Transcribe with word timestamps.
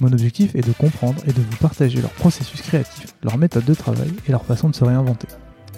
Mon 0.00 0.12
objectif 0.12 0.54
est 0.54 0.66
de 0.66 0.72
comprendre 0.72 1.22
et 1.26 1.32
de 1.32 1.40
vous 1.40 1.56
partager 1.58 2.00
leur 2.00 2.10
processus 2.12 2.62
créatif, 2.62 3.14
leur 3.22 3.38
méthode 3.38 3.64
de 3.64 3.74
travail 3.74 4.10
et 4.26 4.32
leur 4.32 4.44
façon 4.44 4.68
de 4.68 4.74
se 4.74 4.84
réinventer. 4.84 5.28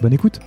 Bonne 0.01 0.13
écoute 0.13 0.39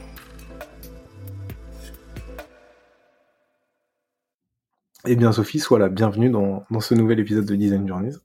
Eh 5.06 5.16
bien 5.16 5.32
Sophie, 5.32 5.60
sois 5.60 5.78
la 5.78 5.88
bienvenue 5.88 6.28
dans, 6.28 6.66
ce 6.80 6.94
nouvel 6.94 7.20
épisode 7.20 7.46
de 7.46 7.54
Design 7.54 7.86
Journeys. 7.86 8.16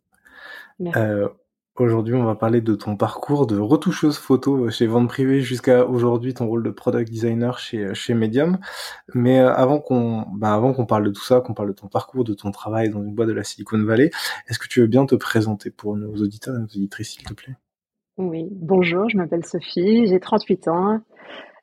Euh, 0.95 1.29
Aujourd'hui, 1.75 2.13
on 2.13 2.23
va 2.23 2.35
parler 2.35 2.61
de 2.61 2.75
ton 2.75 2.95
parcours 2.95 3.47
de 3.47 3.57
retoucheuse 3.57 4.19
photo 4.19 4.69
chez 4.69 4.85
Vente 4.85 5.07
Privée 5.07 5.41
jusqu'à 5.41 5.87
aujourd'hui 5.87 6.35
ton 6.35 6.45
rôle 6.45 6.61
de 6.61 6.69
product 6.69 7.09
designer 7.09 7.57
chez, 7.57 7.95
chez 7.95 8.13
Medium. 8.13 8.59
Mais 9.15 9.39
euh, 9.39 9.51
avant 9.51 9.79
qu'on 9.79 10.23
bah 10.35 10.61
parle 10.87 11.05
de 11.05 11.09
tout 11.09 11.23
ça, 11.23 11.41
qu'on 11.41 11.55
parle 11.55 11.69
de 11.69 11.73
ton 11.73 11.87
parcours, 11.87 12.23
de 12.23 12.35
ton 12.35 12.51
travail 12.51 12.89
dans 12.89 13.01
une 13.01 13.15
boîte 13.15 13.29
de 13.29 13.33
la 13.33 13.43
Silicon 13.43 13.83
Valley, 13.83 14.11
est-ce 14.47 14.59
que 14.59 14.67
tu 14.67 14.81
veux 14.81 14.87
bien 14.87 15.07
te 15.07 15.15
présenter 15.15 15.71
pour 15.71 15.97
nos 15.97 16.13
auditeurs 16.15 16.55
et 16.55 16.59
nos 16.59 16.65
auditrices, 16.65 17.13
s'il 17.13 17.23
te 17.23 17.33
plaît? 17.33 17.55
Oui, 18.17 18.47
bonjour, 18.51 19.09
je 19.09 19.17
m'appelle 19.17 19.43
Sophie, 19.43 20.05
j'ai 20.05 20.19
38 20.19 20.67
ans. 20.67 21.01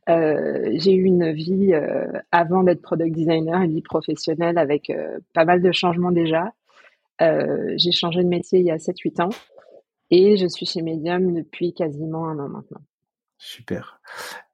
Euh, 0.09 0.71
j'ai 0.73 0.93
eu 0.93 1.05
une 1.05 1.31
vie 1.31 1.73
euh, 1.73 2.09
avant 2.33 2.65
d'être 2.65 2.83
product 2.83 3.15
designer, 3.15 3.61
une 3.61 3.75
vie 3.75 3.83
professionnelle 3.83 4.59
avec 4.59 4.91
euh, 4.91 5.21
pas 5.35 5.45
mal 5.45 5.63
de 5.63 5.71
changements 5.71 6.11
déjà. 6.11 6.53
Euh, 7.23 7.75
j'ai 7.77 7.93
changé 7.93 8.23
de 8.25 8.29
métier 8.29 8.59
il 8.59 8.67
y 8.67 8.71
a 8.71 8.77
7-8 8.77 9.23
ans. 9.23 9.29
Et 10.11 10.37
je 10.37 10.47
suis 10.47 10.67
chez 10.67 10.83
Medium 10.83 11.33
depuis 11.35 11.73
quasiment 11.73 12.29
un 12.29 12.39
an 12.39 12.49
maintenant. 12.49 12.83
Super. 13.43 14.03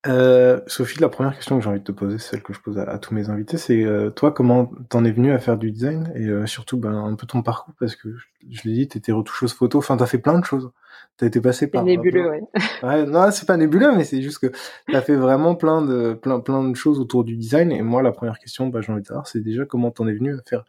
Euh, 0.06 0.60
Sophie, 0.68 1.00
la 1.00 1.08
première 1.08 1.34
question 1.34 1.58
que 1.58 1.64
j'ai 1.64 1.68
envie 1.68 1.80
de 1.80 1.84
te 1.84 1.90
poser, 1.90 2.18
celle 2.18 2.40
que 2.40 2.52
je 2.52 2.60
pose 2.60 2.78
à, 2.78 2.98
tous 3.00 3.14
mes 3.14 3.30
invités, 3.30 3.56
c'est 3.56 3.82
euh, 3.82 4.10
toi, 4.10 4.30
comment 4.30 4.70
t'en 4.88 5.04
es 5.04 5.10
venu 5.10 5.32
à 5.32 5.40
faire 5.40 5.58
du 5.58 5.72
design 5.72 6.12
et 6.14 6.26
euh, 6.28 6.46
surtout 6.46 6.76
ben, 6.76 6.94
un 6.94 7.16
peu 7.16 7.26
ton 7.26 7.42
parcours, 7.42 7.74
parce 7.80 7.96
que 7.96 8.14
je, 8.48 8.62
l'ai 8.64 8.74
dit, 8.74 8.86
t'étais 8.86 9.10
retoucheuse 9.10 9.52
photo, 9.52 9.78
enfin 9.78 9.96
t'as 9.96 10.06
fait 10.06 10.18
plein 10.18 10.38
de 10.38 10.44
choses. 10.44 10.70
T'as 11.16 11.26
été 11.26 11.40
passé 11.40 11.66
par. 11.66 11.82
Nébuleux, 11.82 12.30
ouais. 12.30 12.42
ouais. 12.84 13.06
Non, 13.06 13.28
c'est 13.32 13.46
pas 13.46 13.56
nébuleux, 13.56 13.92
mais 13.96 14.04
c'est 14.04 14.22
juste 14.22 14.38
que 14.38 14.52
t'as 14.92 15.00
fait 15.00 15.16
vraiment 15.16 15.56
plein 15.56 15.82
de 15.82 16.14
plein 16.14 16.38
plein 16.38 16.62
de 16.62 16.76
choses 16.76 17.00
autour 17.00 17.24
du 17.24 17.36
design. 17.36 17.72
Et 17.72 17.82
moi, 17.82 18.02
la 18.02 18.12
première 18.12 18.38
question, 18.38 18.68
bah, 18.68 18.82
j'ai 18.82 18.92
envie 18.92 19.02
de 19.02 19.06
savoir, 19.08 19.26
c'est 19.26 19.40
déjà 19.40 19.64
comment 19.64 19.90
t'en 19.90 20.06
es 20.06 20.14
venu 20.14 20.32
à 20.32 20.42
faire 20.46 20.64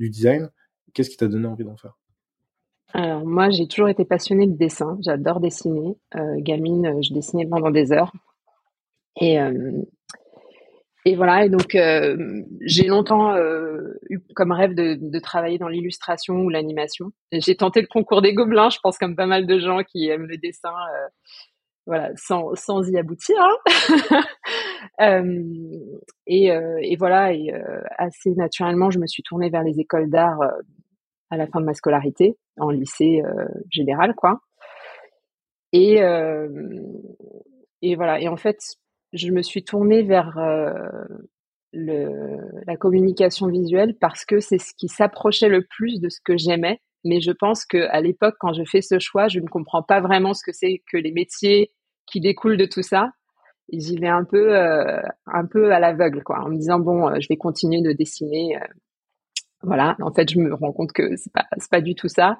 du 0.00 0.10
design? 0.10 0.50
Qu'est-ce 0.92 1.10
qui 1.10 1.16
t'a 1.16 1.28
donné 1.28 1.46
envie 1.46 1.64
d'en 1.64 1.76
faire? 1.76 1.96
Alors 2.92 3.24
moi, 3.24 3.50
j'ai 3.50 3.68
toujours 3.68 3.88
été 3.88 4.04
passionnée 4.04 4.46
de 4.46 4.56
dessin. 4.56 4.98
J'adore 5.02 5.40
dessiner. 5.40 5.96
Euh, 6.16 6.36
gamine, 6.38 6.86
euh, 6.86 7.02
je 7.02 7.14
dessinais 7.14 7.46
pendant 7.46 7.70
des 7.70 7.92
heures. 7.92 8.12
Et, 9.20 9.40
euh, 9.40 9.82
et 11.04 11.14
voilà. 11.14 11.44
Et 11.44 11.48
donc, 11.48 11.76
j'ai 12.60 12.86
longtemps 12.86 13.36
eu 14.08 14.20
comme 14.34 14.52
rêve 14.52 14.74
de, 14.74 15.18
travailler 15.18 15.58
dans 15.58 15.68
l'illustration 15.68 16.34
ou 16.40 16.48
l'animation. 16.48 17.12
J'ai 17.32 17.56
tenté 17.56 17.80
le 17.80 17.86
concours 17.86 18.22
des 18.22 18.34
gobelins, 18.34 18.70
je 18.70 18.78
pense 18.82 18.98
comme 18.98 19.16
pas 19.16 19.26
mal 19.26 19.46
de 19.46 19.58
gens 19.58 19.82
qui 19.82 20.08
aiment 20.08 20.26
le 20.26 20.36
dessin. 20.36 20.72
voilà, 21.86 22.10
sans, 22.16 22.54
sans 22.54 22.88
y 22.88 22.98
aboutir. 22.98 23.36
Hein. 23.38 24.22
et 26.26 26.96
voilà. 26.96 27.32
Et 27.32 27.52
assez 27.96 28.34
naturellement, 28.34 28.90
je 28.90 28.98
me 28.98 29.06
suis 29.06 29.22
tournée 29.22 29.48
vers 29.48 29.62
les 29.62 29.80
écoles 29.80 30.10
d'art 30.10 30.40
à 31.30 31.36
la 31.36 31.46
fin 31.46 31.60
de 31.60 31.64
ma 31.64 31.74
scolarité 31.74 32.36
en 32.60 32.70
lycée 32.70 33.22
euh, 33.24 33.46
général, 33.70 34.14
quoi. 34.14 34.40
Et, 35.72 36.02
euh, 36.02 36.48
et 37.82 37.96
voilà. 37.96 38.20
Et 38.20 38.28
en 38.28 38.36
fait, 38.36 38.58
je 39.12 39.30
me 39.30 39.42
suis 39.42 39.64
tournée 39.64 40.02
vers 40.02 40.38
euh, 40.38 40.72
le, 41.72 42.08
la 42.66 42.76
communication 42.76 43.46
visuelle 43.46 43.96
parce 44.00 44.24
que 44.24 44.40
c'est 44.40 44.58
ce 44.58 44.72
qui 44.76 44.88
s'approchait 44.88 45.48
le 45.48 45.64
plus 45.64 46.00
de 46.00 46.08
ce 46.08 46.20
que 46.24 46.36
j'aimais. 46.36 46.80
Mais 47.04 47.20
je 47.20 47.32
pense 47.32 47.64
que 47.64 47.88
à 47.90 48.00
l'époque, 48.00 48.34
quand 48.40 48.52
je 48.52 48.62
fais 48.64 48.82
ce 48.82 48.98
choix, 48.98 49.28
je 49.28 49.40
ne 49.40 49.46
comprends 49.46 49.82
pas 49.82 50.00
vraiment 50.00 50.34
ce 50.34 50.42
que 50.44 50.52
c'est 50.52 50.82
que 50.92 50.98
les 50.98 51.12
métiers 51.12 51.72
qui 52.06 52.20
découlent 52.20 52.58
de 52.58 52.66
tout 52.66 52.82
ça. 52.82 53.10
J'y 53.72 53.96
vais 53.96 54.08
un 54.08 54.24
peu, 54.24 54.54
un 54.56 55.46
peu 55.48 55.72
à 55.72 55.78
l'aveugle, 55.78 56.24
quoi, 56.24 56.40
en 56.40 56.48
me 56.48 56.56
disant 56.56 56.80
bon, 56.80 57.08
je 57.20 57.28
vais 57.28 57.36
continuer 57.36 57.80
de 57.82 57.92
dessiner. 57.92 58.58
Voilà. 59.62 59.96
En 60.00 60.12
fait, 60.12 60.30
je 60.30 60.38
me 60.38 60.54
rends 60.54 60.72
compte 60.72 60.92
que 60.92 61.16
c'est 61.16 61.32
pas, 61.32 61.46
c'est 61.58 61.70
pas 61.70 61.80
du 61.80 61.94
tout 61.94 62.08
ça. 62.08 62.38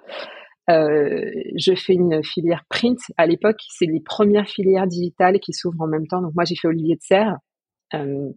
Euh, 0.71 1.31
je 1.57 1.75
fais 1.75 1.95
une 1.95 2.23
filière 2.23 2.65
print. 2.69 2.99
À 3.17 3.27
l'époque, 3.27 3.61
c'est 3.69 3.87
les 3.87 4.01
premières 4.01 4.49
filières 4.49 4.87
digitales 4.87 5.41
qui 5.41 5.53
s'ouvrent 5.53 5.83
en 5.83 5.87
même 5.87 6.07
temps. 6.07 6.23
Donc 6.23 6.35
moi, 6.35 6.45
j'ai 6.45 6.55
fait 6.55 6.69
Olivier 6.69 6.97
de 6.97 7.03
Serre. 7.03 7.39
Euh, 7.95 8.31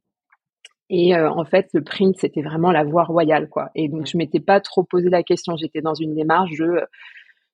et 0.89 1.15
euh, 1.15 1.29
en 1.31 1.45
fait, 1.45 1.69
le 1.73 1.83
print, 1.83 2.15
c'était 2.17 2.41
vraiment 2.41 2.71
la 2.71 2.83
voie 2.83 3.03
royale, 3.03 3.49
quoi. 3.49 3.69
Et 3.75 3.87
donc, 3.87 4.07
je 4.07 4.17
m'étais 4.17 4.39
pas 4.39 4.59
trop 4.59 4.83
posé 4.83 5.09
la 5.09 5.23
question. 5.23 5.55
J'étais 5.55 5.81
dans 5.81 5.93
une 5.93 6.15
démarche 6.15 6.51
de, 6.57 6.81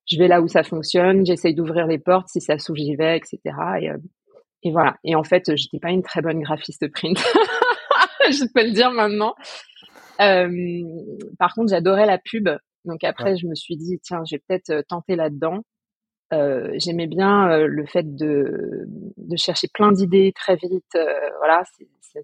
je 0.10 0.18
vais 0.18 0.28
là 0.28 0.42
où 0.42 0.48
ça 0.48 0.64
fonctionne, 0.64 1.26
j'essaye 1.26 1.54
d'ouvrir 1.54 1.86
les 1.88 2.00
portes, 2.00 2.28
si 2.30 2.42
ça 2.42 2.58
s'ouvre, 2.58 2.78
j'y 2.78 2.96
vais, 2.96 3.18
etc. 3.18 3.40
Et, 3.82 3.90
et 4.64 4.72
voilà. 4.72 4.96
Et 5.04 5.16
en 5.16 5.24
fait, 5.24 5.56
j'étais 5.56 5.80
pas 5.80 5.92
une 5.92 6.04
très 6.04 6.22
bonne 6.22 6.42
graphiste 6.42 6.92
print. 6.92 7.18
je 8.30 8.46
peux 8.54 8.66
le 8.66 8.72
dire 8.72 8.92
maintenant. 8.92 9.36
Par 11.38 11.54
contre, 11.54 11.70
j'adorais 11.70 12.06
la 12.06 12.18
pub. 12.18 12.50
Donc 12.86 13.04
après, 13.04 13.38
je 13.38 13.48
me 13.48 13.56
suis 13.56 13.78
dit, 13.78 14.00
tiens, 14.02 14.24
j'ai 14.26 14.40
peut-être 14.40 14.70
euh, 14.70 14.82
tenté 14.88 15.16
là-dedans. 15.16 15.64
Euh, 16.34 16.72
J'aimais 16.76 17.08
bien 17.08 17.50
euh, 17.52 17.68
le 17.68 17.86
fait 17.86 18.16
de, 18.16 18.86
de 19.18 19.38
chercher 19.38 19.68
plein 19.74 19.92
d'idées 19.92 20.32
très 20.36 20.56
vite. 20.56 20.96
Euh, 20.96 21.30
voilà, 21.40 21.64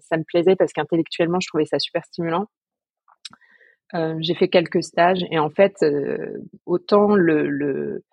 ça 0.00 0.16
me 0.16 0.24
plaisait 0.24 0.56
parce 0.56 0.72
qu'intellectuellement, 0.72 1.40
je 1.40 1.48
trouvais 1.48 1.64
ça 1.64 1.78
super 1.78 2.04
stimulant. 2.04 2.46
j'ai 4.20 4.34
fait 4.34 4.48
quelques 4.48 4.82
stages 4.82 5.24
et 5.30 5.38
en 5.38 5.50
fait, 5.50 5.84
autant 6.66 7.14
le, 7.14 7.48
le 7.48 8.04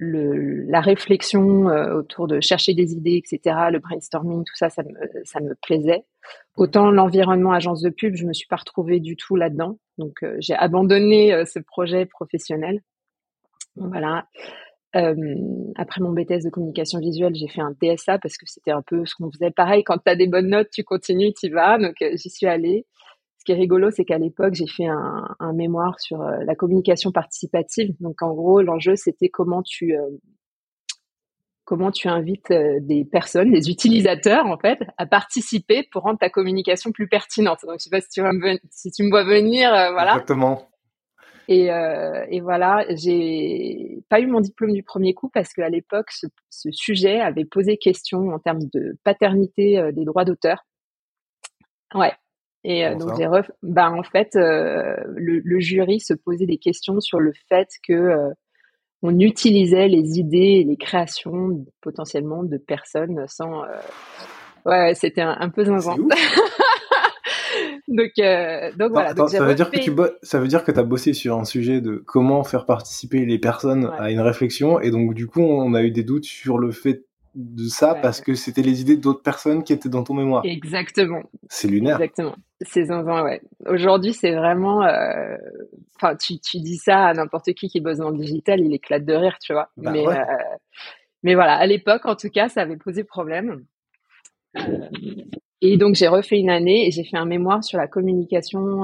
la 0.00 0.80
réflexion 0.80 1.68
euh, 1.68 1.98
autour 1.98 2.26
de 2.26 2.40
chercher 2.40 2.74
des 2.74 2.92
idées, 2.92 3.16
etc., 3.16 3.56
le 3.70 3.78
brainstorming, 3.78 4.44
tout 4.44 4.56
ça, 4.56 4.70
ça 4.70 4.82
me, 4.82 4.94
ça 5.24 5.40
me 5.40 5.54
plaisait. 5.62 6.04
Autant 6.56 6.90
l'environnement 6.90 7.52
agence 7.52 7.82
de 7.82 7.90
pub, 7.90 8.14
je 8.14 8.26
me 8.26 8.32
suis 8.32 8.46
pas 8.46 8.56
retrouvée 8.56 9.00
du 9.00 9.16
tout 9.16 9.36
là-dedans. 9.36 9.78
Donc, 9.98 10.22
euh, 10.22 10.36
j'ai 10.40 10.54
abandonné 10.54 11.32
euh, 11.34 11.44
ce 11.44 11.58
projet 11.58 12.06
professionnel. 12.06 12.80
Voilà. 13.76 14.26
après 14.92 16.00
mon 16.00 16.10
BTS 16.10 16.44
de 16.44 16.50
communication 16.50 16.98
visuelle, 16.98 17.34
j'ai 17.34 17.46
fait 17.46 17.60
un 17.60 17.72
DSA 17.80 18.18
parce 18.18 18.36
que 18.36 18.44
c'était 18.46 18.72
un 18.72 18.82
peu 18.82 19.06
ce 19.06 19.14
qu'on 19.14 19.30
faisait. 19.30 19.52
Pareil, 19.52 19.84
quand 19.84 19.98
tu 19.98 20.10
as 20.10 20.16
des 20.16 20.26
bonnes 20.26 20.48
notes, 20.48 20.68
tu 20.72 20.82
continues, 20.82 21.32
tu 21.32 21.50
vas. 21.50 21.78
Donc, 21.78 21.94
j'y 22.00 22.30
suis 22.30 22.46
allée. 22.46 22.84
Ce 23.40 23.44
qui 23.46 23.52
est 23.52 23.56
rigolo, 23.56 23.90
c'est 23.90 24.04
qu'à 24.04 24.18
l'époque, 24.18 24.52
j'ai 24.52 24.66
fait 24.66 24.84
un, 24.84 25.34
un, 25.38 25.54
mémoire 25.54 25.98
sur 25.98 26.20
euh, 26.20 26.44
la 26.44 26.54
communication 26.54 27.10
participative. 27.10 27.94
Donc, 27.98 28.20
en 28.20 28.34
gros, 28.34 28.60
l'enjeu, 28.60 28.96
c'était 28.96 29.30
comment 29.30 29.62
tu 29.62 29.96
euh, 29.96 30.10
comment 31.64 31.90
tu 31.90 32.08
invites 32.08 32.50
euh, 32.50 32.80
des 32.82 33.06
personnes, 33.06 33.50
des 33.50 33.70
utilisateurs, 33.70 34.44
en 34.44 34.58
fait, 34.58 34.80
à 34.98 35.06
participer 35.06 35.88
pour 35.90 36.02
rendre 36.02 36.18
ta 36.18 36.28
communication 36.28 36.92
plus 36.92 37.08
pertinente. 37.08 37.60
Donc, 37.66 37.76
je 37.78 37.84
sais 37.84 37.90
pas 37.90 38.02
si 38.02 38.10
tu, 38.10 38.20
me, 38.20 38.58
si 38.68 38.90
tu 38.90 39.04
me 39.04 39.08
vois 39.08 39.24
venir, 39.24 39.70
voilà. 39.70 40.12
Exactement. 40.12 40.68
Et, 41.48 41.68
et, 42.28 42.40
voilà, 42.42 42.84
j'ai 42.90 44.04
pas 44.08 44.20
eu 44.20 44.26
mon 44.26 44.40
diplôme 44.40 44.72
du 44.72 44.84
premier 44.84 45.14
coup 45.14 45.30
parce 45.30 45.52
qu'à 45.52 45.68
l'époque, 45.68 46.12
ce, 46.12 46.26
ce, 46.48 46.70
sujet 46.70 47.20
avait 47.20 47.44
posé 47.44 47.76
question 47.76 48.28
en 48.28 48.38
termes 48.38 48.68
de 48.72 48.96
paternité 49.02 49.90
des 49.92 50.04
droits 50.04 50.24
d'auteur. 50.24 50.64
Ouais, 51.92 52.12
et 52.64 52.86
euh, 52.86 52.94
donc 52.94 53.16
j'ai 53.16 53.26
ref... 53.26 53.50
bah 53.62 53.90
en 53.90 54.02
fait 54.02 54.36
euh, 54.36 54.94
le, 55.14 55.40
le, 55.42 55.60
jury 55.60 55.98
se 55.98 56.12
posait 56.12 56.46
des 56.46 56.58
questions 56.58 57.00
sur 57.00 57.18
le 57.18 57.32
fait 57.48 57.68
que 57.86 57.92
euh, 57.92 58.30
on 59.02 59.18
utilisait 59.18 59.88
les 59.88 60.18
idées 60.18 60.60
et 60.60 60.64
les 60.64 60.76
créations 60.76 61.64
potentiellement 61.80 62.42
de 62.42 62.58
personnes 62.58 63.24
sans 63.28 63.62
Ouais, 64.66 64.94
c'était 64.94 65.22
un, 65.22 65.48
peu 65.48 65.64
zinzin. 65.64 65.96
donc, 67.88 68.10
euh, 68.18 68.70
donc 68.76 68.92
voilà. 68.92 69.14
ça, 69.14 69.44
veut 69.44 69.54
dire 69.54 69.70
que 69.70 69.78
tu 69.78 69.92
ça 70.22 70.38
veut 70.38 70.48
dire 70.48 70.64
que 70.64 70.72
tu 70.72 70.78
as 70.78 70.82
bossé 70.82 71.12
sur 71.12 71.38
un 71.38 71.44
sujet 71.44 71.80
de 71.80 71.96
comment 71.96 72.44
faire 72.44 72.66
participer 72.66 73.24
les 73.24 73.38
personnes 73.38 73.90
à 73.98 74.10
une 74.10 74.20
réflexion, 74.20 74.80
et 74.80 74.90
donc 74.90 75.14
du 75.14 75.26
coup, 75.26 75.40
on 75.40 75.74
a 75.74 75.82
eu 75.82 75.90
des 75.90 76.04
doutes 76.04 76.24
sur 76.24 76.58
le 76.58 76.72
fait 76.72 77.04
de 77.34 77.64
ça 77.64 77.94
parce 77.94 78.20
que 78.20 78.34
c'était 78.34 78.62
les 78.62 78.80
idées 78.80 78.96
d'autres 78.96 79.22
personnes 79.22 79.62
qui 79.62 79.72
étaient 79.72 79.88
dans 79.88 80.02
ton 80.02 80.14
mémoire. 80.14 80.42
Exactement. 80.44 81.22
C'est 81.48 81.68
lunaire. 81.68 81.96
Exactement. 81.96 82.34
C'est 82.62 82.84
zinzin, 82.84 83.24
ouais. 83.24 83.40
Aujourd'hui, 83.66 84.12
c'est 84.12 84.34
vraiment. 84.34 84.82
Euh, 84.82 85.36
enfin, 85.96 86.16
tu, 86.16 86.38
tu 86.40 86.58
dis 86.58 86.76
ça 86.76 87.06
à 87.06 87.14
n'importe 87.14 87.52
qui 87.54 87.68
qui 87.68 87.80
bosse 87.80 87.98
dans 87.98 88.10
le 88.10 88.18
digital, 88.18 88.60
il 88.60 88.74
éclate 88.74 89.04
de 89.04 89.14
rire, 89.14 89.38
tu 89.40 89.52
vois. 89.52 89.70
Bah 89.76 89.92
mais, 89.92 90.06
euh, 90.06 90.14
mais 91.22 91.34
voilà, 91.34 91.54
à 91.54 91.66
l'époque, 91.66 92.04
en 92.04 92.16
tout 92.16 92.30
cas, 92.30 92.48
ça 92.48 92.62
avait 92.62 92.76
posé 92.76 93.04
problème. 93.04 93.64
Euh, 94.58 94.88
et 95.62 95.76
donc 95.76 95.94
j'ai 95.94 96.08
refait 96.08 96.38
une 96.38 96.50
année 96.50 96.86
et 96.86 96.90
j'ai 96.90 97.04
fait 97.04 97.18
un 97.18 97.26
mémoire 97.26 97.62
sur 97.62 97.78
la 97.78 97.86
communication 97.86 98.82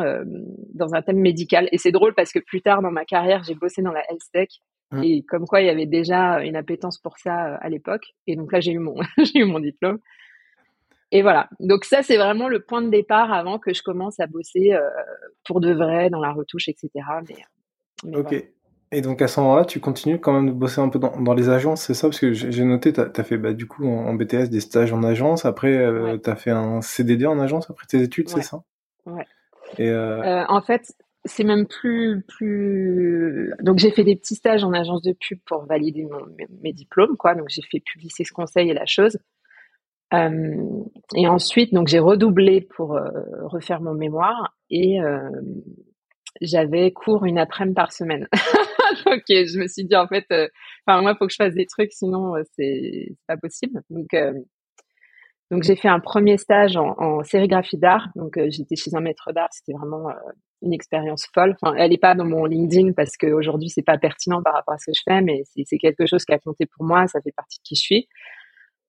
dans 0.75 0.95
un 0.95 1.03
thème 1.03 1.19
médical. 1.19 1.69
Et 1.73 1.79
c'est 1.79 1.91
drôle 1.91 2.15
parce 2.15 2.33
que 2.33 2.39
plus 2.39 2.61
tard 2.61 2.83
dans 2.83 2.91
ma 2.91 3.05
carrière, 3.07 3.43
j'ai 3.45 3.55
bossé 3.55 3.83
dans 3.83 3.93
la 3.93 4.03
health 4.11 4.21
tech 4.33 4.49
Mmh. 4.93 5.03
Et 5.03 5.23
comme 5.23 5.47
quoi, 5.47 5.61
il 5.61 5.67
y 5.67 5.71
avait 5.71 5.87
déjà 5.87 6.41
une 6.43 6.57
appétence 6.57 6.99
pour 6.99 7.19
ça 7.19 7.55
euh, 7.55 7.57
à 7.61 7.69
l'époque. 7.69 8.15
Et 8.27 8.37
donc 8.37 8.53
là, 8.53 8.61
j'ai 8.61 8.73
eu 8.73 8.79
mon, 8.79 8.97
j'ai 9.19 9.41
eu 9.41 9.45
mon 9.45 9.59
diplôme. 9.59 9.99
Et 11.13 11.23
voilà. 11.23 11.49
Donc 11.61 11.85
ça, 11.85 12.03
c'est 12.03 12.17
vraiment 12.17 12.49
le 12.49 12.61
point 12.61 12.83
de 12.83 12.91
départ 12.91 13.33
avant 13.33 13.59
que 13.59 13.73
je 13.73 13.83
commence 13.83 14.21
à 14.21 14.27
bosser 14.27 14.73
euh, 14.73 14.81
pour 15.45 15.61
de 15.61 15.73
vrai 15.73 16.11
dans 16.11 16.21
la 16.21 16.33
retouche, 16.33 16.69
etc. 16.69 16.91
Mais, 18.05 18.17
ok. 18.17 18.35
Et 18.93 19.01
donc 19.01 19.21
à 19.21 19.27
ce 19.27 19.41
moment-là, 19.41 19.65
tu 19.65 19.81
continues 19.81 20.21
quand 20.21 20.33
même 20.33 20.47
de 20.47 20.53
bosser 20.53 20.81
un 20.81 20.89
peu 20.89 21.01
dans, 21.01 21.21
dans 21.21 21.35
les 21.35 21.49
agences, 21.49 21.83
c'est 21.83 21.95
ça? 21.95 22.09
Parce 22.09 22.21
que 22.21 22.33
j'ai 22.33 22.65
noté, 22.65 22.93
tu 22.93 23.01
as, 23.01 23.25
fait 23.25 23.37
bah, 23.37 23.53
du 23.53 23.67
coup 23.67 23.85
en, 23.85 24.15
BTS 24.15 24.49
des 24.49 24.61
stages 24.61 24.93
en 24.93 25.03
agence, 25.03 25.45
après 25.45 25.77
euh, 25.77 26.19
tu 26.19 26.31
as 26.31 26.37
fait 26.37 26.53
un 26.53 26.81
CDD 26.83 27.27
en 27.27 27.41
agence 27.41 27.69
après 27.69 27.87
tes 27.89 28.01
études, 28.01 28.29
c'est 28.29 28.43
ça? 28.43 28.63
Ouais. 29.05 29.27
Et 29.79 29.93
en 29.93 30.63
fait, 30.63 30.93
c'est 31.27 31.45
même 31.45 31.67
plus 31.67 32.23
plus 32.27 33.53
donc 33.61 33.79
j'ai 33.79 33.91
fait 33.91 34.05
des 34.05 34.17
petits 34.17 34.35
stages 34.35 34.65
en 34.65 34.73
agence 34.73 35.03
de 35.03 35.13
pub 35.13 35.39
pour 35.45 35.65
valider 35.67 36.07
mes, 36.63 36.73
diplômes 36.73 37.17
quoi 37.17 37.35
donc 37.35 37.49
j'ai 37.49 37.63
fait 37.63 37.83
ce 38.09 38.33
Conseil 38.33 38.71
et 38.71 38.75
la 38.75 38.87
chose 38.87 39.19
euh, 40.15 40.55
et 41.15 41.29
ensuite 41.29 41.75
donc 41.75 41.89
j'ai 41.89 41.99
redoublé 41.99 42.61
pour 42.61 42.97
euh, 42.97 43.11
refaire 43.43 43.81
mon 43.81 43.95
mémoire 43.95 44.57
et 44.71 45.01
euh, 45.01 45.29
j'avais 46.41 46.93
cours 46.93 47.25
une 47.25 47.39
après-midi 47.39 47.75
par 47.75 47.93
semaine 47.93 48.29
donc 49.07 49.23
je 49.29 49.59
me 49.59 49.67
suis 49.67 49.85
dit 49.85 49.97
en 49.97 50.07
fait 50.07 50.27
enfin 50.87 51.03
moi 51.03 51.15
faut 51.17 51.27
que 51.27 51.33
je 51.33 51.37
fasse 51.37 51.55
des 51.55 51.67
trucs 51.67 51.93
sinon 51.93 52.35
c'est 52.57 53.17
pas 53.27 53.37
possible 53.37 53.83
donc 53.91 54.09
donc 55.51 55.63
j'ai 55.63 55.77
fait 55.77 55.89
un 55.89 56.01
premier 56.01 56.39
stage 56.39 56.77
en, 56.77 56.99
en 56.99 57.23
sérigraphie 57.23 57.79
d'art. 57.79 58.09
Donc 58.17 58.37
j'étais 58.49 58.75
chez 58.75 58.93
un 58.97 59.01
maître 59.01 59.31
d'art. 59.33 59.49
C'était 59.53 59.75
vraiment 59.79 60.09
une 60.63 60.73
expérience 60.73 61.27
folle. 61.35 61.57
Enfin, 61.61 61.75
elle 61.77 61.91
n'est 61.91 61.99
pas 61.99 62.15
dans 62.15 62.25
mon 62.25 62.45
LinkedIn 62.45 62.93
parce 62.93 63.17
qu'aujourd'hui 63.17 63.69
c'est 63.69 63.83
pas 63.83 63.99
pertinent 63.99 64.43
par 64.43 64.55
rapport 64.55 64.75
à 64.75 64.79
ce 64.79 64.87
que 64.87 64.93
je 64.97 65.03
fais, 65.05 65.21
mais 65.21 65.43
c'est 65.65 65.79
quelque 65.79 66.07
chose 66.07 66.25
qui 66.25 66.33
a 66.33 66.39
compté 66.39 66.67
pour 66.67 66.85
moi. 66.85 67.07
Ça 67.07 67.21
fait 67.21 67.33
partie 67.33 67.59
de 67.59 67.63
qui 67.63 67.75
je 67.75 67.81
suis. 67.81 68.09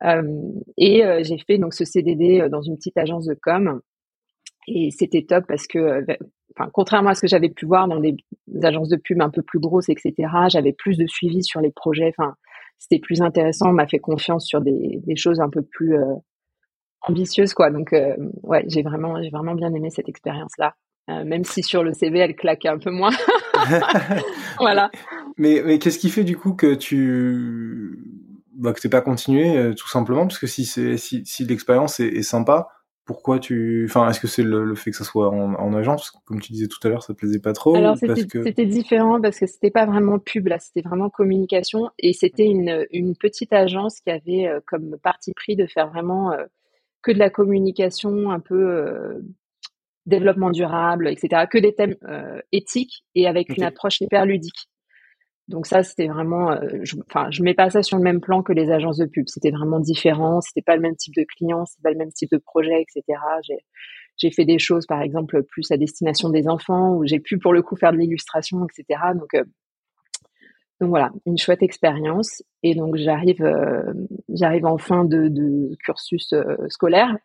Euh, 0.03 0.51
et 0.77 1.03
euh, 1.05 1.21
j'ai 1.23 1.37
fait 1.39 1.57
donc 1.57 1.73
ce 1.73 1.83
CDD 1.83 2.41
euh, 2.41 2.49
dans 2.49 2.61
une 2.61 2.75
petite 2.75 2.97
agence 2.97 3.25
de 3.25 3.33
com 3.33 3.81
et 4.67 4.91
c'était 4.91 5.23
top 5.23 5.45
parce 5.47 5.65
que, 5.65 6.05
contrairement 6.73 7.11
à 7.11 7.15
ce 7.15 7.21
que 7.21 7.27
j'avais 7.27 7.49
pu 7.49 7.65
voir 7.65 7.87
dans 7.87 7.99
des, 7.99 8.15
agences 8.63 8.89
de 8.89 8.97
pub 8.97 9.21
un 9.21 9.29
peu 9.29 9.41
plus 9.41 9.59
grosses, 9.59 9.89
etc., 9.89 10.13
j'avais 10.49 10.73
plus 10.73 10.97
de 10.97 11.07
suivi 11.07 11.41
sur 11.41 11.61
les 11.61 11.71
projets. 11.71 12.13
C'était 12.77 12.99
plus 12.99 13.21
intéressant. 13.21 13.69
On 13.69 13.73
m'a 13.73 13.87
fait 13.87 13.99
confiance 13.99 14.45
sur 14.45 14.59
des, 14.59 15.15
choses 15.15 15.39
un 15.39 15.49
peu 15.49 15.61
plus 15.61 15.95
ambitieuses, 16.99 17.53
quoi. 17.53 17.71
Donc, 17.71 17.95
j'ai 18.67 18.81
vraiment, 18.81 19.21
j'ai 19.23 19.29
vraiment 19.29 19.55
bien 19.55 19.73
aimé 19.73 19.89
cette 19.89 20.09
expérience-là. 20.09 20.75
Euh, 21.09 21.23
même 21.23 21.45
si 21.45 21.63
sur 21.63 21.83
le 21.83 21.93
CV 21.93 22.19
elle 22.19 22.35
claque 22.35 22.65
un 22.65 22.77
peu 22.77 22.91
moins. 22.91 23.13
voilà. 24.59 24.91
Mais, 25.37 25.61
mais 25.65 25.79
qu'est-ce 25.79 25.99
qui 25.99 26.09
fait 26.09 26.25
du 26.25 26.35
coup 26.35 26.53
que 26.53 26.73
tu 26.73 27.97
bah, 28.53 28.73
que 28.73 28.81
t'es 28.81 28.89
pas 28.89 29.01
continué 29.01 29.55
euh, 29.55 29.73
tout 29.73 29.87
simplement? 29.87 30.27
Parce 30.27 30.39
que 30.39 30.47
si 30.47 30.65
c'est 30.65 30.97
si, 30.97 31.25
si 31.25 31.45
l'expérience 31.45 32.01
est, 32.01 32.23
sympa, 32.23 32.67
pourquoi 33.05 33.39
tu 33.39 33.85
enfin 33.87 34.09
est-ce 34.09 34.19
que 34.19 34.27
c'est 34.27 34.43
le, 34.43 34.75
fait 34.75 34.91
que 34.91 34.97
ça 34.97 35.05
soit 35.05 35.29
en, 35.29 35.73
agence? 35.73 36.11
Comme 36.25 36.41
tu 36.41 36.51
disais 36.51 36.67
tout 36.67 36.85
à 36.85 36.89
l'heure 36.89 37.03
ça 37.03 37.13
te 37.13 37.19
plaisait 37.19 37.39
pas 37.39 37.53
trop 37.53 37.75
Alors 37.75 37.97
c'était 37.97 38.25
que... 38.25 38.63
différent 38.63 39.21
parce 39.21 39.39
que 39.39 39.47
c'était 39.47 39.71
pas 39.71 39.85
vraiment 39.85 40.19
pub 40.19 40.47
là, 40.47 40.59
c'était 40.59 40.81
vraiment 40.81 41.09
communication 41.09 41.89
et 41.99 42.11
c'était 42.11 42.47
une, 42.47 42.85
une 42.91 43.15
petite 43.15 43.53
agence 43.53 44.01
qui 44.01 44.09
avait 44.09 44.47
euh, 44.47 44.59
comme 44.67 44.97
parti 45.01 45.31
pris 45.33 45.55
de 45.55 45.67
faire 45.67 45.87
vraiment 45.87 46.35
que 47.01 47.13
de 47.13 47.19
la 47.19 47.29
communication 47.29 48.29
un 48.29 48.41
peu 48.41 49.21
développement 50.07 50.49
durable, 50.49 51.07
etc. 51.09 51.45
Que 51.51 51.59
des 51.59 51.75
thèmes 51.75 51.95
euh, 52.07 52.39
éthiques 52.51 53.03
et 53.13 53.27
avec 53.27 53.55
une 53.55 53.63
approche 53.63 54.01
hyper 54.01 54.25
ludique. 54.25 54.69
Donc 55.47 55.65
ça, 55.65 55.83
c'était 55.83 56.07
vraiment, 56.07 56.51
euh, 56.51 56.83
enfin, 57.09 57.29
je, 57.29 57.43
mets 57.43 57.53
pas 57.53 57.69
ça 57.69 57.83
sur 57.83 57.97
le 57.97 58.03
même 58.03 58.19
plan 58.19 58.41
que 58.41 58.51
les 58.51 58.71
agences 58.71 58.97
de 58.97 59.05
pub. 59.05 59.25
C'était 59.27 59.51
vraiment 59.51 59.79
différent. 59.79 60.41
C'était 60.41 60.63
pas 60.63 60.75
le 60.75 60.81
même 60.81 60.95
type 60.95 61.13
de 61.15 61.23
client, 61.23 61.65
c'est 61.65 61.81
pas 61.81 61.91
le 61.91 61.97
même 61.97 62.11
type 62.11 62.31
de 62.31 62.37
projet, 62.37 62.81
etc. 62.81 63.19
J'ai, 64.17 64.31
fait 64.31 64.45
des 64.45 64.59
choses, 64.59 64.85
par 64.87 65.01
exemple, 65.01 65.43
plus 65.43 65.69
à 65.71 65.77
destination 65.77 66.29
des 66.29 66.47
enfants, 66.47 66.95
où 66.95 67.05
j'ai 67.05 67.19
pu 67.19 67.37
pour 67.37 67.53
le 67.53 67.61
coup 67.61 67.75
faire 67.75 67.91
de 67.91 67.97
l'illustration, 67.97 68.65
etc. 68.65 68.99
Donc, 69.13 69.33
euh, 69.35 69.43
donc 70.81 70.89
voilà, 70.89 71.11
une 71.25 71.37
chouette 71.37 71.63
expérience. 71.63 72.43
Et 72.63 72.75
donc 72.75 72.97
j'arrive, 72.97 73.43
j'arrive 74.29 74.65
en 74.65 74.77
fin 74.77 75.05
de, 75.05 75.27
de 75.27 75.75
cursus 75.83 76.33
scolaire 76.67 77.17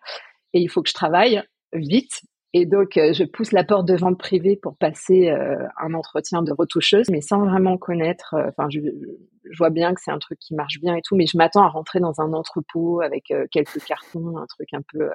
et 0.54 0.60
il 0.60 0.68
faut 0.68 0.82
que 0.82 0.88
je 0.88 0.94
travaille 0.94 1.42
vite 1.74 2.22
et 2.54 2.66
donc, 2.66 2.98
euh, 2.98 3.14
je 3.14 3.24
pousse 3.24 3.52
la 3.52 3.64
porte 3.64 3.86
de 3.86 3.96
vente 3.96 4.18
privée 4.18 4.56
pour 4.56 4.76
passer 4.76 5.30
euh, 5.30 5.66
un 5.80 5.94
entretien 5.94 6.42
de 6.42 6.52
retoucheuse, 6.52 7.08
mais 7.10 7.22
sans 7.22 7.46
vraiment 7.46 7.78
connaître. 7.78 8.34
Euh, 8.34 8.48
enfin, 8.48 8.68
je, 8.68 8.80
je, 8.80 9.56
vois 9.56 9.70
bien 9.70 9.94
que 9.94 10.00
c'est 10.02 10.10
un 10.10 10.18
truc 10.18 10.38
qui 10.38 10.54
marche 10.54 10.78
bien 10.80 10.94
et 10.94 11.00
tout, 11.02 11.16
mais 11.16 11.26
je 11.26 11.38
m'attends 11.38 11.62
à 11.62 11.68
rentrer 11.68 11.98
dans 11.98 12.20
un 12.20 12.34
entrepôt 12.34 13.00
avec 13.00 13.32
quelques 13.50 13.82
cartons, 13.84 14.36
un 14.36 14.46
truc 14.46 14.68
un 14.74 14.82
peu, 14.92 15.10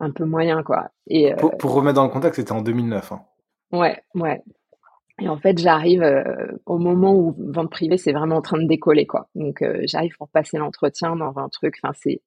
un 0.00 0.10
peu 0.10 0.24
moyen, 0.24 0.64
quoi. 0.64 0.90
Et 1.06 1.32
pour, 1.36 1.56
pour, 1.56 1.72
remettre 1.72 1.96
dans 1.96 2.04
le 2.04 2.10
contexte, 2.10 2.40
c'était 2.40 2.52
en 2.52 2.62
2009. 2.62 3.12
Hein. 3.12 3.22
Ouais, 3.72 4.02
ouais. 4.16 4.42
Et 5.20 5.28
en 5.28 5.38
fait, 5.38 5.58
j'arrive 5.58 6.04
au 6.66 6.78
moment 6.78 7.14
où 7.14 7.36
vente 7.38 7.70
privée, 7.70 7.96
c'est 7.96 8.12
vraiment 8.12 8.36
en 8.36 8.42
train 8.42 8.60
de 8.60 8.66
décoller, 8.66 9.06
quoi. 9.06 9.28
Donc, 9.36 9.64
j'arrive 9.84 10.16
pour 10.16 10.28
passer 10.28 10.58
l'entretien 10.58 11.14
dans 11.14 11.38
un 11.38 11.48
truc. 11.48 11.76
Enfin, 11.82 11.94
c'est 11.96 12.22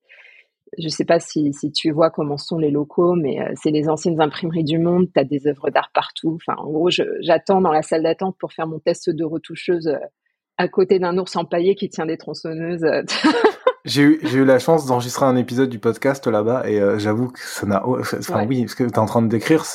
je 0.78 0.90
sais 0.90 1.06
pas 1.06 1.20
si, 1.20 1.54
si, 1.54 1.72
tu 1.72 1.92
vois 1.92 2.10
comment 2.10 2.38
sont 2.38 2.58
les 2.58 2.72
locaux, 2.72 3.16
mais 3.16 3.42
euh, 3.42 3.52
c'est 3.56 3.72
les 3.72 3.90
anciennes 3.90 4.22
imprimeries 4.22 4.64
du 4.64 4.80
monde. 4.80 5.08
Tu 5.14 5.20
as 5.20 5.24
des 5.24 5.48
œuvres 5.48 5.70
d'art 5.70 5.92
partout. 5.94 6.38
Enfin, 6.42 6.60
en 6.60 6.72
gros, 6.72 6.90
j'attends 7.22 7.62
dans 7.62 7.72
la 7.72 7.82
salle 7.82 8.04
d'attente 8.04 8.36
pour 8.40 8.54
faire 8.54 8.68
mon 8.68 8.80
test 8.80 9.10
de 9.10 9.24
retoucheuse 9.24 9.88
euh, 9.88 9.98
à 10.58 10.68
côté 10.68 11.00
d'un 11.00 11.18
ours 11.18 11.36
empaillé 11.36 11.76
qui 11.76 11.90
tient 11.90 12.06
des 12.06 12.18
tronçonneuses. 12.18 12.86
j'ai 13.86 14.02
eu, 14.02 14.20
j'ai 14.24 14.40
eu 14.40 14.46
la 14.46 14.60
chance 14.60 14.86
d'enregistrer 14.86 15.26
un 15.26 15.36
épisode 15.36 15.70
du 15.70 15.80
podcast 15.80 16.26
là-bas 16.28 16.70
et 16.70 16.80
euh, 16.80 16.98
j'avoue 16.98 17.30
que 17.30 17.40
ça 17.40 17.66
n'a, 17.66 17.88
enfin 17.88 18.46
oui, 18.48 18.68
ce 18.68 18.76
que 18.76 18.84
tu 18.84 18.90
es 18.90 19.00
en 19.00 19.06
train 19.06 19.22
de 19.22 19.28
décrire, 19.28 19.66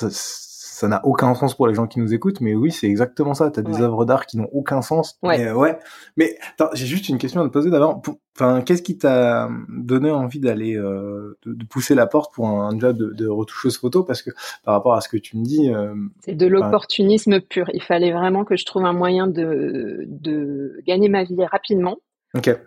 ça 0.81 0.89
n'a 0.89 1.05
aucun 1.05 1.35
sens 1.35 1.55
pour 1.55 1.67
les 1.67 1.75
gens 1.75 1.87
qui 1.87 2.01
nous 2.01 2.15
écoutent, 2.15 2.41
mais 2.41 2.55
oui, 2.55 2.71
c'est 2.71 2.87
exactement 2.87 3.35
ça. 3.35 3.51
T'as 3.51 3.61
des 3.61 3.83
œuvres 3.83 4.07
d'art 4.07 4.25
qui 4.25 4.39
n'ont 4.39 4.49
aucun 4.51 4.81
sens. 4.81 5.19
Ouais. 5.23 5.37
Mais, 5.37 5.53
ouais. 5.53 5.79
Mais 6.17 6.39
j'ai 6.73 6.87
juste 6.87 7.11
une 7.11 7.19
question 7.19 7.43
à 7.43 7.45
te 7.45 7.53
poser 7.53 7.69
d'abord. 7.69 8.01
Enfin, 8.35 8.63
qu'est-ce 8.63 8.81
qui 8.81 8.97
t'a 8.97 9.51
donné 9.69 10.11
envie 10.11 10.41
d'aller 10.41 10.79
euh, 10.79 11.37
de, 11.45 11.67
pousser 11.67 11.95
la 11.95 12.07
porte 12.07 12.33
pour 12.33 12.49
un, 12.49 12.79
job 12.79 12.97
de, 12.97 13.11
de, 13.11 13.29
retoucheuse 13.29 13.77
photo? 13.77 14.05
Parce 14.05 14.23
que 14.23 14.31
par 14.65 14.73
rapport 14.73 14.95
à 14.95 15.03
ce 15.03 15.11
que 15.11 15.19
tu 15.19 15.37
me 15.37 15.45
dis, 15.45 15.71
euh, 15.71 15.95
c'est 16.25 16.35
de 16.35 16.47
l'opportunisme 16.47 17.43
pur. 17.43 17.69
Il 17.75 17.83
fallait 17.83 18.13
vraiment 18.13 18.47
que 18.47 18.57
je 18.57 18.65
trouve 18.65 18.87
un 18.87 18.95
moyen 18.95 19.27
de 19.27 20.07
de 20.07 20.81
gagner 20.87 21.11
ma 21.11 21.25
vie 21.25 21.45
rapidement. 21.45 21.99
Ok. 22.35 22.59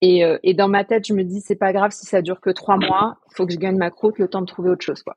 Et, 0.00 0.24
euh, 0.24 0.38
et 0.42 0.54
dans 0.54 0.68
ma 0.68 0.84
tête, 0.84 1.06
je 1.06 1.12
me 1.12 1.22
dis 1.22 1.42
c'est 1.42 1.56
pas 1.56 1.74
grave 1.74 1.90
si 1.90 2.06
ça 2.06 2.22
dure 2.22 2.40
que 2.40 2.48
trois 2.48 2.78
mois. 2.78 3.16
Faut 3.34 3.46
que 3.46 3.52
je 3.52 3.58
gagne 3.58 3.76
ma 3.76 3.90
croûte, 3.90 4.18
le 4.18 4.28
temps 4.28 4.40
de 4.40 4.46
trouver 4.46 4.70
autre 4.70 4.86
chose, 4.86 5.02
quoi. 5.02 5.16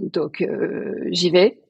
Donc 0.00 0.40
euh, 0.40 1.06
j'y 1.10 1.30
vais 1.30 1.60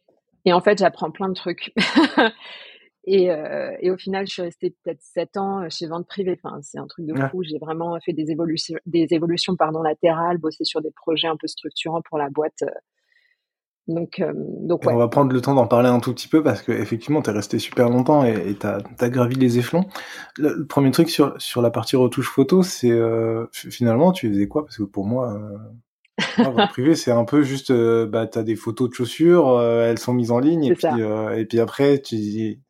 et 0.45 0.53
en 0.53 0.61
fait 0.61 0.79
j'apprends 0.79 1.11
plein 1.11 1.29
de 1.29 1.35
trucs. 1.35 1.73
et, 3.05 3.31
euh, 3.31 3.77
et, 3.81 3.91
au 3.91 3.97
final 3.97 4.27
je 4.27 4.33
suis 4.33 4.43
restée 4.43 4.75
peut-être 4.83 5.03
sept 5.03 5.37
ans 5.37 5.69
chez 5.69 5.87
vente 5.87 6.07
privée. 6.07 6.39
Enfin 6.43 6.59
c'est 6.63 6.79
un 6.79 6.87
truc 6.87 7.07
de 7.07 7.15
fou. 7.29 7.43
J'ai 7.43 7.59
vraiment 7.59 7.99
fait 8.05 8.13
des 8.13 8.31
évolutions, 8.31 8.79
des 8.87 9.09
évolutions 9.11 9.57
pardon 9.57 9.83
latérales, 9.83 10.39
bossé 10.39 10.65
sur 10.65 10.81
des 10.81 10.91
projets 10.91 11.29
un 11.29 11.37
peu 11.37 11.47
structurants 11.47 12.03
pour 12.03 12.19
la 12.19 12.31
boîte. 12.31 12.63
Donc, 13.89 14.21
euh, 14.21 14.33
donc 14.35 14.83
On 14.87 14.97
va 14.97 15.09
prendre 15.09 15.33
le 15.33 15.41
temps 15.41 15.55
d'en 15.55 15.67
parler 15.67 15.89
un 15.89 15.99
tout 15.99 16.15
petit 16.15 16.29
peu 16.29 16.43
parce 16.43 16.63
que 16.63 16.71
effectivement, 16.71 17.21
t'es 17.21 17.33
resté 17.33 17.59
super 17.59 17.89
longtemps 17.91 18.25
et 18.25 18.55
t'as 18.55 18.79
as 19.01 19.11
gravi 19.11 19.35
les 19.35 19.59
échelons. 19.59 19.87
Le, 20.39 20.65
premier 20.67 20.93
truc 20.93 21.11
sur 21.11 21.35
sur 21.41 21.63
la 21.63 21.71
partie 21.71 21.97
retouche 21.97 22.31
photo, 22.31 22.63
c'est 22.63 22.93
euh, 22.93 23.47
finalement 23.53 24.13
tu 24.13 24.29
faisais 24.29 24.47
quoi? 24.47 24.65
Parce 24.65 24.77
que 24.77 24.85
pour 24.85 25.05
moi, 25.05 25.37
votre 26.39 26.69
privé, 26.69 26.95
c'est 26.95 27.11
un 27.11 27.25
peu 27.25 27.43
juste, 27.43 27.71
euh, 27.71 28.07
bah, 28.07 28.27
t'as 28.27 28.43
des 28.43 28.57
photos 28.57 28.91
de 28.91 28.95
chaussures, 28.95 29.49
euh, 29.49 29.89
elles 29.89 29.99
sont 29.99 30.13
mises 30.13 30.31
en 30.31 30.39
ligne, 30.39 30.65
et 30.65 30.75
puis, 30.75 30.87
euh, 30.87 31.37
et 31.37 31.45
puis 31.47 31.61
après, 31.61 32.01
tu, 32.01 32.61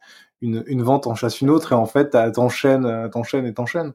une, 0.41 0.65
une 0.67 0.83
vente 0.83 1.07
en 1.07 1.15
chasse 1.15 1.41
une 1.41 1.51
autre, 1.51 1.73
et 1.73 1.75
en 1.75 1.87
fait, 1.87 2.11
t'enchaînes, 2.33 3.11
t'enchaînes 3.11 3.47
et 3.47 3.55
t'enchaînes. 3.55 3.93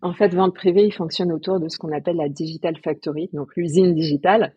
En 0.00 0.12
fait, 0.12 0.32
vente 0.32 0.54
privée, 0.54 0.84
il 0.84 0.92
fonctionne 0.92 1.32
autour 1.32 1.58
de 1.58 1.68
ce 1.68 1.76
qu'on 1.78 1.92
appelle 1.92 2.16
la 2.16 2.28
digital 2.28 2.76
factory, 2.82 3.30
donc 3.32 3.48
l'usine 3.56 3.94
digitale, 3.94 4.54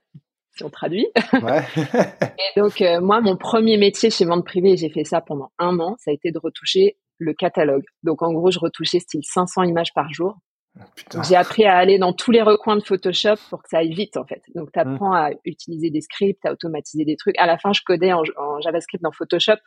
si 0.55 0.63
on 0.63 0.69
traduit. 0.69 1.07
Ouais. 1.33 1.63
et 1.75 2.59
donc, 2.59 2.83
moi, 3.01 3.21
mon 3.21 3.37
premier 3.37 3.77
métier 3.77 4.11
chez 4.11 4.25
vente 4.25 4.45
privée, 4.45 4.77
j'ai 4.77 4.89
fait 4.89 5.03
ça 5.03 5.19
pendant 5.19 5.51
un 5.57 5.79
an, 5.79 5.95
ça 5.97 6.11
a 6.11 6.13
été 6.13 6.31
de 6.31 6.37
retoucher 6.37 6.97
le 7.17 7.33
catalogue. 7.33 7.85
Donc, 8.03 8.21
en 8.21 8.33
gros, 8.33 8.51
je 8.51 8.59
retouchais 8.59 8.99
style 8.99 9.23
500 9.23 9.63
images 9.63 9.93
par 9.93 10.11
jour. 10.13 10.37
Oh, 10.79 11.19
j'ai 11.27 11.35
appris 11.35 11.65
à 11.65 11.75
aller 11.75 11.99
dans 11.99 12.13
tous 12.13 12.31
les 12.31 12.41
recoins 12.41 12.77
de 12.77 12.83
Photoshop 12.83 13.35
pour 13.49 13.61
que 13.61 13.69
ça 13.69 13.79
aille 13.79 13.93
vite, 13.93 14.15
en 14.15 14.25
fait. 14.25 14.41
Donc, 14.55 14.71
tu 14.71 14.79
apprends 14.79 15.13
à 15.13 15.31
utiliser 15.43 15.89
des 15.89 16.01
scripts, 16.01 16.45
à 16.45 16.53
automatiser 16.53 17.03
des 17.03 17.17
trucs. 17.17 17.37
À 17.37 17.45
la 17.45 17.57
fin, 17.57 17.73
je 17.73 17.81
codais 17.85 18.13
en, 18.13 18.23
en 18.37 18.61
JavaScript 18.61 19.03
dans 19.03 19.11
Photoshop 19.11 19.57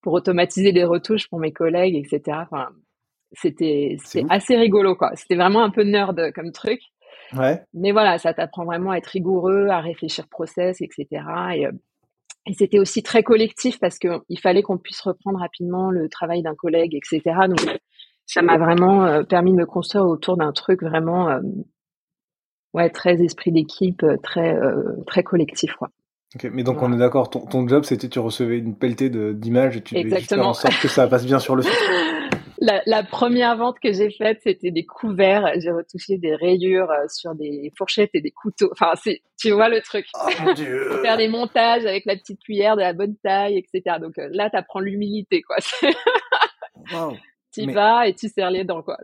pour 0.00 0.14
automatiser 0.14 0.72
des 0.72 0.84
retouches 0.84 1.28
pour 1.28 1.40
mes 1.40 1.52
collègues, 1.52 1.94
etc. 1.94 2.38
Enfin, 2.42 2.68
c'était 3.32 3.98
assez 4.30 4.56
rigolo, 4.56 4.96
quoi. 4.96 5.10
C'était 5.14 5.36
vraiment 5.36 5.62
un 5.62 5.70
peu 5.70 5.82
nerd 5.82 6.32
comme 6.32 6.52
truc. 6.52 6.80
Ouais. 7.36 7.62
Mais 7.74 7.92
voilà, 7.92 8.18
ça 8.18 8.34
t'apprend 8.34 8.64
vraiment 8.64 8.92
à 8.92 8.96
être 8.96 9.06
rigoureux, 9.06 9.68
à 9.68 9.80
réfléchir 9.80 10.26
process, 10.28 10.80
etc. 10.80 11.06
Et, 11.54 11.66
euh, 11.66 11.72
et 12.46 12.54
c'était 12.54 12.78
aussi 12.78 13.02
très 13.02 13.22
collectif 13.22 13.78
parce 13.78 13.98
qu'il 13.98 14.40
fallait 14.40 14.62
qu'on 14.62 14.78
puisse 14.78 15.00
reprendre 15.02 15.38
rapidement 15.38 15.90
le 15.90 16.08
travail 16.08 16.42
d'un 16.42 16.54
collègue, 16.54 16.94
etc. 16.94 17.22
Donc, 17.46 17.60
ça 18.32 18.42
m'a 18.42 18.58
vraiment 18.58 19.04
euh, 19.04 19.22
permis 19.22 19.52
de 19.52 19.56
me 19.56 19.66
construire 19.66 20.04
autour 20.04 20.36
d'un 20.36 20.52
truc 20.52 20.82
vraiment, 20.82 21.28
euh, 21.28 21.40
ouais, 22.74 22.90
très 22.90 23.22
esprit 23.22 23.52
d'équipe, 23.52 24.04
très, 24.22 24.56
très 25.06 25.22
collectif, 25.22 25.74
quoi. 25.74 25.88
Ok, 26.36 26.48
mais 26.52 26.62
donc 26.62 26.80
on 26.80 26.92
est 26.92 26.96
d'accord, 26.96 27.28
ton, 27.28 27.44
ton 27.44 27.66
job 27.66 27.82
c'était 27.82 28.08
tu 28.08 28.20
recevais 28.20 28.58
une 28.58 28.76
pelletée 28.76 29.10
d'images 29.10 29.76
et 29.76 29.82
tu 29.82 29.96
devais 29.96 30.20
faire 30.20 30.46
en 30.46 30.54
sorte 30.54 30.80
que 30.80 30.86
ça 30.86 31.08
passe 31.08 31.26
bien 31.26 31.40
sur 31.40 31.56
le 31.56 31.62
site. 31.62 31.72
La, 32.62 32.82
la, 32.84 33.02
première 33.02 33.56
vente 33.56 33.80
que 33.82 33.90
j'ai 33.90 34.10
faite, 34.10 34.40
c'était 34.42 34.70
des 34.70 34.84
couverts. 34.84 35.50
J'ai 35.56 35.70
retouché 35.70 36.18
des 36.18 36.34
rayures 36.34 36.90
euh, 36.90 37.06
sur 37.08 37.34
des 37.34 37.72
fourchettes 37.76 38.10
et 38.12 38.20
des 38.20 38.32
couteaux. 38.32 38.68
Enfin, 38.72 38.92
c'est, 39.02 39.22
tu 39.38 39.50
vois 39.52 39.70
le 39.70 39.80
truc. 39.80 40.04
Oh, 40.14 40.28
mon 40.42 40.52
Dieu. 40.52 40.90
Faire 41.02 41.16
des 41.16 41.28
montages 41.28 41.86
avec 41.86 42.04
la 42.04 42.16
petite 42.16 42.38
cuillère 42.42 42.76
de 42.76 42.82
la 42.82 42.92
bonne 42.92 43.16
taille, 43.24 43.56
etc. 43.56 43.96
Donc 43.98 44.18
euh, 44.18 44.28
là, 44.32 44.50
tu 44.50 44.58
apprends 44.58 44.80
l'humilité, 44.80 45.40
quoi. 45.40 45.56
wow. 46.92 47.16
Tu 47.52 47.66
mais... 47.66 47.72
vas 47.72 48.06
et 48.06 48.14
tu 48.14 48.28
serres 48.28 48.50
les 48.50 48.64
dents, 48.64 48.82
quoi. 48.82 48.98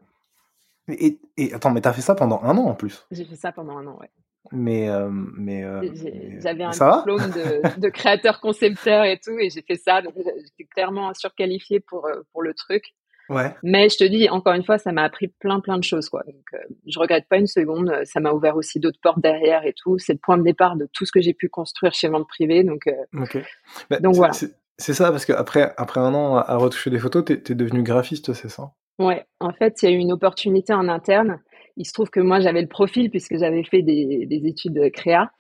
Et, 0.89 1.19
et 1.37 1.53
attends, 1.53 1.71
mais 1.71 1.81
t'as 1.81 1.93
fait 1.93 2.01
ça 2.01 2.15
pendant 2.15 2.41
un 2.43 2.57
an 2.57 2.67
en 2.67 2.75
plus 2.75 3.07
J'ai 3.11 3.25
fait 3.25 3.37
ça 3.37 3.53
pendant 3.53 3.77
un 3.77 3.87
an, 3.87 3.99
ouais. 4.01 4.11
Mais, 4.53 4.89
euh, 4.89 5.09
mais, 5.11 5.65
euh, 5.65 5.91
j'avais 6.39 6.63
un 6.63 6.71
diplôme 6.71 7.31
de, 7.33 7.81
de 7.81 7.89
créateur 7.89 8.41
concepteur 8.41 9.05
et 9.05 9.19
tout, 9.19 9.37
et 9.41 9.51
j'ai 9.51 9.63
fait 9.63 9.75
ça. 9.75 10.03
Donc 10.03 10.15
j'étais 10.17 10.65
clairement 10.71 11.13
surqualifiée 11.15 11.81
pour 11.81 12.09
pour 12.33 12.43
le 12.43 12.55
truc. 12.55 12.95
Ouais. 13.29 13.55
Mais 13.63 13.89
je 13.89 13.97
te 13.97 14.05
dis, 14.05 14.29
encore 14.29 14.55
une 14.55 14.65
fois, 14.65 14.79
ça 14.79 14.93
m'a 14.93 15.03
appris 15.03 15.29
plein, 15.29 15.61
plein 15.61 15.79
de 15.79 15.85
choses, 15.85 16.09
quoi. 16.09 16.23
Donc, 16.27 16.45
euh, 16.55 16.59
je 16.87 16.99
regrette 16.99 17.27
pas 17.29 17.39
une 17.39 17.47
seconde. 17.47 17.93
Ça 18.05 18.21
m'a 18.21 18.33
ouvert 18.33 18.57
aussi 18.57 18.79
d'autres 18.79 19.01
portes 19.03 19.21
derrière 19.21 19.65
et 19.67 19.73
tout. 19.73 19.99
C'est 19.99 20.13
le 20.13 20.19
point 20.19 20.39
de 20.39 20.45
départ 20.45 20.77
de 20.77 20.89
tout 20.93 21.05
ce 21.05 21.13
que 21.13 21.21
j'ai 21.21 21.35
pu 21.35 21.49
construire 21.49 21.93
chez 21.93 22.09
Vente 22.09 22.29
Privée. 22.29 22.63
Donc, 22.63 22.87
euh, 22.87 23.25
bah, 23.91 23.99
donc 23.99 24.15
voilà. 24.15 24.33
C'est 24.79 24.95
ça, 24.95 25.11
parce 25.11 25.25
qu'après 25.25 25.73
après 25.77 26.01
un 26.01 26.15
an 26.15 26.37
à 26.37 26.57
retoucher 26.57 26.91
des 26.91 26.99
photos, 26.99 27.25
tu 27.25 27.33
es, 27.33 27.55
devenu 27.55 27.83
graphiste, 27.83 28.33
c'est 28.33 28.49
ça? 28.49 28.73
Ouais. 28.99 29.25
En 29.41 29.53
fait, 29.53 29.83
il 29.83 29.91
y 29.91 29.93
a 29.93 29.95
eu 29.95 29.99
une 29.99 30.13
opportunité 30.13 30.73
en 30.73 30.89
interne. 30.89 31.41
Il 31.77 31.87
se 31.87 31.93
trouve 31.93 32.11
que 32.11 32.21
moi, 32.21 32.41
j'avais 32.41 32.63
le 32.63 32.69
profil 32.69 33.11
puisque 33.11 33.37
j'avais 33.39 33.65
fait 33.65 33.83
des, 33.83 34.27
des 34.27 34.47
études 34.47 34.91
créa. 34.93 35.31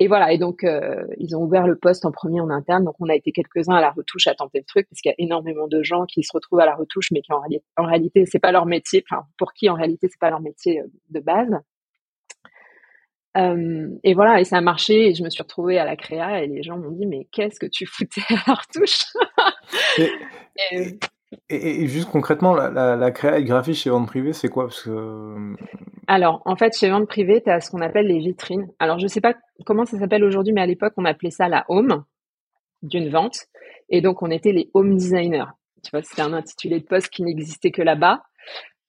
Et 0.00 0.08
voilà, 0.08 0.32
et 0.32 0.38
donc 0.38 0.64
euh, 0.64 1.04
ils 1.18 1.36
ont 1.36 1.42
ouvert 1.42 1.68
le 1.68 1.76
poste 1.76 2.04
en 2.04 2.10
premier 2.10 2.40
en 2.40 2.50
interne, 2.50 2.84
donc 2.84 2.96
on 2.98 3.08
a 3.08 3.14
été 3.14 3.30
quelques-uns 3.30 3.76
à 3.76 3.80
la 3.80 3.92
retouche 3.92 4.26
à 4.26 4.34
tenter 4.34 4.58
le 4.58 4.64
truc, 4.64 4.88
parce 4.90 5.00
qu'il 5.00 5.10
y 5.10 5.12
a 5.12 5.24
énormément 5.24 5.68
de 5.68 5.84
gens 5.84 6.04
qui 6.04 6.24
se 6.24 6.32
retrouvent 6.32 6.58
à 6.58 6.66
la 6.66 6.74
retouche, 6.74 7.12
mais 7.12 7.20
qui 7.20 7.32
en, 7.32 7.40
en 7.76 7.86
réalité 7.86 8.26
c'est 8.26 8.40
pas 8.40 8.50
leur 8.50 8.66
métier, 8.66 9.04
enfin 9.08 9.24
pour 9.38 9.52
qui 9.52 9.70
en 9.70 9.74
réalité 9.74 10.08
c'est 10.10 10.18
pas 10.18 10.30
leur 10.30 10.40
métier 10.40 10.80
euh, 10.80 10.86
de 11.10 11.20
base. 11.20 11.60
Euh, 13.36 13.88
et 14.04 14.14
voilà, 14.14 14.40
et 14.40 14.44
ça 14.44 14.58
a 14.58 14.60
marché, 14.60 15.08
et 15.08 15.14
je 15.14 15.24
me 15.24 15.30
suis 15.30 15.42
retrouvée 15.42 15.78
à 15.78 15.84
la 15.84 15.96
créa, 15.96 16.42
et 16.42 16.46
les 16.46 16.62
gens 16.62 16.78
m'ont 16.78 16.92
dit 16.92 17.06
mais 17.06 17.26
qu'est-ce 17.32 17.58
que 17.58 17.66
tu 17.66 17.86
foutais 17.86 18.22
à 18.30 18.34
la 18.46 18.54
retouche 18.54 19.04
et, 21.48 21.82
et, 21.82 21.86
juste 21.88 22.10
concrètement, 22.10 22.54
la, 22.54 22.70
la, 22.70 22.96
la 22.96 23.10
créa 23.10 23.38
et 23.38 23.44
graphiste 23.44 23.82
chez 23.82 23.90
vente 23.90 24.06
privée, 24.06 24.32
c'est 24.32 24.48
quoi? 24.48 24.64
Parce 24.64 24.82
que... 24.82 24.90
Euh, 24.90 25.56
Alors, 26.06 26.42
en 26.44 26.56
fait, 26.56 26.76
chez 26.76 26.88
vente 26.90 27.08
privée, 27.08 27.42
tu 27.42 27.50
as 27.50 27.60
ce 27.60 27.70
qu'on 27.70 27.80
appelle 27.80 28.06
les 28.06 28.18
vitrines. 28.18 28.68
Alors, 28.78 28.98
je 28.98 29.06
sais 29.06 29.20
pas 29.20 29.34
comment 29.66 29.84
ça 29.84 29.98
s'appelle 29.98 30.24
aujourd'hui, 30.24 30.52
mais 30.52 30.62
à 30.62 30.66
l'époque, 30.66 30.94
on 30.96 31.04
appelait 31.04 31.30
ça 31.30 31.48
la 31.48 31.64
home 31.68 32.04
d'une 32.82 33.08
vente. 33.10 33.46
Et 33.88 34.00
donc, 34.00 34.22
on 34.22 34.30
était 34.30 34.52
les 34.52 34.70
home 34.74 34.96
designers. 34.96 35.50
Tu 35.82 35.90
vois, 35.90 36.02
c'était 36.02 36.22
un 36.22 36.32
intitulé 36.32 36.80
de 36.80 36.86
poste 36.86 37.08
qui 37.08 37.22
n'existait 37.22 37.70
que 37.70 37.82
là-bas. 37.82 38.22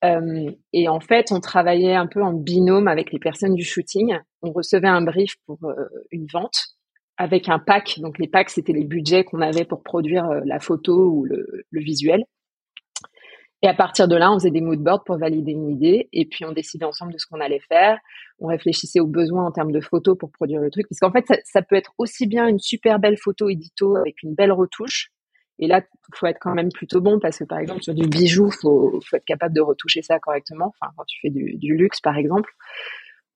Euh, 0.04 0.50
et 0.72 0.88
en 0.88 1.00
fait, 1.00 1.32
on 1.32 1.40
travaillait 1.40 1.94
un 1.94 2.06
peu 2.06 2.22
en 2.22 2.32
binôme 2.32 2.88
avec 2.88 3.12
les 3.12 3.18
personnes 3.18 3.54
du 3.54 3.64
shooting. 3.64 4.16
On 4.42 4.52
recevait 4.52 4.88
un 4.88 5.02
brief 5.02 5.36
pour 5.46 5.58
euh, 5.64 5.74
une 6.10 6.26
vente 6.26 6.76
avec 7.16 7.48
un 7.48 7.58
pack. 7.58 7.98
Donc 8.00 8.18
les 8.18 8.28
packs, 8.28 8.50
c'était 8.50 8.72
les 8.72 8.84
budgets 8.84 9.24
qu'on 9.24 9.40
avait 9.40 9.64
pour 9.64 9.82
produire 9.82 10.26
euh, 10.26 10.40
la 10.44 10.60
photo 10.60 11.10
ou 11.10 11.24
le, 11.24 11.64
visuel. 11.72 12.24
Et 13.62 13.68
à 13.68 13.74
partir 13.74 14.06
de 14.06 14.16
là, 14.16 14.30
on 14.30 14.38
faisait 14.38 14.50
des 14.50 14.60
mood 14.60 14.78
boards 14.78 15.04
pour 15.04 15.16
valider 15.16 15.52
une 15.52 15.70
idée. 15.70 16.08
Et 16.12 16.26
puis 16.26 16.44
on 16.44 16.52
décidait 16.52 16.84
ensemble 16.84 17.12
de 17.14 17.18
ce 17.18 17.26
qu'on 17.26 17.40
allait 17.40 17.62
faire. 17.68 17.98
On 18.38 18.48
réfléchissait 18.48 19.00
aux 19.00 19.06
besoins 19.06 19.46
en 19.46 19.50
termes 19.50 19.72
de 19.72 19.80
photos 19.80 20.16
pour 20.18 20.30
produire 20.30 20.60
le 20.60 20.70
truc. 20.70 20.86
Parce 20.90 21.00
qu'en 21.00 21.10
fait, 21.10 21.24
ça, 21.44 21.62
peut 21.62 21.74
être 21.74 21.94
aussi 21.96 22.26
bien 22.26 22.46
une 22.46 22.58
super 22.58 22.98
belle 22.98 23.16
photo 23.16 23.48
édito 23.48 23.96
avec 23.96 24.22
une 24.22 24.34
belle 24.34 24.52
retouche. 24.52 25.10
Et 25.58 25.66
là, 25.66 25.82
faut 26.14 26.26
être 26.26 26.38
quand 26.40 26.54
même 26.54 26.70
plutôt 26.70 27.00
bon 27.00 27.18
parce 27.18 27.38
que 27.38 27.44
par 27.44 27.58
exemple 27.58 27.82
sur 27.82 27.94
du 27.94 28.08
bijou, 28.08 28.50
faut, 28.50 29.00
faut 29.04 29.16
être 29.16 29.24
capable 29.24 29.54
de 29.54 29.60
retoucher 29.60 30.02
ça 30.02 30.18
correctement. 30.18 30.74
Enfin, 30.80 30.92
quand 30.96 31.04
tu 31.06 31.18
fais 31.20 31.30
du, 31.30 31.56
du 31.56 31.76
luxe, 31.76 32.00
par 32.00 32.16
exemple. 32.16 32.52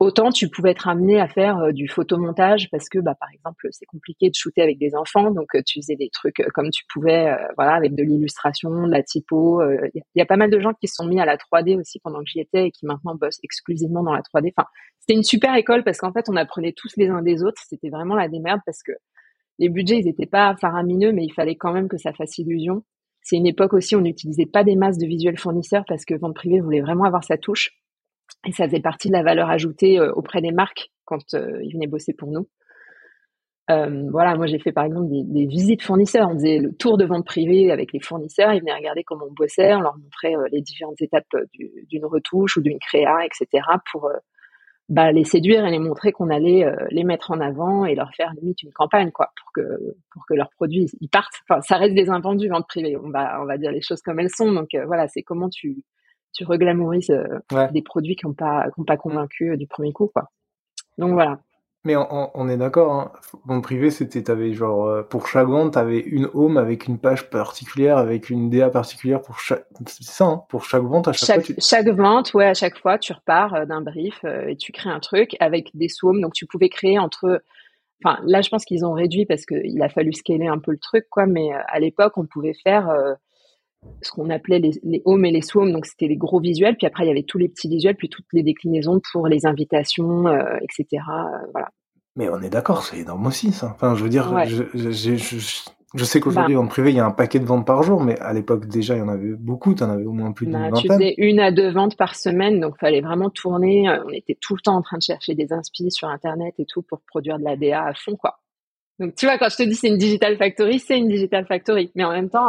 Autant 0.01 0.31
tu 0.31 0.49
pouvais 0.49 0.71
être 0.71 0.89
amené 0.89 1.21
à 1.21 1.29
faire 1.29 1.59
euh, 1.59 1.73
du 1.73 1.87
photomontage 1.87 2.71
parce 2.71 2.89
que, 2.89 2.99
bah, 2.99 3.15
par 3.21 3.29
exemple, 3.35 3.69
c'est 3.71 3.85
compliqué 3.85 4.31
de 4.31 4.35
shooter 4.35 4.63
avec 4.63 4.79
des 4.79 4.95
enfants, 4.97 5.31
donc 5.31 5.55
euh, 5.55 5.61
tu 5.67 5.79
faisais 5.79 5.95
des 5.95 6.09
trucs 6.09 6.41
euh, 6.41 6.49
comme 6.55 6.71
tu 6.71 6.85
pouvais, 6.91 7.37
voilà, 7.57 7.75
avec 7.75 7.95
de 7.95 8.03
l'illustration, 8.03 8.87
de 8.87 8.91
la 8.91 9.03
typo. 9.03 9.63
Il 9.95 10.03
y, 10.15 10.23
a 10.23 10.27
pas 10.27 10.39
mal 10.39 10.51
de 10.51 10.59
gens 10.59 10.73
qui 10.73 10.89
se 10.89 10.95
sont 10.95 11.07
mis 11.07 11.21
à 11.21 11.27
la 11.27 11.37
3D 11.37 11.79
aussi 11.79 12.01
pendant 12.01 12.21
que 12.21 12.31
j'y 12.31 12.41
étais 12.41 12.69
et 12.69 12.71
qui 12.71 12.87
maintenant 12.87 13.15
bossent 13.15 13.41
exclusivement 13.45 14.03
dans 14.03 14.15
la 14.15 14.23
3D. 14.23 14.55
Enfin, 14.57 14.67
c'était 15.01 15.13
une 15.13 15.23
super 15.23 15.55
école 15.55 15.85
parce 15.85 15.99
qu'en 15.99 16.15
fait, 16.15 16.31
on 16.31 16.37
apprenait 16.37 16.73
tous 16.73 16.97
les 16.97 17.09
uns 17.09 17.21
des 17.21 17.43
autres. 17.43 17.61
C'était 17.69 17.91
vraiment 17.91 18.15
la 18.15 18.29
démerde 18.29 18.61
parce 18.65 18.83
que 18.83 18.93
les 19.61 19.69
budgets, 19.69 19.99
ils 19.99 20.09
étaient 20.09 20.27
pas 20.27 20.57
faramineux, 20.57 21.13
mais 21.13 21.23
il 21.23 21.33
fallait 21.33 21.55
quand 21.55 21.73
même 21.73 21.87
que 21.87 21.99
ça 21.99 22.13
fasse 22.15 22.39
illusion. 22.39 22.83
C'est 23.23 23.37
une 23.37 23.47
époque 23.47 23.75
aussi 23.75 23.95
où 23.95 23.99
on 23.99 24.03
n'utilisait 24.03 24.47
pas 24.47 24.65
des 24.65 24.75
masses 24.75 24.97
de 24.97 25.07
visuels 25.07 25.39
fournisseurs 25.39 25.85
parce 25.87 26.07
que 26.07 26.15
vente 26.15 26.35
privée 26.35 26.61
voulait 26.61 26.81
vraiment 26.81 27.05
avoir 27.05 27.23
sa 27.23 27.37
touche. 27.37 27.71
Et 28.47 28.53
ça 28.53 28.65
faisait 28.67 28.81
partie 28.81 29.09
de 29.09 29.13
la 29.13 29.23
valeur 29.23 29.51
ajoutée 29.51 30.01
euh, 30.01 30.13
auprès 30.15 30.41
des 30.41 30.51
marques 30.51 30.91
quand 31.05 31.35
euh, 31.35 31.63
ils 31.63 31.75
venaient 31.75 31.87
bosser 31.87 32.15
pour 32.15 32.31
nous. 32.31 32.49
Euh, 33.71 34.09
voilà, 34.11 34.35
moi 34.35 34.47
j'ai 34.47 34.59
fait 34.59 34.73
par 34.73 34.85
exemple 34.85 35.11
des, 35.11 35.25
des, 35.25 35.47
visites 35.47 35.83
fournisseurs. 35.83 36.29
On 36.31 36.35
faisait 36.35 36.59
le 36.59 36.75
tour 36.75 36.97
de 36.97 37.05
vente 37.05 37.27
privée 37.27 37.71
avec 37.71 37.93
les 37.93 38.01
fournisseurs. 38.01 38.55
Ils 38.55 38.61
venaient 38.61 38.75
regarder 38.75 39.05
comment 39.05 39.27
on 39.29 39.35
bossait. 39.35 39.75
On 39.75 39.81
leur 39.81 39.99
montrait 39.99 40.35
les 40.51 40.63
différentes 40.63 41.03
étapes 41.03 41.27
d'une 41.53 42.07
retouche 42.07 42.57
ou 42.57 42.63
d'une 42.63 42.79
créa, 42.79 43.27
etc. 43.27 43.63
pour 43.93 44.11
bah, 44.91 45.13
les 45.13 45.25
séduire 45.25 45.65
et 45.65 45.71
les 45.71 45.79
montrer 45.79 46.13
qu'on 46.13 46.29
allait 46.29 46.71
les 46.91 47.05
mettre 47.05 47.31
en 47.31 47.41
avant 47.41 47.85
et 47.87 47.95
leur 47.95 48.13
faire 48.15 48.33
limite 48.35 48.63
une 48.63 48.73
campagne 48.73 49.11
quoi 49.11 49.33
pour 49.41 49.53
que 49.53 49.63
pour 50.13 50.27
que 50.27 50.35
leurs 50.35 50.51
produits 50.51 50.91
ils 51.01 51.09
partent. 51.09 51.41
Enfin, 51.49 51.63
ça 51.63 51.77
reste 51.77 51.95
des 51.95 52.11
invendus 52.11 52.49
vente 52.49 52.67
privée. 52.69 52.97
On 52.97 53.11
va 53.11 53.41
on 53.41 53.47
va 53.47 53.57
dire 53.57 53.73
les 53.73 53.83
choses 53.83 54.03
comme 54.03 54.21
elles 54.21 54.31
sont. 54.31 54.53
Donc 54.53 54.69
voilà, 54.87 55.09
c'est 55.09 55.23
comment 55.23 55.49
tu 55.49 55.85
tu 56.33 56.45
reglamourises 56.45 57.11
euh, 57.11 57.69
des 57.73 57.83
produits 57.83 58.17
qui 58.17 58.27
n'ont 58.27 58.35
pas, 58.35 58.67
pas 58.87 58.97
convaincu 58.97 59.51
euh, 59.51 59.57
du 59.57 59.67
premier 59.67 59.93
coup, 59.93 60.09
quoi. 60.13 60.31
Donc 60.99 61.13
voilà. 61.13 61.41
Mais 61.85 61.97
on, 61.97 62.49
est 62.51 62.59
d'accord, 62.59 62.93
hein. 62.93 63.13
Mon 63.47 63.63
privé, 63.63 63.91
c'était, 63.91 64.23
t'avais 64.23 64.53
genre, 64.53 64.87
euh, 64.87 65.03
pour 65.03 65.27
chaque 65.27 65.49
vente, 65.49 65.73
t'avais 65.73 66.01
une 66.01 66.29
home 66.35 66.59
avec 66.59 66.87
une 66.87 66.99
page 66.99 67.31
particulière, 67.31 67.97
avec 67.97 68.29
une 68.29 68.51
DA 68.51 68.69
particulière 68.69 69.23
pour 69.23 69.39
chaque, 69.39 69.65
c'est 69.87 70.05
ça, 70.05 70.25
hein, 70.27 70.43
pour 70.51 70.65
chaque 70.65 70.83
vente, 70.83 71.09
à 71.09 71.15
chaque, 71.15 71.47
fois. 71.47 71.55
Chaque 71.59 71.89
vente, 71.89 72.35
ouais, 72.35 72.45
à 72.45 72.53
chaque 72.53 72.77
fois, 72.77 72.99
tu 72.99 73.15
repars 73.15 73.67
d'un 73.67 73.81
brief 73.81 74.23
et 74.25 74.57
tu 74.57 74.73
crées 74.73 74.91
un 74.91 75.01
truc 75.01 75.37
avec 75.41 75.71
des 75.75 75.89
sous 75.89 76.13
Donc 76.21 76.35
tu 76.35 76.45
pouvais 76.45 76.69
créer 76.69 76.99
entre, 76.99 77.43
enfin, 78.05 78.21
là, 78.27 78.43
je 78.43 78.51
pense 78.51 78.67
qu'ils 78.67 78.85
ont 78.85 78.93
réduit 78.93 79.25
parce 79.25 79.47
qu'il 79.47 79.81
a 79.81 79.89
fallu 79.89 80.13
scaler 80.13 80.49
un 80.49 80.59
peu 80.59 80.73
le 80.73 80.79
truc, 80.79 81.07
quoi, 81.09 81.25
mais 81.25 81.51
à 81.67 81.81
l'époque, 81.81 82.19
on 82.19 82.27
pouvait 82.27 82.55
faire, 82.63 82.95
ce 84.03 84.11
qu'on 84.11 84.31
appelait 84.31 84.59
les, 84.59 84.73
les 84.83 85.03
homes 85.05 85.25
et 85.25 85.31
les 85.31 85.43
swarms, 85.43 85.73
donc 85.73 85.87
c'était 85.87 86.07
les 86.07 86.17
gros 86.17 86.41
visuels, 86.41 86.77
puis 86.77 86.87
après 86.87 87.05
il 87.05 87.09
y 87.09 87.11
avait 87.11 87.23
tous 87.23 87.39
les 87.39 87.49
petits 87.49 87.69
visuels, 87.69 87.97
puis 87.97 88.09
toutes 88.09 88.27
les 88.33 88.43
déclinaisons 88.43 89.01
pour 89.13 89.27
les 89.27 89.47
invitations, 89.47 90.27
euh, 90.27 90.57
etc. 90.63 91.03
Euh, 91.09 91.47
voilà. 91.53 91.69
Mais 92.17 92.29
on 92.29 92.41
est 92.43 92.51
d'accord, 92.51 92.83
c'est 92.83 92.99
énorme 92.99 93.27
aussi 93.27 93.53
ça. 93.53 93.73
Enfin, 93.75 93.95
je 93.95 94.03
veux 94.03 94.09
dire, 94.09 94.45
je, 94.47 94.65
je, 94.75 94.91
je, 94.91 95.63
je, 95.95 96.05
sais 96.05 96.21
qu'aujourd'hui 96.21 96.57
bah, 96.57 96.61
en 96.61 96.67
privé 96.67 96.91
il 96.91 96.97
y 96.97 97.01
a 97.01 97.07
un 97.07 97.13
paquet 97.13 97.39
de 97.39 97.45
ventes 97.45 97.67
par 97.67 97.83
jour, 97.83 98.03
mais 98.03 98.19
à 98.19 98.33
l'époque 98.33 98.67
déjà 98.67 98.97
il 98.97 98.99
y 98.99 99.03
en 99.03 99.09
avait 99.09 99.35
beaucoup, 99.39 99.75
tu 99.75 99.83
en 99.83 99.91
avais 99.91 100.05
au 100.05 100.13
moins 100.13 100.33
plus 100.33 100.47
d'une 100.47 100.55
bah, 100.55 100.71
vingtaine. 100.71 100.83
Tu 100.83 100.89
faisais 100.89 101.15
une 101.19 101.41
à 101.41 101.53
deux 101.53 101.71
ventes 101.71 101.97
par 101.97 102.17
semaine, 102.17 102.61
donc 102.61 102.79
fallait 102.79 103.01
vraiment 103.01 103.31
tourner. 103.31 103.89
Euh, 103.89 104.05
on 104.07 104.11
était 104.11 104.37
tout 104.41 104.55
le 104.55 104.61
temps 104.61 104.77
en 104.77 104.83
train 104.83 104.99
de 104.99 105.03
chercher 105.03 105.35
des 105.35 105.53
inspi 105.53 105.91
sur 105.91 106.09
internet 106.09 106.55
et 106.59 106.67
tout 106.67 106.83
pour 106.83 107.01
produire 107.07 107.39
de 107.39 107.45
la 107.45 107.57
DA 107.57 107.85
à 107.85 107.95
fond 107.95 108.17
quoi. 108.17 108.41
Donc 108.99 109.15
tu 109.15 109.25
vois, 109.25 109.39
quand 109.39 109.49
je 109.49 109.57
te 109.57 109.63
dis 109.63 109.75
c'est 109.75 109.89
une 109.89 109.99
digital 109.99 110.37
factory, 110.37 110.79
c'est 110.79 110.99
une 110.99 111.09
digital 111.09 111.47
factory, 111.47 111.91
mais 111.95 112.05
en 112.05 112.11
même 112.11 112.29
temps 112.29 112.49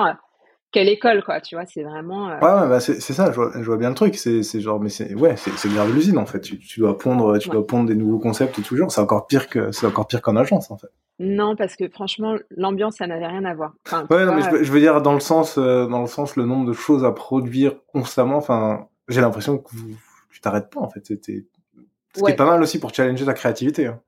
quelle 0.71 0.87
école, 0.87 1.23
quoi, 1.23 1.41
tu 1.41 1.55
vois, 1.55 1.65
c'est 1.65 1.83
vraiment. 1.83 2.27
Ouais, 2.27 2.33
ouais 2.35 2.67
bah 2.69 2.79
c'est 2.79 2.99
ça, 2.99 3.31
je 3.31 3.35
vois, 3.35 3.51
je 3.53 3.63
vois, 3.63 3.77
bien 3.77 3.89
le 3.89 3.95
truc. 3.95 4.15
C'est 4.15 4.59
genre, 4.59 4.79
mais 4.79 4.89
c'est 4.89 5.13
ouais, 5.13 5.35
c'est 5.37 5.71
grave 5.71 5.93
l'usine 5.93 6.17
en 6.17 6.25
fait. 6.25 6.39
Tu, 6.39 6.57
tu, 6.59 6.79
dois 6.79 6.97
pondre, 6.97 7.37
tu 7.39 7.49
dois 7.49 7.65
pondre 7.65 7.87
des 7.87 7.95
nouveaux 7.95 8.19
concepts 8.19 8.61
toujours. 8.63 8.91
C'est 8.91 9.01
encore 9.01 9.27
pire 9.27 9.49
que 9.49 9.71
c'est 9.71 9.85
encore 9.85 10.07
pire 10.07 10.21
qu'en 10.21 10.35
agence 10.35 10.71
en 10.71 10.77
fait. 10.77 10.87
Non, 11.19 11.55
parce 11.55 11.75
que 11.75 11.89
franchement, 11.89 12.35
l'ambiance, 12.55 12.97
ça 12.97 13.07
n'avait 13.07 13.27
rien 13.27 13.45
à 13.45 13.53
voir. 13.53 13.73
ouais, 14.09 14.25
non, 14.25 14.33
mais 14.33 14.41
je, 14.41 14.71
veux 14.71 14.79
dire 14.79 15.01
dans 15.01 15.13
le 15.13 15.19
sens, 15.19 15.57
dans 15.57 16.01
le 16.01 16.07
sens, 16.07 16.35
le 16.35 16.45
nombre 16.45 16.65
de 16.67 16.73
choses 16.73 17.03
à 17.03 17.11
produire 17.11 17.75
constamment. 17.87 18.37
Enfin, 18.37 18.87
j'ai 19.07 19.21
l'impression 19.21 19.57
que 19.57 19.69
vous, 19.75 19.95
tu 20.31 20.39
t'arrêtes 20.39 20.69
pas 20.69 20.79
en 20.79 20.89
fait. 20.89 21.05
C'était, 21.05 21.45
ce 22.15 22.31
pas 22.31 22.45
mal 22.45 22.61
aussi 22.61 22.79
pour 22.79 22.93
challenger 22.93 23.25
ta 23.25 23.33
créativité. 23.33 23.87
Hein. 23.87 23.99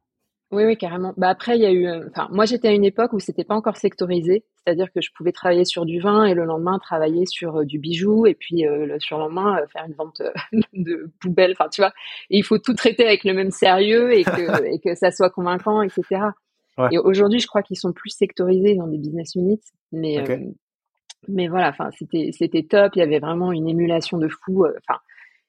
Oui, 0.54 0.66
oui, 0.66 0.78
carrément. 0.78 1.16
Bah 1.18 1.30
après, 1.30 1.58
il 1.58 1.64
y 1.64 1.66
a 1.66 1.72
eu. 1.72 1.88
Euh, 1.88 2.08
enfin, 2.12 2.28
moi, 2.32 2.46
j'étais 2.46 2.68
à 2.68 2.74
une 2.74 2.86
époque 2.86 3.12
où 3.14 3.20
c'était 3.20 3.44
pas 3.44 3.56
encore 3.56 3.76
sectorisé, 3.76 4.46
c'est-à-dire 4.56 4.92
que 4.94 5.02
je 5.02 5.10
pouvais 5.18 5.32
travailler 5.32 5.66
sur 5.66 5.84
du 5.84 6.00
vin 6.00 6.26
et 6.26 6.36
le 6.36 6.46
lendemain 6.46 6.78
travailler 6.78 7.26
sur 7.26 7.58
euh, 7.58 7.66
du 7.66 7.80
bijou 7.80 8.28
et 8.28 8.36
puis 8.36 8.68
euh, 8.68 8.86
le 8.86 9.00
surlendemain 9.00 9.60
faire 9.74 9.84
une 9.88 9.96
vente 9.96 10.22
de 10.74 11.12
poubelle. 11.20 11.54
Enfin, 11.54 11.70
tu 11.70 11.82
vois. 11.82 11.92
Et 12.30 12.38
il 12.38 12.44
faut 12.44 12.60
tout 12.60 12.76
traiter 12.76 13.04
avec 13.04 13.24
le 13.24 13.34
même 13.34 13.50
sérieux 13.50 14.14
et 14.14 14.24
que 14.24 14.64
et 14.76 14.80
que 14.80 14.94
ça 14.94 15.10
soit 15.10 15.32
convaincant, 15.32 15.82
etc. 15.82 16.22
Et 16.92 17.00
aujourd'hui, 17.00 17.40
je 17.40 17.48
crois 17.48 17.64
qu'ils 17.64 17.78
sont 17.78 17.92
plus 17.92 18.12
sectorisés 18.12 18.76
dans 18.76 18.88
des 18.88 19.00
business 19.00 19.34
units, 19.34 19.62
mais 19.92 20.24
mais 21.28 21.48
voilà. 21.48 21.70
Enfin, 21.70 21.90
c'était 21.98 22.30
c'était 22.32 22.64
top. 22.64 22.92
Il 22.96 23.00
y 23.00 23.04
avait 23.04 23.20
vraiment 23.20 23.52
une 23.52 23.68
émulation 23.68 24.20
de 24.20 24.28
fou. 24.28 24.68
Enfin, 24.68 25.00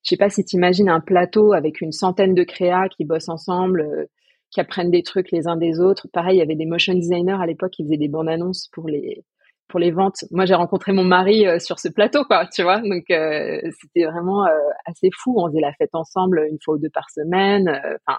je 0.02 0.08
sais 0.08 0.16
pas 0.16 0.30
si 0.30 0.46
tu 0.46 0.56
imagines 0.56 0.88
un 0.88 1.00
plateau 1.00 1.52
avec 1.52 1.82
une 1.82 1.92
centaine 1.92 2.34
de 2.34 2.42
créas 2.42 2.88
qui 2.88 3.04
bossent 3.04 3.28
ensemble 3.28 4.08
qui 4.50 4.60
apprennent 4.60 4.90
des 4.90 5.02
trucs 5.02 5.30
les 5.30 5.48
uns 5.48 5.56
des 5.56 5.80
autres. 5.80 6.08
Pareil, 6.12 6.36
il 6.36 6.38
y 6.38 6.42
avait 6.42 6.54
des 6.54 6.66
motion 6.66 6.94
designers 6.94 7.38
à 7.40 7.46
l'époque 7.46 7.72
qui 7.72 7.84
faisaient 7.84 7.96
des 7.96 8.08
bandes 8.08 8.28
annonces 8.28 8.68
pour 8.72 8.88
les 8.88 9.24
pour 9.68 9.80
les 9.80 9.90
ventes. 9.90 10.24
Moi, 10.30 10.46
j'ai 10.46 10.54
rencontré 10.54 10.92
mon 10.92 11.04
mari 11.04 11.46
euh, 11.46 11.58
sur 11.58 11.78
ce 11.78 11.88
plateau, 11.88 12.24
quoi, 12.24 12.46
tu 12.46 12.62
vois. 12.62 12.80
Donc, 12.80 13.04
euh, 13.10 13.60
c'était 13.80 14.04
vraiment 14.04 14.46
euh, 14.46 14.50
assez 14.84 15.08
fou. 15.12 15.34
On 15.38 15.48
faisait 15.48 15.60
la 15.60 15.72
fête 15.72 15.94
ensemble 15.94 16.46
une 16.50 16.58
fois 16.62 16.74
ou 16.74 16.78
deux 16.78 16.90
par 16.90 17.10
semaine. 17.10 17.68
Enfin, 18.06 18.18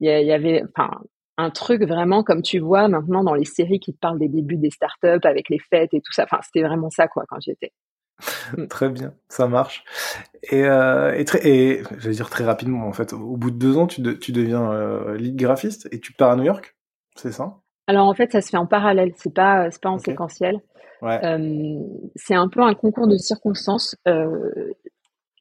il 0.00 0.08
y, 0.08 0.32
avait, 0.32 0.64
enfin, 0.76 0.90
un 1.38 1.50
truc 1.50 1.82
vraiment 1.84 2.24
comme 2.24 2.42
tu 2.42 2.58
vois 2.58 2.88
maintenant 2.88 3.22
dans 3.22 3.34
les 3.34 3.44
séries 3.44 3.78
qui 3.78 3.94
te 3.94 3.98
parlent 3.98 4.18
des 4.18 4.28
débuts 4.28 4.56
des 4.56 4.70
startups 4.70 5.24
avec 5.24 5.48
les 5.48 5.60
fêtes 5.60 5.94
et 5.94 6.00
tout 6.00 6.12
ça. 6.12 6.24
Enfin, 6.24 6.40
c'était 6.42 6.66
vraiment 6.66 6.90
ça, 6.90 7.06
quoi, 7.06 7.24
quand 7.28 7.40
j'y 7.40 7.52
étais. 7.52 7.70
Mm. 7.70 7.91
Très 8.68 8.88
bien, 8.88 9.14
ça 9.28 9.46
marche. 9.46 9.84
Et, 10.50 10.64
euh, 10.64 11.14
et, 11.14 11.24
très, 11.24 11.46
et 11.46 11.82
je 11.98 12.08
vais 12.08 12.14
dire 12.14 12.30
très 12.30 12.44
rapidement, 12.44 12.86
en 12.86 12.92
fait, 12.92 13.12
au 13.12 13.36
bout 13.36 13.50
de 13.50 13.58
deux 13.58 13.76
ans, 13.76 13.86
tu, 13.86 14.02
tu 14.18 14.32
deviens 14.32 14.72
euh, 14.72 15.16
lead 15.16 15.36
graphiste 15.36 15.88
et 15.92 16.00
tu 16.00 16.12
pars 16.12 16.30
à 16.30 16.36
New 16.36 16.44
York, 16.44 16.76
c'est 17.16 17.32
ça? 17.32 17.58
Alors 17.86 18.08
en 18.08 18.14
fait, 18.14 18.32
ça 18.32 18.40
se 18.40 18.50
fait 18.50 18.56
en 18.56 18.66
parallèle, 18.66 19.12
c'est 19.16 19.34
pas, 19.34 19.70
c'est 19.70 19.82
pas 19.82 19.90
en 19.90 19.98
séquentiel. 19.98 20.60
Ouais. 21.02 21.18
Euh, 21.24 21.80
c'est 22.14 22.36
un 22.36 22.48
peu 22.48 22.60
un 22.60 22.74
concours 22.74 23.08
de 23.08 23.16
circonstances. 23.16 23.96
Euh, 24.06 24.72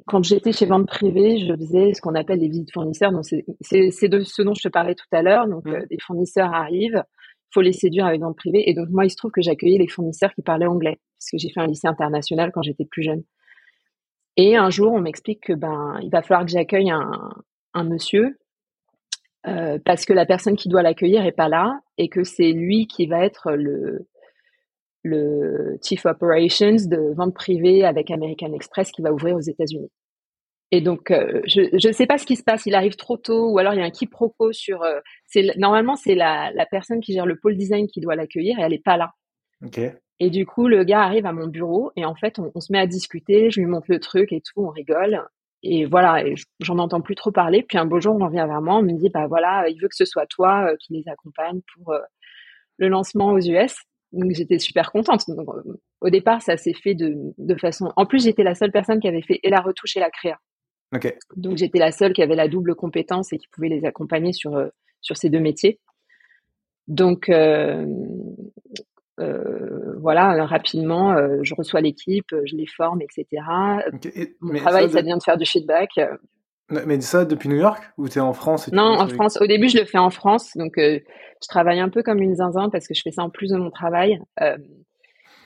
quand 0.08 0.24
j'étais 0.24 0.52
chez 0.52 0.66
Vente 0.66 0.88
Privée, 0.88 1.38
je 1.38 1.54
faisais 1.56 1.94
ce 1.94 2.02
qu'on 2.02 2.16
appelle 2.16 2.40
des 2.40 2.48
visites 2.48 2.74
fournisseurs. 2.74 3.12
C'est, 3.62 4.08
de 4.10 4.22
ce 4.22 4.42
dont 4.42 4.56
je 4.56 4.64
te 4.64 4.70
parlais 4.70 4.96
tout 4.96 5.06
à 5.12 5.22
l'heure. 5.22 5.48
Donc 5.48 5.66
mm. 5.66 5.74
euh, 5.74 5.86
des 5.90 6.00
fournisseurs 6.00 6.52
arrivent, 6.54 7.04
faut 7.54 7.62
les 7.62 7.74
séduire 7.74 8.06
avec 8.06 8.22
vente 8.22 8.38
privée. 8.38 8.70
Et 8.70 8.74
donc 8.74 8.90
moi, 8.90 9.06
il 9.06 9.10
se 9.10 9.16
trouve 9.16 9.32
que 9.32 9.42
j'accueillais 9.42 9.78
les 9.78 9.88
fournisseurs 9.88 10.34
qui 10.34 10.42
parlaient 10.42 10.68
anglais, 10.68 11.00
parce 11.18 11.32
que 11.32 11.38
j'ai 11.38 11.50
fait 11.50 11.60
un 11.60 11.68
lycée 11.68 11.88
international 11.88 12.52
quand 12.54 12.62
j'étais 12.62 12.86
plus 12.86 13.04
jeune. 13.04 13.24
Et 14.38 14.56
un 14.56 14.70
jour, 14.70 14.94
on 14.94 15.02
m'explique 15.02 15.42
que 15.42 15.54
ben 15.54 16.00
il 16.02 16.10
va 16.10 16.22
falloir 16.22 16.46
que 16.46 16.52
j'accueille 16.52 16.90
un, 16.90 17.12
un 17.74 17.84
monsieur 17.84 18.38
euh, 19.48 19.80
parce 19.84 20.06
que 20.06 20.14
la 20.14 20.26
personne 20.26 20.56
qui 20.56 20.70
doit 20.70 20.84
l'accueillir 20.84 21.26
est 21.26 21.32
pas 21.32 21.50
là 21.50 21.80
et 21.98 22.10
que 22.10 22.24
c'est 22.24 22.52
lui 22.52 22.88
qui 22.88 23.08
va 23.08 23.26
être 23.26 23.54
le 23.54 24.08
le 25.04 25.80
chief 25.84 26.06
operations 26.06 26.76
de 26.76 27.14
vente 27.16 27.34
privée 27.34 27.84
avec 27.84 28.12
American 28.12 28.54
Express 28.54 28.92
qui 28.92 29.02
va 29.02 29.12
ouvrir 29.12 29.36
aux 29.36 29.42
États-Unis. 29.42 29.90
Et 30.72 30.80
donc, 30.80 31.12
euh, 31.12 31.42
je 31.48 31.88
ne 31.88 31.94
sais 31.94 32.08
pas 32.08 32.18
ce 32.18 32.26
qui 32.26 32.38
se 32.38 32.44
passe. 32.44 32.66
Il 32.66 32.76
arrive 32.76 32.96
trop 32.96 33.18
tôt, 33.18 33.52
ou 33.52 33.60
alors 33.60 33.74
il 33.74 33.80
y 33.80 33.84
a 33.84 33.86
un 33.86 33.92
quiproquo 33.92 34.54
sur. 34.54 34.84
Euh, 34.84 35.00
c'est 35.26 35.46
normalement 35.58 35.98
c'est 35.98 36.16
la, 36.16 36.52
la 36.54 36.66
personne 36.66 37.02
qui 37.02 37.12
gère 37.14 37.26
le 37.26 37.38
pôle 37.38 37.58
design 37.58 37.88
qui 37.88 38.00
doit 38.00 38.16
l'accueillir 38.16 38.58
et 38.58 38.62
elle 38.62 38.74
est 38.74 38.84
pas 38.84 38.96
là. 38.96 39.12
Okay. 39.66 39.92
Et 40.20 40.30
du 40.30 40.46
coup, 40.46 40.68
le 40.68 40.84
gars 40.86 41.02
arrive 41.02 41.26
à 41.26 41.34
mon 41.34 41.48
bureau 41.48 41.92
et 41.98 42.06
en 42.06 42.16
fait, 42.16 42.40
on, 42.40 42.60
se 42.62 42.72
met 42.72 42.80
à 42.80 42.88
discuter. 42.88 43.52
Je 43.52 43.60
lui 43.60 43.68
montre 43.68 43.88
le 43.90 44.00
truc 44.00 44.32
et 44.32 44.40
tout, 44.40 44.64
on 44.64 44.70
rigole. 44.70 45.22
Et 45.62 45.86
voilà, 45.86 46.26
et 46.26 46.36
j'en 46.62 46.80
entends 46.80 47.02
plus 47.02 47.16
trop 47.16 47.32
parler. 47.32 47.64
Puis 47.68 47.78
un 47.78 47.86
beau 47.86 48.00
jour, 48.00 48.16
on 48.16 48.26
revient 48.26 48.46
vers 48.48 48.62
moi, 48.62 48.78
on 48.78 48.82
me 48.82 48.94
dit 48.94 49.10
bah 49.10 49.28
voilà, 49.28 49.68
il 49.68 49.80
veut 49.80 49.90
que 49.90 49.96
ce 49.96 50.06
soit 50.06 50.26
toi 50.26 50.72
euh, 50.72 50.76
qui 50.80 50.94
les 50.94 51.08
accompagne 51.08 51.60
pour 51.76 51.94
le 52.78 52.88
lancement 52.88 53.34
aux 53.34 53.40
US. 53.40 53.76
Donc 54.14 54.32
j'étais 54.32 54.58
super 54.58 54.92
contente. 54.92 55.24
Donc, 55.28 55.48
au 56.00 56.10
départ, 56.10 56.42
ça 56.42 56.56
s'est 56.56 56.74
fait 56.74 56.96
de, 56.96 57.16
de 57.38 57.56
façon. 57.56 57.92
En 57.98 58.06
plus, 58.06 58.24
j'étais 58.24 58.44
la 58.44 58.56
seule 58.56 58.72
personne 58.72 59.00
qui 59.02 59.08
avait 59.10 59.22
fait 59.22 59.40
et 59.44 59.50
la 59.50 59.60
retouche 59.60 59.98
et 59.98 60.00
la 60.00 60.10
créa. 60.10 60.40
Donc 61.36 61.58
j'étais 61.58 61.80
la 61.80 61.92
seule 61.92 62.14
qui 62.14 62.22
avait 62.22 62.36
la 62.36 62.48
double 62.48 62.76
compétence 62.76 63.32
et 63.34 63.38
qui 63.38 63.48
pouvait 63.48 63.70
les 63.70 63.86
accompagner 63.86 64.34
sur 64.34 64.56
euh, 64.56 64.68
sur 65.02 65.18
ces 65.18 65.30
deux 65.30 65.40
métiers. 65.40 65.80
Donc 66.88 67.30
euh, 67.30 67.86
euh, 69.20 69.96
voilà, 70.00 70.46
rapidement, 70.46 71.16
je 71.44 71.54
reçois 71.56 71.82
l'équipe, 71.82 72.34
je 72.46 72.56
les 72.56 72.66
forme, 72.66 73.02
etc. 73.02 73.44
Mon 74.42 74.56
travail, 74.56 74.90
ça, 74.90 75.02
devient 75.02 75.18
de 75.18 75.24
faire 75.24 75.38
du 75.38 75.46
feedback. 75.46 75.92
Mais 76.70 77.00
ça 77.02 77.26
depuis 77.26 77.50
New 77.50 77.58
York 77.58 77.84
ou 77.98 78.10
tu 78.10 78.18
es 78.18 78.22
en 78.22 78.34
France 78.34 78.72
Non, 78.72 79.00
en 79.00 79.08
France. 79.08 79.38
Au 79.40 79.46
début, 79.46 79.70
je 79.70 79.78
le 79.78 79.86
fais 79.86 80.00
en 80.00 80.10
France. 80.10 80.52
Donc, 80.56 80.74
je 80.78 81.02
travaille 81.48 81.80
un 81.80 81.90
peu 81.90 82.02
comme 82.02 82.22
une 82.22 82.36
zinzin 82.36 82.70
parce 82.70 82.88
que 82.88 82.96
je 82.96 83.02
fais 83.02 83.12
ça 83.12 83.24
en 83.24 83.30
plus 83.30 83.52
de 83.52 83.58
mon 83.58 83.70
travail 83.70 84.20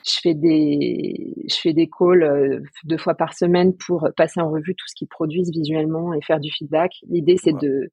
je 0.08 0.20
fais 0.22 0.34
des 0.34 1.34
je 1.50 1.56
fais 1.56 1.74
des 1.74 1.89
calls 1.89 2.24
euh, 2.24 2.60
deux 2.84 2.98
fois 2.98 3.15
par 3.15 3.34
semaine 3.34 3.76
pour 3.76 4.08
passer 4.15 4.39
en 4.39 4.50
revue 4.50 4.76
tout 4.76 4.88
ce 4.88 4.96
qu'ils 4.96 5.08
produisent 5.08 5.52
visuellement 5.52 6.13
et 6.13 6.22
faire 6.22 6.39
du 6.39 6.52
feedback. 6.52 6.91
L'idée 7.08 7.38
c'est 7.38 7.58
de 7.58 7.91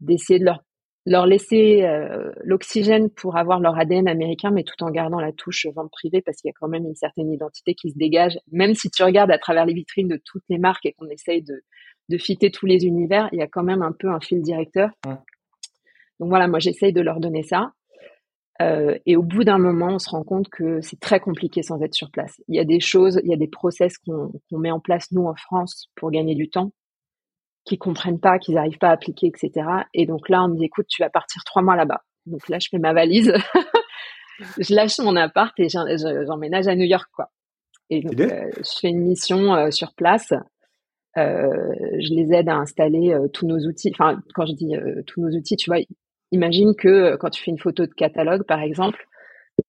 d'essayer 0.00 0.38
de 0.38 0.44
leur 0.44 0.62
leur 1.06 1.26
laisser 1.26 1.82
euh, 1.82 2.32
l'oxygène 2.44 3.10
pour 3.10 3.36
avoir 3.36 3.60
leur 3.60 3.78
ADN 3.78 4.08
américain, 4.08 4.50
mais 4.50 4.64
tout 4.64 4.82
en 4.82 4.90
gardant 4.90 5.20
la 5.20 5.32
touche 5.32 5.66
vente 5.74 5.90
privée, 5.90 6.22
parce 6.22 6.38
qu'il 6.38 6.48
y 6.48 6.50
a 6.50 6.56
quand 6.58 6.68
même 6.68 6.86
une 6.86 6.94
certaine 6.94 7.30
identité 7.30 7.74
qui 7.74 7.90
se 7.90 7.98
dégage. 7.98 8.38
Même 8.50 8.74
si 8.74 8.90
tu 8.90 9.02
regardes 9.02 9.30
à 9.30 9.38
travers 9.38 9.66
les 9.66 9.74
vitrines 9.74 10.08
de 10.08 10.18
toutes 10.24 10.44
les 10.48 10.58
marques 10.58 10.86
et 10.86 10.92
qu'on 10.92 11.08
essaye 11.10 11.42
de, 11.42 11.62
de 12.08 12.18
fitter 12.18 12.50
tous 12.50 12.66
les 12.66 12.86
univers, 12.86 13.28
il 13.32 13.38
y 13.38 13.42
a 13.42 13.46
quand 13.46 13.62
même 13.62 13.82
un 13.82 13.92
peu 13.92 14.08
un 14.08 14.20
fil 14.20 14.40
directeur. 14.40 14.90
Donc 16.20 16.28
voilà, 16.28 16.48
moi 16.48 16.58
j'essaye 16.58 16.92
de 16.92 17.00
leur 17.02 17.20
donner 17.20 17.42
ça. 17.42 17.72
Euh, 18.62 18.96
et 19.04 19.16
au 19.16 19.22
bout 19.22 19.44
d'un 19.44 19.58
moment, 19.58 19.94
on 19.94 19.98
se 19.98 20.10
rend 20.10 20.22
compte 20.22 20.48
que 20.48 20.80
c'est 20.80 21.00
très 21.00 21.18
compliqué 21.18 21.62
sans 21.62 21.82
être 21.82 21.94
sur 21.94 22.10
place. 22.10 22.40
Il 22.48 22.54
y 22.54 22.60
a 22.60 22.64
des 22.64 22.80
choses, 22.80 23.20
il 23.24 23.30
y 23.30 23.34
a 23.34 23.36
des 23.36 23.48
process 23.48 23.98
qu'on 23.98 24.30
met 24.52 24.70
en 24.70 24.80
place 24.80 25.10
nous 25.10 25.26
en 25.26 25.34
France 25.34 25.88
pour 25.96 26.10
gagner 26.10 26.34
du 26.34 26.48
temps, 26.48 26.70
qui 27.64 27.78
comprennent 27.78 28.20
pas, 28.20 28.38
qu'ils 28.38 28.54
n'arrivent 28.54 28.78
pas 28.78 28.88
à 28.88 28.92
appliquer, 28.92 29.26
etc. 29.26 29.66
Et 29.92 30.06
donc 30.06 30.28
là, 30.28 30.44
on 30.44 30.48
me 30.48 30.56
dit 30.56 30.64
écoute, 30.64 30.86
tu 30.88 31.02
vas 31.02 31.10
partir 31.10 31.42
trois 31.44 31.62
mois 31.62 31.76
là-bas. 31.76 32.02
Donc 32.26 32.48
là, 32.48 32.58
je 32.60 32.68
fais 32.70 32.78
ma 32.78 32.92
valise, 32.92 33.34
je 34.58 34.74
lâche 34.74 34.98
mon 35.00 35.16
appart 35.16 35.52
et 35.58 35.68
j'emménage 35.68 36.68
à 36.68 36.76
New 36.76 36.86
York, 36.86 37.10
quoi. 37.12 37.30
Et 37.90 38.00
donc, 38.00 38.18
euh, 38.18 38.50
je 38.56 38.78
fais 38.80 38.88
une 38.88 39.02
mission 39.02 39.54
euh, 39.54 39.70
sur 39.70 39.94
place. 39.94 40.32
je 41.16 42.14
les 42.14 42.32
aide 42.32 42.48
à 42.48 42.56
installer 42.56 43.16
tous 43.32 43.46
nos 43.46 43.58
outils. 43.66 43.90
Enfin, 43.92 44.20
quand 44.34 44.46
je 44.46 44.52
dis 44.52 44.72
tous 45.06 45.20
nos 45.20 45.36
outils, 45.36 45.56
tu 45.56 45.68
vois, 45.68 45.80
imagine 46.34 46.74
que 46.76 46.88
euh, 46.88 47.16
quand 47.16 47.30
tu 47.30 47.42
fais 47.42 47.50
une 47.50 47.58
photo 47.58 47.86
de 47.86 47.92
catalogue, 47.92 48.44
par 48.44 48.60
exemple, 48.60 49.06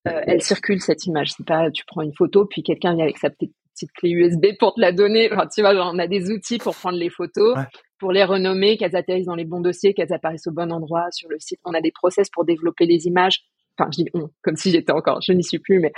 euh, 0.07 0.21
elle 0.25 0.41
circule 0.41 0.81
cette 0.81 1.05
image. 1.05 1.31
C'est 1.31 1.45
pas, 1.45 1.71
tu 1.71 1.83
prends 1.85 2.01
une 2.01 2.13
photo, 2.13 2.45
puis 2.45 2.63
quelqu'un 2.63 2.95
vient 2.95 3.03
avec 3.03 3.17
sa 3.17 3.29
petite, 3.29 3.53
clé 3.97 4.09
USB 4.09 4.57
pour 4.57 4.73
te 4.73 4.81
la 4.81 4.91
donner. 4.91 5.29
Enfin, 5.31 5.47
tu 5.53 5.61
vois, 5.61 5.73
on 5.73 5.99
a 5.99 6.07
des 6.07 6.31
outils 6.31 6.57
pour 6.57 6.75
prendre 6.75 6.97
les 6.97 7.09
photos, 7.09 7.57
pour 7.99 8.13
les 8.13 8.23
renommer, 8.23 8.77
qu'elles 8.77 8.95
atterrissent 8.95 9.25
dans 9.25 9.35
les 9.35 9.43
bons 9.43 9.59
dossiers, 9.59 9.93
qu'elles 9.93 10.13
apparaissent 10.13 10.47
au 10.47 10.51
bon 10.51 10.71
endroit 10.71 11.07
sur 11.11 11.29
le 11.29 11.37
site. 11.39 11.59
On 11.65 11.73
a 11.73 11.81
des 11.81 11.91
process 11.91 12.29
pour 12.29 12.45
développer 12.45 12.85
les 12.85 13.05
images. 13.05 13.41
Enfin, 13.77 13.89
je 13.91 14.03
dis 14.03 14.09
on, 14.13 14.29
comme 14.43 14.55
si 14.55 14.71
j'étais 14.71 14.93
encore, 14.93 15.19
je 15.21 15.33
n'y 15.33 15.43
suis 15.43 15.59
plus, 15.59 15.81
mais 15.81 15.91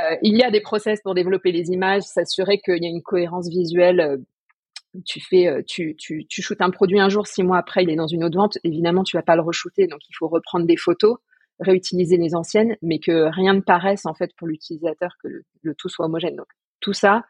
euh, 0.00 0.16
il 0.22 0.36
y 0.36 0.44
a 0.44 0.52
des 0.52 0.60
process 0.60 1.00
pour 1.02 1.14
développer 1.14 1.50
les 1.50 1.70
images, 1.72 2.02
s'assurer 2.02 2.60
qu'il 2.60 2.80
y 2.80 2.86
a 2.86 2.88
une 2.88 3.02
cohérence 3.02 3.48
visuelle 3.48 4.20
tu 5.04 5.20
fais, 5.20 5.48
euh, 5.48 5.62
tu, 5.66 5.94
tu, 5.96 6.26
tu 6.26 6.42
shootes 6.42 6.60
un 6.60 6.70
produit 6.70 7.00
un 7.00 7.08
jour, 7.08 7.26
six 7.26 7.42
mois 7.42 7.58
après, 7.58 7.82
il 7.82 7.90
est 7.90 7.96
dans 7.96 8.06
une 8.06 8.24
autre 8.24 8.36
vente. 8.36 8.58
Évidemment, 8.64 9.04
tu 9.04 9.16
vas 9.16 9.22
pas 9.22 9.36
le 9.36 9.42
re-shooter, 9.42 9.86
donc 9.86 10.00
il 10.08 10.14
faut 10.14 10.28
reprendre 10.28 10.66
des 10.66 10.76
photos, 10.76 11.18
réutiliser 11.60 12.16
les 12.16 12.34
anciennes, 12.34 12.76
mais 12.82 12.98
que 12.98 13.30
rien 13.34 13.54
ne 13.54 13.60
paraisse 13.60 14.06
en 14.06 14.14
fait 14.14 14.30
pour 14.36 14.46
l'utilisateur, 14.46 15.16
que 15.22 15.28
le, 15.62 15.74
tout 15.74 15.88
soit 15.88 16.06
homogène. 16.06 16.36
Donc 16.36 16.46
tout 16.80 16.92
ça, 16.92 17.24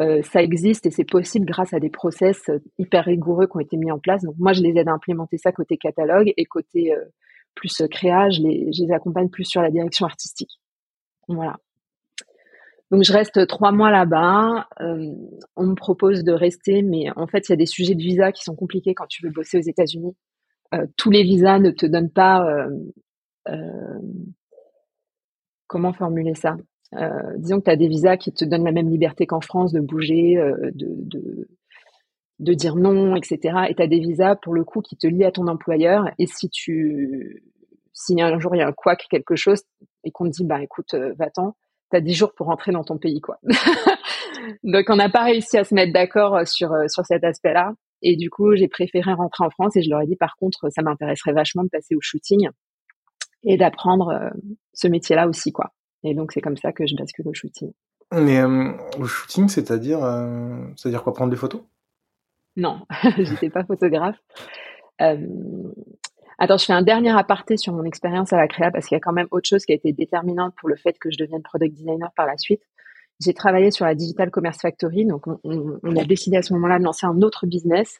euh, 0.00 0.22
ça 0.22 0.42
existe 0.42 0.86
et 0.86 0.90
c'est 0.90 1.04
possible 1.04 1.46
grâce 1.46 1.74
à 1.74 1.80
des 1.80 1.90
process 1.90 2.48
euh, 2.48 2.58
hyper 2.78 3.04
rigoureux 3.04 3.46
qui 3.46 3.56
ont 3.56 3.60
été 3.60 3.76
mis 3.76 3.90
en 3.90 3.98
place. 3.98 4.22
Donc 4.22 4.36
moi, 4.38 4.52
je 4.52 4.62
les 4.62 4.78
aide 4.78 4.88
à 4.88 4.92
implémenter 4.92 5.38
ça 5.38 5.52
côté 5.52 5.76
catalogue 5.76 6.32
et 6.36 6.44
côté 6.44 6.94
plus 7.54 7.82
créage, 7.90 8.36
je 8.36 8.42
les, 8.42 8.72
je 8.72 8.84
les 8.84 8.92
accompagne 8.92 9.28
plus 9.28 9.44
sur 9.44 9.62
la 9.62 9.70
direction 9.70 10.06
artistique. 10.06 10.60
Voilà. 11.26 11.56
Donc 12.90 13.02
je 13.02 13.12
reste 13.12 13.46
trois 13.46 13.72
mois 13.72 13.90
là-bas. 13.90 14.66
Euh, 14.80 15.12
on 15.56 15.66
me 15.66 15.74
propose 15.74 16.24
de 16.24 16.32
rester, 16.32 16.82
mais 16.82 17.06
en 17.16 17.26
fait 17.26 17.48
il 17.48 17.52
y 17.52 17.54
a 17.54 17.56
des 17.56 17.66
sujets 17.66 17.94
de 17.94 18.02
visa 18.02 18.32
qui 18.32 18.42
sont 18.42 18.54
compliqués 18.54 18.94
quand 18.94 19.06
tu 19.06 19.24
veux 19.24 19.30
bosser 19.30 19.58
aux 19.58 19.62
États-Unis. 19.62 20.16
Euh, 20.74 20.86
tous 20.96 21.10
les 21.10 21.22
visas 21.22 21.58
ne 21.58 21.70
te 21.70 21.84
donnent 21.84 22.10
pas. 22.10 22.46
Euh, 23.48 23.98
comment 25.66 25.92
formuler 25.92 26.34
ça? 26.34 26.56
Disons 27.36 27.58
que 27.58 27.64
tu 27.64 27.70
as 27.70 27.76
des 27.76 27.88
visas 27.88 28.16
qui 28.16 28.32
te 28.32 28.46
donnent 28.46 28.64
la 28.64 28.72
même 28.72 28.88
liberté 28.88 29.26
qu'en 29.26 29.42
France 29.42 29.72
de 29.72 29.80
bouger, 29.80 30.36
de, 30.72 31.46
de, 32.38 32.54
dire 32.54 32.76
non, 32.76 33.14
etc. 33.14 33.66
Et 33.68 33.74
tu 33.74 33.82
as 33.82 33.86
des 33.86 33.98
visas, 33.98 34.36
pour 34.36 34.54
le 34.54 34.64
coup, 34.64 34.80
qui 34.80 34.96
te 34.96 35.06
lient 35.06 35.26
à 35.26 35.32
ton 35.32 35.48
employeur. 35.48 36.04
Et 36.18 36.26
si 36.26 36.48
tu 36.48 37.42
si 37.92 38.20
un 38.22 38.38
jour 38.38 38.54
il 38.54 38.58
y 38.58 38.62
a 38.62 38.68
un 38.68 38.72
couac, 38.72 39.06
quelque 39.10 39.36
chose, 39.36 39.62
et 40.04 40.10
qu'on 40.10 40.24
te 40.24 40.30
dit, 40.30 40.44
bah 40.44 40.62
écoute, 40.62 40.94
va-t'en, 41.18 41.54
tu 41.90 41.96
as 41.96 42.00
10 42.00 42.14
jours 42.14 42.34
pour 42.34 42.46
rentrer 42.46 42.72
dans 42.72 42.84
ton 42.84 42.98
pays. 42.98 43.20
quoi. 43.20 43.38
Donc 44.62 44.86
on 44.88 44.96
n'a 44.96 45.08
pas 45.08 45.24
réussi 45.24 45.58
à 45.58 45.64
se 45.64 45.74
mettre 45.74 45.92
d'accord 45.92 46.46
sur, 46.46 46.70
sur 46.88 47.04
cet 47.06 47.24
aspect-là. 47.24 47.72
Et 48.02 48.16
du 48.16 48.30
coup, 48.30 48.54
j'ai 48.54 48.68
préféré 48.68 49.12
rentrer 49.12 49.44
en 49.44 49.50
France 49.50 49.76
et 49.76 49.82
je 49.82 49.90
leur 49.90 50.00
ai 50.02 50.06
dit, 50.06 50.16
par 50.16 50.36
contre, 50.36 50.70
ça 50.70 50.82
m'intéresserait 50.82 51.32
vachement 51.32 51.64
de 51.64 51.68
passer 51.68 51.96
au 51.96 52.00
shooting 52.00 52.48
et 53.44 53.56
d'apprendre 53.56 54.08
euh, 54.08 54.30
ce 54.72 54.88
métier-là 54.88 55.28
aussi, 55.28 55.52
quoi. 55.52 55.72
Et 56.04 56.14
donc, 56.14 56.32
c'est 56.32 56.40
comme 56.40 56.56
ça 56.56 56.72
que 56.72 56.86
je 56.86 56.94
bascule 56.94 57.26
au 57.28 57.34
shooting. 57.34 57.72
Mais 58.12 58.38
euh, 58.38 58.72
au 58.98 59.04
shooting, 59.04 59.48
c'est-à-dire, 59.48 60.02
euh, 60.02 60.64
c'est-à-dire 60.76 61.02
quoi, 61.02 61.12
prendre 61.12 61.30
des 61.30 61.36
photos? 61.36 61.62
Non, 62.56 62.82
j'étais 63.18 63.50
pas 63.50 63.64
photographe. 63.64 64.18
Attends, 66.38 66.56
je 66.56 66.64
fais 66.64 66.72
un 66.72 66.82
dernier 66.82 67.10
aparté 67.10 67.56
sur 67.56 67.72
mon 67.72 67.84
expérience 67.84 68.32
à 68.32 68.36
la 68.36 68.46
créa 68.46 68.70
parce 68.70 68.86
qu'il 68.86 68.94
y 68.94 68.96
a 68.96 69.00
quand 69.00 69.12
même 69.12 69.26
autre 69.30 69.48
chose 69.48 69.64
qui 69.64 69.72
a 69.72 69.74
été 69.74 69.92
déterminante 69.92 70.54
pour 70.56 70.68
le 70.68 70.76
fait 70.76 70.96
que 70.98 71.10
je 71.10 71.18
devienne 71.18 71.42
product 71.42 71.74
designer 71.74 72.10
par 72.16 72.26
la 72.26 72.36
suite. 72.38 72.62
J'ai 73.20 73.34
travaillé 73.34 73.72
sur 73.72 73.84
la 73.84 73.96
Digital 73.96 74.30
Commerce 74.30 74.60
Factory, 74.60 75.04
donc 75.04 75.26
on, 75.26 75.96
a 75.96 76.04
décidé 76.04 76.36
à 76.36 76.42
ce 76.42 76.52
moment-là 76.54 76.78
de 76.78 76.84
lancer 76.84 77.04
un 77.04 77.20
autre 77.22 77.46
business. 77.46 77.98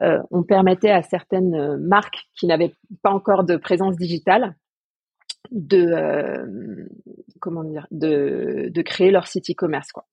on 0.00 0.42
permettait 0.42 0.90
à 0.90 1.02
certaines 1.02 1.78
marques 1.78 2.28
qui 2.38 2.46
n'avaient 2.46 2.74
pas 3.02 3.10
encore 3.10 3.44
de 3.44 3.56
présence 3.56 3.96
digitale 3.96 4.54
de 5.50 5.78
euh, 5.78 6.86
comment 7.40 7.64
dire 7.64 7.86
de, 7.90 8.70
de 8.72 8.82
créer 8.82 9.10
leur 9.10 9.26
site 9.26 9.50
e-commerce 9.50 9.92
quoi. 9.92 10.04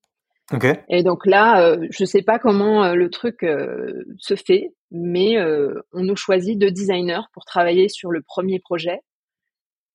Okay. 0.53 0.75
Et 0.88 1.03
donc 1.03 1.25
là, 1.25 1.62
euh, 1.62 1.88
je 1.89 2.05
sais 2.05 2.21
pas 2.21 2.39
comment 2.39 2.86
euh, 2.86 2.95
le 2.95 3.10
truc 3.10 3.43
euh, 3.43 4.05
se 4.17 4.36
fait, 4.36 4.73
mais 4.91 5.36
on 5.91 6.03
nous 6.03 6.15
choisit 6.15 6.57
deux 6.57 6.71
designers 6.71 7.27
pour 7.33 7.43
travailler 7.43 7.89
sur 7.89 8.12
le 8.12 8.21
premier 8.21 8.60
projet. 8.60 9.01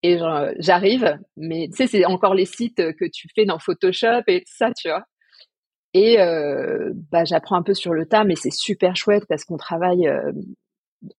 Et 0.03 0.19
j'arrive, 0.59 1.17
mais 1.37 1.69
tu 1.71 1.77
sais, 1.77 1.87
c'est 1.87 2.05
encore 2.05 2.35
les 2.35 2.45
sites 2.45 2.77
que 2.97 3.05
tu 3.05 3.29
fais 3.37 3.45
dans 3.45 3.61
Photoshop 3.61 4.23
et 4.27 4.41
tout 4.41 4.53
ça, 4.57 4.73
tu 4.77 4.89
vois. 4.89 5.05
Et 5.95 6.17
bah, 7.11 7.25
j'apprends 7.25 7.57
un 7.57 7.63
peu 7.63 7.73
sur 7.73 7.95
le 7.95 8.05
tas, 8.05 8.25
mais 8.25 8.35
c'est 8.35 8.51
super 8.51 8.97
chouette 8.97 9.25
parce 9.29 9.45
qu'on 9.45 9.57
travaille 9.57 10.11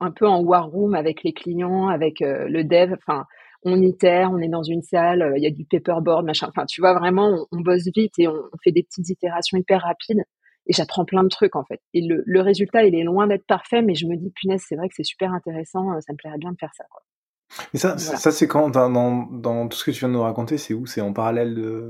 un 0.02 0.12
peu 0.12 0.28
en 0.28 0.42
war 0.42 0.68
room 0.68 0.96
avec 0.96 1.24
les 1.24 1.34
clients, 1.34 1.88
avec 1.88 2.20
le 2.20 2.64
dev. 2.64 2.94
Enfin, 2.94 3.26
on 3.66 3.82
itère, 3.82 4.32
on 4.32 4.40
est 4.40 4.48
dans 4.48 4.64
une 4.64 4.82
salle, 4.82 5.22
euh, 5.22 5.38
il 5.38 5.44
y 5.44 5.48
a 5.48 5.52
du 5.52 5.66
paperboard, 5.66 6.26
machin. 6.26 6.48
Enfin, 6.50 6.66
tu 6.66 6.82
vois, 6.82 6.98
vraiment, 6.98 7.48
on, 7.52 7.62
bosse 7.62 7.88
vite 7.96 8.14
et 8.18 8.28
on, 8.28 8.44
fait 8.64 8.72
des 8.72 8.84
petites 8.84 9.10
itérations 9.10 9.58
hyper 9.58 9.82
rapides. 9.82 10.24
Et 10.66 10.74
j'apprends 10.74 11.04
plein 11.04 11.24
de 11.24 11.30
trucs, 11.30 11.56
en 11.56 11.66
fait. 11.66 11.82
Et 11.94 12.02
le, 12.02 12.42
résultat, 12.42 12.86
il 12.86 12.96
est 12.96 13.04
loin 13.04 13.28
d'être 13.28 13.46
parfait, 13.46 13.82
mais 13.82 13.96
je 13.96 14.08
me 14.08 14.16
dis, 14.16 14.32
punaise, 14.32 14.64
c'est 14.68 14.76
vrai 14.76 14.88
que 14.88 14.96
c'est 14.96 15.04
super 15.04 15.34
intéressant, 15.34 15.92
euh, 15.92 16.00
ça 16.00 16.14
me 16.14 16.18
plairait 16.18 16.38
bien 16.38 16.52
de 16.52 16.58
faire 16.58 16.74
ça, 16.74 16.86
quoi. 16.90 17.02
Mais 17.72 17.80
ça, 17.80 18.00
ça 18.00 18.32
c'est 18.32 18.48
quand 18.48 18.70
dans, 18.72 19.68
tout 19.68 19.78
ce 19.78 19.84
que 19.84 19.92
tu 19.92 20.00
viens 20.00 20.08
de 20.08 20.14
nous 20.14 20.24
raconter, 20.24 20.58
c'est 20.58 20.74
où? 20.74 20.88
C'est 20.88 21.02
en 21.02 21.14
parallèle 21.14 21.54
de. 21.54 21.88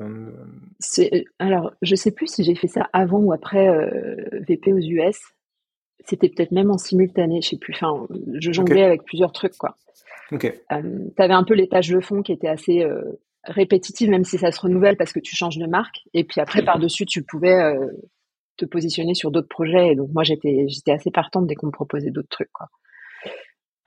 C'est 0.79 1.23
alors, 1.39 1.71
je 1.81 1.95
sais 1.95 2.11
plus 2.11 2.27
si 2.27 2.43
j'ai 2.43 2.55
fait 2.55 2.67
ça 2.67 2.89
avant 2.91 3.19
ou 3.19 3.31
après 3.31 3.69
euh, 3.69 4.15
VP 4.45 4.73
aux 4.73 4.79
US. 4.79 5.17
C'était 6.05 6.27
peut-être 6.27 6.51
même 6.51 6.69
en 6.69 6.77
simultané, 6.77 7.41
je 7.41 7.49
sais 7.49 7.57
plus. 7.57 7.73
Enfin, 7.75 8.07
je 8.33 8.51
jonglais 8.51 8.83
avec 8.83 9.05
plusieurs 9.05 9.31
trucs, 9.31 9.55
quoi. 9.55 9.77
Ok. 10.31 10.45
Euh, 10.45 11.09
tu 11.15 11.21
avais 11.21 11.33
un 11.33 11.43
peu 11.43 11.53
les 11.53 11.67
tâches 11.67 11.89
de 11.89 11.99
fond 11.99 12.21
qui 12.21 12.31
étaient 12.31 12.47
assez 12.47 12.83
euh, 12.83 13.01
répétitives, 13.43 14.09
même 14.09 14.23
si 14.23 14.37
ça 14.37 14.51
se 14.51 14.59
renouvelle 14.59 14.97
parce 14.97 15.13
que 15.13 15.19
tu 15.19 15.35
changes 15.35 15.57
de 15.57 15.67
marque. 15.67 16.01
Et 16.13 16.23
puis 16.23 16.41
après, 16.41 16.63
par-dessus, 16.63 17.05
tu 17.05 17.23
pouvais 17.23 17.53
euh, 17.53 17.87
te 18.57 18.65
positionner 18.65 19.13
sur 19.13 19.31
d'autres 19.31 19.49
projets. 19.49 19.89
Et 19.91 19.95
donc, 19.95 20.09
moi, 20.13 20.23
j'étais, 20.23 20.65
j'étais 20.67 20.91
assez 20.91 21.11
partante 21.11 21.47
dès 21.47 21.55
qu'on 21.55 21.67
me 21.67 21.71
proposait 21.71 22.11
d'autres 22.11 22.29
trucs. 22.29 22.51
Quoi. 22.51 22.67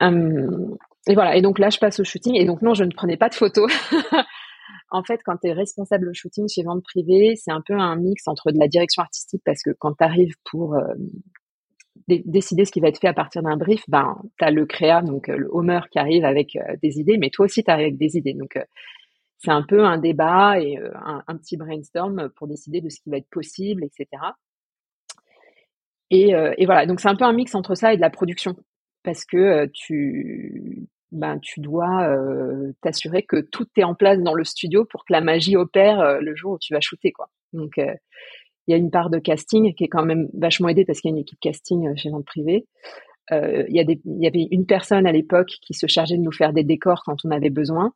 et 0.01 1.13
voilà. 1.13 1.35
Et 1.35 1.41
donc 1.41 1.59
là, 1.59 1.69
je 1.69 1.79
passe 1.79 1.99
au 1.99 2.03
shooting. 2.03 2.35
Et 2.35 2.45
donc, 2.45 2.61
non, 2.61 2.73
je 2.73 2.83
ne 2.83 2.91
prenais 2.91 3.17
pas 3.17 3.29
de 3.29 3.35
photos. 3.35 3.71
en 4.91 5.03
fait, 5.03 5.19
quand 5.25 5.37
tu 5.37 5.49
es 5.49 5.53
responsable 5.53 6.09
au 6.09 6.13
shooting 6.13 6.47
chez 6.47 6.63
Vente 6.63 6.83
Privée, 6.83 7.35
c'est 7.35 7.51
un 7.51 7.61
peu 7.65 7.73
un 7.73 7.95
mix 7.95 8.27
entre 8.27 8.51
de 8.51 8.59
la 8.59 8.67
direction 8.67 9.01
artistique 9.01 9.41
parce 9.43 9.61
que 9.63 9.71
quand 9.77 9.93
tu 9.93 10.03
arrives 10.03 10.35
pour 10.49 10.77
décider 12.07 12.65
ce 12.65 12.71
qui 12.71 12.79
va 12.79 12.87
être 12.87 12.99
fait 12.99 13.07
à 13.07 13.13
partir 13.13 13.43
d'un 13.43 13.57
brief, 13.57 13.83
ben, 13.87 14.17
tu 14.37 14.45
as 14.45 14.51
le 14.51 14.65
créa, 14.65 15.01
donc 15.01 15.29
euh, 15.29 15.37
le 15.37 15.49
Homer 15.51 15.81
qui 15.91 15.99
arrive 15.99 16.23
avec 16.23 16.55
euh, 16.55 16.75
des 16.81 16.99
idées, 16.99 17.17
mais 17.17 17.29
toi 17.29 17.45
aussi 17.45 17.63
tu 17.63 17.71
avec 17.71 17.97
des 17.97 18.17
idées. 18.17 18.33
Donc, 18.33 18.55
euh, 18.55 18.63
c'est 19.39 19.51
un 19.51 19.63
peu 19.63 19.83
un 19.83 19.97
débat 19.97 20.59
et 20.59 20.79
un, 21.27 21.37
petit 21.37 21.57
brainstorm 21.57 22.29
pour 22.35 22.47
décider 22.47 22.81
de 22.81 22.89
ce 22.89 22.99
qui 22.99 23.11
va 23.11 23.17
être 23.17 23.29
possible, 23.29 23.83
etc. 23.83 24.07
Et, 26.09 26.31
et 26.31 26.65
voilà, 26.65 26.87
donc 26.87 26.99
c'est 26.99 27.07
un 27.07 27.15
peu 27.15 27.23
un 27.23 27.33
mix 27.33 27.53
entre 27.53 27.75
ça 27.75 27.93
et 27.93 27.97
de 27.97 28.01
la 28.01 28.09
production, 28.09 28.55
parce 29.03 29.25
que 29.25 29.67
tu, 29.67 30.87
ben, 31.11 31.37
tu 31.37 31.59
dois 31.59 32.17
t'assurer 32.81 33.21
que 33.21 33.39
tout 33.39 33.67
est 33.75 33.83
en 33.83 33.93
place 33.93 34.19
dans 34.23 34.33
le 34.33 34.43
studio 34.43 34.85
pour 34.85 35.05
que 35.05 35.13
la 35.13 35.21
magie 35.21 35.55
opère 35.55 36.19
le 36.19 36.35
jour 36.35 36.53
où 36.53 36.59
tu 36.59 36.73
vas 36.73 36.81
shooter, 36.81 37.11
quoi. 37.11 37.29
Donc, 37.53 37.79
il 38.67 38.71
y 38.71 38.73
a 38.73 38.77
une 38.77 38.91
part 38.91 39.09
de 39.09 39.19
casting 39.19 39.73
qui 39.73 39.85
est 39.85 39.87
quand 39.87 40.03
même 40.03 40.27
vachement 40.33 40.67
aidée 40.67 40.85
parce 40.85 40.99
qu'il 40.99 41.09
y 41.09 41.13
a 41.13 41.15
une 41.15 41.21
équipe 41.21 41.39
casting 41.39 41.87
euh, 41.87 41.93
chez 41.95 42.09
Vente 42.09 42.25
Privée. 42.25 42.65
Euh, 43.31 43.65
il, 43.69 43.75
y 43.75 44.27
avait 44.27 44.47
une 44.51 44.65
personne 44.65 45.05
à 45.05 45.11
l'époque 45.11 45.51
qui 45.61 45.73
se 45.73 45.87
chargeait 45.87 46.17
de 46.17 46.21
nous 46.21 46.31
faire 46.31 46.53
des 46.53 46.63
décors 46.63 47.03
quand 47.05 47.17
on 47.25 47.31
avait 47.31 47.49
besoin. 47.49 47.93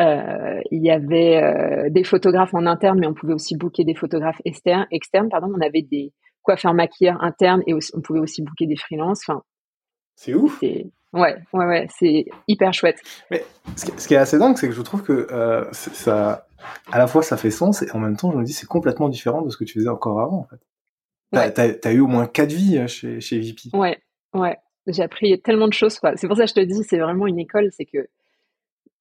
Euh, 0.00 0.60
il 0.70 0.82
y 0.82 0.90
avait 0.90 1.88
des 1.90 2.02
photographes 2.02 2.54
en 2.54 2.66
interne, 2.66 2.98
mais 2.98 3.06
on 3.06 3.14
pouvait 3.14 3.34
aussi 3.34 3.56
booker 3.56 3.84
des 3.84 3.94
photographes 3.94 4.40
externes. 4.44 4.86
On 5.22 5.60
avait 5.60 5.82
des 5.82 6.12
coiffeurs 6.42 6.74
maquilleurs 6.74 7.22
internes 7.22 7.62
et 7.68 7.74
on 7.74 8.00
pouvait 8.00 8.18
aussi 8.18 8.42
booker 8.42 8.66
des 8.66 8.76
freelances. 8.76 9.28
C'est 10.20 10.34
ouf. 10.34 10.60
Ouais, 10.60 10.84
ouais, 11.14 11.38
ouais, 11.52 11.86
c'est 11.98 12.26
hyper 12.46 12.74
chouette. 12.74 13.00
Mais 13.30 13.42
ce 13.74 14.06
qui 14.06 14.12
est 14.12 14.18
assez 14.18 14.38
dingue, 14.38 14.56
c'est 14.58 14.68
que 14.68 14.74
je 14.74 14.82
trouve 14.82 15.02
que 15.02 15.26
euh, 15.32 15.64
ça, 15.72 16.46
à 16.92 16.98
la 16.98 17.06
fois 17.06 17.22
ça 17.22 17.38
fait 17.38 17.50
sens 17.50 17.80
et 17.80 17.90
en 17.92 17.98
même 17.98 18.18
temps 18.18 18.30
je 18.30 18.36
me 18.36 18.44
dis 18.44 18.52
c'est 18.52 18.66
complètement 18.66 19.08
différent 19.08 19.40
de 19.40 19.48
ce 19.48 19.56
que 19.56 19.64
tu 19.64 19.78
faisais 19.78 19.88
encore 19.88 20.20
avant 20.20 20.40
en 20.40 20.44
fait. 20.44 20.60
T'as 21.32 21.88
as, 21.88 21.92
eu 21.92 22.00
au 22.00 22.06
moins 22.06 22.26
quatre 22.26 22.52
vies 22.52 22.76
euh, 22.76 22.86
chez, 22.86 23.20
chez 23.20 23.40
VP. 23.40 23.70
Ouais, 23.72 23.98
ouais. 24.34 24.58
J'ai 24.86 25.02
appris 25.02 25.40
tellement 25.40 25.68
de 25.68 25.72
choses. 25.72 25.98
C'est 26.16 26.26
pour 26.26 26.36
ça 26.36 26.44
que 26.44 26.50
je 26.50 26.54
te 26.54 26.60
dis 26.60 26.82
c'est 26.82 26.98
vraiment 26.98 27.26
une 27.26 27.38
école, 27.38 27.70
c'est 27.72 27.86
que 27.86 28.06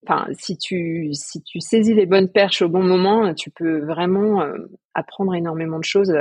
enfin 0.07 0.25
si 0.31 0.57
tu 0.57 1.09
si 1.13 1.43
tu 1.43 1.59
saisis 1.59 1.93
les 1.93 2.05
bonnes 2.05 2.31
perches 2.31 2.61
au 2.61 2.69
bon 2.69 2.83
moment, 2.83 3.33
tu 3.33 3.51
peux 3.51 3.79
vraiment 3.79 4.41
euh, 4.41 4.55
apprendre 4.93 5.35
énormément 5.35 5.79
de 5.79 5.83
choses 5.83 6.13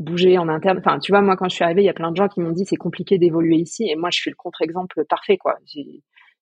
bouger 0.00 0.38
en 0.38 0.48
interne. 0.48 0.78
Enfin, 0.78 0.98
tu 0.98 1.12
vois, 1.12 1.20
moi, 1.20 1.36
quand 1.36 1.48
je 1.48 1.54
suis 1.54 1.64
arrivée, 1.64 1.82
il 1.82 1.86
y 1.86 1.90
a 1.90 1.94
plein 1.94 2.10
de 2.10 2.16
gens 2.16 2.28
qui 2.28 2.40
m'ont 2.40 2.50
dit 2.50 2.64
c'est 2.64 2.76
compliqué 2.76 3.18
d'évoluer 3.18 3.56
ici. 3.56 3.88
Et 3.88 3.94
moi, 3.94 4.08
je 4.10 4.18
suis 4.18 4.30
le 4.30 4.36
contre-exemple 4.36 5.04
parfait, 5.04 5.36
quoi. 5.36 5.58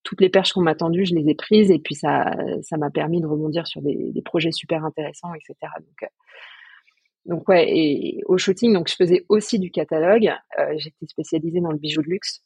Toutes 0.04 0.20
les 0.20 0.30
perches 0.30 0.52
qu'on 0.52 0.62
m'a 0.62 0.76
tendues, 0.76 1.04
je 1.04 1.14
les 1.14 1.28
ai 1.28 1.34
prises 1.34 1.70
et 1.70 1.80
puis 1.80 1.96
ça, 1.96 2.32
ça 2.62 2.76
m'a 2.78 2.88
permis 2.88 3.20
de 3.20 3.26
rebondir 3.26 3.66
sur 3.66 3.82
des, 3.82 4.22
projets 4.24 4.52
super 4.52 4.84
intéressants, 4.84 5.34
etc. 5.34 5.54
Donc, 5.80 6.02
euh, 6.02 6.06
donc 7.26 7.48
ouais. 7.48 7.66
Et 7.68 8.20
au 8.26 8.38
shooting, 8.38 8.72
donc 8.72 8.88
je 8.88 8.94
faisais 8.94 9.26
aussi 9.28 9.58
du 9.58 9.70
catalogue. 9.70 10.30
Euh, 10.58 10.74
J'étais 10.76 11.06
spécialisée 11.06 11.60
dans 11.60 11.72
le 11.72 11.78
bijou 11.78 12.00
de 12.00 12.08
luxe. 12.08 12.42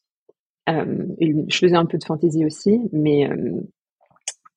Euh, 0.68 1.07
je 1.20 1.59
faisais 1.59 1.77
un 1.77 1.87
peu 1.87 1.98
de 1.98 2.05
fantaisie 2.05 2.46
aussi, 2.46 2.81
mais 2.92 3.29
euh, 3.29 3.61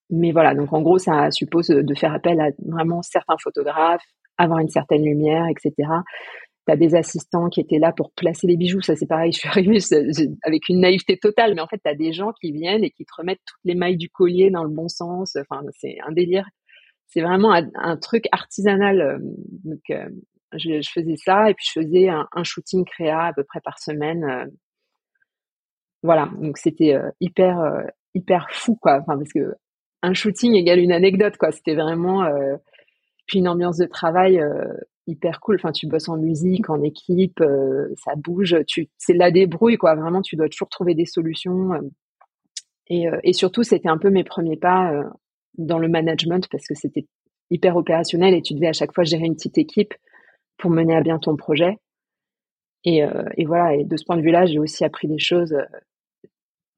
mais 0.10 0.32
voilà. 0.32 0.56
Donc 0.56 0.72
en 0.72 0.82
gros, 0.82 1.00
ça 1.00 1.32
suppose 1.32 1.68
de 1.68 1.96
faire 1.96 2.14
appel 2.14 2.40
à 2.40 2.52
vraiment 2.60 3.02
certains 3.02 3.36
photographes, 3.44 4.06
avoir 4.38 4.60
une 4.60 4.70
certaine 4.70 5.04
lumière, 5.04 5.48
etc 5.50 5.90
tu 6.66 6.72
as 6.72 6.76
des 6.76 6.96
assistants 6.96 7.50
qui 7.50 7.62
étaient 7.62 7.80
là 7.80 7.92
pour 7.92 8.12
placer 8.12 8.48
les 8.48 8.58
bijoux. 8.58 8.82
Ça, 8.82 8.96
c'est 8.96 9.08
pareil. 9.08 9.32
Je 9.34 9.40
suis 9.40 9.48
arrivée 9.48 9.80
avec 10.44 10.70
une 10.70 10.80
naïveté 10.80 11.18
totale, 11.18 11.54
mais 11.56 11.62
en 11.62 11.68
fait, 11.68 11.80
tu 11.84 11.90
as 11.90 11.96
des 11.96 12.14
gens 12.14 12.32
qui 12.34 12.52
viennent 12.52 12.84
et 12.84 12.92
qui 12.92 13.06
te 13.06 13.14
remettent 13.16 13.42
toutes 13.46 13.64
les 13.64 13.76
mailles 13.76 13.98
du 13.98 14.10
collier 14.10 14.50
dans 14.50 14.64
le 14.64 14.70
bon 14.70 14.88
sens. 14.88 15.36
Enfin, 15.36 15.62
c'est 15.78 15.98
un 16.06 16.12
délire. 16.12 16.48
C'est 17.08 17.22
vraiment 17.22 17.54
un, 17.54 17.98
truc 17.98 18.26
artisanal. 18.32 19.02
Euh, 19.02 19.18
donc, 19.64 19.82
euh, 19.92 20.10
je, 20.54 20.90
faisais 20.92 21.18
ça 21.18 21.50
et 21.50 21.54
puis 21.54 21.66
je 21.68 21.82
faisais 21.82 22.10
un, 22.10 22.44
shooting 22.44 22.86
créa 22.86 23.26
à 23.26 23.34
peu 23.34 23.44
près 23.44 23.62
par 23.62 23.80
semaine. 23.80 24.24
Euh. 24.24 24.46
Voilà. 26.02 26.30
Donc, 26.40 26.58
c'était 26.58 26.96
hyper, 27.20 27.58
hyper 28.14 28.48
fou, 28.52 28.76
quoi. 28.76 29.00
Enfin, 29.02 29.18
parce 29.18 29.34
que 29.34 29.56
un 30.04 30.14
shooting 30.14 30.54
égale 30.54 30.80
une 30.80 30.92
anecdote, 30.92 31.36
quoi. 31.38 31.52
C'était 31.52 31.74
vraiment 31.74 32.30
puis 33.26 33.40
une 33.40 33.48
ambiance 33.48 33.78
de 33.78 33.88
travail 33.88 34.40
hyper 35.08 35.40
cool. 35.40 35.56
Enfin, 35.56 35.72
tu 35.72 35.88
bosses 35.88 36.10
en 36.10 36.18
musique, 36.18 36.70
en 36.70 36.82
équipe, 36.82 37.40
euh, 37.42 37.94
ça 37.98 38.14
bouge. 38.16 38.58
Tu, 38.68 38.90
c'est 38.98 39.14
la 39.14 39.32
débrouille, 39.32 39.78
quoi. 39.78 39.96
Vraiment, 39.96 40.22
tu 40.22 40.36
dois 40.36 40.50
toujours 40.50 40.70
trouver 40.70 40.96
des 40.96 41.06
solutions. 41.06 41.74
Euh. 41.74 41.82
et, 42.88 43.08
euh, 43.08 43.20
et 43.24 43.34
surtout, 43.34 43.64
c'était 43.64 43.90
un 43.90 43.98
peu 43.98 44.10
mes 44.10 44.24
premiers 44.24 44.58
pas 44.58 44.92
dans 45.58 45.80
le 45.80 45.88
management 45.88 46.48
parce 46.52 46.68
que 46.68 46.76
c'était 46.76 47.08
hyper 47.50 47.78
opérationnel 47.78 48.34
et 48.34 48.42
tu 48.42 48.54
devais 48.54 48.68
à 48.68 48.74
chaque 48.74 48.94
fois 48.94 49.04
gérer 49.04 49.26
une 49.26 49.36
petite 49.36 49.58
équipe 49.58 49.94
pour 50.58 50.72
mener 50.72 50.96
à 50.96 51.02
bien 51.02 51.20
ton 51.20 51.36
projet. 51.36 51.78
Et, 52.84 53.02
et 53.38 53.46
voilà. 53.46 53.76
Et 53.76 53.84
de 53.84 53.98
ce 53.98 54.06
point 54.06 54.18
de 54.18 54.22
vue-là, 54.22 54.46
j'ai 54.46 54.60
aussi 54.60 54.84
appris 54.84 55.08
des 55.08 55.18
choses. 55.18 55.56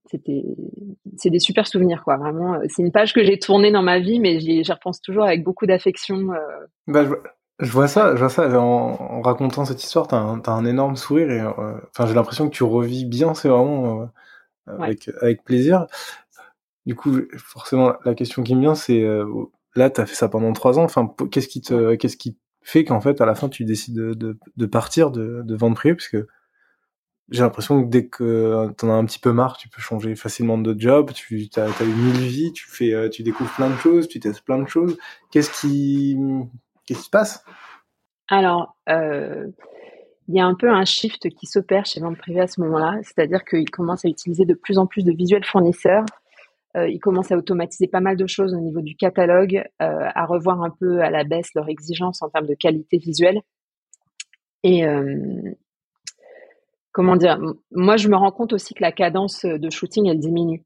c'était, 0.05 0.43
c'est 1.17 1.29
des 1.29 1.39
super 1.39 1.67
souvenirs, 1.67 2.03
quoi. 2.03 2.17
Vraiment, 2.17 2.59
c'est 2.69 2.81
une 2.81 2.91
page 2.91 3.13
que 3.13 3.23
j'ai 3.23 3.39
tournée 3.39 3.71
dans 3.71 3.81
ma 3.81 3.99
vie, 3.99 4.19
mais 4.19 4.39
j'y, 4.39 4.61
repense 4.71 5.01
toujours 5.01 5.23
avec 5.23 5.43
beaucoup 5.43 5.65
d'affection. 5.65 6.29
Bah, 6.87 7.03
je, 7.05 7.13
vois 7.60 7.88
ça, 7.88 8.15
je 8.15 8.20
vois 8.20 8.30
ça. 8.30 8.50
En, 8.60 9.22
racontant 9.22 9.65
cette 9.65 9.84
histoire, 9.84 10.08
t'as 10.08 10.17
un, 10.17 10.41
as 10.41 10.52
un 10.52 10.65
énorme 10.65 10.96
sourire 10.96 11.32
et, 11.32 11.41
enfin, 11.41 12.06
j'ai 12.06 12.13
l'impression 12.13 12.50
que 12.50 12.56
tu 12.56 12.63
revis 12.63 13.06
bien. 13.06 13.34
C'est 13.34 13.50
vraiment 13.50 14.10
avec, 14.67 15.10
avec 15.22 15.43
plaisir. 15.43 15.88
Du 16.86 16.96
coup, 16.96 17.20
forcément, 17.38 17.93
la 18.06 18.13
question 18.13 18.43
qui 18.43 18.56
me 18.56 18.62
vient, 18.62 18.76
c'est 18.76 19.06
là, 19.76 19.89
tu 19.89 20.02
as 20.02 20.06
fait 20.06 20.15
ça 20.15 20.30
pendant 20.30 20.54
trois 20.54 20.80
ans. 20.80 20.84
Enfin, 20.84 21.13
qu'est-ce 21.32 21.48
qui 21.48 21.62
te, 21.62 21.96
qu'est-ce 21.96 22.17
qui 22.17 22.38
fait 22.62 22.84
qu'en 22.84 23.02
fait, 23.02 23.22
à 23.22 23.26
la 23.26 23.36
fin, 23.36 23.50
tu 23.50 23.63
décides 23.65 23.96
de, 23.96 24.13
de, 24.13 24.38
de 24.58 24.65
partir 24.65 25.12
de, 25.12 25.41
de 25.43 25.56
vente 25.56 25.76
privée, 25.76 25.96
parce 25.96 26.10
que 26.10 26.28
j'ai 27.30 27.41
l'impression 27.41 27.84
que 27.84 27.89
dès 27.89 28.08
que 28.08 28.70
t'en 28.78 28.89
as 28.89 28.93
un 28.93 29.06
petit 29.06 29.20
peu 29.20 29.32
marre, 29.32 29.58
tu 29.58 29.70
peux 29.70 29.82
changer 29.82 30.15
facilement 30.15 30.58
de 30.58 30.76
job, 30.80 31.12
tu 31.13 31.50
as, 31.56 31.65
as, 31.65 31.84
une 31.84 31.96
mille 31.96 32.28
vies, 32.28 32.54
tu 32.54 32.70
fais, 32.70 33.10
tu 33.10 33.24
découvres 33.24 33.54
plein 33.54 33.70
de 33.70 33.76
choses, 33.78 34.08
tu 34.08 34.20
testes 34.20 34.41
plein 34.41 34.60
de 34.60 34.67
choses. 34.67 34.98
Qu'est-ce 35.32 35.52
qui, 35.62 36.17
qu'est-ce 36.88 37.00
qui 37.00 37.06
se 37.06 37.10
passe? 37.10 37.45
Alors, 38.30 38.76
euh, 38.89 39.47
il 40.28 40.36
y 40.36 40.39
a 40.39 40.45
un 40.45 40.56
peu 40.56 40.69
un 40.69 40.86
shift 40.86 41.30
qui 41.30 41.45
s'opère 41.45 41.86
chez 41.86 42.00
vente 42.00 42.17
privée 42.17 42.41
à 42.41 42.47
ce 42.47 42.60
moment-là, 42.62 43.00
c'est-à-dire 43.04 43.45
qu'ils 43.45 43.69
commencent 43.69 44.06
à 44.06 44.10
utiliser 44.10 44.45
de 44.45 44.54
plus 44.54 44.78
en 44.78 44.88
plus 44.88 45.04
de 45.04 45.12
visuels 45.12 45.45
fournisseurs 45.45 46.06
euh, 46.76 46.88
ils 46.89 47.00
commencent 47.00 47.32
à 47.32 47.38
automatiser 47.38 47.88
pas 47.88 48.02
mal 48.02 48.17
de 48.17 48.28
choses 48.28 48.54
au 48.54 48.60
niveau 48.60 48.82
du 48.82 48.95
catalogue, 48.95 49.63
euh, 49.82 50.10
à 50.13 50.26
revoir 50.26 50.62
un 50.62 50.69
peu 50.69 51.02
à 51.02 51.10
la 51.10 51.23
baisse 51.23 51.54
leurs 51.56 51.69
exigences 51.69 52.21
en 52.21 52.30
termes 52.30 52.45
de 52.45 52.54
qualité 52.54 52.97
visuelle. 52.97 53.41
Et 54.63 54.84
comment 56.91 57.15
dire, 57.15 57.39
moi 57.71 57.95
je 57.95 58.10
me 58.10 58.17
rends 58.17 58.32
compte 58.32 58.52
aussi 58.52 58.73
que 58.73 58.82
la 58.82 58.91
cadence 58.91 59.45
de 59.45 59.69
shooting 59.69 60.10
elle 60.10 60.19
diminue. 60.19 60.65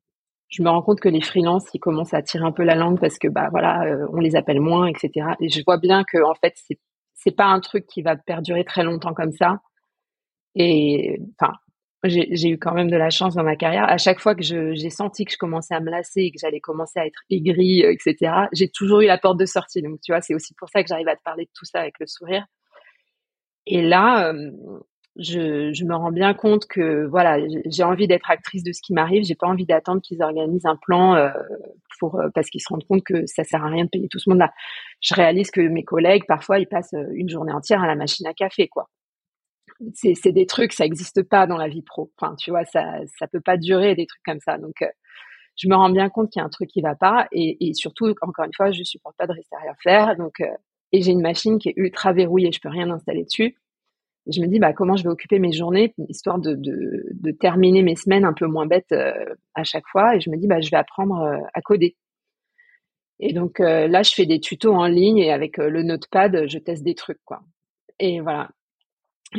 Je 0.52 0.62
me 0.64 0.70
rends 0.70 0.82
compte 0.84 1.00
que 1.00 1.10
les 1.10 1.22
freelances 1.22 1.66
ils 1.74 1.80
commencent 1.80 2.14
à 2.14 2.22
tirer 2.22 2.46
un 2.46 2.52
peu 2.52 2.64
la 2.64 2.76
langue 2.76 3.00
parce 3.00 3.18
que 3.18 3.28
bah 3.28 3.48
voilà 3.52 3.84
on 4.12 4.20
les 4.20 4.36
appelle 4.36 4.60
moins 4.60 4.88
etc. 4.88 5.28
Et 5.40 5.50
je 5.50 5.62
vois 5.66 5.78
bien 5.78 6.04
que 6.04 6.22
en 6.24 6.36
fait 6.36 6.54
c'est 6.56 6.80
c'est 7.14 7.36
pas 7.36 7.46
un 7.46 7.60
truc 7.60 7.88
qui 7.88 8.02
va 8.02 8.16
perdurer 8.16 8.64
très 8.66 8.84
longtemps 8.84 9.14
comme 9.14 9.32
ça. 9.32 9.60
Et 10.56 11.20
enfin 11.40 11.54
j'ai 12.04 12.50
eu 12.50 12.58
quand 12.58 12.74
même 12.74 12.90
de 12.90 12.98
la 12.98 13.10
chance 13.10 13.36
dans 13.36 13.44
ma 13.44 13.56
carrière. 13.56 13.84
À 13.88 13.98
chaque 13.98 14.20
fois 14.20 14.34
que 14.34 14.42
j'ai 14.42 14.90
senti 14.90 15.26
que 15.26 15.32
je 15.32 15.38
commençais 15.38 15.76
à 15.76 15.80
me 15.80 15.92
lasser 15.92 16.22
et 16.22 16.32
que 16.32 16.38
j'allais 16.40 16.60
commencer 16.60 17.00
à 17.00 17.06
être 17.06 17.22
aigrie, 17.30 17.84
euh, 17.84 17.92
etc., 17.92 18.34
j'ai 18.54 18.70
toujours 18.70 19.02
eu 19.02 19.06
la 19.06 19.20
porte 19.20 19.40
de 19.40 19.46
sortie. 19.46 19.82
Donc, 19.82 20.00
tu 20.02 20.12
vois, 20.12 20.22
c'est 20.22 20.34
aussi 20.34 20.56
pour 20.56 20.70
ça 20.70 20.82
que 20.82 20.88
j'arrive 20.88 21.08
à 21.08 21.16
te 21.16 21.22
parler 21.24 21.46
de 21.46 21.52
tout 21.54 21.66
ça 21.66 21.80
avec 21.80 22.00
le 22.00 22.08
sourire. 22.08 22.46
Et 23.68 23.84
là, 23.84 24.34
euh, 24.34 24.52
je, 25.18 25.74
je, 25.74 25.86
me 25.86 25.96
rends 25.96 26.12
bien 26.12 26.34
compte 26.34 26.66
que 26.68 27.06
voilà, 27.06 27.38
j'ai 27.66 27.84
envie 27.84 28.08
d'être 28.08 28.32
actrice 28.32 28.64
de 28.64 28.72
ce 28.72 28.82
qui 28.82 28.94
m'arrive. 28.94 29.24
J'ai 29.24 29.36
pas 29.36 29.48
envie 29.48 29.66
d'attendre 29.66 30.02
qu'ils 30.02 30.22
organisent 30.24 30.66
un 30.66 30.78
plan 30.78 31.16
euh, 31.16 31.30
pour 32.00 32.22
parce 32.34 32.50
qu'ils 32.50 32.62
se 32.62 32.70
rendent 32.70 32.86
compte 32.88 33.04
que 33.04 33.26
ça 33.26 33.44
sert 33.44 33.64
à 33.64 33.70
rien 33.70 33.86
de 33.86 33.90
payer 33.90 34.08
tout 34.08 34.20
ce 34.20 34.30
monde-là. 34.30 34.54
Je 35.02 35.14
réalise 35.14 35.52
que 35.52 35.62
mes 35.62 35.84
collègues 35.84 36.24
parfois 36.28 36.60
ils 36.60 36.68
passent 36.68 36.96
une 37.14 37.30
journée 37.30 37.54
entière 37.54 37.82
à 37.84 37.88
la 37.88 37.96
machine 37.96 38.26
à 38.28 38.34
café, 38.34 38.68
quoi 38.68 38.90
c'est 39.94 40.32
des 40.32 40.46
trucs, 40.46 40.74
ça 40.74 40.84
n'existe 40.84 41.24
pas 41.24 41.48
dans 41.48 41.58
la 41.58 41.68
vie 41.68 41.82
pro. 41.82 42.12
Enfin, 42.20 42.36
tu 42.36 42.52
vois, 42.52 42.66
ça 42.66 43.00
ça 43.18 43.28
peut 43.28 43.42
pas 43.42 43.58
durer 43.58 43.96
des 43.96 44.06
trucs 44.06 44.24
comme 44.24 44.40
ça. 44.40 44.58
Donc, 44.58 44.82
euh, 44.82 44.88
je 45.58 45.68
me 45.68 45.76
rends 45.76 45.90
bien 45.90 46.10
compte 46.10 46.30
qu'il 46.30 46.40
y 46.40 46.44
a 46.44 46.46
un 46.46 46.50
truc 46.50 46.70
qui 46.70 46.82
va 46.82 46.96
pas. 46.96 47.28
Et, 47.32 47.74
surtout, 47.74 48.14
encore 48.22 48.46
une 48.46 48.54
fois, 48.56 48.72
je 48.72 48.84
supporte 48.84 49.18
pas 49.18 49.28
de 49.28 49.34
rester 49.34 49.56
à 49.56 49.60
rien 49.60 49.76
faire. 49.84 50.16
Donc, 50.18 50.40
euh, 50.42 50.46
et 50.92 51.02
j'ai 51.02 51.12
une 51.12 51.22
machine 51.22 51.60
qui 51.60 51.70
est 51.70 51.74
ultra 51.78 52.14
verrouillée, 52.14 52.52
je 52.52 52.60
peux 52.60 52.70
rien 52.70 52.90
installer 52.90 53.24
dessus. 53.24 53.56
Je 54.28 54.42
me 54.42 54.48
dis, 54.48 54.60
bah, 54.60 54.74
comment 54.74 54.96
je 54.96 55.04
vais 55.04 55.10
occuper 55.10 55.40
mes 55.40 55.52
journées, 55.52 55.94
histoire 56.10 56.40
de, 56.40 56.56
de, 56.56 57.32
terminer 57.32 57.82
mes 57.82 57.96
semaines 57.96 58.26
un 58.26 58.34
peu 58.34 58.46
moins 58.46 58.68
bêtes 58.68 58.92
euh, 58.92 59.14
à 59.56 59.64
chaque 59.64 59.88
fois. 59.92 60.16
Et 60.16 60.22
je 60.22 60.30
me 60.30 60.38
dis, 60.38 60.48
bah, 60.48 60.62
je 60.62 60.70
vais 60.70 60.78
apprendre 60.78 61.40
à 61.54 61.62
coder. 61.62 61.96
Et 63.20 63.34
donc 63.34 63.60
là, 63.60 64.02
je 64.02 64.14
fais 64.14 64.26
des 64.26 64.40
tutos 64.40 64.74
en 64.74 64.88
ligne 64.88 65.20
et 65.20 65.32
avec 65.32 65.58
le 65.58 65.84
notepad, 65.84 66.48
je 66.48 66.58
teste 66.58 66.84
des 66.84 66.96
trucs, 66.96 67.22
quoi. 67.24 67.42
Et 68.00 68.20
voilà. 68.20 68.50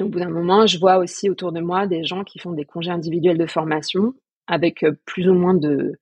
Au 0.00 0.08
bout 0.08 0.20
d'un 0.20 0.30
moment, 0.30 0.66
je 0.66 0.78
vois 0.78 0.96
aussi 0.98 1.28
autour 1.28 1.52
de 1.52 1.60
moi 1.60 1.86
des 1.86 2.04
gens 2.04 2.24
qui 2.24 2.38
font 2.38 2.52
des 2.52 2.64
congés 2.64 2.90
individuels 2.90 3.36
de 3.36 3.46
formation 3.46 4.14
avec 4.46 4.82
euh, 4.84 4.92
plus 5.04 5.28
ou 5.28 5.34
moins 5.34 5.54
de, 5.54 5.98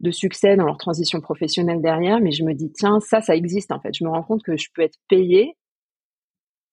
de 0.00 0.10
succès 0.10 0.56
dans 0.56 0.66
leur 0.66 0.76
transition 0.76 1.20
professionnelle 1.20 1.80
derrière, 1.80 2.20
mais 2.20 2.32
je 2.32 2.44
me 2.44 2.52
dis, 2.52 2.70
tiens, 2.72 3.00
ça, 3.00 3.20
ça 3.20 3.34
existe 3.34 3.72
en 3.72 3.80
fait. 3.80 3.94
Je 3.94 4.04
me 4.04 4.10
rends 4.10 4.22
compte 4.22 4.42
que 4.42 4.56
je 4.56 4.68
peux 4.74 4.82
être 4.82 4.98
payée 5.08 5.56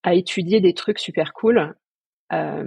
à 0.04 0.14
étudier 0.14 0.60
des 0.60 0.74
trucs 0.74 1.00
super 1.00 1.32
cool 1.32 1.74
euh, 2.32 2.64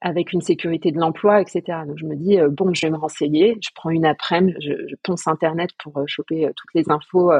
avec 0.00 0.32
une 0.32 0.40
sécurité 0.40 0.90
de 0.90 0.98
l'emploi, 0.98 1.40
etc. 1.40 1.62
Donc 1.86 1.98
je 1.98 2.06
me 2.06 2.16
dis, 2.16 2.40
euh, 2.40 2.48
bon, 2.50 2.74
je 2.74 2.84
vais 2.84 2.90
me 2.90 2.98
renseigner, 2.98 3.56
je 3.62 3.70
prends 3.74 3.90
une 3.90 4.06
après-midi, 4.06 4.56
je, 4.60 4.96
ponce 5.04 5.28
Internet 5.28 5.70
pour 5.78 6.02
choper 6.08 6.50
toutes 6.56 6.74
les 6.74 6.90
infos 6.90 7.30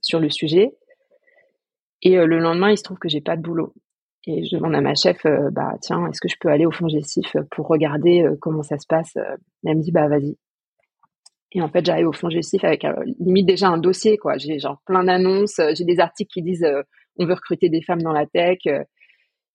sur 0.00 0.20
le 0.20 0.30
sujet. 0.30 0.70
Et 2.02 2.14
le 2.14 2.38
lendemain, 2.38 2.70
il 2.70 2.78
se 2.78 2.84
trouve 2.84 2.98
que 2.98 3.08
j'ai 3.08 3.20
pas 3.20 3.36
de 3.36 3.42
boulot. 3.42 3.74
Et 4.28 4.44
je 4.44 4.56
demande 4.56 4.74
à 4.74 4.82
ma 4.82 4.94
chef, 4.94 5.24
euh, 5.24 5.50
bah 5.50 5.72
tiens, 5.80 6.06
est-ce 6.06 6.20
que 6.20 6.28
je 6.28 6.36
peux 6.38 6.50
aller 6.50 6.66
au 6.66 6.70
fond 6.70 6.86
gestif 6.86 7.34
pour 7.50 7.66
regarder 7.66 8.22
euh, 8.22 8.36
comment 8.38 8.62
ça 8.62 8.78
se 8.78 8.86
passe 8.86 9.16
Elle 9.64 9.78
me 9.78 9.82
dit, 9.82 9.90
bah 9.90 10.06
vas-y. 10.06 10.36
Et 11.52 11.62
en 11.62 11.68
fait, 11.70 11.84
j'arrive 11.86 12.08
au 12.08 12.12
fond 12.12 12.28
gestif 12.28 12.62
avec 12.62 12.84
euh, 12.84 12.92
limite 13.20 13.46
déjà 13.46 13.68
un 13.68 13.78
dossier, 13.78 14.18
quoi. 14.18 14.36
J'ai 14.36 14.58
genre 14.58 14.82
plein 14.84 15.04
d'annonces, 15.04 15.58
j'ai 15.74 15.84
des 15.84 15.98
articles 15.98 16.30
qui 16.30 16.42
disent 16.42 16.66
on 17.18 17.26
veut 17.26 17.34
recruter 17.34 17.68
des 17.68 17.82
femmes 17.82 18.02
dans 18.02 18.12
la 18.12 18.26
tech. 18.26 18.58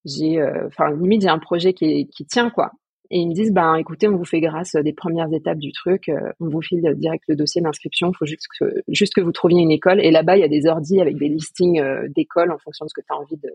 j'ai, 0.06 0.44
enfin 0.68 0.92
limite 0.92 1.22
j'ai 1.22 1.30
un 1.30 1.40
projet 1.40 1.74
qui, 1.74 2.08
qui 2.08 2.26
tient, 2.26 2.50
quoi. 2.50 2.72
Et 3.10 3.20
ils 3.20 3.28
me 3.28 3.34
disent, 3.34 3.52
bah 3.52 3.76
écoutez, 3.80 4.08
on 4.08 4.18
vous 4.18 4.26
fait 4.26 4.40
grâce 4.40 4.76
des 4.76 4.94
premières 4.94 5.32
étapes 5.32 5.60
du 5.60 5.72
truc, 5.72 6.10
on 6.40 6.48
vous 6.48 6.62
file 6.62 6.82
direct 6.96 7.24
le 7.28 7.36
dossier 7.36 7.62
d'inscription, 7.62 8.10
il 8.12 8.18
faut 8.18 8.26
juste 8.26 8.48
que, 8.60 8.66
juste 8.88 9.14
que 9.14 9.22
vous 9.22 9.32
trouviez 9.32 9.62
une 9.62 9.72
école. 9.72 10.00
Et 10.04 10.10
là-bas, 10.10 10.38
il 10.38 10.40
y 10.40 10.44
a 10.44 10.48
des 10.48 10.66
ordis 10.66 11.00
avec 11.00 11.18
des 11.18 11.28
listings 11.28 11.82
d'écoles 12.16 12.52
en 12.52 12.58
fonction 12.58 12.86
de 12.86 12.90
ce 12.90 12.94
que 12.96 13.06
tu 13.06 13.14
as 13.14 13.18
envie 13.18 13.38
de, 13.38 13.52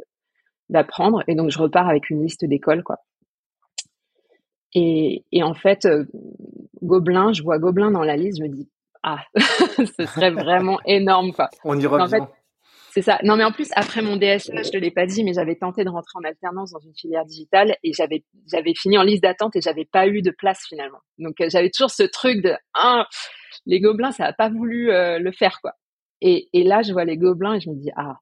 d'apprendre. 0.68 1.22
Et 1.26 1.34
donc, 1.34 1.50
je 1.50 1.58
repars 1.58 1.88
avec 1.88 2.10
une 2.10 2.22
liste 2.22 2.44
d'écoles, 2.44 2.82
quoi. 2.82 2.98
Et, 4.74 5.24
et 5.32 5.42
en 5.42 5.54
fait, 5.54 5.86
euh, 5.86 6.04
Gobelin, 6.82 7.32
je 7.32 7.42
vois 7.42 7.58
Gobelin 7.58 7.90
dans 7.90 8.02
la 8.02 8.16
liste, 8.16 8.38
je 8.38 8.42
me 8.44 8.48
dis, 8.48 8.68
ah, 9.02 9.24
ce 9.34 10.06
serait 10.06 10.30
vraiment 10.30 10.78
énorme, 10.84 11.32
quoi. 11.32 11.48
On 11.64 11.78
y 11.78 11.86
revient. 11.86 12.04
En 12.04 12.08
fait, 12.08 12.22
c'est 12.90 13.02
ça. 13.02 13.18
Non, 13.22 13.36
mais 13.36 13.44
en 13.44 13.52
plus, 13.52 13.68
après 13.74 14.02
mon 14.02 14.16
DSA, 14.16 14.62
je 14.62 14.70
te 14.70 14.76
l'ai 14.76 14.90
pas 14.90 15.06
dit, 15.06 15.24
mais 15.24 15.32
j'avais 15.32 15.56
tenté 15.56 15.84
de 15.84 15.90
rentrer 15.90 16.12
en 16.16 16.24
alternance 16.26 16.72
dans 16.72 16.78
une 16.78 16.94
filière 16.94 17.24
digitale 17.24 17.76
et 17.82 17.92
j'avais, 17.92 18.24
j'avais 18.50 18.74
fini 18.74 18.98
en 18.98 19.02
liste 19.02 19.22
d'attente 19.22 19.56
et 19.56 19.60
j'avais 19.60 19.84
pas 19.84 20.06
eu 20.06 20.22
de 20.22 20.30
place 20.30 20.64
finalement. 20.68 21.00
Donc, 21.18 21.40
euh, 21.40 21.48
j'avais 21.50 21.70
toujours 21.70 21.90
ce 21.90 22.02
truc 22.02 22.42
de, 22.42 22.54
ah, 22.74 23.06
les 23.66 23.80
gobelins, 23.80 24.12
ça 24.12 24.26
a 24.26 24.32
pas 24.32 24.48
voulu 24.48 24.90
euh, 24.90 25.18
le 25.18 25.32
faire, 25.32 25.60
quoi. 25.60 25.72
Et, 26.20 26.48
et 26.52 26.64
là, 26.64 26.82
je 26.82 26.92
vois 26.92 27.04
les 27.04 27.16
gobelins 27.16 27.54
et 27.54 27.60
je 27.60 27.70
me 27.70 27.76
dis, 27.76 27.90
ah. 27.96 28.16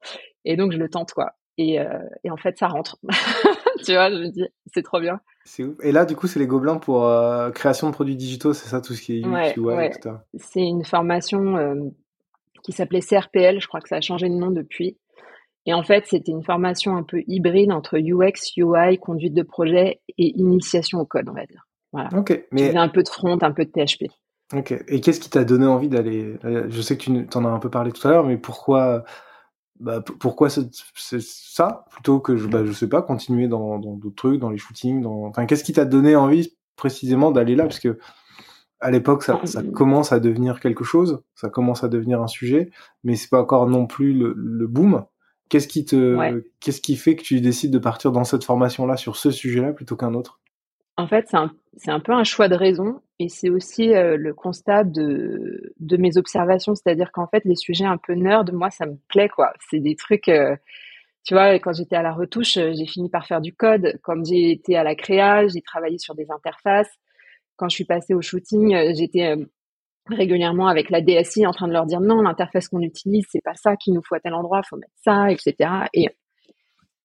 Et 0.45 0.57
donc, 0.57 0.73
je 0.73 0.79
le 0.79 0.89
tente, 0.89 1.13
quoi. 1.13 1.33
Et, 1.59 1.81
euh, 1.81 1.99
et, 2.25 2.31
en 2.31 2.37
fait, 2.37 2.59
ça 2.59 2.69
rentre. 2.69 2.99
tu 3.85 3.93
vois, 3.93 4.11
je 4.11 4.17
me 4.17 4.29
dis, 4.29 4.45
c'est 4.75 4.83
trop 4.83 5.01
bien. 5.01 5.21
C'est 5.45 5.65
ouf. 5.65 5.77
Et 5.83 5.93
là, 5.93 6.05
du 6.05 6.17
coup, 6.17 6.27
c'est 6.27 6.39
les 6.39 6.47
Gobelins 6.47 6.77
pour 6.77 7.07
euh, 7.07 7.51
création 7.51 7.89
de 7.89 7.95
produits 7.95 8.17
digitaux, 8.17 8.53
c'est 8.53 8.69
ça 8.69 8.81
tout 8.81 8.95
ce 8.95 9.03
qui 9.03 9.19
est 9.19 9.25
UX, 9.25 9.59
ouais, 9.61 9.87
etc. 9.87 10.17
C'est 10.35 10.61
une 10.61 10.85
formation 10.85 11.57
euh, 11.57 11.75
qui 12.63 12.73
s'appelait 12.73 13.01
CRPL, 13.01 13.61
je 13.61 13.67
crois 13.67 13.81
que 13.81 13.89
ça 13.89 13.97
a 13.97 14.01
changé 14.01 14.29
de 14.29 14.35
nom 14.35 14.51
depuis. 14.51 14.99
Et 15.67 15.75
en 15.75 15.83
fait, 15.83 16.05
c'était 16.07 16.33
une 16.33 16.45
formation 16.45 16.97
un 16.97 17.03
peu 17.03 17.23
hybride 17.27 17.73
entre 17.73 17.99
UX, 17.99 18.53
UI, 18.57 18.99
conduite 18.99 19.35
de 19.35 19.43
projet 19.43 20.01
et 20.17 20.39
initiation 20.39 21.01
au 21.01 21.05
code, 21.05 21.29
on 21.29 21.35
va 21.35 21.45
dire. 21.47 21.67
Voilà. 21.93 22.09
Ok. 22.17 22.47
Mais... 22.53 22.77
un 22.77 22.89
peu 22.89 23.03
de 23.03 23.09
front, 23.09 23.39
un 23.41 23.53
peu 23.53 23.65
de 23.65 23.71
PHP. 23.71 24.05
Ok. 24.55 24.73
Et 24.89 25.01
qu'est-ce 25.01 25.19
qui 25.19 25.29
t'a 25.29 25.45
donné 25.45 25.67
envie 25.67 25.89
d'aller 25.89 26.37
Je 26.43 26.81
sais 26.81 26.97
que 26.97 27.03
tu 27.03 27.39
en 27.39 27.45
as 27.45 27.49
un 27.49 27.59
peu 27.59 27.71
parlé 27.71 27.91
tout 27.91 28.07
à 28.07 28.13
l'heure, 28.13 28.27
mais 28.27 28.37
pourquoi 28.37 29.05
bah, 29.81 30.03
pourquoi 30.21 30.49
c'est 30.49 30.71
ça 31.21 31.85
plutôt 31.91 32.19
que 32.21 32.37
je, 32.37 32.47
bah, 32.47 32.65
je 32.65 32.73
sais 32.73 32.89
pas 32.89 33.03
continuer 33.03 33.47
dans 33.47 33.79
d'autres 33.79 34.15
trucs, 34.15 34.41
dans 34.41 34.49
les 34.51 34.57
shootings, 34.57 35.03
dans 35.03 35.27
enfin 35.27 35.45
qu'est-ce 35.47 35.65
qui 35.65 35.73
t'a 35.73 35.85
donné 35.85 36.17
envie 36.17 36.57
précisément 36.77 37.31
d'aller 37.31 37.57
là? 37.57 37.65
Parce 37.65 37.81
que 37.81 37.99
à 38.81 38.91
l'époque 38.91 39.23
ça, 39.23 39.41
ça, 39.45 39.63
commence 39.63 40.13
à 40.13 40.21
devenir 40.21 40.61
quelque 40.61 40.85
chose, 40.85 41.23
ça 41.35 41.49
commence 41.49 41.85
à 41.85 41.89
devenir 41.89 42.21
un 42.23 42.27
sujet, 42.27 42.71
mais 43.05 43.17
c'est 43.17 43.31
pas 43.31 43.41
encore 43.41 43.69
non 43.69 43.87
plus 43.87 44.13
le, 44.13 44.35
le 44.37 44.67
boom. 44.67 45.05
Qu'est-ce 45.49 45.69
qui 45.69 45.85
te 45.85 46.43
qu'est-ce 46.61 46.81
qui 46.81 46.97
fait 46.97 47.15
que 47.15 47.23
tu 47.23 47.41
décides 47.41 47.73
de 47.73 47.79
partir 47.79 48.11
dans 48.13 48.25
cette 48.25 48.45
formation 48.45 48.87
là 48.87 48.97
sur 48.97 49.17
ce 49.17 49.31
sujet-là 49.31 49.73
plutôt 49.73 49.97
qu'un 49.97 50.15
autre? 50.15 50.41
En 50.97 51.07
fait, 51.07 51.27
c'est 51.29 51.37
un, 51.37 51.53
un 51.89 52.01
peu 52.01 52.13
un 52.13 52.25
choix 52.25 52.49
de 52.49 52.55
raison 52.55 53.01
et 53.19 53.29
c'est 53.29 53.51
aussi 53.51 53.95
euh, 53.95 54.17
le 54.17 54.35
constat 54.35 54.85
de, 54.85 55.73
de 55.79 55.97
mes 55.97 56.17
observations, 56.17 56.75
c'est-à-dire 56.75 57.13
qu'en 57.13 57.27
fait, 57.27 57.45
les 57.45 57.55
sujets 57.55 57.85
un 57.85 57.99
peu 57.99 58.15
nerds, 58.15 58.53
moi, 58.53 58.71
ça 58.71 58.87
me 58.87 58.97
plaît, 59.09 59.29
quoi. 59.29 59.53
C'est 59.69 59.81
des 59.81 59.95
trucs, 59.95 60.29
euh, 60.29 60.57
tu 61.25 61.35
vois, 61.35 61.55
quand 61.55 61.73
j'étais 61.75 61.97
à 61.97 62.03
la 62.03 62.13
retouche, 62.13 62.57
euh, 62.57 62.73
j'ai 62.75 62.87
fini 62.87 63.11
par 63.11 63.27
faire 63.27 63.41
du 63.41 63.55
code. 63.55 63.99
Comme 64.03 64.25
j'ai 64.25 64.51
été 64.51 64.77
à 64.77 64.85
la 64.85 64.95
créa, 64.95 65.47
j'ai 65.49 65.61
travaillé 65.63 65.99
sur 65.99 66.15
des 66.15 66.31
interfaces. 66.31 66.91
Quand 67.57 67.69
je 67.69 67.75
suis 67.75 67.85
passée 67.85 68.15
au 68.15 68.23
shooting, 68.23 68.77
j'étais 68.95 69.35
régulièrement 70.09 70.69
avec 70.69 70.91
la 70.91 71.01
DSI 71.01 71.47
en 71.47 71.53
train 71.53 71.69
de 71.69 71.73
leur 71.73 71.87
dire 71.87 72.01
non, 72.01 72.23
l'interface 72.23 72.69
qu'on 72.69 72.81
utilise, 72.81 73.25
c'est 73.31 73.43
pas 73.43 73.55
ça 73.55 73.77
qu'il 73.77 73.95
nous 73.95 74.03
faut 74.07 74.15
à 74.15 74.21
tel 74.21 74.35
endroit, 74.35 74.63
faut 74.63 74.77
mettre 74.77 74.93
ça, 75.05 75.31
etc. 75.31 75.71
Et 75.93 76.09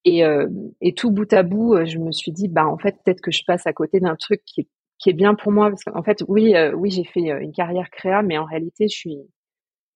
et, 0.03 0.93
tout 0.95 1.11
bout 1.11 1.31
à 1.31 1.43
bout, 1.43 1.85
je 1.85 1.99
me 1.99 2.11
suis 2.11 2.31
dit, 2.31 2.47
bah 2.47 2.65
en 2.65 2.77
fait, 2.77 2.97
peut-être 3.03 3.21
que 3.21 3.31
je 3.31 3.43
passe 3.45 3.67
à 3.67 3.73
côté 3.73 3.99
d'un 3.99 4.15
truc 4.15 4.41
qui 4.45 4.61
est 4.61 4.67
qui 5.01 5.09
est 5.09 5.13
bien 5.13 5.33
pour 5.33 5.51
moi 5.51 5.69
parce 5.69 5.83
qu'en 5.83 6.03
fait, 6.03 6.23
oui, 6.27 6.53
oui, 6.75 6.91
j'ai 6.91 7.03
fait 7.03 7.21
une 7.21 7.51
carrière 7.51 7.89
créa, 7.89 8.21
mais 8.21 8.37
en 8.37 8.45
réalité, 8.45 8.87
je 8.87 8.95
suis 8.95 9.17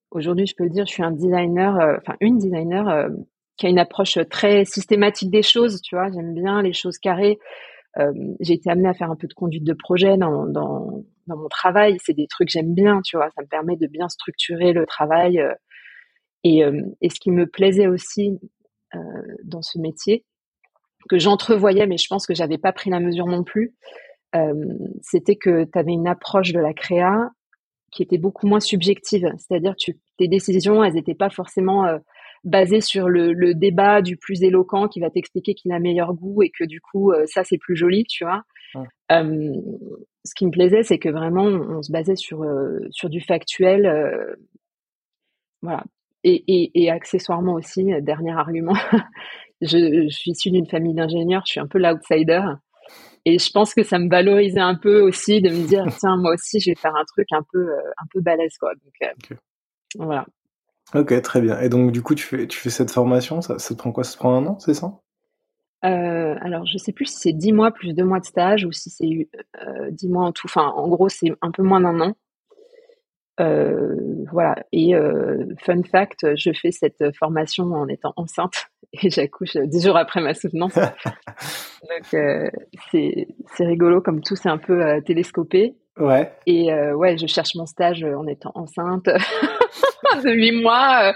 aujourd'hui, 0.10 0.48
je 0.48 0.56
peux 0.56 0.64
le 0.64 0.72
dire, 0.72 0.86
je 0.88 0.94
suis 0.94 1.04
un 1.04 1.12
designer, 1.12 1.76
enfin 2.00 2.16
une 2.22 2.40
designer 2.40 3.10
qui 3.58 3.68
a 3.68 3.70
une 3.70 3.80
approche 3.80 4.18
très 4.30 4.66
systématique 4.66 5.30
des 5.30 5.44
choses. 5.44 5.82
Tu 5.82 5.96
vois, 5.96 6.10
j'aime 6.12 6.34
bien 6.34 6.62
les 6.62 6.74
choses 6.74 6.98
carrées. 6.98 7.38
J'ai 8.40 8.54
été 8.54 8.70
amenée 8.70 8.90
à 8.90 8.94
faire 8.94 9.12
un 9.12 9.16
peu 9.16 9.28
de 9.28 9.34
conduite 9.34 9.64
de 9.64 9.74
projet 9.74 10.18
dans, 10.18 10.46
mon 11.28 11.48
travail. 11.50 11.98
C'est 12.04 12.14
des 12.14 12.28
trucs 12.28 12.50
que 12.50 12.52
j'aime 12.52 12.74
bien, 12.74 13.02
tu 13.04 13.18
vois. 13.18 13.30
Ça 13.32 13.42
me 13.42 13.48
permet 13.48 13.78
de 13.78 13.88
bien 13.88 14.10
structurer 14.10 14.74
le 14.74 14.86
travail. 14.86 15.42
et, 16.44 16.64
et 17.02 17.10
ce 17.10 17.20
qui 17.20 17.32
me 17.32 17.48
plaisait 17.48 17.88
aussi 17.88 18.40
dans 19.44 19.62
ce 19.62 19.80
métier, 19.80 20.26
que 21.10 21.20
j'entrevoyais, 21.20 21.88
mais 21.88 21.98
je 21.98 22.08
pense 22.08 22.26
que 22.26 22.34
j'avais 22.34 22.58
pas 22.58 22.74
pris 22.74 22.90
la 22.90 23.00
mesure 23.00 23.28
non 23.28 23.44
plus, 23.44 23.76
euh, 24.36 24.54
c'était 25.02 25.36
que 25.36 25.64
tu 25.66 25.80
avais 25.80 25.94
une 25.94 26.08
approche 26.08 26.52
de 26.52 26.60
la 26.60 26.74
créa 26.74 27.30
qui 27.92 28.04
était 28.04 28.18
beaucoup 28.18 28.48
moins 28.48 28.60
subjective. 28.60 29.32
C'est-à-dire 29.38 29.76
que 29.76 29.92
tes 30.18 30.28
décisions, 30.28 30.84
elles 30.84 30.94
n'étaient 30.94 31.16
pas 31.16 31.30
forcément 31.30 31.86
euh, 32.46 32.50
basées 32.50 32.82
sur 32.82 33.10
le, 33.10 33.54
débat 33.54 34.02
du 34.02 34.18
plus 34.18 34.44
éloquent 34.44 34.88
qui 34.88 35.00
va 35.00 35.10
t'expliquer 35.10 35.54
qu'il 35.54 35.72
a 35.72 35.80
meilleur 35.80 36.14
goût 36.14 36.44
et 36.44 36.50
que 36.50 36.64
du 36.64 36.82
coup, 36.82 37.12
euh, 37.12 37.26
ça, 37.26 37.44
c'est 37.44 37.58
plus 37.58 37.76
joli, 37.76 38.06
tu 38.06 38.24
vois. 38.24 38.44
ce 39.10 40.36
qui 40.36 40.46
me 40.46 40.52
plaisait, 40.52 40.84
c'est 40.84 41.00
que 41.00 41.10
vraiment, 41.10 41.44
on, 41.46 41.82
se 41.82 41.92
basait 41.92 42.16
sur, 42.16 42.46
sur 42.92 43.10
du 43.10 43.22
factuel. 43.22 44.38
voilà. 45.62 45.84
Et, 46.28 46.72
et, 46.74 46.90
accessoirement 46.90 47.54
aussi, 47.54 47.86
dernier 48.02 48.32
argument, 48.32 48.74
je, 49.62 50.08
je, 50.08 50.10
suis 50.10 50.32
issue 50.32 50.50
d'une 50.50 50.66
famille 50.66 50.96
d'ingénieurs, 50.96 51.44
je 51.46 51.52
suis 51.52 51.60
un 51.60 51.68
peu 51.68 51.78
l'outsider. 51.78 52.42
Et 53.26 53.40
je 53.40 53.52
pense 53.52 53.74
que 53.74 53.84
ça 53.84 53.98
me 53.98 54.08
valorisait 54.08 54.60
un 54.60 54.76
peu 54.76 55.02
aussi 55.02 55.42
de 55.42 55.50
me 55.50 55.68
dire, 55.68 55.86
tiens, 56.00 56.16
moi 56.18 56.34
aussi, 56.34 56.60
je 56.60 56.72
vais 56.72 56.76
faire 56.76 56.96
un 56.96 57.04
truc 57.06 57.28
un 57.32 57.44
peu, 57.52 57.60
euh, 57.60 57.92
un 57.98 58.06
peu 58.12 58.22
balèze, 58.22 58.58
quoi. 58.60 58.72
Donc, 58.76 58.94
euh, 59.04 59.36
voilà. 59.98 60.26
Ok, 60.94 61.20
très 61.22 61.42
bien. 61.42 61.60
Et 61.62 61.70
donc, 61.70 61.92
du 61.92 62.02
coup, 62.02 62.16
tu 62.16 62.26
fais, 62.26 62.48
tu 62.48 62.60
fais 62.60 62.70
cette 62.70 62.92
formation, 62.92 63.42
ça, 63.42 63.58
ça 63.58 63.74
te 63.74 63.80
prend 63.80 63.92
quoi? 63.92 64.04
Ça 64.04 64.14
te 64.14 64.18
prend 64.18 64.36
un 64.36 64.46
an, 64.46 64.60
c'est 64.60 64.74
ça? 64.74 65.00
Euh, 65.84 66.36
alors, 66.42 66.66
je 66.66 66.78
sais 66.78 66.92
plus 66.92 67.06
si 67.06 67.18
c'est 67.18 67.34
10 67.34 67.52
mois 67.52 67.72
plus 67.72 67.94
2 67.94 68.04
mois 68.04 68.20
de 68.20 68.26
stage 68.26 68.66
ou 68.66 68.72
si 68.72 68.90
c'est 68.90 69.28
euh, 69.62 69.92
10 69.92 70.10
mois 70.10 70.26
en 70.26 70.32
tout. 70.32 70.48
Enfin, 70.48 70.68
en 70.68 70.88
gros, 70.88 71.10
c'est 71.10 71.32
un 71.42 71.52
peu 71.52 71.64
moins 71.64 71.82
d'un 71.82 72.00
an. 72.02 72.16
Euh, 73.40 73.96
voilà. 74.32 74.56
Et 74.72 74.96
euh, 74.96 75.46
fun 75.60 75.84
fact, 75.84 76.36
je 76.36 76.52
fais 76.54 76.72
cette 76.72 77.16
formation 77.18 77.66
en 77.74 77.88
étant 77.88 78.14
enceinte 78.16 78.68
et 78.94 79.10
j'accouche 79.10 79.58
dix 79.58 79.84
jours 79.84 79.98
après 79.98 80.22
ma 80.22 80.34
soutenance. 80.34 80.76
Donc 80.76 82.16
c'est 82.92 83.28
rigolo 83.60 84.02
comme 84.02 84.22
tout 84.22 84.38
c'est 84.38 84.50
un 84.50 84.58
peu 84.58 85.02
télescopé. 85.06 85.76
Ouais. 86.00 86.32
Et 86.46 86.74
ouais, 86.94 87.18
je 87.18 87.28
cherche 87.28 87.56
mon 87.56 87.66
stage 87.66 88.04
en 88.04 88.26
étant 88.26 88.52
enceinte 88.56 89.10
de 90.24 90.32
huit 90.32 90.52
mois. 90.52 91.14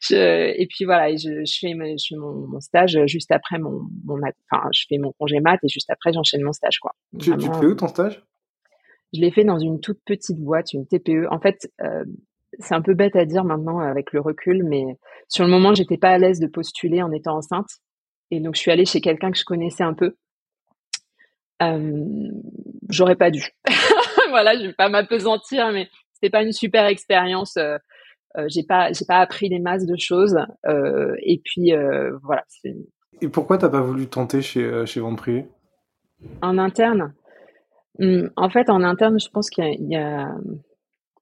Je, 0.00 0.52
et 0.56 0.66
puis 0.66 0.84
voilà, 0.84 1.10
je, 1.16 1.44
je 1.44 1.58
fais, 1.58 1.72
je 1.72 2.06
fais 2.08 2.16
mon, 2.16 2.46
mon, 2.48 2.60
stage 2.60 2.98
juste 3.06 3.32
après 3.32 3.58
mon, 3.58 3.80
mon, 4.04 4.20
enfin, 4.50 4.68
je 4.72 4.84
fais 4.88 4.98
mon 4.98 5.12
congé 5.18 5.40
mat 5.40 5.58
et 5.62 5.68
juste 5.68 5.90
après 5.90 6.12
j'enchaîne 6.12 6.42
mon 6.42 6.52
stage 6.52 6.78
quoi. 6.78 6.92
Tu, 7.18 7.36
tu 7.36 7.46
fais 7.46 7.66
où 7.66 7.74
ton 7.74 7.88
stage? 7.88 8.22
je 9.14 9.20
l'ai 9.20 9.30
fait 9.30 9.44
dans 9.44 9.58
une 9.58 9.80
toute 9.80 10.00
petite 10.04 10.38
boîte, 10.38 10.72
une 10.72 10.86
TPE. 10.86 11.26
En 11.30 11.40
fait, 11.40 11.70
euh, 11.80 12.04
c'est 12.58 12.74
un 12.74 12.82
peu 12.82 12.94
bête 12.94 13.16
à 13.16 13.24
dire 13.24 13.44
maintenant 13.44 13.78
avec 13.78 14.12
le 14.12 14.20
recul, 14.20 14.64
mais 14.64 14.84
sur 15.28 15.44
le 15.44 15.50
moment, 15.50 15.74
j'étais 15.74 15.96
pas 15.96 16.10
à 16.10 16.18
l'aise 16.18 16.40
de 16.40 16.46
postuler 16.46 17.02
en 17.02 17.12
étant 17.12 17.36
enceinte. 17.36 17.68
Et 18.30 18.40
donc, 18.40 18.54
je 18.56 18.60
suis 18.60 18.70
allée 18.70 18.84
chez 18.84 19.00
quelqu'un 19.00 19.30
que 19.30 19.38
je 19.38 19.44
connaissais 19.44 19.84
un 19.84 19.94
peu. 19.94 20.16
Euh, 21.62 22.28
J'aurais 22.90 23.16
pas 23.16 23.30
dû. 23.30 23.42
voilà, 24.28 24.56
je 24.58 24.66
vais 24.66 24.72
pas 24.72 24.88
m'apesantir, 24.88 25.72
mais 25.72 25.88
c'était 26.12 26.30
pas 26.30 26.42
une 26.42 26.52
super 26.52 26.86
expérience. 26.86 27.56
Euh, 28.36 28.46
j'ai 28.48 28.62
pas, 28.62 28.92
j'ai 28.92 29.04
pas 29.06 29.18
appris 29.18 29.48
des 29.48 29.58
masses 29.58 29.86
de 29.86 29.96
choses. 29.96 30.36
Euh, 30.66 31.14
et 31.22 31.40
puis 31.44 31.72
euh, 31.72 32.16
voilà. 32.22 32.44
Et 33.20 33.28
pourquoi 33.28 33.58
t'as 33.58 33.68
pas 33.68 33.80
voulu 33.80 34.06
tenter 34.06 34.42
chez 34.42 34.86
chez 34.86 35.00
vente 35.00 35.18
privée 35.18 35.46
En 36.42 36.58
interne. 36.58 37.14
Mmh, 37.98 38.28
en 38.36 38.50
fait, 38.50 38.70
en 38.70 38.82
interne, 38.82 39.18
je 39.18 39.28
pense 39.28 39.50
qu'il 39.50 39.88
y 39.88 39.96
a, 39.96 40.30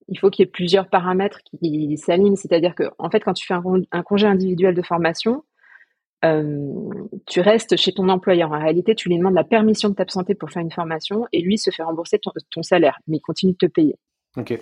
il 0.08 0.18
faut 0.18 0.30
qu'il 0.30 0.44
y 0.44 0.48
ait 0.48 0.50
plusieurs 0.50 0.88
paramètres 0.88 1.40
qui 1.42 1.96
s'alignent. 1.96 2.36
C'est-à-dire 2.36 2.74
que, 2.74 2.84
en 2.98 3.10
fait, 3.10 3.20
quand 3.20 3.32
tu 3.32 3.46
fais 3.46 3.54
un, 3.54 4.02
congé 4.02 4.26
individuel 4.26 4.74
de 4.74 4.82
formation, 4.82 5.42
euh, 6.24 6.72
tu 7.26 7.40
restes 7.40 7.76
chez 7.76 7.92
ton 7.92 8.08
employeur. 8.08 8.52
En 8.52 8.58
réalité, 8.58 8.94
tu 8.94 9.08
lui 9.08 9.18
demandes 9.18 9.34
la 9.34 9.44
permission 9.44 9.88
de 9.88 9.94
t'absenter 9.94 10.34
pour 10.34 10.50
faire 10.50 10.62
une 10.62 10.70
formation 10.70 11.26
et 11.32 11.40
lui 11.40 11.58
se 11.58 11.70
fait 11.70 11.82
rembourser 11.82 12.18
ton, 12.18 12.62
salaire, 12.62 12.98
mais 13.06 13.18
il 13.18 13.20
continue 13.20 13.52
de 13.52 13.58
te 13.58 13.66
payer. 13.66 13.96
Ok. 14.36 14.58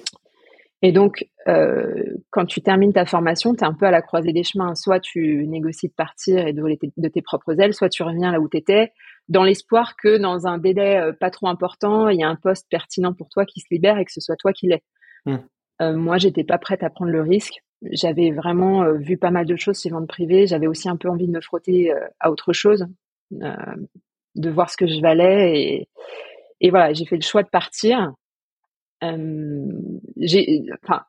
Et 0.87 0.93
donc, 0.93 1.27
euh, 1.49 2.19
quand 2.29 2.45
tu 2.45 2.61
termines 2.61 2.93
ta 2.93 3.07
formation, 3.07 3.55
tu 3.55 3.61
es 3.61 3.67
un 3.67 3.73
peu 3.73 3.87
à 3.87 3.91
la 3.91 4.03
croisée 4.03 4.35
des 4.35 4.45
chemins. 4.45 4.75
Soit 4.75 5.01
tu 5.01 5.47
négocies 5.47 5.89
de 5.89 5.95
partir 5.95 6.47
et 6.47 6.53
de 6.53 6.61
voler 6.61 6.79
de 6.99 7.09
tes 7.09 7.23
propres 7.23 7.59
ailes, 7.59 7.73
soit 7.73 7.89
tu 7.89 8.03
reviens 8.03 8.31
là 8.31 8.39
où 8.39 8.51
tu 8.51 8.59
étais, 8.59 8.93
dans 9.31 9.45
l'espoir 9.45 9.97
que 9.97 10.19
dans 10.19 10.47
un 10.47 10.59
délai 10.59 10.99
euh, 10.99 11.13
pas 11.15 11.31
trop 11.31 11.49
important, 11.49 12.11
il 12.11 12.21
y 12.21 12.23
a 12.23 12.29
un 12.29 12.37
poste 12.37 12.69
pertinent 12.69 13.15
pour 13.15 13.31
toi 13.31 13.47
qui 13.47 13.61
se 13.61 13.67
libère 13.71 13.97
et 13.97 14.05
que 14.05 14.13
ce 14.13 14.21
soit 14.21 14.37
toi 14.37 14.53
qui 14.53 14.67
l'aies. 14.67 14.83
Mmh. 15.25 15.37
Euh, 15.81 15.97
moi, 15.97 16.19
j'étais 16.19 16.45
pas 16.45 16.59
prête 16.59 16.83
à 16.83 16.91
prendre 16.91 17.11
le 17.11 17.23
risque. 17.23 17.63
J'avais 17.91 18.31
vraiment 18.31 18.83
euh, 18.83 18.99
vu 18.99 19.17
pas 19.17 19.31
mal 19.31 19.47
de 19.47 19.57
choses 19.57 19.81
chez 19.81 19.89
vente 19.89 20.07
privée. 20.07 20.47
J'avais 20.47 20.67
aussi 20.67 20.91
un 20.91 20.97
peu 20.97 21.09
envie 21.09 21.27
de 21.27 21.33
me 21.33 21.41
frotter 21.41 21.95
euh, 21.95 22.07
à 22.21 22.31
autre 22.31 22.53
chose, 22.53 22.87
de 23.31 24.51
voir 24.51 24.69
ce 24.69 24.77
que 24.77 24.87
je 24.87 25.01
valais. 25.01 25.59
Et, 25.59 25.89
et 26.61 26.69
voilà, 26.69 26.93
j'ai 26.93 27.07
fait 27.07 27.17
le 27.17 27.23
choix 27.23 27.43
de 27.43 27.49
partir. 27.49 28.13
Enfin, 30.83 31.03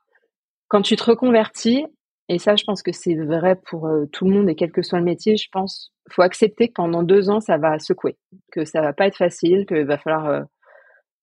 quand 0.67 0.81
tu 0.81 0.95
te 0.95 1.03
reconvertis, 1.03 1.85
et 2.27 2.39
ça, 2.39 2.55
je 2.55 2.63
pense 2.63 2.81
que 2.81 2.91
c'est 2.91 3.15
vrai 3.15 3.55
pour 3.55 3.89
tout 4.11 4.25
le 4.25 4.31
monde 4.31 4.49
et 4.49 4.55
quel 4.55 4.71
que 4.71 4.81
soit 4.81 4.99
le 4.99 5.05
métier, 5.05 5.37
je 5.37 5.47
pense 5.51 5.95
faut 6.11 6.21
accepter 6.21 6.67
que 6.67 6.73
pendant 6.73 7.03
deux 7.03 7.29
ans, 7.29 7.39
ça 7.39 7.57
va 7.57 7.79
secouer, 7.79 8.17
que 8.51 8.65
ça 8.65 8.81
va 8.81 8.93
pas 8.93 9.07
être 9.07 9.17
facile, 9.17 9.65
qu'il 9.65 9.85
va 9.85 9.97
falloir 9.97 10.27
euh, 10.27 10.41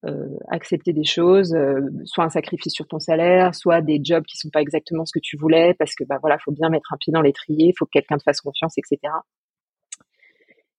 euh, 0.07 0.29
accepter 0.49 0.93
des 0.93 1.05
choses, 1.05 1.55
euh, 1.55 1.81
soit 2.05 2.25
un 2.25 2.31
sacrifice 2.31 2.73
sur 2.73 2.87
ton 2.89 2.99
salaire, 2.99 3.55
soit 3.55 3.81
des 3.81 4.01
jobs 4.03 4.25
qui 4.25 4.37
sont 4.37 4.51
pas 4.51 4.61
exactement 4.61 5.05
ce 5.05 5.13
que 5.13 5.21
tu 5.23 5.37
voulais, 5.37 5.75
parce 5.75 5.95
que 5.95 6.05
bah 6.05 6.19
voilà, 6.21 6.39
faut 6.39 6.53
bien 6.53 6.69
mettre 6.69 6.93
un 6.93 6.97
pied 6.97 7.13
dans 7.13 7.23
l'étrier, 7.23 7.73
faut 7.79 7.87
que 7.87 7.93
quelqu'un 7.93 8.19
te 8.19 8.25
fasse 8.25 8.41
confiance, 8.41 8.77
etc. 8.79 9.13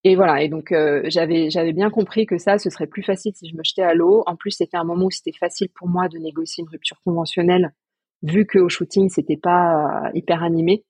Et 0.04 0.16
voilà. 0.16 0.42
Et 0.42 0.50
donc 0.50 0.74
j'avais 1.06 1.50
j'avais 1.50 1.74
bien 1.74 1.90
compris 1.90 2.26
que 2.26 2.38
ça, 2.38 2.58
ce 2.58 2.70
serait 2.70 2.88
plus 2.88 3.04
facile 3.04 3.34
si 3.36 3.48
je 3.50 3.56
me 3.56 3.64
jetais 3.64 3.84
à 3.84 3.94
l'eau. 3.94 4.24
En 4.26 4.36
plus, 4.36 4.52
c'était 4.52 4.78
un 4.78 4.84
moment 4.84 5.06
où 5.06 5.12
c'était 5.12 5.38
facile 5.38 5.70
pour 5.74 5.88
moi 5.88 6.10
de 6.10 6.18
négocier 6.18 6.62
une 6.62 6.70
rupture 6.70 7.00
conventionnelle, 7.06 7.74
vu 8.22 8.46
que 8.46 8.60
au 8.60 8.70
shooting 8.70 9.10
c'était 9.10 9.38
pas 9.38 10.12
hyper 10.14 10.44
animé. 10.44 10.84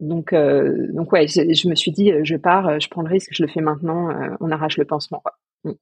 Donc, 0.00 0.32
euh, 0.32 0.86
donc 0.92 1.12
ouais, 1.12 1.28
je, 1.28 1.68
me 1.68 1.74
suis 1.74 1.92
dit, 1.92 2.10
euh, 2.10 2.20
je 2.24 2.36
pars, 2.36 2.66
euh, 2.68 2.78
je 2.80 2.88
prends 2.88 3.02
le 3.02 3.08
risque, 3.08 3.28
je 3.32 3.42
le 3.42 3.48
fais 3.48 3.60
maintenant, 3.60 4.08
on 4.40 4.50
arrache 4.50 4.78
le 4.78 4.86
pansement. 4.86 5.20
Quoi. 5.22 5.34
Mm. 5.64 5.76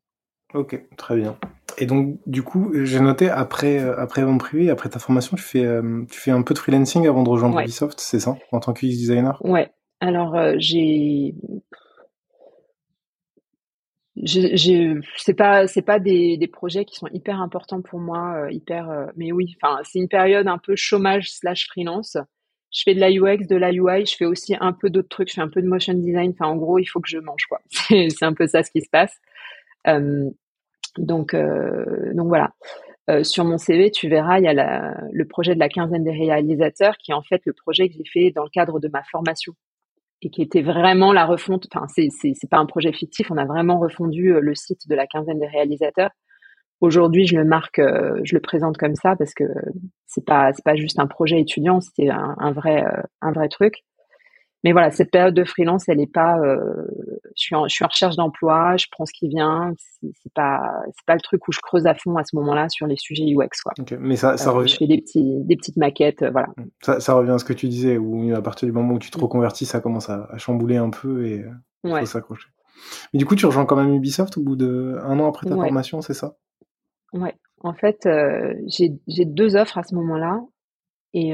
Ok, 0.54 0.82
très 0.96 1.16
bien. 1.16 1.38
Et 1.78 1.86
donc, 1.86 2.18
du 2.26 2.42
coup, 2.42 2.72
j'ai 2.74 2.98
noté 2.98 3.30
après 3.30 3.78
après 3.78 4.22
vente 4.22 4.40
privée, 4.40 4.70
après 4.70 4.88
ta 4.88 4.98
formation, 4.98 5.36
tu 5.36 5.42
fais 5.42 5.64
tu 6.10 6.18
fais 6.18 6.32
un 6.32 6.42
peu 6.42 6.54
de 6.54 6.58
freelancing 6.58 7.06
avant 7.06 7.22
de 7.22 7.28
rejoindre 7.28 7.60
Ubisoft, 7.60 8.00
c'est 8.00 8.18
ça, 8.18 8.36
en 8.50 8.58
tant 8.58 8.72
que 8.72 8.84
designer? 8.84 9.40
Ouais. 9.44 9.70
Alors 10.00 10.36
j'ai 10.58 11.34
j'ai 14.16 14.94
c'est 15.16 15.34
pas 15.34 15.66
c'est 15.66 15.82
pas 15.82 15.98
des, 15.98 16.50
projets 16.52 16.84
qui 16.84 16.96
sont 16.96 17.08
hyper 17.08 17.40
importants 17.40 17.82
pour 17.82 18.00
moi 18.00 18.48
hyper 18.50 19.10
mais 19.16 19.32
oui 19.32 19.56
enfin 19.60 19.80
c'est 19.84 19.98
une 19.98 20.08
période 20.08 20.48
un 20.48 20.58
peu 20.58 20.74
chômage 20.76 21.30
slash 21.30 21.68
freelance 21.68 22.16
je 22.70 22.82
fais 22.84 22.94
de 22.94 23.00
la 23.00 23.10
UX, 23.10 23.46
de 23.46 23.56
la 23.56 23.72
UI, 23.72 24.04
je 24.06 24.16
fais 24.16 24.24
aussi 24.24 24.54
un 24.58 24.72
peu 24.72 24.90
d'autres 24.90 25.08
trucs, 25.08 25.28
je 25.28 25.34
fais 25.34 25.40
un 25.40 25.48
peu 25.48 25.62
de 25.62 25.66
motion 25.66 25.94
design. 25.94 26.32
Enfin, 26.32 26.50
en 26.50 26.56
gros, 26.56 26.78
il 26.78 26.84
faut 26.84 27.00
que 27.00 27.08
je 27.08 27.18
mange, 27.18 27.46
quoi. 27.48 27.60
c'est 27.70 28.22
un 28.22 28.34
peu 28.34 28.46
ça 28.46 28.62
ce 28.62 28.70
qui 28.70 28.82
se 28.82 28.90
passe. 28.90 29.16
Euh, 29.86 30.28
donc, 30.98 31.34
euh, 31.34 32.12
donc 32.14 32.28
voilà. 32.28 32.50
Euh, 33.10 33.24
sur 33.24 33.44
mon 33.44 33.56
CV, 33.56 33.90
tu 33.90 34.08
verras, 34.08 34.38
il 34.38 34.44
y 34.44 34.48
a 34.48 34.94
le 35.10 35.26
projet 35.26 35.54
de 35.54 35.60
la 35.60 35.70
quinzaine 35.70 36.04
des 36.04 36.12
réalisateurs, 36.12 36.98
qui 36.98 37.12
est 37.12 37.14
en 37.14 37.22
fait 37.22 37.40
le 37.46 37.54
projet 37.54 37.88
que 37.88 37.94
j'ai 37.94 38.04
fait 38.04 38.30
dans 38.32 38.44
le 38.44 38.50
cadre 38.50 38.80
de 38.80 38.88
ma 38.88 39.02
formation 39.04 39.54
et 40.22 40.30
qui 40.30 40.42
était 40.42 40.62
vraiment 40.62 41.12
la 41.12 41.24
refonte. 41.26 41.66
Enfin, 41.72 41.86
c'est 41.88 42.08
c'est 42.10 42.50
pas 42.50 42.58
un 42.58 42.66
projet 42.66 42.92
fictif. 42.92 43.30
On 43.30 43.36
a 43.36 43.44
vraiment 43.44 43.78
refondu 43.78 44.34
euh, 44.34 44.40
le 44.40 44.54
site 44.54 44.88
de 44.88 44.94
la 44.94 45.06
quinzaine 45.06 45.38
des 45.38 45.46
réalisateurs 45.46 46.10
Aujourd'hui, 46.80 47.26
je 47.26 47.36
le 47.36 47.44
marque, 47.44 47.80
euh, 47.80 48.20
je 48.22 48.36
le 48.36 48.40
présente 48.40 48.76
comme 48.76 48.94
ça 48.94 49.16
parce 49.16 49.34
que 49.34 49.44
c'est 50.06 50.24
pas 50.24 50.52
c'est 50.52 50.64
pas 50.64 50.76
juste 50.76 51.00
un 51.00 51.08
projet 51.08 51.40
étudiant, 51.40 51.80
c'était 51.80 52.08
un, 52.08 52.52
vrai 52.52 52.84
euh, 52.84 53.02
un 53.20 53.32
vrai 53.32 53.48
truc. 53.48 53.84
Mais 54.64 54.72
voilà, 54.72 54.90
cette 54.90 55.10
période 55.10 55.34
de 55.34 55.44
freelance, 55.44 55.88
elle 55.88 56.00
est 56.00 56.12
pas. 56.12 56.36
Euh, 56.38 56.56
je 57.36 57.42
suis 57.42 57.54
en 57.54 57.68
je 57.68 57.74
suis 57.74 57.84
en 57.84 57.88
recherche 57.88 58.16
d'emploi, 58.16 58.76
je 58.76 58.86
prends 58.90 59.06
ce 59.06 59.12
qui 59.12 59.28
vient. 59.28 59.72
C'est 59.78 60.32
pas 60.34 60.60
c'est 60.86 61.06
pas 61.06 61.14
le 61.14 61.20
truc 61.20 61.46
où 61.46 61.52
je 61.52 61.60
creuse 61.60 61.86
à 61.86 61.94
fond 61.94 62.16
à 62.16 62.24
ce 62.24 62.34
moment-là 62.36 62.68
sur 62.68 62.86
les 62.86 62.96
sujets 62.96 63.24
UX 63.24 63.48
quoi. 63.62 63.72
mais 64.00 64.16
ça 64.16 64.36
ça 64.36 64.50
revient. 64.50 64.68
Je 64.68 64.76
fais 64.76 64.86
des 64.86 65.00
petits 65.00 65.44
des 65.44 65.56
petites 65.56 65.76
maquettes, 65.76 66.24
voilà. 66.32 66.48
Mmh. 66.56 66.64
Ça, 66.82 67.00
ça 67.00 67.14
revient 67.14 67.30
à 67.30 67.38
ce 67.38 67.44
que 67.44 67.52
tu 67.52 67.68
disais 67.68 67.98
où 67.98 68.34
à 68.34 68.42
partir 68.42 68.66
du 68.66 68.72
moment 68.72 68.94
où 68.94 68.98
tu 68.98 69.10
te 69.10 69.18
mmh. 69.18 69.22
reconvertis, 69.22 69.64
ça 69.64 69.80
commence 69.80 70.10
à, 70.10 70.28
à 70.30 70.38
chambouler 70.38 70.76
un 70.76 70.90
peu 70.90 71.24
et 71.24 71.44
il 71.84 71.90
faut 71.90 72.06
s'accrocher. 72.06 72.48
Mais 73.12 73.18
du 73.18 73.26
coup, 73.26 73.34
tu 73.34 73.46
rejoins 73.46 73.66
quand 73.66 73.76
même 73.76 73.94
Ubisoft 73.94 74.36
au 74.38 74.42
bout 74.42 74.56
de 74.56 74.98
un 75.02 75.18
an 75.18 75.28
après 75.28 75.48
ta 75.48 75.54
formation, 75.54 76.00
c'est 76.00 76.14
ça? 76.14 76.36
Ouais. 77.12 77.34
En 77.60 77.74
fait, 77.74 78.06
euh, 78.06 78.54
j'ai 78.66 79.24
deux 79.24 79.56
offres 79.56 79.78
à 79.78 79.82
ce 79.82 79.94
moment-là. 79.96 80.40
Et 81.14 81.32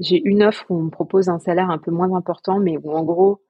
j'ai 0.00 0.20
une 0.24 0.42
offre 0.42 0.66
où 0.70 0.76
on 0.76 0.82
me 0.84 0.90
propose 0.90 1.28
un 1.28 1.38
salaire 1.38 1.70
un 1.70 1.78
peu 1.78 1.90
moins 1.90 2.12
important, 2.14 2.58
mais 2.58 2.76
où 2.78 2.90
en 2.90 3.04
gros, 3.04 3.40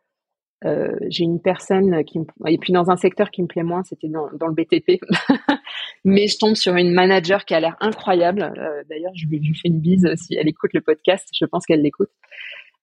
euh, 0.64 0.96
j'ai 1.08 1.22
une 1.22 1.40
personne 1.40 2.04
qui 2.04 2.18
me... 2.18 2.24
et 2.48 2.58
puis 2.58 2.72
dans 2.72 2.90
un 2.90 2.96
secteur 2.96 3.30
qui 3.30 3.42
me 3.42 3.46
plaît 3.46 3.62
moins, 3.62 3.84
c'était 3.84 4.08
dans, 4.08 4.28
dans, 4.32 4.48
le 4.48 4.54
BTP. 4.54 5.00
mais 6.04 6.26
je 6.26 6.38
tombe 6.38 6.54
sur 6.54 6.74
une 6.74 6.92
manager 6.92 7.44
qui 7.44 7.54
a 7.54 7.60
l'air 7.60 7.76
incroyable. 7.80 8.52
D'ailleurs, 8.90 9.12
je 9.14 9.26
lui, 9.26 9.54
fais 9.54 9.68
une 9.68 9.80
bise 9.80 10.06
si 10.16 10.34
elle 10.34 10.48
écoute 10.48 10.72
le 10.74 10.80
podcast. 10.80 11.28
Je 11.32 11.44
pense 11.44 11.64
qu'elle 11.64 11.82
l'écoute. 11.82 12.10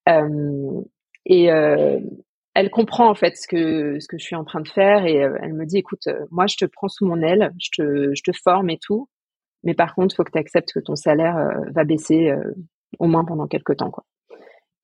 Euh, 0.07 0.81
et 1.25 1.45
elle 1.45 2.69
comprend 2.69 3.09
en 3.09 3.15
fait 3.15 3.35
ce 3.35 3.47
que 3.47 3.99
ce 3.99 4.07
que 4.07 4.17
je 4.17 4.23
suis 4.23 4.35
en 4.35 4.45
train 4.45 4.61
de 4.61 4.67
faire 4.69 5.05
et 5.05 5.15
elle 5.15 5.53
me 5.53 5.65
dit 5.65 5.77
écoute, 5.77 6.07
moi 6.31 6.45
je 6.47 6.55
te 6.55 6.65
prends 6.65 6.87
sous 6.87 7.05
mon 7.05 7.21
aile, 7.21 7.51
je 7.59 7.69
te 7.75 8.15
je 8.15 8.21
te 8.23 8.31
forme 8.43 8.69
et 8.69 8.77
tout, 8.79 9.09
mais 9.65 9.73
par 9.73 9.95
contre, 9.95 10.13
il 10.13 10.15
faut 10.15 10.23
que 10.23 10.31
tu 10.31 10.39
acceptes 10.39 10.71
que 10.73 10.79
ton 10.79 10.95
salaire 10.95 11.35
va 11.73 11.83
baisser 11.83 12.33
au 12.99 13.07
moins 13.07 13.25
pendant 13.25 13.47
quelques 13.47 13.77
temps 13.77 13.91
quoi. 13.91 14.05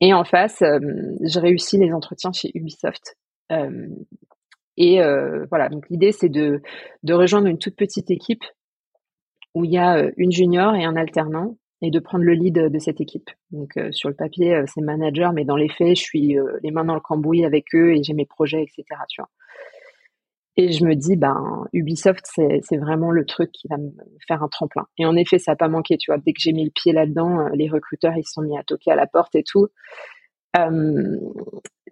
Et 0.02 0.14
en 0.14 0.24
face, 0.24 0.62
euh, 0.64 0.80
je 1.22 1.40
réussis 1.40 1.78
les 1.78 1.94
entretiens 1.94 2.32
chez 2.34 2.50
Ubisoft. 2.56 3.16
Euh, 3.52 3.88
et 4.76 5.02
euh, 5.02 5.46
voilà, 5.50 5.70
donc 5.70 5.88
l'idée 5.90 6.12
c'est 6.12 6.30
de, 6.30 6.62
rejoindre 7.08 7.48
une 7.48 7.60
toute 7.60 7.76
petite 7.76 8.10
équipe 8.10 8.44
où 9.54 9.64
il 9.64 9.72
y 9.72 9.78
a 9.78 10.10
une 10.18 10.32
junior 10.32 10.76
et 10.76 10.86
un 10.86 10.96
alternant 10.96 11.58
et 11.84 11.92
de 11.92 12.00
prendre 12.00 12.24
le 12.24 12.34
lead 12.34 12.54
de 12.56 12.80
cette 12.80 13.02
équipe. 13.02 13.30
Donc 13.52 13.74
sur 13.92 14.08
le 14.08 14.16
papier, 14.16 14.64
c'est 14.68 14.82
manager, 14.82 15.34
mais 15.34 15.46
dans 15.46 15.58
les 15.58 15.68
faits, 15.68 15.98
je 15.98 16.02
suis 16.02 16.38
les 16.64 16.72
mains 16.72 16.86
dans 16.86 16.94
le 16.94 17.02
cambouis 17.02 17.44
avec 17.44 17.66
eux 17.76 17.94
et 17.94 18.04
j'ai 18.04 18.14
mes 18.14 18.26
projets, 18.26 18.64
etc. 18.64 18.86
Et 20.58 20.72
je 20.74 20.84
me 20.86 20.96
dis, 20.96 21.16
ben, 21.16 21.66
Ubisoft, 21.72 22.26
c'est 22.26 22.78
vraiment 22.78 23.12
le 23.12 23.26
truc 23.26 23.52
qui 23.52 23.68
va 23.70 23.78
me 23.78 23.92
faire 24.28 24.44
un 24.44 24.50
tremplin. 24.50 24.86
Et 24.98 25.06
en 25.06 25.16
effet, 25.16 25.40
ça 25.40 25.54
n'a 25.54 25.56
pas 25.56 25.70
manqué, 25.70 25.98
tu 25.98 26.12
vois. 26.12 26.18
Dès 26.18 26.34
que 26.34 26.42
j'ai 26.42 26.52
mis 26.52 26.66
le 26.66 26.72
pied 26.72 26.92
là-dedans, 26.92 27.40
euh, 27.40 27.50
les 27.54 27.70
recruteurs, 27.70 28.14
ils 28.18 28.26
se 28.26 28.34
sont 28.34 28.42
mis 28.42 28.58
à 28.58 28.64
toquer 28.64 28.92
à 28.92 28.96
la 28.96 29.08
porte 29.08 29.34
et 29.36 29.44
tout. 29.44 29.68
Euh, 30.58 31.18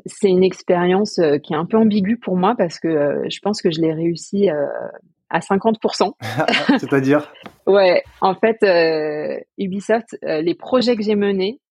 c'est 0.05 0.29
une 0.29 0.43
expérience 0.43 1.19
euh, 1.19 1.37
qui 1.37 1.53
est 1.53 1.57
un 1.57 1.65
peu 1.65 1.77
ambiguë 1.77 2.17
pour 2.17 2.35
moi 2.35 2.55
parce 2.57 2.79
que 2.79 3.23
je 3.29 3.39
pense 3.41 3.61
que 3.61 3.71
je 3.71 3.79
l'ai 3.79 3.93
réussi 3.93 4.49
à 5.29 5.39
50%. 5.39 6.11
C'est-à-dire? 6.79 7.31
Ouais, 7.65 8.03
en 8.19 8.35
fait, 8.35 8.57
Ubisoft, 9.57 10.17
les 10.21 10.55
projets 10.55 10.97
que 10.97 11.03
j'ai 11.03 11.15
menés 11.15 11.61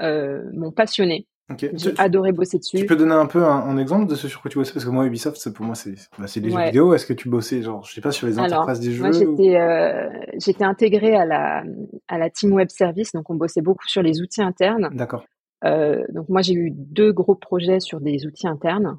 m'ont 0.00 0.72
passionné. 0.72 1.26
J'ai 1.56 1.94
adoré 1.98 2.32
bosser 2.32 2.58
dessus. 2.58 2.76
Tu 2.76 2.86
peux 2.86 2.96
donner 2.96 3.14
un 3.14 3.26
peu 3.26 3.44
un, 3.44 3.78
exemple 3.78 4.06
de 4.06 4.14
ce 4.14 4.28
sur 4.28 4.42
quoi 4.42 4.50
tu 4.50 4.58
bossais? 4.58 4.72
Parce 4.72 4.84
que 4.84 4.90
moi, 4.90 5.06
Ubisoft, 5.06 5.50
pour 5.50 5.64
moi, 5.64 5.74
c'est 5.74 5.94
bah, 6.18 6.26
des 6.34 6.50
jeux 6.50 6.64
vidéo. 6.64 6.94
Est-ce 6.94 7.06
que 7.06 7.14
tu 7.14 7.28
bossais, 7.28 7.62
genre, 7.62 7.84
je 7.84 7.94
sais 7.94 8.00
pas, 8.00 8.10
sur 8.10 8.26
les 8.26 8.38
interfaces 8.38 8.80
des 8.80 8.92
jeux 8.92 9.02
Moi, 9.02 9.12
j'étais 9.12 9.56
euh, 9.56 10.08
j'étais 10.38 10.64
intégrée 10.64 11.16
à 11.16 11.24
la, 11.24 11.64
à 12.08 12.18
la 12.18 12.28
team 12.28 12.52
web 12.52 12.68
service, 12.68 13.12
donc 13.12 13.30
on 13.30 13.34
bossait 13.34 13.62
beaucoup 13.62 13.88
sur 13.88 14.02
les 14.02 14.20
outils 14.20 14.42
internes. 14.42 14.90
D'accord. 14.92 15.24
Euh, 15.64 16.04
donc 16.10 16.28
moi, 16.28 16.42
j'ai 16.42 16.54
eu 16.54 16.70
deux 16.70 17.12
gros 17.12 17.34
projets 17.34 17.80
sur 17.80 18.00
des 18.00 18.26
outils 18.26 18.46
internes, 18.46 18.98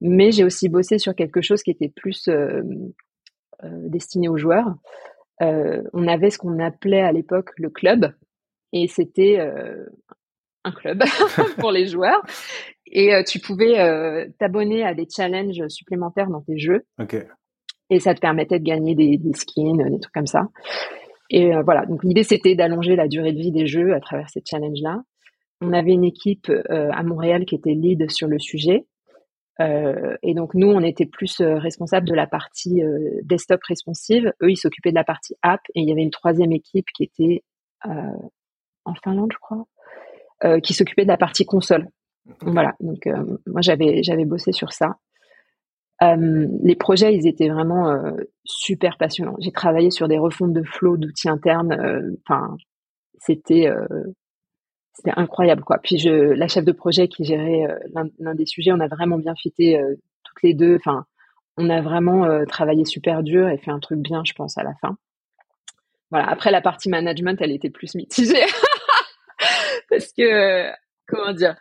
mais 0.00 0.32
j'ai 0.32 0.44
aussi 0.44 0.68
bossé 0.70 0.98
sur 0.98 1.14
quelque 1.14 1.42
chose 1.42 1.62
qui 1.62 1.70
était 1.70 1.92
plus 1.94 2.28
euh, 2.28 2.62
destiné 3.62 4.28
aux 4.28 4.38
joueurs. 4.38 4.74
On 5.40 6.06
avait 6.06 6.30
ce 6.30 6.38
qu'on 6.38 6.60
appelait 6.60 7.00
à 7.00 7.10
l'époque 7.10 7.50
le 7.56 7.68
club, 7.68 8.12
et 8.72 8.88
c'était 8.88 9.38
euh, 9.38 9.84
un 10.64 10.72
club 10.72 11.02
pour 11.58 11.72
les 11.72 11.86
joueurs. 11.86 12.22
Et 12.86 13.14
euh, 13.14 13.22
tu 13.22 13.40
pouvais 13.40 13.80
euh, 13.80 14.26
t'abonner 14.38 14.84
à 14.84 14.94
des 14.94 15.06
challenges 15.08 15.66
supplémentaires 15.68 16.28
dans 16.28 16.42
tes 16.42 16.58
jeux. 16.58 16.84
Et 17.90 18.00
ça 18.00 18.14
te 18.14 18.20
permettait 18.20 18.58
de 18.58 18.64
gagner 18.64 18.94
des, 18.94 19.18
skins, 19.34 19.76
des 19.76 20.00
trucs 20.00 20.14
comme 20.14 20.26
ça. 20.26 20.48
Et 21.30 21.54
euh, 21.54 21.62
voilà, 21.62 21.86
donc 21.86 22.04
l'idée 22.04 22.22
c'était 22.22 22.54
d'allonger 22.54 22.96
la 22.96 23.08
durée 23.08 23.32
de 23.32 23.38
vie 23.38 23.52
des 23.52 23.66
jeux 23.66 23.94
à 23.94 24.00
travers 24.00 24.28
ces 24.28 24.42
challenges-là. 24.48 25.02
On 25.60 25.72
avait 25.72 25.92
une 25.92 26.04
équipe 26.04 26.50
à 26.68 27.02
Montréal 27.04 27.44
qui 27.44 27.54
était 27.54 27.74
lead 27.74 28.10
sur 28.10 28.26
le 28.26 28.40
sujet. 28.40 28.84
et 29.60 30.34
donc 30.34 30.54
nous, 30.54 30.66
on 30.66 30.80
était 30.80 31.06
plus 31.06 31.40
responsable 31.40 32.08
de 32.08 32.14
la 32.14 32.26
partie 32.26 32.82
desktop 33.22 33.60
responsive. 33.68 34.32
Eux, 34.42 34.50
ils 34.50 34.56
s'occupaient 34.56 34.90
de 34.90 34.96
la 34.96 35.04
partie 35.04 35.36
app. 35.42 35.60
Et 35.76 35.82
il 35.82 35.88
y 35.88 35.92
avait 35.92 36.02
une 36.02 36.10
troisième 36.10 36.50
équipe 36.50 36.86
qui 36.92 37.04
était 37.04 37.44
en 37.84 38.94
Finlande, 39.04 39.30
je 39.32 39.38
crois, 39.38 39.64
euh, 40.44 40.58
qui 40.60 40.74
s'occupait 40.74 41.04
de 41.04 41.08
la 41.08 41.16
partie 41.16 41.44
console. 41.44 41.88
Voilà, 42.40 42.74
donc 42.80 43.06
euh, 43.06 43.38
moi 43.46 43.60
j'avais 43.60 44.02
j'avais 44.02 44.24
bossé 44.24 44.50
sur 44.50 44.72
ça. 44.72 44.96
Euh, 46.02 46.48
les 46.64 46.74
projets, 46.74 47.14
ils 47.14 47.28
étaient 47.28 47.48
vraiment 47.48 47.94
super 48.44 48.96
passionnants. 48.98 49.36
J'ai 49.38 49.52
travaillé 49.52 49.90
sur 49.92 50.08
des 50.08 50.18
refontes 50.18 50.52
de 50.52 50.64
flow 50.64 50.96
d'outils 50.96 51.28
internes. 51.28 52.16
Enfin, 52.26 52.56
c'était 53.18 53.70
c'était 54.94 55.12
incroyable 55.16 55.62
quoi. 55.62 55.78
Puis 55.80 55.98
je, 55.98 56.10
la 56.10 56.48
chef 56.48 56.64
de 56.64 56.72
projet 56.72 57.06
qui 57.06 57.24
gérait 57.24 57.68
l'un 58.18 58.34
des 58.34 58.46
sujets, 58.46 58.72
on 58.72 58.80
a 58.80 58.88
vraiment 58.88 59.18
bien 59.18 59.34
fité 59.36 59.80
toutes 60.24 60.42
les 60.42 60.54
deux. 60.54 60.74
Enfin, 60.74 61.04
on 61.56 61.70
a 61.70 61.80
vraiment 61.80 62.44
travaillé 62.46 62.84
super 62.84 63.22
dur 63.22 63.48
et 63.48 63.58
fait 63.58 63.70
un 63.70 63.80
truc 63.80 64.00
bien, 64.00 64.22
je 64.24 64.32
pense, 64.32 64.58
à 64.58 64.64
la 64.64 64.74
fin. 64.80 64.96
Voilà. 66.10 66.28
Après 66.28 66.50
la 66.50 66.60
partie 66.60 66.88
management, 66.88 67.40
elle 67.40 67.52
était 67.52 67.70
plus 67.70 67.94
mitigée. 67.94 68.44
parce 69.92 70.12
que 70.12 70.70
comment 71.06 71.32
dire 71.32 71.56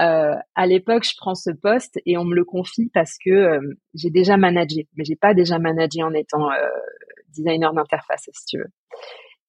euh, 0.00 0.34
à 0.54 0.66
l'époque, 0.66 1.04
je 1.04 1.14
prends 1.18 1.34
ce 1.34 1.50
poste 1.50 2.00
et 2.06 2.16
on 2.16 2.24
me 2.24 2.34
le 2.34 2.44
confie 2.44 2.90
parce 2.94 3.16
que 3.22 3.30
euh, 3.30 3.60
j'ai 3.94 4.10
déjà 4.10 4.36
managé, 4.36 4.88
mais 4.96 5.04
j'ai 5.04 5.16
pas 5.16 5.34
déjà 5.34 5.58
managé 5.58 6.02
en 6.02 6.14
étant 6.14 6.50
euh, 6.50 6.68
designer 7.28 7.72
d'interface, 7.74 8.28
si 8.32 8.46
tu 8.46 8.58
veux. 8.58 8.70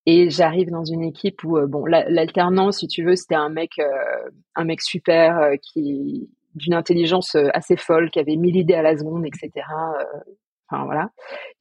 Et 0.06 0.30
j'arrive 0.30 0.70
dans 0.70 0.84
une 0.84 1.04
équipe 1.04 1.46
où 1.46 1.58
bon, 1.68 1.86
l'alternance, 1.86 2.80
si 2.80 2.88
tu 2.88 3.06
veux, 3.06 3.16
c'était 3.16 3.36
un 3.36 3.48
mec, 3.48 3.80
un 4.56 4.66
mec 4.66 4.82
super 4.82 5.52
qui 5.62 6.30
d'une 6.56 6.74
intelligence 6.74 7.36
assez 7.54 7.78
folle, 7.78 8.12
qui 8.12 8.20
avait 8.20 8.36
mille 8.36 8.58
idées 8.58 8.74
à 8.74 8.82
la 8.82 8.98
seconde, 8.98 9.26
etc. 9.26 9.50
Enfin 10.68 10.84
voilà. 10.84 11.10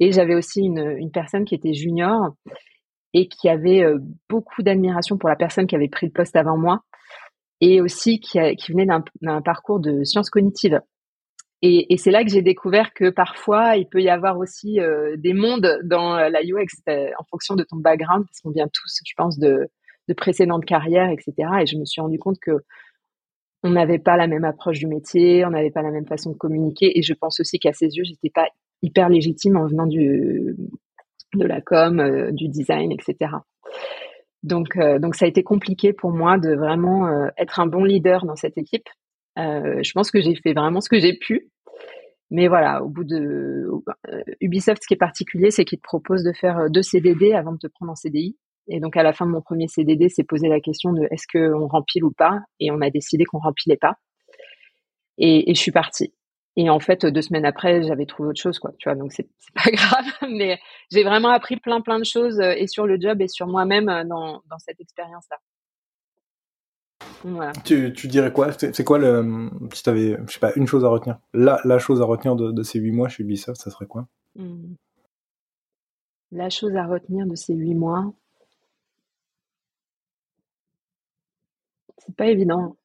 Et 0.01 0.11
j'avais 0.11 0.35
aussi 0.35 0.63
une, 0.63 0.97
une 0.99 1.13
personne 1.13 1.45
qui 1.45 1.55
était 1.55 1.73
junior 1.73 2.33
et 3.15 3.29
qui 3.29 3.49
avait 3.49 3.83
euh, 3.83 3.99
beaucoup 4.29 4.63
d'admiration 4.63 5.19
pour 5.19 5.29
la 5.29 5.37
personne 5.37 5.67
qui 5.67 5.77
avait 5.77 5.89
pris 5.89 6.07
le 6.07 6.13
poste 6.13 6.37
avant 6.37 6.57
moi 6.57 6.83
et 7.61 7.81
aussi 7.81 8.19
qui, 8.19 8.39
venait 8.39 8.87
d'un 9.21 9.41
parcours 9.41 9.79
de 9.79 10.03
sciences 10.03 10.31
cognitives. 10.31 10.81
Et, 11.65 11.97
c'est 11.97 12.11
là 12.11 12.25
que 12.25 12.31
j'ai 12.31 12.43
découvert 12.43 12.93
que 12.93 13.09
parfois, 13.09 13.77
il 13.77 13.87
peut 13.87 14.03
y 14.03 14.09
avoir 14.09 14.37
aussi 14.37 14.81
euh, 14.81 15.15
des 15.17 15.33
mondes 15.33 15.79
dans 15.85 16.17
la 16.17 16.41
UX 16.43 16.67
euh, 16.89 17.07
en 17.21 17.25
fonction 17.31 17.55
de 17.55 17.63
ton 17.63 17.77
background, 17.77 18.27
parce 18.27 18.41
qu'on 18.41 18.51
vient 18.51 18.67
tous, 18.67 18.99
je 19.07 19.13
pense, 19.17 19.39
de, 19.39 19.69
de 20.09 20.15
précédentes 20.15 20.65
carrières, 20.65 21.11
etc. 21.11 21.33
Et 21.63 21.67
je 21.67 21.79
me 21.79 21.85
suis 21.85 22.01
rendu 22.01 22.19
compte 22.19 22.41
que 22.41 22.51
on 23.63 23.71
n'avait 23.71 24.01
pas 24.01 24.17
la 24.17 24.27
même 24.27 24.45
approche 24.45 24.81
du 24.81 24.89
métier, 24.89 25.45
on 25.45 25.51
n'avait 25.51 25.71
pas 25.71 25.83
la 25.83 25.93
même 25.93 26.07
façon 26.07 26.33
de 26.33 26.37
communiquer. 26.37 26.99
Et 26.99 27.03
je 27.03 27.15
pense 27.15 27.39
aussi 27.39 27.61
qu'à 27.61 27.73
ses 27.73 27.87
yeux, 27.87 28.03
j'étais 28.03 28.31
pas 28.31 28.49
hyper 28.83 29.09
légitime 29.09 29.57
en 29.57 29.69
venant 29.69 29.87
du, 29.87 30.57
de 31.35 31.47
la 31.47 31.61
com, 31.61 32.01
euh, 32.01 32.31
du 32.33 32.49
design, 32.49 32.93
etc. 32.93 33.33
Donc, 34.43 34.77
euh, 34.77 34.99
donc 34.99 35.15
ça 35.15 35.25
a 35.25 35.29
été 35.29 35.43
compliqué 35.43 35.93
pour 35.93 36.11
moi 36.11 36.39
de 36.39 36.55
vraiment 36.55 37.07
euh, 37.07 37.29
être 37.39 37.61
un 37.61 37.67
bon 37.67 37.85
leader 37.85 38.25
dans 38.25 38.37
cette 38.37 38.59
équipe. 38.59 38.89
je 39.37 39.93
pense 39.93 40.11
que 40.11 40.21
j'ai 40.21 40.35
fait 40.35 40.53
vraiment 40.53 40.81
ce 40.81 40.89
que 40.89 41.01
j'ai 41.01 41.17
pu. 41.17 41.49
Mais 42.31 42.49
voilà, 42.49 42.83
au 42.83 42.89
bout 42.89 43.05
de 43.05 43.67
Ubisoft, 44.41 44.83
ce 44.83 44.89
qui 44.89 44.95
est 44.95 44.97
particulier, 44.97 45.51
c'est 45.51 45.67
qu'il 45.67 45.79
te 45.79 45.83
propose 45.83 46.25
de 46.25 46.33
faire 46.33 46.71
deux 46.71 46.83
CDD 46.83 47.35
avant 47.35 47.53
de 47.53 47.59
te 47.59 47.67
prendre 47.67 47.93
en 47.93 47.95
CDI. 47.95 48.37
Et 48.69 48.81
donc 48.81 48.97
à 48.97 49.03
la 49.03 49.13
fin 49.13 49.27
de 49.27 49.33
mon 49.33 49.43
premier 49.43 49.69
CDD, 49.69 50.09
c'est 50.09 50.25
posé 50.25 50.49
la 50.49 50.61
question 50.61 50.93
de 50.95 51.07
est-ce 51.11 51.27
qu'on 51.31 51.67
remplit 51.67 52.03
ou 52.03 52.11
pas, 52.11 52.41
et 52.59 52.71
on 52.71 52.81
a 52.81 52.89
décidé 52.89 53.25
qu'on 53.25 53.39
remplissait 53.39 53.77
pas. 53.77 53.97
Et, 55.19 55.51
et 55.51 55.55
je 55.55 55.61
suis 55.61 55.73
partie. 55.73 56.15
Et 56.57 56.69
en 56.69 56.81
fait, 56.81 57.07
deux 57.07 57.23
semaines 57.23 57.47
après, 57.47 57.83
j'avais 57.83 58.05
trouvé 58.05 58.29
autre 58.31 58.41
chose, 58.41 58.59
quoi. 58.59 58.73
Tu 58.79 58.89
vois, 58.89 58.97
donc 58.97 59.13
c'est 59.17 59.29
pas 59.55 59.71
grave. 59.71 60.05
Mais 60.29 60.59
j'ai 60.91 61.03
vraiment 61.03 61.31
appris 61.31 61.57
plein, 61.57 61.81
plein 61.81 61.99
de 61.99 62.05
choses 62.05 62.41
euh, 62.41 62.53
et 62.57 62.67
sur 62.67 62.87
le 62.87 63.01
job 63.01 63.21
et 63.21 63.29
sur 63.29 63.47
moi-même 63.47 63.89
euh, 63.89 64.05
dans, 64.05 64.43
dans 64.51 64.59
cette 64.59 64.81
expérience-là. 64.81 65.39
Voilà. 67.25 67.53
Tu, 67.65 67.93
tu 67.93 68.09
dirais 68.09 68.33
quoi? 68.33 68.53
C'est 68.53 68.85
quoi 68.85 68.99
le 68.99 69.51
si 69.73 69.89
avais, 69.89 70.17
je 70.27 70.33
sais 70.33 70.41
pas, 70.41 70.53
une 70.57 70.67
chose 70.67 70.85
à 70.85 70.89
retenir? 70.89 71.19
La, 71.33 71.61
la 71.65 71.79
chose 71.79 72.01
à 72.01 72.05
retenir 72.05 72.37
de, 72.37 72.53
de 72.53 72.63
ces 72.63 72.79
huit 72.79 72.93
mois 72.93 73.09
chez 73.09 73.23
Ubisoft, 73.23 73.61
ça 73.61 73.71
serait 73.71 73.87
quoi? 73.87 74.07
Mmh. 74.37 74.75
La 76.33 76.49
chose 76.49 76.75
à 76.77 76.87
retenir 76.87 77.27
de 77.27 77.35
ces 77.35 77.55
huit 77.55 77.75
mois, 77.75 78.13
c'est 81.99 82.17
pas 82.17 82.27
évident. 82.27 82.77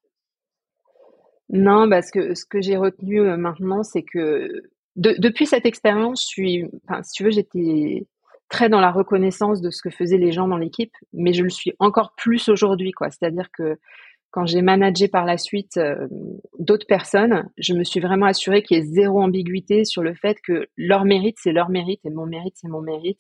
Non, 1.50 1.90
parce 1.90 2.12
que 2.12 2.36
ce 2.36 2.46
que 2.46 2.62
j'ai 2.62 2.78
retenu 2.78 3.22
euh, 3.22 3.38
maintenant, 3.38 3.84
c'est 3.84 4.04
que 4.04 4.50
depuis 4.96 5.46
cette 5.46 5.66
expérience, 5.66 6.24
je 6.24 6.28
suis, 6.28 6.66
enfin, 6.88 7.04
si 7.04 7.14
tu 7.14 7.24
veux, 7.24 7.30
j'étais 7.30 8.08
très 8.50 8.68
dans 8.68 8.80
la 8.80 8.92
reconnaissance 8.92 9.62
de 9.62 9.70
ce 9.70 9.82
que 9.82 9.90
faisaient 9.90 10.18
les 10.18 10.32
gens 10.32 10.48
dans 10.48 10.58
l'équipe, 10.58 10.94
mais 11.14 11.34
je 11.34 11.44
le 11.44 11.50
suis 11.50 11.74
encore 11.80 12.14
plus 12.18 12.50
aujourd'hui, 12.50 12.92
quoi. 12.92 13.10
C'est-à-dire 13.12 13.50
que 13.52 13.78
quand 14.32 14.46
j'ai 14.46 14.62
managé 14.62 15.08
par 15.08 15.26
la 15.26 15.38
suite 15.38 15.78
euh, 15.78 16.08
d'autres 16.60 16.88
personnes, 16.88 17.50
je 17.58 17.74
me 17.74 17.84
suis 17.84 18.00
vraiment 18.00 18.26
assurée 18.26 18.64
qu'il 18.64 18.78
y 18.78 18.80
ait 18.80 18.84
zéro 18.84 19.22
ambiguïté 19.22 19.86
sur 19.86 20.04
le 20.04 20.14
fait 20.14 20.38
que 20.44 20.68
leur 20.76 21.06
mérite, 21.06 21.38
c'est 21.40 21.54
leur 21.54 21.70
mérite 21.70 22.02
et 22.06 22.10
mon 22.10 22.26
mérite, 22.26 22.56
c'est 22.56 22.68
mon 22.68 22.82
mérite. 22.82 23.20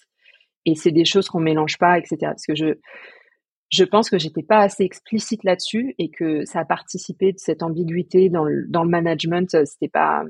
Et 0.66 0.76
c'est 0.76 0.92
des 0.92 1.06
choses 1.06 1.30
qu'on 1.30 1.40
mélange 1.40 1.78
pas, 1.78 1.98
etc. 1.98 2.18
Parce 2.22 2.46
que 2.46 2.56
je, 2.56 2.78
je 3.70 3.84
pense 3.84 4.10
que 4.10 4.18
j'étais 4.18 4.44
pas 4.44 4.60
assez 4.60 4.84
explicite 4.84 5.44
là-dessus 5.44 5.94
et 5.98 6.10
que 6.10 6.46
ça 6.46 6.62
a 6.62 6.66
participé 6.66 7.34
de 7.34 7.40
cette 7.40 7.64
ambiguïté 7.64 8.30
dans 8.30 8.46
le, 8.46 8.66
dans 8.70 8.84
le 8.84 8.90
management. 8.90 9.66
C'était 9.66 9.90
pas, 9.90 10.24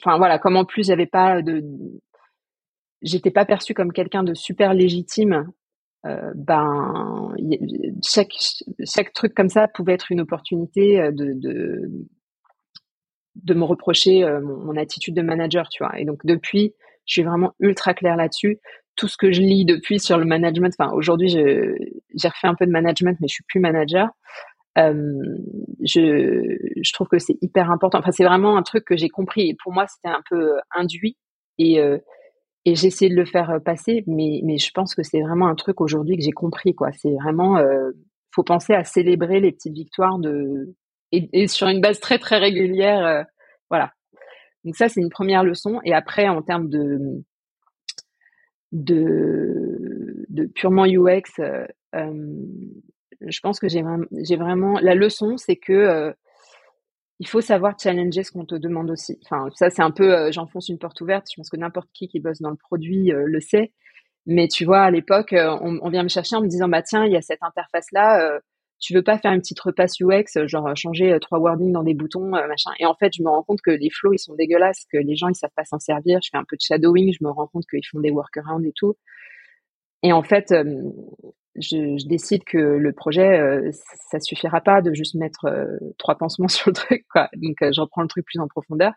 enfin 0.00 0.16
voilà, 0.18 0.38
comme 0.38 0.56
en 0.56 0.64
plus 0.64 0.86
j'avais 0.86 1.06
pas 1.06 1.42
de, 1.42 1.62
j'étais 3.02 3.30
pas 3.30 3.44
perçue 3.44 3.74
comme 3.74 3.92
quelqu'un 3.92 4.24
de 4.24 4.34
super 4.34 4.74
légitime 4.74 5.46
euh, 6.06 6.32
ben 6.36 7.34
chaque 8.04 8.32
chaque 8.84 9.12
truc 9.12 9.34
comme 9.34 9.48
ça 9.48 9.66
pouvait 9.66 9.94
être 9.94 10.12
une 10.12 10.20
opportunité 10.20 11.00
euh, 11.00 11.10
de 11.10 11.32
de, 11.32 11.90
de 13.36 13.54
me 13.54 13.64
reprocher 13.64 14.22
euh, 14.22 14.40
mon, 14.40 14.76
attitude 14.76 15.14
de 15.14 15.22
manager, 15.22 15.68
tu 15.68 15.82
vois. 15.82 15.98
Et 15.98 16.04
donc 16.04 16.24
depuis, 16.24 16.74
je 17.06 17.14
suis 17.14 17.22
vraiment 17.22 17.54
ultra 17.60 17.94
claire 17.94 18.16
là-dessus. 18.16 18.60
Tout 18.96 19.08
ce 19.08 19.16
que 19.16 19.32
je 19.32 19.40
lis 19.40 19.64
depuis 19.64 20.00
sur 20.00 20.18
le 20.18 20.24
management, 20.24 20.74
enfin 20.78 20.92
aujourd'hui 20.92 21.28
j'ai 21.28 22.28
refait 22.28 22.48
un 22.48 22.54
peu 22.54 22.66
de 22.66 22.70
management, 22.70 23.16
mais 23.20 23.28
je 23.28 23.34
suis 23.34 23.44
plus 23.48 23.60
manager. 23.60 24.08
Euh, 24.78 24.94
je, 25.82 26.56
je 26.82 26.92
trouve 26.92 27.08
que 27.08 27.18
c'est 27.18 27.36
hyper 27.40 27.70
important. 27.70 27.98
Enfin, 27.98 28.12
c'est 28.12 28.24
vraiment 28.24 28.56
un 28.56 28.62
truc 28.62 28.84
que 28.84 28.96
j'ai 28.96 29.08
compris. 29.08 29.48
Et 29.48 29.56
pour 29.62 29.72
moi, 29.72 29.86
c'était 29.86 30.14
un 30.14 30.22
peu 30.28 30.58
induit. 30.70 31.16
Et, 31.58 31.80
euh, 31.80 31.98
et 32.66 32.74
j'ai 32.74 32.88
essayé 32.88 33.08
de 33.08 33.16
le 33.16 33.24
faire 33.24 33.50
euh, 33.50 33.60
passer, 33.60 34.02
mais, 34.08 34.40
mais 34.44 34.58
je 34.58 34.70
pense 34.72 34.94
que 34.94 35.04
c'est 35.04 35.22
vraiment 35.22 35.46
un 35.46 35.54
truc 35.54 35.80
aujourd'hui 35.80 36.16
que 36.16 36.24
j'ai 36.24 36.32
compris, 36.32 36.74
quoi. 36.74 36.90
C'est 36.92 37.14
vraiment, 37.14 37.58
euh, 37.58 37.92
faut 38.34 38.42
penser 38.42 38.74
à 38.74 38.82
célébrer 38.84 39.40
les 39.40 39.52
petites 39.52 39.72
victoires 39.72 40.18
de, 40.18 40.74
et, 41.12 41.46
sur 41.46 41.68
une 41.68 41.80
base 41.80 42.00
très 42.00 42.18
très 42.18 42.38
régulière, 42.38 43.06
euh, 43.06 43.22
voilà. 43.70 43.92
Donc 44.64 44.74
ça, 44.74 44.88
c'est 44.88 45.00
une 45.00 45.10
première 45.10 45.44
leçon. 45.44 45.80
Et 45.84 45.94
après, 45.94 46.28
en 46.28 46.42
termes 46.42 46.68
de, 46.68 47.22
de, 48.72 50.26
purement 50.54 50.84
UX, 50.86 51.40
euh, 51.40 51.66
je 53.20 53.40
pense 53.40 53.58
que 53.58 53.68
j'ai 53.68 53.82
vraiment, 54.36 54.78
la 54.80 54.94
leçon, 54.94 55.36
c'est 55.36 55.56
que 55.56 56.14
il 57.18 57.28
faut 57.28 57.40
savoir 57.40 57.78
challenger 57.78 58.22
ce 58.22 58.32
qu'on 58.32 58.44
te 58.44 58.54
demande 58.54 58.90
aussi. 58.90 59.18
Enfin, 59.24 59.48
ça, 59.54 59.70
c'est 59.70 59.82
un 59.82 59.90
peu, 59.90 60.14
euh, 60.14 60.32
j'enfonce 60.32 60.68
une 60.68 60.78
porte 60.78 61.00
ouverte. 61.00 61.26
Je 61.30 61.36
pense 61.36 61.48
que 61.48 61.56
n'importe 61.56 61.88
qui 61.92 62.08
qui 62.08 62.20
bosse 62.20 62.40
dans 62.40 62.50
le 62.50 62.56
produit 62.56 63.12
euh, 63.12 63.24
le 63.26 63.40
sait. 63.40 63.72
Mais 64.26 64.48
tu 64.48 64.64
vois, 64.64 64.82
à 64.82 64.90
l'époque, 64.90 65.32
euh, 65.32 65.56
on, 65.60 65.88
vient 65.88 66.02
me 66.02 66.08
chercher 66.08 66.36
en 66.36 66.42
me 66.42 66.48
disant, 66.48 66.68
bah 66.68 66.82
tiens, 66.82 67.06
il 67.06 67.12
y 67.12 67.16
a 67.16 67.22
cette 67.22 67.42
interface-là. 67.42 68.40
Tu 68.78 68.94
veux 68.94 69.02
pas 69.02 69.18
faire 69.18 69.32
une 69.32 69.40
petite 69.40 69.60
repasse 69.60 70.00
UX, 70.00 70.46
genre 70.46 70.76
changer 70.76 71.16
trois 71.20 71.38
wordings 71.38 71.72
dans 71.72 71.82
des 71.82 71.94
boutons, 71.94 72.28
machin. 72.28 72.70
Et 72.78 72.86
en 72.86 72.94
fait, 72.94 73.12
je 73.16 73.22
me 73.22 73.28
rends 73.28 73.42
compte 73.42 73.60
que 73.62 73.70
les 73.70 73.90
flows, 73.90 74.12
ils 74.12 74.18
sont 74.18 74.34
dégueulasses, 74.34 74.84
que 74.92 74.98
les 74.98 75.16
gens, 75.16 75.28
ils 75.28 75.34
savent 75.34 75.50
pas 75.56 75.64
s'en 75.64 75.78
servir. 75.78 76.20
Je 76.22 76.28
fais 76.30 76.38
un 76.38 76.44
peu 76.48 76.56
de 76.56 76.62
shadowing, 76.62 77.12
je 77.12 77.24
me 77.24 77.30
rends 77.30 77.46
compte 77.46 77.64
qu'ils 77.70 77.86
font 77.90 78.00
des 78.00 78.10
workarounds 78.10 78.66
et 78.66 78.72
tout. 78.74 78.94
Et 80.02 80.12
en 80.12 80.22
fait, 80.22 80.52
je, 81.60 82.06
décide 82.06 82.44
que 82.44 82.58
le 82.58 82.92
projet, 82.92 83.38
euh, 83.38 83.70
ça 84.10 84.20
suffira 84.20 84.60
pas 84.60 84.82
de 84.82 84.92
juste 84.92 85.14
mettre 85.14 85.46
euh, 85.46 85.78
trois 85.98 86.16
pansements 86.16 86.48
sur 86.48 86.70
le 86.70 86.74
truc, 86.74 87.06
quoi. 87.10 87.28
Donc, 87.36 87.62
euh, 87.62 87.72
je 87.72 87.80
reprends 87.80 88.02
le 88.02 88.08
truc 88.08 88.24
plus 88.24 88.40
en 88.40 88.48
profondeur. 88.48 88.92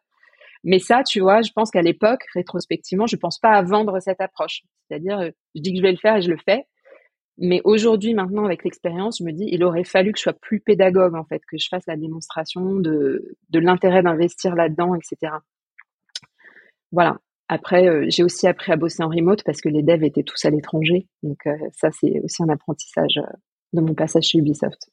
Mais 0.64 0.80
ça, 0.80 1.04
tu 1.04 1.22
vois, 1.22 1.42
je 1.42 1.52
pense 1.54 1.72
qu'à 1.72 1.82
l'époque, 1.82 2.22
rétrospectivement, 2.34 3.08
je 3.08 3.16
pense 3.16 3.40
pas 3.40 3.52
à 3.52 3.62
vendre 3.62 4.00
cette 4.02 4.20
approche. 4.20 4.64
C'est-à-dire, 4.88 5.32
je 5.56 5.62
dis 5.62 5.72
que 5.72 5.78
je 5.78 5.82
vais 5.82 5.92
le 5.92 5.98
faire 5.98 6.18
et 6.18 6.22
je 6.22 6.30
le 6.30 6.38
fais. 6.38 6.66
Mais 7.42 7.62
aujourd'hui, 7.64 8.14
maintenant, 8.14 8.44
avec 8.44 8.66
l'expérience, 8.66 9.20
je 9.20 9.24
me 9.24 9.32
dis, 9.32 9.46
il 9.48 9.64
aurait 9.64 9.86
fallu 9.86 10.12
que 10.12 10.18
je 10.18 10.24
sois 10.24 10.34
plus 10.34 10.60
pédagogue, 10.60 11.16
en 11.16 11.24
fait, 11.24 11.42
que 11.50 11.58
je 11.58 11.68
fasse 11.70 11.86
la 11.88 11.96
démonstration 11.96 12.76
de, 12.76 13.38
de 13.50 13.60
l'intérêt 13.60 14.04
d'investir 14.04 14.56
là-dedans, 14.56 14.94
etc. 14.94 15.34
Voilà. 16.92 17.18
Après, 17.48 17.88
euh, 17.88 18.06
j'ai 18.10 18.24
aussi 18.24 18.46
appris 18.46 18.72
à 18.72 18.76
bosser 18.76 19.02
en 19.04 19.10
remote 19.10 19.44
parce 19.44 19.62
que 19.62 19.70
les 19.70 19.82
devs 19.82 20.04
étaient 20.04 20.24
tous 20.24 20.46
à 20.46 20.50
l'étranger. 20.50 21.08
Donc 21.24 21.48
euh, 21.48 21.56
ça, 21.76 21.90
c'est 21.92 22.20
aussi 22.24 22.44
un 22.44 22.50
apprentissage 22.50 23.18
euh, 23.18 23.38
de 23.74 23.82
mon 23.82 23.96
passage 23.96 24.26
chez 24.26 24.38
Ubisoft. 24.38 24.90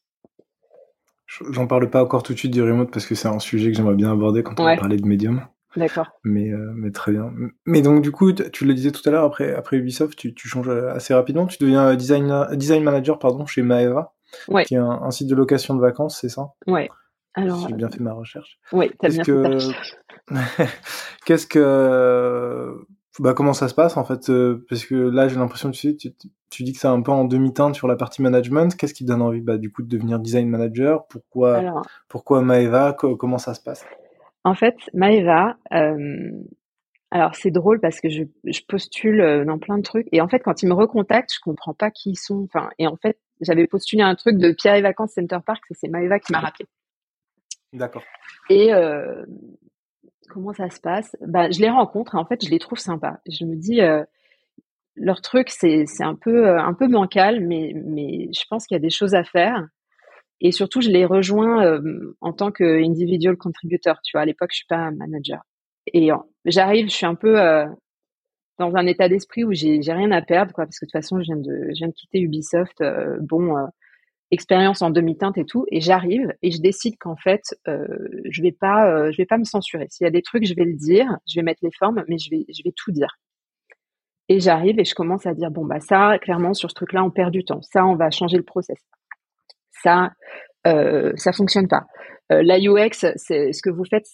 J'en 1.50 1.66
parle 1.66 1.90
pas 1.90 2.02
encore 2.02 2.22
tout 2.22 2.32
de 2.32 2.38
suite 2.38 2.52
du 2.52 2.62
remote 2.62 2.90
parce 2.90 3.04
que 3.04 3.14
c'est 3.14 3.28
un 3.28 3.40
sujet 3.40 3.70
que 3.70 3.76
j'aimerais 3.76 3.96
bien 3.96 4.12
aborder 4.12 4.42
quand 4.42 4.58
on 4.60 4.64
va 4.64 4.76
parler 4.76 4.96
de 4.96 5.06
Medium. 5.06 5.46
D'accord. 5.76 6.10
Mais, 6.24 6.50
mais 6.74 6.90
très 6.90 7.12
bien. 7.12 7.32
Mais 7.66 7.82
donc 7.82 8.02
du 8.02 8.10
coup, 8.10 8.32
tu 8.32 8.64
le 8.64 8.74
disais 8.74 8.92
tout 8.92 9.06
à 9.06 9.10
l'heure, 9.12 9.24
après, 9.24 9.54
après 9.54 9.76
Ubisoft, 9.76 10.18
tu, 10.18 10.34
tu, 10.34 10.48
changes 10.48 10.68
assez 10.68 11.12
rapidement. 11.14 11.46
Tu 11.46 11.58
deviens 11.60 11.94
design, 11.94 12.46
design 12.52 12.82
manager 12.82 13.18
pardon, 13.18 13.46
chez 13.46 13.62
Maeva, 13.62 14.14
qui 14.66 14.74
est 14.74 14.78
un, 14.78 15.10
site 15.10 15.28
de 15.28 15.34
location 15.34 15.74
de 15.74 15.80
vacances, 15.80 16.18
c'est 16.20 16.28
ça? 16.28 16.52
Ouais. 16.66 16.88
Alors, 17.34 17.68
j'ai 17.68 17.74
bien 17.74 17.90
fait 17.90 18.00
ma 18.00 18.14
recherche. 18.14 18.58
Oui, 18.72 18.90
t'as 18.98 19.10
bien 19.10 19.22
que... 19.22 19.58
fait 19.58 20.66
Qu'est-ce 21.26 21.46
que 21.46 22.86
bah 23.18 23.34
comment 23.34 23.52
ça 23.52 23.68
se 23.68 23.74
passe 23.74 23.96
en 23.96 24.04
fait 24.04 24.28
euh, 24.28 24.66
parce 24.68 24.84
que 24.84 24.94
là 24.94 25.28
j'ai 25.28 25.36
l'impression 25.36 25.70
que 25.70 25.76
tu, 25.76 26.14
tu, 26.50 26.62
dis 26.62 26.72
que 26.72 26.78
c'est 26.78 26.86
un 26.86 27.00
peu 27.00 27.12
en 27.12 27.24
demi-teinte 27.24 27.74
sur 27.74 27.88
la 27.88 27.96
partie 27.96 28.20
management 28.20 28.76
qu'est-ce 28.76 28.92
qui 28.92 29.04
te 29.04 29.08
donne 29.08 29.22
envie 29.22 29.40
bah, 29.40 29.56
du 29.56 29.72
coup 29.72 29.82
de 29.82 29.88
devenir 29.88 30.18
design 30.18 30.48
manager? 30.48 31.06
Pourquoi 31.06 31.82
pourquoi 32.08 32.42
Maeva? 32.42 32.92
Comment 32.92 33.38
ça 33.38 33.54
se 33.54 33.60
passe? 33.60 33.84
En 34.46 34.54
fait 34.54 34.76
Maeva 34.94 35.56
euh, 35.72 36.30
alors 37.10 37.34
c'est 37.34 37.50
drôle 37.50 37.80
parce 37.80 38.00
que 38.00 38.08
je, 38.08 38.24
je, 38.44 38.60
postule 38.66 39.20
euh, 39.20 39.44
dans 39.44 39.58
plein 39.58 39.78
de 39.78 39.82
trucs 39.82 40.08
et 40.12 40.20
en 40.20 40.28
fait 40.28 40.40
quand 40.40 40.62
ils 40.62 40.68
me 40.68 40.74
recontactent 40.74 41.32
je 41.34 41.40
comprends 41.40 41.74
pas 41.74 41.90
qui 41.90 42.10
ils 42.10 42.18
sont 42.18 42.44
enfin 42.44 42.70
et 42.78 42.86
en 42.86 42.96
fait 42.96 43.18
j'avais 43.40 43.66
postulé 43.66 44.02
un 44.02 44.14
truc 44.14 44.38
de 44.38 44.52
Pierre 44.52 44.74
et 44.76 44.82
Vacances 44.82 45.12
Center 45.12 45.38
Park 45.44 45.62
et 45.70 45.74
c'est 45.74 45.88
Maeva 45.88 46.18
qui 46.18 46.32
m'a 46.32 46.40
rappelé 46.40 46.66
D'accord. 47.72 48.04
Et 48.48 48.72
euh, 48.72 49.24
comment 50.30 50.52
ça 50.52 50.70
se 50.70 50.80
passe? 50.80 51.16
Bah, 51.20 51.50
Je 51.50 51.60
les 51.60 51.70
rencontre 51.70 52.14
et 52.14 52.18
en 52.18 52.24
fait, 52.24 52.44
je 52.44 52.50
les 52.50 52.58
trouve 52.58 52.78
sympas. 52.78 53.18
Je 53.28 53.44
me 53.44 53.56
dis, 53.56 53.80
euh, 53.80 54.04
leur 54.94 55.20
truc, 55.20 55.50
c'est 55.50 55.84
un 56.00 56.14
peu, 56.14 56.58
un 56.58 56.74
peu 56.74 56.88
bancal, 56.88 57.40
mais, 57.40 57.74
mais 57.84 58.28
je 58.32 58.44
pense 58.48 58.66
qu'il 58.66 58.74
y 58.76 58.78
a 58.78 58.80
des 58.80 58.90
choses 58.90 59.14
à 59.14 59.24
faire. 59.24 59.66
Et 60.40 60.52
surtout, 60.52 60.80
je 60.80 60.90
les 60.90 61.06
rejoins 61.06 61.64
euh, 61.64 62.16
en 62.20 62.32
tant 62.32 62.50
qu'individual 62.52 63.36
contributeur. 63.36 64.00
Tu 64.02 64.12
vois, 64.12 64.22
à 64.22 64.26
l'époque, 64.26 64.50
je 64.52 64.58
suis 64.58 64.66
pas 64.66 64.90
manager. 64.90 65.42
Et 65.92 66.10
j'arrive, 66.44 66.88
je 66.88 66.94
suis 66.94 67.06
un 67.06 67.14
peu 67.14 67.40
euh, 67.40 67.66
dans 68.58 68.74
un 68.76 68.86
état 68.86 69.08
d'esprit 69.08 69.44
où 69.44 69.52
j'ai 69.52 69.80
rien 69.86 70.10
à 70.10 70.22
perdre, 70.22 70.52
quoi, 70.52 70.64
parce 70.64 70.78
que 70.78 70.84
de 70.84 70.90
toute 70.90 71.00
façon, 71.00 71.20
je 71.20 71.26
viens 71.26 71.36
de, 71.36 71.68
je 71.70 71.78
viens 71.78 71.88
de 71.88 71.94
quitter 71.94 72.20
Ubisoft. 72.20 72.82
bon, 73.20 73.54
expérience 74.30 74.82
en 74.82 74.90
demi-teinte 74.90 75.38
et 75.38 75.44
tout, 75.44 75.66
et 75.70 75.80
j'arrive 75.80 76.32
et 76.42 76.50
je 76.50 76.60
décide 76.60 76.96
qu'en 76.98 77.16
fait, 77.16 77.42
euh, 77.68 77.86
je 78.28 78.42
vais 78.42 78.52
pas, 78.52 78.90
euh, 78.90 79.12
je 79.12 79.16
vais 79.18 79.26
pas 79.26 79.38
me 79.38 79.44
censurer. 79.44 79.86
S'il 79.90 80.04
y 80.04 80.08
a 80.08 80.10
des 80.10 80.22
trucs, 80.22 80.44
je 80.44 80.54
vais 80.54 80.64
le 80.64 80.74
dire, 80.74 81.06
je 81.28 81.36
vais 81.36 81.42
mettre 81.42 81.60
les 81.62 81.70
formes, 81.78 82.04
mais 82.08 82.18
je 82.18 82.30
vais, 82.30 82.44
je 82.48 82.62
vais 82.64 82.72
tout 82.74 82.90
dire. 82.90 83.18
Et 84.28 84.40
j'arrive 84.40 84.80
et 84.80 84.84
je 84.84 84.94
commence 84.94 85.26
à 85.26 85.34
dire 85.34 85.50
bon 85.52 85.64
bah 85.64 85.78
ça, 85.78 86.18
clairement 86.18 86.54
sur 86.54 86.70
ce 86.70 86.74
truc-là, 86.74 87.04
on 87.04 87.10
perd 87.10 87.30
du 87.30 87.44
temps. 87.44 87.62
Ça, 87.62 87.86
on 87.86 87.94
va 87.94 88.10
changer 88.10 88.36
le 88.36 88.42
process. 88.42 88.78
Ça, 89.82 90.10
euh, 90.66 91.12
ça 91.16 91.32
fonctionne 91.32 91.68
pas. 91.68 91.84
Euh, 92.32 92.42
la 92.42 92.58
UX, 92.58 93.06
c'est 93.16 93.52
ce 93.52 93.62
que 93.62 93.70
vous 93.70 93.84
faites, 93.84 94.06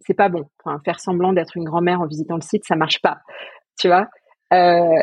c'est 0.00 0.14
pas 0.14 0.28
bon. 0.28 0.44
Enfin, 0.64 0.80
faire 0.84 1.00
semblant 1.00 1.32
d'être 1.32 1.56
une 1.56 1.64
grand-mère 1.64 2.00
en 2.00 2.06
visitant 2.06 2.36
le 2.36 2.42
site, 2.42 2.64
ça 2.66 2.76
marche 2.76 3.00
pas. 3.00 3.18
Tu 3.78 3.88
vois? 3.88 4.08
Euh, 4.52 5.02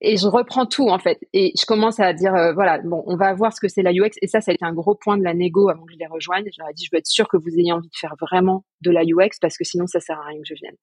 et 0.00 0.16
je 0.16 0.26
reprends 0.26 0.66
tout 0.66 0.88
en 0.88 0.98
fait 0.98 1.20
et 1.32 1.52
je 1.58 1.64
commence 1.64 2.00
à 2.00 2.12
dire 2.12 2.34
euh, 2.34 2.52
voilà 2.52 2.80
bon 2.82 3.04
on 3.06 3.16
va 3.16 3.32
voir 3.34 3.52
ce 3.52 3.60
que 3.60 3.68
c'est 3.68 3.82
la 3.82 3.92
UX 3.92 4.10
et 4.20 4.26
ça 4.26 4.40
ça 4.40 4.50
a 4.50 4.54
été 4.54 4.64
un 4.64 4.72
gros 4.72 4.96
point 4.96 5.16
de 5.16 5.22
la 5.22 5.32
négo 5.32 5.68
avant 5.68 5.84
que 5.84 5.92
je 5.92 5.98
les 5.98 6.06
rejoigne 6.06 6.44
je 6.52 6.60
leur 6.60 6.68
ai 6.68 6.72
dit 6.72 6.84
je 6.84 6.90
veux 6.92 6.98
être 6.98 7.06
sûr 7.06 7.28
que 7.28 7.36
vous 7.36 7.50
ayez 7.56 7.72
envie 7.72 7.88
de 7.88 7.96
faire 7.96 8.14
vraiment 8.20 8.64
de 8.80 8.90
la 8.90 9.02
UX 9.02 9.38
parce 9.40 9.56
que 9.56 9.64
sinon 9.64 9.86
ça 9.86 10.00
sert 10.00 10.18
à 10.18 10.24
rien 10.24 10.40
que 10.40 10.46
je 10.46 10.54
vienne 10.54 10.74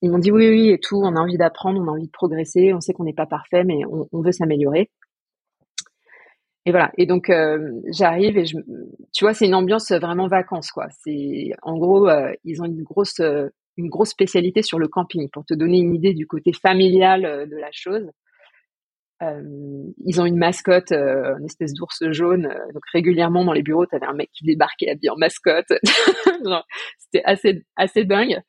ils 0.00 0.10
m'ont 0.10 0.18
dit 0.18 0.30
oui 0.30 0.48
oui 0.48 0.68
et 0.70 0.78
tout 0.78 1.00
on 1.02 1.16
a 1.16 1.20
envie 1.20 1.38
d'apprendre 1.38 1.80
on 1.80 1.88
a 1.88 1.90
envie 1.90 2.06
de 2.06 2.12
progresser 2.12 2.72
on 2.72 2.80
sait 2.80 2.92
qu'on 2.92 3.04
n'est 3.04 3.12
pas 3.12 3.26
parfait 3.26 3.64
mais 3.64 3.84
on, 3.90 4.08
on 4.12 4.22
veut 4.22 4.32
s'améliorer 4.32 4.90
et 6.66 6.70
voilà 6.70 6.92
et 6.98 7.06
donc 7.06 7.30
euh, 7.30 7.70
j'arrive 7.90 8.36
et 8.36 8.44
je 8.44 8.58
tu 9.12 9.24
vois 9.24 9.32
c'est 9.32 9.46
une 9.46 9.54
ambiance 9.54 9.90
vraiment 9.92 10.28
vacances 10.28 10.70
quoi 10.70 10.86
c'est 11.02 11.52
en 11.62 11.78
gros 11.78 12.08
euh, 12.08 12.32
ils 12.44 12.60
ont 12.60 12.66
une 12.66 12.82
grosse 12.82 13.20
une 13.78 13.88
grosse 13.88 14.10
spécialité 14.10 14.62
sur 14.62 14.78
le 14.78 14.88
camping 14.88 15.30
pour 15.30 15.44
te 15.44 15.54
donner 15.54 15.78
une 15.78 15.94
idée 15.94 16.12
du 16.12 16.26
côté 16.26 16.52
familial 16.52 17.48
de 17.48 17.56
la 17.56 17.70
chose 17.72 18.10
euh, 19.22 19.42
ils 20.04 20.20
ont 20.20 20.26
une 20.26 20.36
mascotte, 20.36 20.92
euh, 20.92 21.36
une 21.38 21.46
espèce 21.46 21.72
d'ours 21.72 22.02
jaune. 22.10 22.46
Euh, 22.46 22.72
donc 22.72 22.82
régulièrement 22.92 23.44
dans 23.44 23.52
les 23.52 23.62
bureaux, 23.62 23.86
t'avais 23.86 24.06
un 24.06 24.12
mec 24.12 24.30
qui 24.32 24.44
débarquait 24.44 24.90
habillé 24.90 25.10
en 25.10 25.16
mascotte. 25.16 25.66
C'était 26.98 27.24
assez 27.24 27.64
assez 27.76 28.04
dingue. 28.04 28.40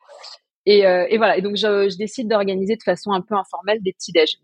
Et, 0.65 0.79
et, 0.79 1.17
voilà. 1.17 1.37
Et 1.37 1.41
donc 1.41 1.55
je, 1.55 1.89
je 1.89 1.97
décide 1.97 2.27
d'organiser 2.27 2.75
de 2.75 2.83
façon 2.83 3.11
un 3.11 3.21
peu 3.21 3.35
informelle 3.35 3.81
des 3.81 3.93
petits 3.93 4.11
déj. 4.11 4.35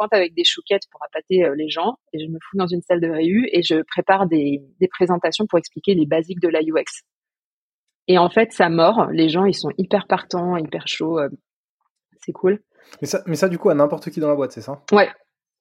Pointe 0.00 0.14
avec 0.14 0.34
des 0.34 0.44
chouquettes 0.44 0.84
pour 0.90 1.02
appâter 1.02 1.44
les 1.54 1.68
gens 1.68 1.98
et 2.14 2.24
je 2.24 2.30
me 2.30 2.38
fous 2.40 2.56
dans 2.56 2.66
une 2.66 2.80
salle 2.80 3.02
de 3.02 3.10
réu 3.10 3.46
et 3.52 3.62
je 3.62 3.82
prépare 3.82 4.26
des, 4.26 4.62
des 4.80 4.88
présentations 4.88 5.46
pour 5.46 5.58
expliquer 5.58 5.94
les 5.94 6.06
basiques 6.06 6.40
de 6.40 6.48
la 6.48 6.60
UX. 6.60 7.02
Et 8.08 8.16
en 8.16 8.30
fait, 8.30 8.52
ça 8.52 8.70
mord. 8.70 9.08
Les 9.12 9.28
gens, 9.28 9.44
ils 9.44 9.54
sont 9.54 9.70
hyper 9.76 10.06
partants, 10.06 10.56
hyper 10.56 10.88
chauds. 10.88 11.20
c'est 12.24 12.32
cool. 12.32 12.60
Mais 13.02 13.06
ça, 13.06 13.22
mais 13.26 13.36
ça, 13.36 13.50
du 13.50 13.58
coup, 13.58 13.68
à 13.68 13.74
n'importe 13.74 14.08
qui 14.10 14.20
dans 14.20 14.28
la 14.28 14.34
boîte, 14.34 14.52
c'est 14.52 14.62
ça? 14.62 14.82
Ouais, 14.90 15.10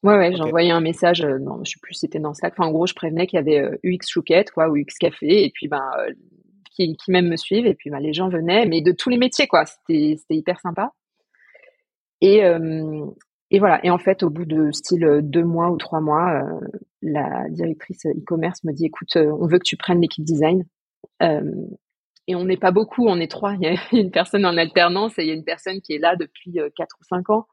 Ouais, 0.01 0.17
ouais, 0.17 0.33
j'ai 0.33 0.41
envoyé 0.41 0.71
un 0.71 0.79
message, 0.79 1.21
non, 1.25 1.61
je 1.65 1.71
sais 1.71 1.79
plus 1.81 1.93
c'était 1.93 2.19
dans 2.19 2.33
Slack. 2.33 2.53
Enfin, 2.57 2.69
en 2.69 2.71
gros, 2.71 2.87
je 2.87 2.93
prévenais 2.93 3.27
qu'il 3.27 3.37
y 3.37 3.41
avait 3.41 3.77
UX 3.83 4.07
Chouquette, 4.07 4.49
quoi, 4.51 4.69
ou 4.69 4.77
UX 4.77 4.97
Café, 4.97 5.43
et 5.43 5.51
puis, 5.53 5.67
ben, 5.67 5.83
qui, 6.71 6.95
qui 6.95 7.11
même 7.11 7.27
me 7.27 7.35
suivent, 7.35 7.65
et 7.65 7.75
puis, 7.75 7.89
ben, 7.89 7.99
les 7.99 8.13
gens 8.13 8.29
venaient, 8.29 8.65
mais 8.65 8.81
de 8.81 8.93
tous 8.93 9.09
les 9.09 9.17
métiers, 9.17 9.47
quoi. 9.47 9.65
C'était, 9.65 10.15
c'était 10.17 10.35
hyper 10.35 10.59
sympa. 10.61 10.93
Et, 12.21 12.41
et 13.51 13.59
voilà. 13.59 13.83
Et 13.85 13.89
en 13.89 13.97
fait, 13.97 14.23
au 14.23 14.29
bout 14.29 14.45
de 14.45 14.71
style 14.71 15.21
deux 15.23 15.43
mois 15.43 15.71
ou 15.71 15.77
trois 15.77 16.01
mois, 16.01 16.43
la 17.01 17.49
directrice 17.49 18.05
e-commerce 18.05 18.63
me 18.63 18.73
dit, 18.73 18.85
écoute, 18.85 19.15
on 19.15 19.47
veut 19.47 19.57
que 19.57 19.65
tu 19.65 19.77
prennes 19.77 20.01
l'équipe 20.01 20.23
design. 20.23 20.63
et 21.21 22.35
on 22.35 22.45
n'est 22.45 22.57
pas 22.57 22.71
beaucoup, 22.71 23.07
on 23.07 23.19
est 23.19 23.31
trois. 23.31 23.55
Il 23.61 23.63
y 23.63 23.67
a 23.67 23.75
une 23.91 24.11
personne 24.11 24.45
en 24.45 24.57
alternance 24.57 25.17
et 25.17 25.23
il 25.23 25.27
y 25.27 25.31
a 25.31 25.35
une 25.35 25.43
personne 25.43 25.81
qui 25.81 25.93
est 25.93 25.99
là 25.99 26.15
depuis 26.15 26.59
quatre 26.75 26.97
ou 26.99 27.03
cinq 27.03 27.29
ans. 27.29 27.47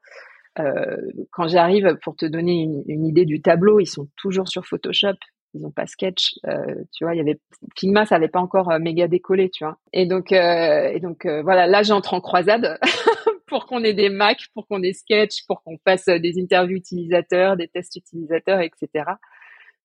Euh, 0.59 0.97
quand 1.31 1.47
j'arrive, 1.47 1.97
pour 2.03 2.15
te 2.15 2.25
donner 2.25 2.67
une, 2.87 3.05
idée 3.05 3.25
du 3.25 3.41
tableau, 3.41 3.79
ils 3.79 3.85
sont 3.85 4.07
toujours 4.15 4.47
sur 4.47 4.65
Photoshop. 4.65 5.17
Ils 5.53 5.65
ont 5.65 5.71
pas 5.71 5.87
Sketch, 5.87 6.35
euh, 6.47 6.83
tu 6.93 7.03
vois. 7.03 7.15
Il 7.15 7.17
y 7.17 7.21
avait 7.21 7.39
Figma, 7.75 8.05
ça 8.05 8.15
avait 8.15 8.27
pas 8.27 8.39
encore 8.39 8.69
euh, 8.69 8.79
méga 8.79 9.07
décollé, 9.07 9.49
tu 9.49 9.63
vois. 9.63 9.77
Et 9.93 10.05
donc, 10.05 10.31
euh, 10.31 10.89
et 10.89 10.99
donc 10.99 11.25
voilà, 11.25 11.67
là 11.67 11.83
j'entre 11.83 12.13
en 12.13 12.21
croisade 12.21 12.79
pour 13.47 13.65
qu'on 13.65 13.83
ait 13.83 13.93
des 13.93 14.09
Mac, 14.09 14.47
pour 14.53 14.67
qu'on 14.67 14.83
ait 14.83 14.93
Sketch, 14.93 15.45
pour 15.47 15.63
qu'on 15.63 15.77
fasse 15.83 16.05
des 16.05 16.39
interviews 16.39 16.77
utilisateurs, 16.77 17.57
des 17.57 17.67
tests 17.67 17.95
utilisateurs, 17.95 18.61
etc. 18.61 19.05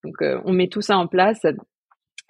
Donc 0.04 0.16
on 0.20 0.52
met 0.52 0.68
tout 0.68 0.82
ça 0.82 0.98
en 0.98 1.06
place. 1.06 1.40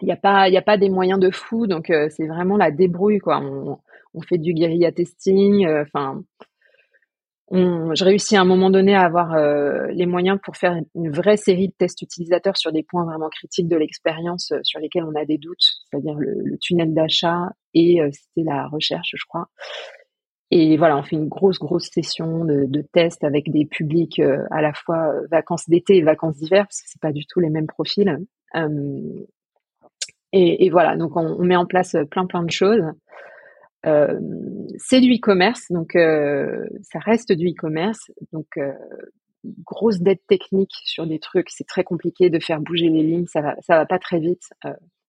Il 0.01 0.07
n'y 0.07 0.13
a 0.13 0.17
pas, 0.17 0.43
a 0.43 0.63
pas 0.63 0.77
des 0.77 0.91
moyens 0.91 1.19
de 1.19 1.31
fou, 1.31 1.67
donc 1.67 1.87
c'est 1.87 2.27
vraiment 2.27 2.57
la 2.57 2.71
débrouille, 2.71 3.19
quoi. 3.19 3.41
On, 3.41 4.21
fait 4.29 4.39
du 4.39 4.53
guérilla 4.53 4.93
testing, 4.93 5.67
enfin 5.67 6.23
je 7.53 8.05
réussis 8.05 8.37
à 8.37 8.41
un 8.41 8.47
moment 8.47 8.71
donné 8.71 8.95
à 8.95 9.03
avoir 9.03 9.35
euh, 9.35 9.89
les 9.89 10.07
moyens 10.07 10.39
pour 10.43 10.57
faire 10.57 10.75
une 10.95 11.11
vraie 11.11 11.37
série 11.37 11.69
de 11.69 11.75
tests 11.77 12.01
utilisateurs 12.01 12.57
sur 12.57 12.73
des 12.73 12.83
points 12.83 13.05
vraiment 13.05 13.29
critiques 13.29 13.69
de 13.69 13.77
l'expérience 13.77 14.53
euh, 14.53 14.61
sur 14.63 14.81
lesquels 14.81 15.05
on 15.05 15.15
a 15.15 15.27
des 15.27 15.37
doutes, 15.37 15.59
c'est-à-dire 15.61 16.15
le, 16.15 16.57
tunnel 16.61 16.95
d'achat 16.95 17.51
et 17.75 18.01
euh, 18.01 18.09
c'était 18.13 18.49
la 18.49 18.69
recherche, 18.69 19.15
je 19.15 19.25
crois. 19.29 19.49
Et 20.55 20.77
voilà, 20.77 20.99
on 20.99 21.03
fait 21.03 21.17
une 21.17 21.29
grosse, 21.29 21.59
grosse 21.59 21.89
session 21.91 22.45
de, 22.45 22.67
de 22.67 22.83
tests 22.93 23.25
avec 23.25 23.51
des 23.51 23.65
publics 23.65 24.21
à 24.51 24.61
la 24.61 24.75
fois 24.75 25.15
vacances 25.31 25.67
d'été 25.67 25.97
et 25.97 26.03
vacances 26.03 26.37
d'hiver, 26.37 26.65
parce 26.65 26.83
que 26.83 26.89
c'est 26.89 27.01
pas 27.01 27.13
du 27.13 27.25
tout 27.25 27.41
les 27.41 27.49
mêmes 27.49 27.67
profils. 27.67 28.19
Et, 30.33 30.71
voilà, 30.71 30.97
donc 30.97 31.17
on, 31.17 31.43
met 31.45 31.57
en 31.57 31.67
place 31.67 31.97
plein, 32.11 32.27
plein 32.27 32.43
de 32.43 32.51
choses. 32.51 32.85
Euh, 33.85 34.19
c'est 34.79 35.01
du 35.01 35.15
e-commerce, 35.15 35.71
donc 35.71 35.95
euh, 35.97 36.65
ça 36.83 36.99
reste 37.01 37.33
du 37.33 37.49
e-commerce, 37.49 38.11
donc 38.33 38.47
euh, 38.57 38.73
grosse 39.65 40.01
dette 40.01 40.23
technique 40.29 40.73
sur 40.85 41.07
des 41.07 41.19
trucs, 41.19 41.51
c'est 41.51 41.67
très 41.67 41.83
compliqué 41.83 42.31
de 42.31 42.39
faire 42.39 42.61
bouger 42.61 42.89
les 42.89 43.03
lignes, 43.03 43.27
ça 43.27 43.41
va, 43.41 43.57
ça 43.61 43.77
va 43.77 43.87
pas 43.87 43.99
très 43.99 44.21
vite. 44.21 44.45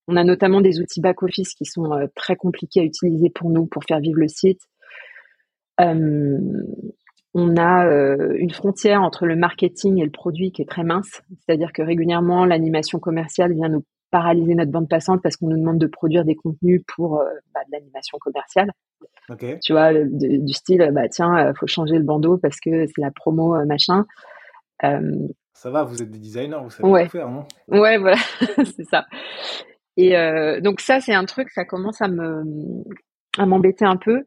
on 0.08 0.16
a 0.18 0.24
notamment 0.24 0.60
des 0.60 0.82
outils 0.82 1.02
back-office 1.02 1.54
qui 1.54 1.66
sont 1.66 2.10
très 2.16 2.36
compliqués 2.36 2.82
à 2.82 2.84
utiliser 2.84 3.30
pour 3.30 3.52
nous 3.52 3.68
pour 3.68 3.84
faire 3.84 4.00
vivre 4.00 4.20
le 4.20 4.28
site. 4.28 4.62
On 5.80 7.58
a 7.58 7.86
une 8.38 8.52
frontière 8.52 9.02
entre 9.02 9.26
le 9.26 9.36
marketing 9.36 10.00
et 10.00 10.06
le 10.06 10.12
produit 10.12 10.52
qui 10.52 10.62
est 10.62 10.70
très 10.70 10.84
mince, 10.84 11.22
c'est-à-dire 11.40 11.74
que 11.74 11.82
régulièrement 11.82 12.46
l'animation 12.46 13.00
commerciale 13.00 13.54
vient 13.54 13.70
nous 13.70 13.84
paralyser 14.14 14.54
notre 14.54 14.72
bande 14.72 14.88
passante 14.88 15.24
parce 15.24 15.38
qu'on 15.38 15.48
nous 15.48 15.58
demande 15.58 15.80
de 15.80 15.88
produire 15.88 16.24
des 16.24 16.36
contenus 16.36 16.84
pour 16.96 17.20
euh, 17.20 17.26
bah, 17.54 17.62
de 17.66 17.72
l'animation 17.72 18.20
commerciale. 18.20 18.72
Tu 19.64 19.74
vois, 19.74 19.92
du 19.94 20.54
style, 20.54 20.88
bah 20.94 21.10
tiens, 21.10 21.36
euh, 21.36 21.54
faut 21.60 21.66
changer 21.66 21.96
le 21.96 22.04
bandeau 22.04 22.38
parce 22.38 22.60
que 22.60 22.86
c'est 22.86 23.02
la 23.02 23.10
promo 23.10 23.56
euh, 23.56 23.66
machin. 23.66 24.06
ça 24.80 25.70
va, 25.72 25.84
vous 25.84 26.04
êtes 26.04 26.12
des 26.12 26.20
designers, 26.20 26.60
vous 26.62 26.70
savez 26.70 26.88
ouais. 26.88 27.10
faire, 27.10 27.28
non? 27.28 27.46
Ouais, 27.70 27.98
voilà, 27.98 28.18
c'est 28.78 28.84
ça. 28.84 29.06
Et 29.98 30.14
donc 30.62 30.80
ça, 30.80 31.00
c'est 31.00 31.14
un 31.14 31.26
truc, 31.26 31.50
ça 31.50 31.66
commence 31.66 32.02
à 32.02 32.08
me 32.08 32.44
à 33.40 33.48
m'embêter 33.48 33.86
un 33.86 33.98
peu 33.98 34.26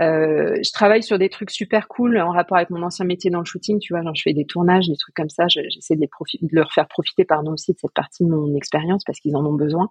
euh, 0.00 0.56
je 0.62 0.72
travaille 0.72 1.02
sur 1.02 1.18
des 1.18 1.28
trucs 1.28 1.50
super 1.50 1.86
cool 1.88 2.18
en 2.18 2.32
rapport 2.32 2.56
avec 2.56 2.70
mon 2.70 2.82
ancien 2.82 3.04
métier 3.04 3.30
dans 3.30 3.38
le 3.38 3.44
shooting, 3.44 3.78
tu 3.78 3.92
vois, 3.92 4.02
genre 4.02 4.14
je 4.14 4.22
fais 4.22 4.32
des 4.32 4.44
tournages, 4.44 4.88
des 4.88 4.96
trucs 4.96 5.14
comme 5.14 5.30
ça, 5.30 5.46
j'essaie 5.48 5.96
de, 5.96 6.02
de 6.02 6.48
leur 6.52 6.72
faire 6.72 6.88
profiter 6.88 7.24
pardon 7.24 7.52
aussi 7.52 7.72
de 7.72 7.78
cette 7.78 7.94
partie 7.94 8.24
de 8.24 8.28
mon 8.28 8.54
expérience 8.56 9.04
parce 9.04 9.20
qu'ils 9.20 9.36
en 9.36 9.44
ont 9.44 9.54
besoin. 9.54 9.90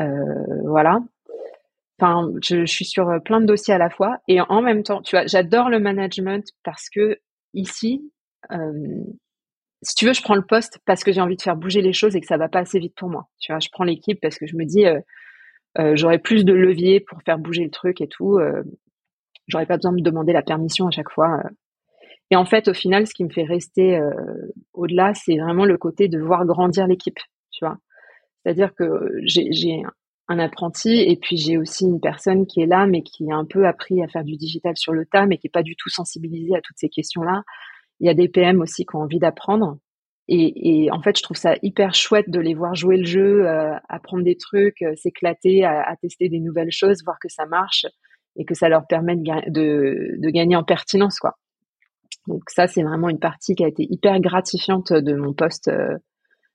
Euh, 0.00 0.14
voilà. 0.66 1.00
Enfin, 2.00 2.30
je, 2.42 2.64
suis 2.64 2.84
sur 2.84 3.20
plein 3.24 3.40
de 3.40 3.46
dossiers 3.46 3.74
à 3.74 3.78
la 3.78 3.90
fois 3.90 4.18
et 4.28 4.40
en 4.40 4.62
même 4.62 4.84
temps, 4.84 5.02
tu 5.02 5.16
vois, 5.16 5.26
j'adore 5.26 5.68
le 5.68 5.80
management 5.80 6.44
parce 6.62 6.88
que 6.88 7.18
ici, 7.54 8.12
euh, 8.52 9.02
si 9.82 9.94
tu 9.94 10.06
veux, 10.06 10.12
je 10.12 10.22
prends 10.22 10.34
le 10.34 10.44
poste 10.44 10.80
parce 10.84 11.04
que 11.04 11.12
j'ai 11.12 11.20
envie 11.20 11.36
de 11.36 11.42
faire 11.42 11.56
bouger 11.56 11.82
les 11.82 11.92
choses 11.92 12.16
et 12.16 12.20
que 12.20 12.26
ça 12.26 12.36
va 12.36 12.48
pas 12.48 12.60
assez 12.60 12.78
vite 12.78 12.94
pour 12.96 13.08
moi. 13.08 13.28
Tu 13.40 13.52
vois, 13.52 13.60
je 13.60 13.68
prends 13.70 13.84
l'équipe 13.84 14.20
parce 14.20 14.38
que 14.38 14.46
je 14.46 14.56
me 14.56 14.64
dis, 14.64 14.86
euh, 14.86 15.00
euh, 15.78 15.94
j'aurai 15.94 16.18
plus 16.18 16.44
de 16.44 16.52
levier 16.52 17.00
pour 17.00 17.22
faire 17.22 17.38
bouger 17.38 17.64
le 17.64 17.70
truc 17.70 18.00
et 18.00 18.08
tout. 18.08 18.38
Euh, 18.38 18.62
J'aurais 19.48 19.66
pas 19.66 19.76
besoin 19.76 19.92
de 19.92 20.02
demander 20.02 20.32
la 20.32 20.42
permission 20.42 20.86
à 20.86 20.90
chaque 20.90 21.10
fois. 21.10 21.40
Euh. 21.44 21.48
Et 22.30 22.36
en 22.36 22.44
fait, 22.44 22.68
au 22.68 22.74
final, 22.74 23.06
ce 23.06 23.14
qui 23.14 23.24
me 23.24 23.30
fait 23.30 23.44
rester 23.44 23.96
euh, 23.96 24.12
au-delà, 24.74 25.14
c'est 25.14 25.38
vraiment 25.38 25.64
le 25.64 25.78
côté 25.78 26.08
de 26.08 26.18
voir 26.18 26.44
grandir 26.44 26.86
l'équipe, 26.86 27.18
tu 27.50 27.64
vois. 27.64 27.78
C'est-à-dire 28.42 28.74
que 28.74 28.84
j'ai 29.24 29.82
un 30.28 30.38
apprenti 30.38 30.90
et 30.90 31.16
puis 31.16 31.38
j'ai 31.38 31.56
aussi 31.56 31.84
une 31.84 32.00
personne 32.00 32.46
qui 32.46 32.60
est 32.60 32.66
là, 32.66 32.86
mais 32.86 33.02
qui 33.02 33.30
a 33.32 33.34
un 33.34 33.46
peu 33.46 33.66
appris 33.66 34.02
à 34.02 34.08
faire 34.08 34.24
du 34.24 34.36
digital 34.36 34.76
sur 34.76 34.92
le 34.92 35.06
tas, 35.06 35.26
mais 35.26 35.38
qui 35.38 35.46
est 35.46 35.50
pas 35.50 35.62
du 35.62 35.74
tout 35.74 35.88
sensibilisée 35.88 36.54
à 36.54 36.60
toutes 36.60 36.76
ces 36.78 36.90
questions-là. 36.90 37.42
Il 38.00 38.06
y 38.06 38.10
a 38.10 38.14
des 38.14 38.28
PM 38.28 38.60
aussi 38.60 38.84
qui 38.84 38.94
ont 38.94 39.00
envie 39.00 39.18
d'apprendre. 39.18 39.78
Et, 40.30 40.90
en 40.92 41.00
fait, 41.00 41.16
je 41.16 41.22
trouve 41.22 41.38
ça 41.38 41.54
hyper 41.62 41.94
chouette 41.94 42.28
de 42.28 42.38
les 42.38 42.52
voir 42.52 42.74
jouer 42.74 42.98
le 42.98 43.06
jeu, 43.06 43.48
euh, 43.48 43.74
apprendre 43.88 44.22
des 44.22 44.36
trucs, 44.36 44.84
s'éclater, 44.96 45.64
à, 45.64 45.96
tester 46.02 46.28
des 46.28 46.38
nouvelles 46.38 46.70
choses, 46.70 47.02
voir 47.02 47.18
que 47.18 47.30
ça 47.30 47.46
marche 47.46 47.86
et 48.38 48.44
que 48.44 48.54
ça 48.54 48.68
leur 48.68 48.86
permet 48.86 49.16
de, 49.16 50.16
de, 50.18 50.30
gagner 50.30 50.56
en 50.56 50.64
pertinence, 50.64 51.18
quoi. 51.18 51.34
Donc 52.28 52.42
ça, 52.48 52.66
c'est 52.66 52.82
vraiment 52.82 53.08
une 53.08 53.18
partie 53.18 53.54
qui 53.54 53.64
a 53.64 53.68
été 53.68 53.86
hyper 53.88 54.20
gratifiante 54.20 54.92
de 54.92 55.14
mon 55.14 55.34
poste 55.34 55.68
euh, 55.68 55.96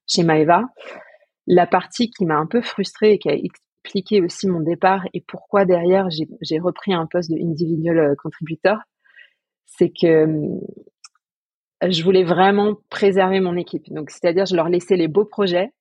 chez 0.07 0.23
Maeva. 0.23 0.63
La 1.45 1.67
partie 1.67 2.09
qui 2.09 2.25
m'a 2.25 2.37
un 2.37 2.45
peu 2.45 2.61
frustrée 2.61 3.13
et 3.13 3.19
qui 3.19 3.29
a 3.29 3.33
expliqué 3.33 4.21
aussi 4.21 4.47
mon 4.47 4.61
départ 4.61 5.05
et 5.13 5.21
pourquoi 5.27 5.65
derrière 5.65 6.07
j'ai 6.09 6.59
repris 6.59 6.93
un 6.93 7.05
poste 7.05 7.31
de 7.31 7.37
individual 7.37 7.97
euh, 7.97 8.15
contributeur, 8.21 8.77
c'est 9.65 9.89
que 9.89 10.07
euh, 10.27 10.59
je 11.89 12.03
voulais 12.03 12.23
vraiment 12.23 12.75
préserver 12.89 13.41
mon 13.41 13.57
équipe. 13.57 13.91
Donc 13.91 14.09
c'est-à-dire 14.09 14.45
je 14.45 14.55
leur 14.55 14.69
laissais 14.69 14.95
les 14.95 15.09
beaux 15.09 15.25
projets. 15.25 15.71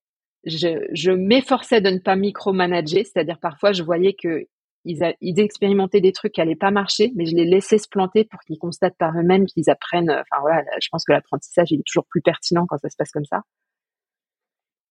Je, 0.45 0.85
je 0.93 1.13
m'efforçais 1.13 1.81
de 1.81 1.91
ne 1.91 1.99
pas 1.99 2.17
micromanager, 2.17 3.05
c'est-à-dire 3.05 3.39
parfois 3.39 3.73
je 3.73 3.85
voyais 3.85 4.15
que 4.21 4.49
ils, 4.85 5.41
expérimentaient 5.41 6.01
des 6.01 6.13
trucs 6.13 6.33
qui 6.33 6.41
allaient 6.41 6.57
pas 6.57 6.71
marcher, 6.71 7.13
mais 7.15 7.27
je 7.27 7.37
les 7.37 7.45
laissais 7.45 7.79
se 7.79 7.89
planter 7.89 8.25
pour 8.25 8.41
qu'ils 8.41 8.59
constatent 8.59 8.97
par 8.99 9.17
eux-mêmes, 9.17 9.47
qu'ils 9.47 9.71
apprennent. 9.71 10.11
Enfin 10.11 10.41
voilà, 10.41 10.65
je 10.81 10.89
pense 10.91 11.05
que 11.05 11.13
l'apprentissage 11.13 11.71
il 11.71 11.81
est 11.81 11.87
toujours 11.87 12.07
plus 12.07 12.23
pertinent 12.23 12.67
quand 12.69 12.79
ça 12.79 12.91
se 12.91 12.97
passe 12.97 13.11
comme 13.11 13.25
ça. 13.25 13.43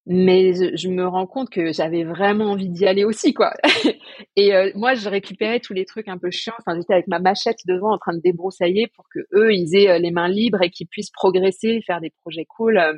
Mais 0.04 0.52
je, 0.76 0.88
me 0.88 1.06
rends 1.06 1.28
compte 1.28 1.48
que 1.48 1.72
j'avais 1.72 2.02
vraiment 2.02 2.46
envie 2.50 2.68
d'y 2.68 2.86
aller 2.86 3.04
aussi, 3.04 3.32
quoi. 3.34 3.52
Et 4.36 4.52
euh, 4.52 4.72
moi, 4.74 4.94
je 4.94 5.08
récupérais 5.08 5.60
tous 5.60 5.74
les 5.74 5.84
trucs 5.84 6.08
un 6.08 6.18
peu 6.18 6.30
chiants. 6.32 6.54
Enfin, 6.58 6.76
j'étais 6.76 6.94
avec 6.94 7.06
ma 7.06 7.20
machette 7.20 7.60
devant 7.66 7.94
en 7.94 7.98
train 7.98 8.12
de 8.12 8.20
débroussailler 8.20 8.88
pour 8.96 9.04
que 9.14 9.20
eux, 9.32 9.54
ils 9.54 9.76
aient 9.76 9.90
euh, 9.90 9.98
les 9.98 10.10
mains 10.10 10.28
libres 10.28 10.60
et 10.60 10.70
qu'ils 10.70 10.88
puissent 10.88 11.12
progresser, 11.12 11.82
faire 11.86 12.00
des 12.00 12.10
projets 12.22 12.46
cool, 12.46 12.78
euh, 12.78 12.94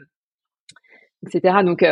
etc. 1.27 1.59
Donc, 1.63 1.85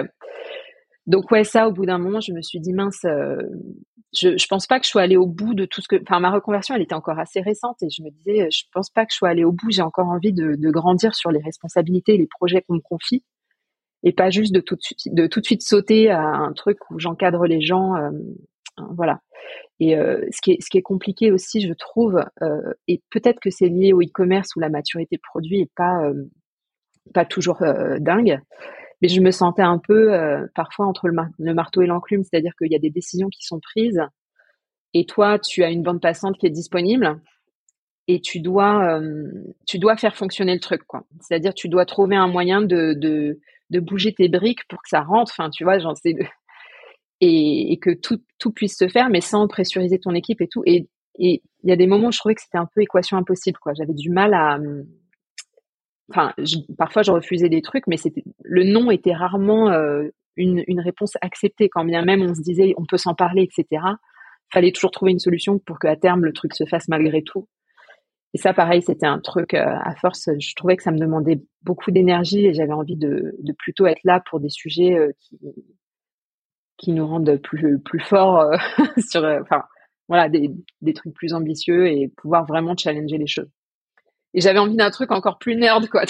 donc 1.07 1.31
ouais, 1.31 1.45
ça, 1.45 1.69
au 1.69 1.73
bout 1.73 1.87
d'un 1.87 1.99
moment, 1.99 2.21
je 2.21 2.33
me 2.33 2.43
suis 2.43 2.61
dit 2.61 2.73
mince, 2.73 3.01
je, 3.05 4.37
je 4.37 4.47
pense 4.47 4.67
pas 4.67 4.79
que 4.79 4.87
je 4.87 4.91
sois 4.91 5.03
allée 5.03 5.17
au 5.17 5.27
bout 5.27 5.55
de 5.55 5.65
tout 5.65 5.81
ce 5.81 5.89
que, 5.89 5.97
enfin, 6.03 6.21
ma 6.21 6.31
reconversion, 6.31 6.75
elle 6.75 6.83
était 6.83 6.95
encore 6.95 7.19
assez 7.19 7.41
récente 7.41 7.83
et 7.83 7.89
je 7.91 8.03
me 8.03 8.11
disais, 8.11 8.51
je 8.51 8.65
pense 8.73 8.91
pas 8.91 9.05
que 9.07 9.13
je 9.13 9.17
sois 9.17 9.31
allée 9.31 9.45
au 9.45 9.53
bout. 9.53 9.71
J'ai 9.71 9.83
encore 9.83 10.09
envie 10.09 10.33
de, 10.33 10.55
de 10.57 10.71
grandir 10.71 11.15
sur 11.15 11.31
les 11.31 11.41
responsabilités, 11.41 12.17
les 12.17 12.29
projets 12.29 12.63
qu'on 12.63 12.75
me 12.75 12.81
confie 12.81 13.25
et 14.03 14.13
pas 14.13 14.31
juste 14.31 14.55
de 14.55 14.61
tout 14.61 14.77
de 14.77 14.83
suite, 14.83 15.15
de 15.15 15.27
tout 15.27 15.41
de 15.41 15.45
suite 15.45 15.63
sauter 15.63 16.11
à 16.11 16.21
un 16.21 16.53
truc 16.53 16.79
où 16.91 16.99
j'encadre 16.99 17.47
les 17.47 17.61
gens, 17.61 17.95
euh, 17.97 18.11
voilà. 18.97 19.21
Et 19.81 19.97
euh, 19.97 20.25
ce 20.31 20.41
qui 20.41 20.79
est 20.79 20.83
compliqué 20.83 21.33
aussi, 21.33 21.61
je 21.61 21.73
trouve, 21.73 22.25
euh, 22.43 22.73
et 22.89 23.03
peut-être 23.11 23.41
que 23.41 23.51
c'est 23.51 23.69
lié 23.69 23.93
au 23.93 24.01
e-commerce 24.01 24.55
où 24.57 24.61
la 24.61 24.69
maturité 24.69 25.19
produit 25.19 25.61
est 25.61 25.71
pas 25.77 26.11
pas 27.15 27.25
toujours 27.25 27.59
dingue, 27.99 28.41
mais 29.03 29.09
je 29.09 29.21
me 29.21 29.33
sentais 29.33 29.63
un 29.63 29.79
peu 29.79 30.15
euh, 30.15 30.47
parfois 30.55 30.87
entre 30.87 31.09
le, 31.09 31.55
marteau 31.55 31.83
et 31.83 31.87
l'enclume, 31.87 32.23
c'est-à-dire 32.23 32.53
qu'il 32.57 32.71
y 32.71 32.77
a 32.77 32.79
des 32.79 32.91
décisions 32.91 33.29
qui 33.29 33.45
sont 33.45 33.59
prises 33.61 34.01
et 34.95 35.05
toi, 35.07 35.39
tu 35.39 35.65
as 35.65 35.71
une 35.71 35.83
bande 35.83 36.01
passante 36.01 36.39
qui 36.39 36.47
est 36.47 36.51
disponible 36.51 37.21
et 38.09 38.21
tu 38.21 38.41
dois, 38.41 38.99
euh, 38.99 39.31
tu 39.67 39.79
dois 39.79 39.97
faire 39.97 40.17
fonctionner 40.17 40.55
le 40.55 40.61
truc. 40.61 40.83
C'est-à-dire, 41.21 41.55
tu 41.55 41.69
dois 41.69 41.87
trouver 41.87 42.17
un 42.17 42.29
moyen 42.29 42.61
de, 42.61 42.95
de, 42.95 43.81
bouger 43.81 44.13
tes 44.13 44.29
briques 44.29 44.67
pour 44.69 44.83
que 44.83 44.89
ça 44.89 45.01
rentre. 45.01 45.33
Enfin, 45.33 45.51
tu 45.51 45.65
vois, 45.65 45.79
j'en 45.79 45.95
sais, 45.95 46.15
et, 47.21 47.73
et, 47.73 47.79
que 47.79 47.91
tout, 47.91 48.21
tout 48.39 48.53
puisse 48.53 48.77
se 48.77 48.89
faire, 48.89 49.09
mais 49.09 49.21
sans 49.21 49.49
pressuriser 49.49 49.99
ton 49.99 50.15
équipe 50.15 50.41
et 50.41 50.49
tout. 50.49 50.63
Et 50.67 50.89
il 51.19 51.41
y 51.65 51.73
a 51.73 51.77
des 51.77 51.87
moments 51.87 52.09
où 52.09 52.13
je 52.13 52.19
trouvais 52.19 52.35
que 52.35 52.43
c'était 52.43 52.59
un 52.59 52.69
peu 52.75 52.83
équation 52.83 53.17
impossible, 53.17 53.59
quoi. 53.59 53.73
J'avais 53.75 53.95
du 53.95 54.11
mal 54.11 54.35
à, 54.35 54.59
enfin, 56.11 56.33
parfois 56.79 57.03
je 57.03 57.11
refusais 57.11 57.49
des 57.49 57.63
trucs, 57.63 57.87
mais 57.87 57.97
le 58.43 58.65
non 58.65 58.91
était 58.91 59.15
rarement 59.15 59.71
euh, 59.71 60.09
une, 60.37 60.81
réponse 60.81 61.17
acceptée. 61.21 61.69
Quand 61.69 61.85
bien 61.85 62.05
même 62.05 62.23
on 62.23 62.35
se 62.35 62.43
disait 62.43 62.75
on 62.77 62.85
peut 62.85 62.97
s'en 62.97 63.15
parler, 63.15 63.43
etc. 63.43 63.83
Fallait 64.53 64.73
toujours 64.73 64.91
trouver 64.91 65.13
une 65.13 65.19
solution 65.19 65.59
pour 65.59 65.79
qu'à 65.79 65.97
terme 65.97 66.25
le 66.25 66.33
truc 66.33 66.55
se 66.55 66.65
fasse 66.65 66.89
malgré 66.89 67.23
tout. 67.23 67.49
Et 68.35 68.39
ça, 68.39 68.55
pareil, 68.55 68.81
c'était 68.81 69.07
un 69.07 69.21
truc 69.21 69.53
euh, 69.53 69.77
à 69.83 69.95
force. 69.97 70.31
Je 70.39 70.55
trouvais 70.55 70.77
que 70.77 70.83
ça 70.83 70.91
me 70.91 70.99
demandait 70.99 71.43
beaucoup 71.63 71.91
d'énergie 71.91 72.47
et 72.47 72.55
j'avais 72.55 72.73
envie 72.73 72.97
de, 72.97 73.37
plutôt 73.59 73.87
être 73.87 74.01
là 74.05 74.23
pour 74.29 74.41
des 74.41 74.49
sujets 74.49 74.97
euh, 74.97 75.13
qui 76.79 76.93
nous 76.93 77.07
rendent 77.07 77.37
plus 77.37 77.79
plus 77.79 78.01
forts 78.01 78.51
enfin 79.17 79.63
voilà, 80.09 80.29
des 80.29 80.95
trucs 80.95 81.15
plus 81.15 81.33
ambitieux 81.33 81.87
et 81.89 82.09
pouvoir 82.09 82.45
vraiment 82.47 82.77
challenger 82.77 83.19
les 83.19 83.27
choses. 83.27 83.51
Et 84.35 84.41
j'avais 84.41 84.59
envie 84.59 84.77
d'un 84.77 84.91
truc 84.91 85.11
encore 85.13 85.39
plus 85.39 85.57
nerd, 85.57 85.89
quoi. 85.89 86.03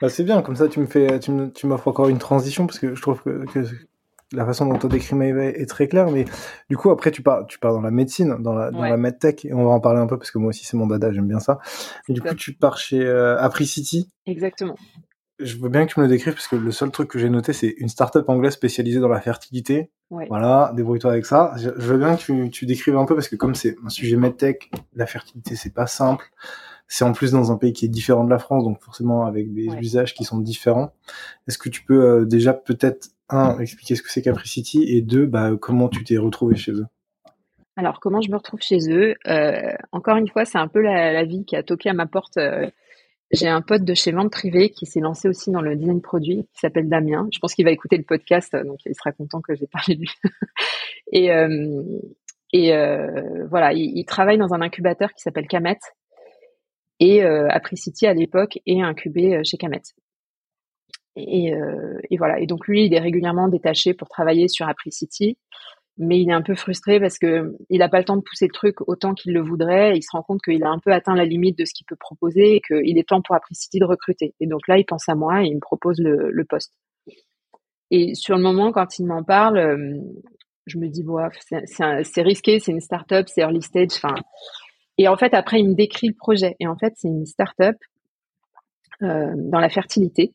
bah, 0.00 0.08
c'est 0.08 0.24
bien, 0.24 0.42
comme 0.42 0.56
ça 0.56 0.68
tu 0.68 0.80
me 0.80 0.86
fais, 0.86 1.18
tu 1.20 1.66
m'offres 1.66 1.88
encore 1.88 2.08
une 2.08 2.18
transition 2.18 2.66
parce 2.66 2.78
que 2.78 2.94
je 2.94 3.02
trouve 3.02 3.22
que, 3.22 3.44
que 3.52 3.66
la 4.32 4.46
façon 4.46 4.66
dont 4.66 4.78
tu 4.78 4.86
as 4.86 4.88
décrit 4.88 5.14
Maeve 5.14 5.38
est 5.38 5.66
très 5.66 5.88
claire, 5.88 6.10
mais 6.10 6.24
du 6.70 6.76
coup 6.76 6.90
après 6.90 7.10
tu 7.10 7.22
pars, 7.22 7.46
tu 7.46 7.58
pars 7.58 7.72
dans 7.72 7.80
la 7.80 7.90
médecine, 7.90 8.36
dans 8.40 8.54
la, 8.54 8.70
dans 8.70 8.82
la 8.82 8.96
medtech, 8.96 9.44
et 9.44 9.52
on 9.52 9.64
va 9.64 9.70
en 9.70 9.80
parler 9.80 10.00
un 10.00 10.06
peu 10.06 10.18
parce 10.18 10.30
que 10.30 10.38
moi 10.38 10.50
aussi 10.50 10.64
c'est 10.64 10.76
mon 10.76 10.86
dada, 10.86 11.12
j'aime 11.12 11.28
bien 11.28 11.40
ça. 11.40 11.58
Et 12.08 12.12
du 12.12 12.20
coup 12.20 12.34
tu 12.34 12.52
pars 12.54 12.78
chez 12.78 13.00
euh, 13.00 13.38
Apricity. 13.38 14.08
Exactement 14.26 14.76
je 15.44 15.56
veux 15.58 15.68
bien 15.68 15.86
que 15.86 15.92
tu 15.92 16.00
me 16.00 16.04
le 16.04 16.10
décrives 16.10 16.34
parce 16.34 16.48
que 16.48 16.56
le 16.56 16.72
seul 16.72 16.90
truc 16.90 17.08
que 17.08 17.18
j'ai 17.18 17.28
noté, 17.28 17.52
c'est 17.52 17.74
une 17.78 17.88
startup 17.88 18.28
anglaise 18.28 18.52
spécialisée 18.52 19.00
dans 19.00 19.08
la 19.08 19.20
fertilité. 19.20 19.90
Voilà, 20.10 20.72
débrouille-toi 20.76 21.10
avec 21.10 21.24
ça. 21.24 21.54
Je, 21.56 21.70
veux 21.70 21.98
bien 21.98 22.16
que 22.16 22.20
tu, 22.20 22.50
tu, 22.50 22.66
décrives 22.66 22.96
un 22.96 23.06
peu 23.06 23.14
parce 23.14 23.28
que 23.28 23.36
comme 23.36 23.54
c'est 23.54 23.76
un 23.84 23.88
sujet 23.88 24.16
medtech, 24.16 24.70
la 24.94 25.06
fertilité 25.06 25.56
c'est 25.56 25.72
pas 25.72 25.86
simple. 25.86 26.26
C'est 26.86 27.04
en 27.04 27.12
plus 27.12 27.32
dans 27.32 27.50
un 27.50 27.56
pays 27.56 27.72
qui 27.72 27.86
est 27.86 27.88
différent 27.88 28.24
de 28.24 28.30
la 28.30 28.38
France, 28.38 28.64
donc 28.64 28.82
forcément 28.82 29.24
avec 29.24 29.54
des 29.54 29.68
usages 29.80 30.12
qui 30.12 30.24
sont 30.24 30.38
différents. 30.38 30.92
Est-ce 31.48 31.56
que 31.56 31.70
tu 31.70 31.82
peux 31.82 32.04
euh, 32.04 32.24
déjà 32.26 32.52
peut-être 32.52 33.08
un 33.30 33.58
expliquer 33.58 33.94
ce 33.94 34.02
que 34.02 34.10
c'est 34.10 34.20
Capricity 34.20 34.84
et 34.84 35.00
deux, 35.00 35.24
bah, 35.24 35.52
comment 35.58 35.88
tu 35.88 36.04
t'es 36.04 36.18
retrouvé 36.18 36.54
chez 36.56 36.72
eux? 36.72 36.86
Alors 37.76 38.00
comment 38.00 38.20
je 38.20 38.30
me 38.30 38.36
retrouve 38.36 38.60
chez 38.60 38.90
eux? 38.90 39.14
Euh, 39.26 39.72
Encore 39.92 40.16
une 40.16 40.28
fois, 40.28 40.44
c'est 40.44 40.58
un 40.58 40.68
peu 40.68 40.82
la, 40.82 41.12
la, 41.12 41.24
vie 41.24 41.46
qui 41.46 41.56
a 41.56 41.62
toqué 41.62 41.88
à 41.88 41.94
ma 41.94 42.06
porte. 42.06 42.36
Euh, 42.36 42.68
j'ai 43.32 43.48
un 43.48 43.62
pote 43.62 43.84
de 43.84 43.94
chez 43.94 44.12
Vente 44.12 44.30
Privée 44.30 44.70
qui 44.70 44.86
s'est 44.86 45.00
lancé 45.00 45.28
aussi 45.28 45.50
dans 45.50 45.62
le 45.62 45.76
design 45.76 46.00
produit, 46.00 46.46
qui 46.52 46.60
s'appelle 46.60 46.88
Damien. 46.88 47.28
Je 47.32 47.38
pense 47.38 47.54
qu'il 47.54 47.64
va 47.64 47.70
écouter 47.70 47.96
le 47.96 48.04
podcast, 48.04 48.54
donc 48.54 48.78
il 48.84 48.94
sera 48.94 49.12
content 49.12 49.40
que 49.40 49.54
j'ai 49.54 49.66
parlé 49.66 49.96
de 49.96 50.00
lui. 50.00 50.10
et 51.12 51.32
euh, 51.32 51.82
euh, 52.54 53.46
voilà, 53.48 53.72
il, 53.72 54.04
travaille 54.04 54.38
dans 54.38 54.52
un 54.54 54.60
incubateur 54.60 55.12
qui 55.12 55.22
s'appelle 55.22 55.46
Camet. 55.46 55.78
Et 57.00 57.24
euh, 57.24 57.48
Apricity 57.50 58.06
à 58.06 58.14
l'époque 58.14 58.58
est 58.66 58.80
incubé 58.80 59.34
euh, 59.34 59.40
chez 59.44 59.56
Camet. 59.56 59.82
Et, 61.16 61.54
euh, 61.54 61.98
et, 62.10 62.16
voilà. 62.16 62.38
Et 62.40 62.46
donc 62.46 62.68
lui, 62.68 62.86
il 62.86 62.94
est 62.94 63.00
régulièrement 63.00 63.48
détaché 63.48 63.94
pour 63.94 64.08
travailler 64.08 64.48
sur 64.48 64.68
Apricity 64.68 65.36
mais 65.98 66.20
il 66.20 66.30
est 66.30 66.34
un 66.34 66.42
peu 66.42 66.54
frustré 66.54 66.98
parce 66.98 67.18
que 67.18 67.54
il 67.68 67.78
n'a 67.78 67.88
pas 67.88 67.98
le 67.98 68.04
temps 68.04 68.16
de 68.16 68.22
pousser 68.22 68.46
le 68.46 68.52
truc 68.52 68.80
autant 68.88 69.14
qu'il 69.14 69.32
le 69.32 69.42
voudrait. 69.42 69.96
Il 69.96 70.02
se 70.02 70.10
rend 70.12 70.22
compte 70.22 70.40
qu'il 70.42 70.64
a 70.64 70.70
un 70.70 70.78
peu 70.78 70.92
atteint 70.92 71.14
la 71.14 71.24
limite 71.24 71.58
de 71.58 71.64
ce 71.64 71.74
qu'il 71.74 71.86
peut 71.86 71.96
proposer 71.96 72.56
et 72.56 72.60
qu'il 72.60 72.98
est 72.98 73.08
temps 73.08 73.20
pour 73.20 73.36
Apricity 73.36 73.78
de 73.78 73.84
recruter. 73.84 74.34
Et 74.40 74.46
donc 74.46 74.66
là, 74.68 74.78
il 74.78 74.84
pense 74.84 75.08
à 75.08 75.14
moi 75.14 75.42
et 75.42 75.46
il 75.46 75.54
me 75.54 75.60
propose 75.60 75.98
le, 76.00 76.44
poste. 76.44 76.72
Et 77.90 78.14
sur 78.14 78.36
le 78.36 78.42
moment, 78.42 78.72
quand 78.72 78.98
il 78.98 79.06
m'en 79.06 79.22
parle, 79.22 79.58
euh, 79.58 79.98
je 80.66 80.78
me 80.78 80.88
dis, 80.88 81.04
c'est 82.04 82.22
risqué, 82.22 82.58
c'est 82.58 82.72
une 82.72 82.80
start-up, 82.80 83.26
c'est 83.28 83.42
early 83.42 83.60
stage. 83.60 83.90
Enfin, 83.96 84.14
et 84.98 85.08
en 85.08 85.16
fait, 85.16 85.34
après, 85.34 85.60
il 85.60 85.68
me 85.68 85.74
décrit 85.74 86.08
le 86.08 86.14
projet. 86.14 86.56
Et 86.58 86.66
en 86.66 86.76
fait, 86.76 86.94
c'est 86.96 87.08
une 87.08 87.26
start-up 87.26 87.76
euh, 89.02 89.32
dans 89.36 89.60
la 89.60 89.68
fertilité. 89.68 90.32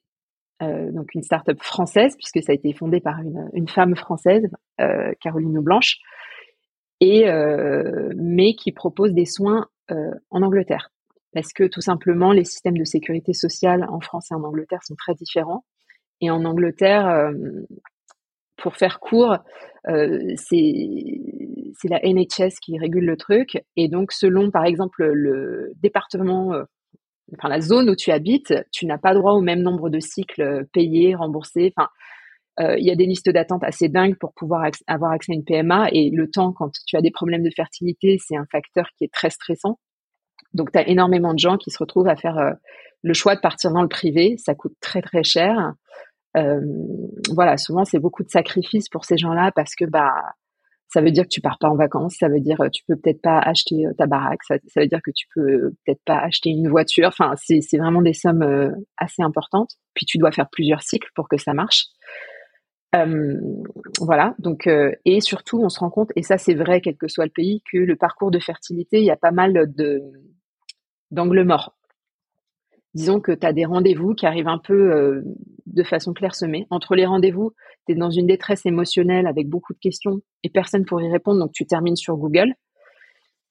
Euh, 0.64 0.91
donc 0.91 1.14
une 1.14 1.22
start-up 1.22 1.62
française 1.62 2.16
puisque 2.16 2.41
ça 2.41 2.51
a 2.51 2.55
été 2.55 2.74
fondé 2.74 2.99
par 2.99 3.20
une, 3.53 3.68
femme 3.68 3.95
française, 3.95 4.49
euh, 4.82 5.14
Caroline 5.22 5.60
Blanche, 5.60 5.97
euh, 7.03 8.12
mais 8.16 8.55
qui 8.55 8.72
propose 8.72 9.14
des 9.14 9.26
soins 9.26 9.68
en 10.32 10.41
Angleterre. 10.41 10.89
Parce 11.34 11.53
que 11.53 11.64
tout 11.64 11.80
simplement 11.80 12.34
les 12.34 12.43
systèmes 12.43 12.78
de 12.78 12.84
sécurité 12.84 13.32
sociale 13.32 13.86
en 13.89 14.01
France 14.01 14.32
et 14.32 14.34
en 14.34 14.43
Angleterre 14.43 14.84
sont 14.84 14.95
très 14.95 15.14
différents. 15.14 15.64
Et 16.20 16.30
en 16.30 16.43
Angleterre 16.43 17.32
pour 18.58 18.76
faire 18.76 18.99
court, 18.99 19.38
c'est 19.86 20.60
la 21.86 22.01
NHS 22.03 22.60
qui 22.62 22.78
régule 22.78 23.05
le 23.05 23.16
truc. 23.16 23.64
Et 23.78 23.88
donc 23.88 24.12
selon 24.12 24.51
par 24.51 24.66
exemple 24.66 25.05
le 25.05 25.72
département 25.78 26.51
enfin 27.36 27.49
la 27.49 27.61
zone 27.61 27.89
où 27.89 27.95
tu 27.95 28.11
habites, 28.11 28.53
tu 28.71 28.86
n'as 28.86 28.97
pas 28.97 29.13
droit 29.13 29.34
au 29.34 29.41
même 29.41 29.61
nombre 29.61 29.89
de 29.89 29.99
cycles 29.99 30.41
euh, 30.41 30.63
payés, 30.73 31.15
remboursés. 31.15 31.73
Enfin, 31.75 31.89
euh, 32.59 32.78
il 32.78 32.86
y 32.86 32.91
a 32.91 32.95
des 32.95 33.05
listes 33.05 33.30
d'attente 33.30 33.63
assez 33.63 33.89
dingues 33.89 34.17
pour 34.17 34.34
pouvoir 34.34 34.69
avoir 34.88 35.11
accès 35.11 35.34
à 35.34 35.36
une 35.36 35.43
PMA 35.43 35.89
et 35.91 36.09
le 36.09 36.30
temps 36.30 36.53
quand 36.53 36.71
tu 36.88 36.97
as 36.97 37.01
des 37.01 37.11
problèmes 37.11 37.43
de 37.43 37.51
fertilité, 37.55 38.17
c'est 38.19 38.36
un 38.36 38.47
facteur 38.51 38.88
qui 38.97 39.03
est 39.03 39.13
très 39.13 39.30
stressant. 39.30 39.80
Donc 40.53 40.71
tu 40.71 40.80
as 40.80 40.88
énormément 40.88 41.34
de 41.34 41.39
gens 41.39 41.57
qui 41.57 41.69
se 41.69 41.78
retrouvent 41.78 42.07
à 42.07 42.15
faire 42.15 42.38
euh, 42.38 42.53
le 43.03 43.13
choix 43.13 43.36
de 43.36 43.41
partir 43.41 43.71
dans 43.71 43.84
le 43.84 43.88
privé, 43.88 44.38
ça 44.38 44.55
coûte 44.55 44.73
très 44.82 45.01
très 45.01 45.23
cher. 45.23 45.73
voilà, 47.34 47.57
souvent 47.57 47.84
c'est 47.86 47.99
beaucoup 47.99 48.23
de 48.23 48.30
sacrifices 48.30 48.89
pour 48.89 49.05
ces 49.05 49.17
gens-là 49.17 49.51
parce 49.55 49.75
que 49.75 49.86
bah 49.86 50.13
ça 50.89 51.01
veut 51.01 51.11
dire 51.11 51.23
que 51.23 51.29
tu 51.29 51.41
pars 51.41 51.57
pas 51.59 51.69
en 51.69 51.75
vacances, 51.75 52.15
ça 52.19 52.29
veut 52.29 52.39
dire 52.39 52.57
que 52.57 52.69
tu 52.69 52.83
peux 52.88 52.95
peut-être 52.95 53.21
pas 53.21 53.39
acheter 53.39 53.85
euh, 53.85 53.93
ta 53.97 54.05
baraque, 54.05 54.43
ça, 54.43 54.55
veut 54.75 54.88
dire 54.88 55.01
que 55.03 55.11
tu 55.13 55.27
peux 55.35 55.41
euh, 55.41 55.75
peut-être 55.85 56.01
pas 56.05 56.17
acheter 56.17 56.49
une 56.49 56.69
voiture. 56.69 57.07
Enfin, 57.07 57.33
c'est, 57.35 57.77
vraiment 57.77 58.01
des 58.01 58.13
sommes 58.13 58.41
euh, 58.41 58.71
assez 58.97 59.21
importantes. 59.21 59.71
Puis 59.93 60.05
tu 60.05 60.17
dois 60.17 60.31
faire 60.31 60.49
plusieurs 60.49 60.81
cycles 60.81 61.09
pour 61.15 61.27
que 61.27 61.38
ça 61.38 61.53
marche. 61.53 61.88
Euh, 62.95 63.35
voilà. 63.99 64.33
Donc 64.39 64.69
et 65.05 65.21
surtout, 65.21 65.61
on 65.61 65.69
se 65.69 65.79
rend 65.79 65.89
compte, 65.89 66.11
et 66.15 66.23
ça 66.23 66.38
c'est 66.38 66.53
vrai 66.53 66.79
quel 66.81 66.95
que 66.95 67.07
soit 67.07 67.25
le 67.25 67.31
pays, 67.31 67.61
que 67.71 67.77
le 67.77 67.95
parcours 67.95 68.31
de 68.31 68.39
fertilité, 68.39 68.99
il 68.99 69.05
y 69.05 69.11
a 69.11 69.17
pas 69.17 69.31
mal 69.31 69.73
de 69.75 70.01
d'angles 71.11 71.43
morts 71.43 71.76
disons 72.98 73.22
que 73.22 73.32
tu 73.32 73.45
as 73.45 73.54
des 73.54 73.66
rendez-vous 73.66 74.16
qui 74.16 74.26
arrivent 74.26 74.48
un 74.48 74.58
peu 74.58 74.91
euh, 74.91 75.22
de 75.68 75.84
façon 75.84 76.14
clairsemée. 76.14 76.66
Entre 76.72 76.95
les 76.95 77.06
rendez-vous, 77.06 77.54
tu 77.86 77.93
es 77.93 77.95
dans 77.95 78.10
une 78.10 78.26
détresse 78.26 78.66
émotionnelle 78.66 79.28
avec 79.28 79.48
beaucoup 79.48 79.74
de 79.74 79.80
questions 79.80 80.22
et 80.43 80.50
personne 80.50 80.84
pour 80.84 81.00
y 81.00 81.10
répondre, 81.10 81.39
donc 81.39 81.52
tu 81.54 81.68
termines 81.68 81.95
sur 81.95 82.18
Google. 82.18 82.54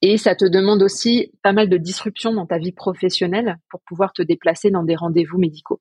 Et 0.01 0.17
ça 0.17 0.35
te 0.35 0.43
demande 0.43 0.83
aussi 0.83 1.31
pas 1.43 1.53
mal 1.53 1.69
de 1.69 1.77
disruption 1.77 2.33
dans 2.33 2.45
ta 2.45 2.57
vie 2.57 2.73
professionnelle 2.73 3.57
pour 3.69 3.79
pouvoir 3.87 4.11
te 4.11 4.21
déplacer 4.21 4.69
dans 4.69 4.83
des 4.83 4.95
rendez-vous 4.95 5.37
médicaux. 5.37 5.79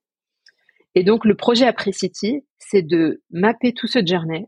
Et 0.94 1.02
donc 1.02 1.24
le 1.24 1.34
projet 1.34 1.66
Apricity, 1.66 2.44
c'est 2.58 2.82
de 2.82 3.20
mapper 3.30 3.72
tout 3.72 3.88
ce 3.88 3.98
journey 4.06 4.46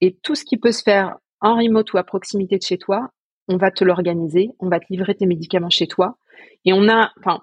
et 0.00 0.16
tout 0.22 0.34
ce 0.34 0.44
qui 0.44 0.56
peut 0.56 0.72
se 0.72 0.82
faire 0.82 1.16
en 1.40 1.56
remote 1.56 1.92
ou 1.92 1.98
à 1.98 2.02
proximité 2.02 2.56
de 2.56 2.62
chez 2.62 2.78
toi, 2.78 3.10
on 3.46 3.58
va 3.58 3.70
te 3.70 3.84
l'organiser, 3.84 4.50
on 4.58 4.68
va 4.68 4.80
te 4.80 4.86
livrer 4.90 5.14
tes 5.14 5.26
médicaments 5.26 5.70
chez 5.70 5.86
toi. 5.86 6.16
Et 6.64 6.72
on 6.72 6.88
a, 6.88 7.12
enfin, 7.18 7.40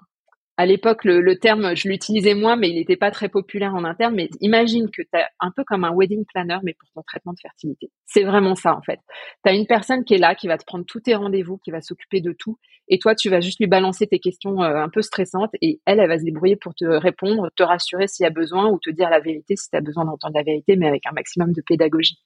à 0.57 0.65
l'époque, 0.65 1.03
le, 1.03 1.37
terme, 1.37 1.75
je 1.75 1.89
l'utilisais 1.89 2.33
moins, 2.33 2.55
mais 2.55 2.69
il 2.69 2.75
n'était 2.75 2.95
pas 2.95 3.11
très 3.11 3.27
populaire 3.27 3.75
en 3.75 3.83
interne. 3.83 4.15
Mais 4.15 4.29
imagine 4.39 4.89
que 4.89 5.01
tu 5.01 5.09
as 5.13 5.29
un 5.41 5.51
peu 5.51 5.63
comme 5.65 5.83
un 5.83 5.93
wedding 5.93 6.23
planner, 6.25 6.57
mais 6.63 6.73
pour 6.73 6.89
ton 6.93 7.01
traitement 7.01 7.33
de 7.33 7.39
fertilité. 7.41 7.91
C'est 8.05 8.23
vraiment 8.23 8.55
ça, 8.55 8.73
en 8.73 8.81
fait. 8.81 8.99
Tu 9.43 9.51
as 9.51 9.53
une 9.53 9.67
personne 9.67 10.05
qui 10.05 10.13
est 10.13 10.17
là, 10.17 10.33
qui 10.33 10.47
va 10.47 10.57
te 10.57 10.63
prendre 10.65 10.85
tous 10.85 11.01
tes 11.01 11.15
rendez-vous, 11.15 11.57
qui 11.57 11.71
va 11.71 11.81
s'occuper 11.81 12.21
de 12.21 12.31
tout. 12.31 12.57
Et 12.87 12.99
toi, 12.99 13.15
tu 13.15 13.29
vas 13.29 13.41
juste 13.41 13.59
lui 13.59 13.67
balancer 13.67 14.07
tes 14.07 14.19
questions 14.19 14.63
euh, 14.63 14.77
un 14.77 14.89
peu 14.89 15.01
stressantes. 15.01 15.51
Et 15.61 15.81
elle, 15.85 15.99
elle 15.99 16.07
va 16.07 16.19
se 16.19 16.23
débrouiller 16.23 16.55
pour 16.55 16.73
te 16.73 16.85
répondre, 16.85 17.49
te 17.55 17.63
rassurer 17.63 18.07
s'il 18.07 18.23
y 18.23 18.27
a 18.27 18.31
besoin 18.31 18.69
ou 18.69 18.79
te 18.79 18.89
dire 18.89 19.09
la 19.09 19.19
vérité 19.19 19.55
si 19.57 19.69
tu 19.69 19.75
as 19.75 19.81
besoin 19.81 20.05
d'entendre 20.05 20.35
la 20.35 20.43
vérité, 20.43 20.77
mais 20.77 20.87
avec 20.87 21.05
un 21.05 21.11
maximum 21.11 21.51
de 21.51 21.61
pédagogie. 21.61 22.19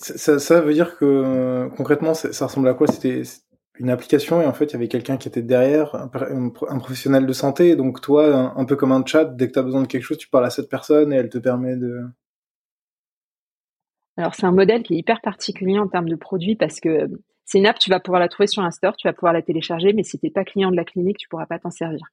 Ça, 0.00 0.60
veut 0.60 0.72
dire 0.72 0.96
que 0.96 1.68
concrètement, 1.76 2.14
ça 2.14 2.46
ressemble 2.46 2.68
à 2.68 2.74
quoi? 2.74 2.86
Une 3.78 3.90
application 3.90 4.42
et 4.42 4.46
en 4.46 4.52
fait 4.52 4.66
il 4.66 4.72
y 4.72 4.76
avait 4.76 4.88
quelqu'un 4.88 5.16
qui 5.16 5.28
était 5.28 5.42
derrière, 5.42 5.94
un, 5.94 6.50
professionnel 6.50 7.26
de 7.26 7.32
santé. 7.32 7.76
Donc 7.76 8.00
toi, 8.00 8.52
un, 8.56 8.64
peu 8.64 8.76
comme 8.76 8.92
un 8.92 9.04
chat, 9.04 9.24
dès 9.24 9.48
que 9.48 9.52
tu 9.52 9.58
as 9.58 9.62
besoin 9.62 9.82
de 9.82 9.86
quelque 9.86 10.02
chose, 10.02 10.18
tu 10.18 10.28
parles 10.28 10.46
à 10.46 10.50
cette 10.50 10.68
personne 10.68 11.12
et 11.12 11.16
elle 11.16 11.30
te 11.30 11.38
permet 11.38 11.76
de... 11.76 12.02
Alors 14.16 14.34
c'est 14.34 14.44
un 14.44 14.52
modèle 14.52 14.82
qui 14.82 14.94
est 14.94 14.98
hyper 14.98 15.20
particulier 15.22 15.78
en 15.78 15.88
termes 15.88 16.08
de 16.08 16.16
produit 16.16 16.54
parce 16.54 16.80
que 16.80 17.08
c'est 17.44 17.58
une 17.58 17.66
app, 17.66 17.78
tu 17.78 17.90
vas 17.90 17.98
pouvoir 17.98 18.20
la 18.20 18.28
trouver 18.28 18.46
sur 18.46 18.62
un 18.62 18.70
store, 18.70 18.94
tu 18.96 19.08
vas 19.08 19.12
pouvoir 19.12 19.32
la 19.32 19.42
télécharger, 19.42 19.92
mais 19.94 20.04
si 20.04 20.18
tu 20.18 20.26
n'es 20.26 20.30
pas 20.30 20.44
client 20.44 20.70
de 20.70 20.76
la 20.76 20.84
clinique, 20.84 21.16
tu 21.18 21.28
pourras 21.28 21.46
pas 21.46 21.58
t'en 21.58 21.70
servir. 21.70 22.06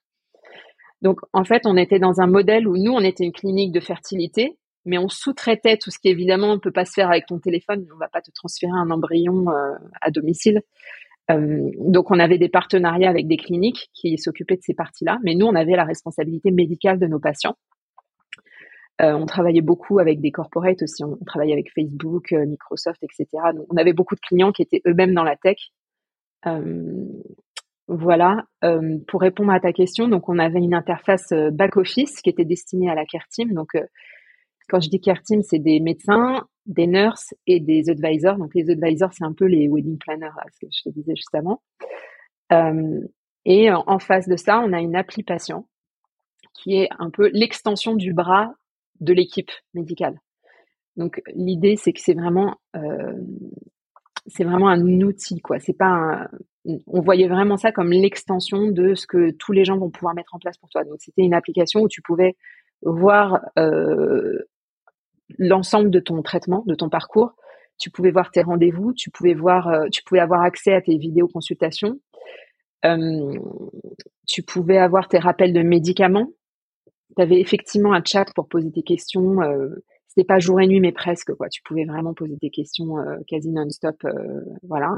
Donc 1.01 1.19
en 1.33 1.43
fait, 1.43 1.65
on 1.65 1.77
était 1.77 1.99
dans 1.99 2.21
un 2.21 2.27
modèle 2.27 2.67
où 2.67 2.77
nous, 2.77 2.91
on 2.91 3.01
était 3.01 3.23
une 3.23 3.31
clinique 3.31 3.71
de 3.71 3.79
fertilité, 3.79 4.57
mais 4.85 4.97
on 4.97 5.09
sous-traitait 5.09 5.77
tout 5.77 5.91
ce 5.91 5.99
qui 5.99 6.09
évidemment 6.09 6.53
ne 6.53 6.59
peut 6.59 6.71
pas 6.71 6.85
se 6.85 6.93
faire 6.93 7.09
avec 7.09 7.25
ton 7.25 7.39
téléphone. 7.39 7.85
On 7.93 7.97
va 7.97 8.07
pas 8.07 8.21
te 8.21 8.31
transférer 8.31 8.71
un 8.73 8.89
embryon 8.89 9.49
euh, 9.49 9.75
à 10.01 10.09
domicile. 10.11 10.61
Euh, 11.31 11.69
donc 11.77 12.11
on 12.11 12.19
avait 12.19 12.37
des 12.37 12.49
partenariats 12.49 13.09
avec 13.09 13.27
des 13.27 13.37
cliniques 13.37 13.89
qui 13.93 14.17
s'occupaient 14.17 14.55
de 14.55 14.63
ces 14.63 14.73
parties-là, 14.73 15.19
mais 15.23 15.35
nous 15.35 15.45
on 15.45 15.55
avait 15.55 15.75
la 15.75 15.83
responsabilité 15.83 16.51
médicale 16.51 16.99
de 16.99 17.07
nos 17.07 17.19
patients. 17.19 17.55
Euh, 19.01 19.13
on 19.13 19.25
travaillait 19.25 19.61
beaucoup 19.61 19.99
avec 19.99 20.19
des 20.19 20.31
corporates 20.31 20.81
aussi, 20.81 21.03
on, 21.03 21.15
travaillait 21.25 21.53
avec 21.53 21.71
Facebook, 21.73 22.33
euh, 22.33 22.45
Microsoft, 22.45 23.01
etc. 23.03 23.27
Donc 23.55 23.65
on 23.69 23.77
avait 23.77 23.93
beaucoup 23.93 24.15
de 24.15 24.19
clients 24.21 24.51
qui 24.51 24.61
étaient 24.61 24.81
eux-mêmes 24.87 25.13
dans 25.13 25.23
la 25.23 25.35
tech. 25.35 25.57
voilà, 27.87 28.43
pour 29.07 29.21
répondre 29.21 29.51
à 29.51 29.59
ta 29.59 29.73
question, 29.73 30.07
donc 30.07 30.29
on 30.29 30.37
avait 30.37 30.59
une 30.59 30.75
interface 30.75 31.33
back-office 31.51 32.21
qui 32.21 32.29
était 32.29 32.45
destinée 32.45 32.89
à 32.89 32.95
la 32.95 33.05
care 33.05 33.27
team. 33.29 33.53
Donc, 33.53 33.71
quand 34.69 34.79
je 34.79 34.89
dis 34.89 35.01
care 35.01 35.21
team, 35.21 35.41
c'est 35.43 35.59
des 35.59 35.79
médecins, 35.79 36.47
des 36.65 36.87
nurses 36.87 37.33
et 37.47 37.59
des 37.59 37.89
advisors. 37.89 38.37
Donc, 38.37 38.53
les 38.55 38.69
advisors, 38.69 39.13
c'est 39.13 39.23
un 39.23 39.33
peu 39.33 39.45
les 39.45 39.67
wedding 39.67 39.97
planners, 39.97 40.29
ce 40.53 40.65
que 40.65 40.71
je 40.71 40.83
te 40.83 40.89
disais 40.89 41.15
juste 41.15 41.35
avant. 41.35 41.61
et 43.45 43.71
en 43.71 43.99
face 43.99 44.27
de 44.27 44.35
ça, 44.35 44.59
on 44.59 44.73
a 44.73 44.79
une 44.79 44.95
appli 44.95 45.23
patient 45.23 45.67
qui 46.53 46.75
est 46.75 46.89
un 46.99 47.09
peu 47.09 47.29
l'extension 47.33 47.95
du 47.95 48.13
bras 48.13 48.53
de 48.99 49.13
l'équipe 49.13 49.51
médicale. 49.73 50.19
Donc 50.97 51.21
l'idée 51.33 51.75
c'est 51.77 51.93
que 51.93 52.01
c'est 52.01 52.13
vraiment 52.13 52.55
euh, 52.75 53.13
vraiment 54.39 54.67
un 54.67 55.01
outil 55.01 55.39
quoi. 55.39 55.59
C'est 55.59 55.77
pas 55.77 55.87
un, 55.87 56.27
on 56.87 57.01
voyait 57.01 57.27
vraiment 57.27 57.57
ça 57.57 57.71
comme 57.71 57.91
l'extension 57.91 58.67
de 58.67 58.93
ce 58.95 59.07
que 59.07 59.31
tous 59.31 59.53
les 59.53 59.63
gens 59.63 59.77
vont 59.77 59.89
pouvoir 59.89 60.13
mettre 60.13 60.35
en 60.35 60.39
place 60.39 60.57
pour 60.57 60.69
toi. 60.69 60.83
Donc 60.83 60.97
c'était 60.99 61.21
une 61.21 61.33
application 61.33 61.81
où 61.81 61.87
tu 61.87 62.01
pouvais 62.01 62.35
voir 62.81 63.39
euh, 63.57 64.39
l'ensemble 65.37 65.89
de 65.91 65.99
ton 65.99 66.21
traitement, 66.21 66.63
de 66.67 66.75
ton 66.75 66.89
parcours. 66.89 67.33
Tu 67.77 67.89
pouvais 67.89 68.11
voir 68.11 68.31
tes 68.31 68.41
rendez-vous, 68.41 68.93
tu 68.93 69.09
pouvais 69.09 69.33
voir, 69.33 69.67
euh, 69.67 69.87
tu 69.91 70.03
pouvais 70.03 70.19
avoir 70.19 70.41
accès 70.41 70.73
à 70.73 70.81
tes 70.81 70.97
vidéos 70.97 71.27
consultations. 71.27 71.99
tu 74.27 74.43
pouvais 74.43 74.77
avoir 74.77 75.07
tes 75.07 75.19
rappels 75.19 75.53
de 75.53 75.61
médicaments 75.61 76.29
tu 77.15 77.21
avais 77.21 77.39
effectivement 77.39 77.93
un 77.93 78.03
chat 78.05 78.25
pour 78.35 78.47
poser 78.47 78.71
tes 78.71 78.83
questions. 78.83 79.41
Euh, 79.41 79.69
c'était 80.07 80.25
pas 80.25 80.39
jour 80.39 80.59
et 80.59 80.67
nuit, 80.67 80.79
mais 80.79 80.91
presque 80.91 81.33
quoi. 81.35 81.49
Tu 81.49 81.61
pouvais 81.63 81.85
vraiment 81.85 82.13
poser 82.13 82.37
tes 82.37 82.49
questions 82.49 82.97
euh, 82.97 83.17
quasi 83.27 83.49
non-stop, 83.49 83.95
euh, 84.05 84.41
voilà. 84.63 84.97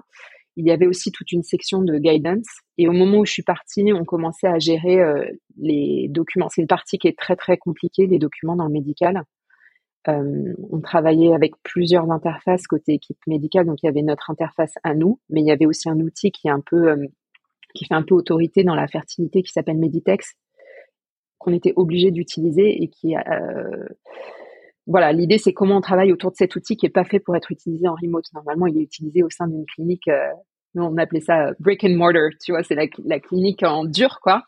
Il 0.58 0.66
y 0.66 0.72
avait 0.72 0.88
aussi 0.88 1.12
toute 1.12 1.32
une 1.32 1.44
section 1.44 1.82
de 1.82 1.98
guidance. 1.98 2.46
Et 2.78 2.88
au 2.88 2.92
moment 2.92 3.20
où 3.20 3.26
je 3.26 3.32
suis 3.32 3.44
partie, 3.44 3.92
on 3.94 4.04
commençait 4.04 4.48
à 4.48 4.60
gérer 4.60 5.00
euh, 5.02 5.26
les 5.58 6.08
documents. 6.10 6.50
C'est 6.50 6.62
une 6.62 6.68
partie 6.68 6.98
qui 6.98 7.08
est 7.08 7.18
très 7.18 7.38
très 7.38 7.58
compliquée, 7.58 8.06
les 8.06 8.20
documents 8.20 8.58
dans 8.58 8.66
le 8.66 8.74
médical. 8.74 9.24
On 10.08 10.82
travaillait 10.82 11.34
avec 11.34 11.54
plusieurs 11.64 12.12
interfaces 12.12 12.68
côté 12.68 12.94
équipe 12.94 13.20
médicale, 13.28 13.66
donc 13.66 13.84
il 13.84 13.86
y 13.86 13.90
avait 13.90 14.02
notre 14.02 14.32
interface 14.32 14.74
à 14.84 14.96
nous, 14.96 15.20
mais 15.30 15.42
il 15.42 15.48
y 15.48 15.52
avait 15.52 15.66
aussi 15.66 15.90
un 15.90 16.00
outil 16.00 16.32
qui 16.32 16.48
est 16.48 16.52
un 16.52 16.62
peu 16.62 16.96
qui 17.74 17.86
fait 17.86 17.94
un 17.94 18.04
peu 18.04 18.16
autorité 18.16 18.64
dans 18.64 18.76
la 18.76 18.88
fertilité 18.88 19.44
qui 19.44 19.52
s'appelle 19.52 19.78
Meditex, 19.78 20.36
qu'on 21.38 21.54
était 21.54 21.74
obligé 21.76 22.12
d'utiliser 22.12 22.84
et 22.84 22.88
qui 22.88 23.16
euh, 23.16 23.86
voilà, 24.88 25.14
l'idée 25.14 25.38
c'est 25.38 25.54
comment 25.54 25.78
on 25.78 25.82
travaille 25.82 26.12
autour 26.12 26.32
de 26.32 26.36
cet 26.36 26.56
outil 26.56 26.76
qui 26.76 26.86
est 26.86 26.90
pas 26.90 27.04
fait 27.04 27.20
pour 27.20 27.36
être 27.36 27.52
utilisé 27.52 27.88
en 27.88 27.96
remote. 27.96 28.26
Normalement, 28.34 28.68
il 28.68 28.78
est 28.78 28.84
utilisé 28.84 29.24
au 29.24 29.30
sein 29.30 29.48
d'une 29.48 29.66
clinique. 29.66 30.08
Euh, 30.08 30.30
nous, 30.74 30.84
on 30.84 30.98
appelait 30.98 31.22
ça 31.22 31.48
euh, 31.48 31.54
brick 31.60 31.84
and 31.84 31.96
mortar. 31.96 32.30
Tu 32.44 32.52
vois, 32.52 32.64
c'est 32.64 32.76
la, 32.76 33.20
clinique 33.20 33.64
en 33.64 33.86
dur, 33.86 34.20
quoi. 34.22 34.44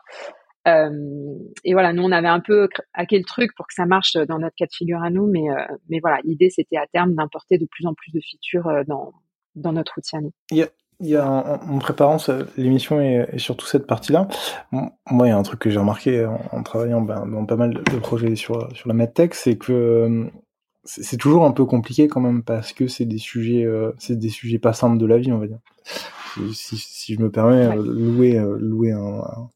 Et 0.66 1.74
voilà, 1.74 1.94
nous 1.94 2.04
on 2.04 2.12
avait 2.12 2.28
un 2.28 2.40
peu 2.40 2.70
hacké 2.94 3.18
le 3.18 3.26
truc 3.26 3.54
pour 3.56 3.68
que 3.68 3.74
ça 3.74 3.86
marche 3.86 4.14
dans 4.14 4.40
notre 4.40 4.56
cas 4.56 4.66
de 4.66 4.74
figure 4.74 5.02
à 5.02 5.10
nous, 5.10 5.28
mais 5.28 5.46
mais 5.90 6.00
voilà, 6.00 6.20
l'idée 6.24 6.50
c'était 6.50 6.78
à 6.78 6.88
terme 6.88 7.14
d'importer 7.16 7.58
de 7.58 7.66
plus 7.66 7.86
en 7.86 7.94
plus 7.94 8.12
de 8.12 8.22
features 8.22 8.86
dans 8.88 9.12
dans 9.56 9.74
notre 9.74 9.98
outil 9.98 10.16
à 10.16 10.22
nous 10.22 10.32
il 11.04 11.10
y 11.10 11.16
a 11.16 11.28
en, 11.28 11.80
préparant 11.80 12.18
l'émission 12.58 13.02
et, 13.02 13.28
surtout 13.38 13.66
cette 13.66 13.88
partie-là, 13.88 14.28
moi 14.72 15.28
il 15.28 15.30
y 15.30 15.32
a 15.32 15.38
un 15.38 15.44
truc 15.44 15.60
que 15.60 15.70
j'ai 15.70 15.80
remarqué 15.80 16.26
en, 16.52 16.64
travaillant 16.64 17.02
ben, 17.02 17.26
dans 17.26 17.46
pas 17.46 17.56
mal 17.56 17.74
de 17.74 17.98
projets 17.98 18.36
sur 18.36 18.70
sur 18.76 18.88
la 18.88 18.94
medtech, 18.94 19.34
c'est 19.34 19.58
que 19.58 19.74
euh, 19.74 20.26
c'est 20.86 21.18
toujours 21.18 21.46
un 21.46 21.52
peu 21.52 21.66
compliqué 21.66 22.08
quand 22.08 22.22
même 22.22 22.44
parce 22.44 22.74
que 22.74 22.88
c'est 22.88 23.06
des 23.06 23.18
sujets 23.18 23.66
euh, 23.66 23.92
c'est 23.98 24.18
des 24.18 24.30
sujets 24.30 24.60
pas 24.60 24.74
simples 24.74 24.98
de 24.98 25.06
la 25.06 25.18
vie 25.18 25.32
on 25.32 25.40
va 25.40 25.48
dire. 25.48 25.60
Si, 26.54 26.78
si 26.78 27.14
je 27.14 27.22
me 27.22 27.30
permets 27.30 27.68
euh, 27.68 27.76
louer 27.76 28.42
louer 28.60 28.92
un, 28.92 29.50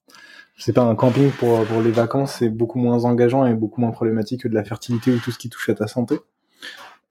c'est 0.57 0.73
pas 0.73 0.83
un 0.83 0.95
camping 0.95 1.31
pour 1.31 1.63
pour 1.65 1.81
les 1.81 1.91
vacances, 1.91 2.33
c'est 2.39 2.49
beaucoup 2.49 2.79
moins 2.79 3.05
engageant 3.05 3.45
et 3.45 3.53
beaucoup 3.53 3.79
moins 3.79 3.91
problématique 3.91 4.41
que 4.43 4.47
de 4.47 4.55
la 4.55 4.63
fertilité 4.63 5.11
ou 5.11 5.19
tout 5.19 5.31
ce 5.31 5.37
qui 5.37 5.49
touche 5.49 5.69
à 5.69 5.75
ta 5.75 5.87
santé. 5.87 6.19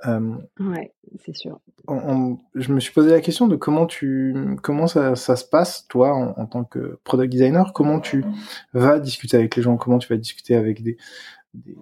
Euh, 0.07 0.35
ouais, 0.61 0.93
c'est 1.25 1.35
sûr. 1.35 1.59
je 2.55 2.73
me 2.73 2.81
suis 2.81 2.93
posé 2.93 3.11
la 3.11 3.21
question 3.21 3.47
de 3.47 3.57
comment 3.57 3.87
tu, 3.87 4.35
comment 4.63 4.87
ça, 4.87 5.17
ça 5.17 5.37
se 5.37 5.45
passe, 5.45 5.87
toi, 5.89 6.15
en, 6.15 6.47
tant 6.47 6.65
que 6.65 6.99
product 7.05 7.33
designer, 7.33 7.73
comment 7.73 8.01
tu 8.01 8.25
vas 8.75 8.99
discuter 8.99 9.37
avec 9.37 9.57
les 9.57 9.63
gens, 9.63 9.77
comment 9.77 9.99
tu 9.99 10.09
vas 10.09 10.19
discuter 10.19 10.55
avec 10.55 10.83
des, 10.83 10.99
des 11.55 11.77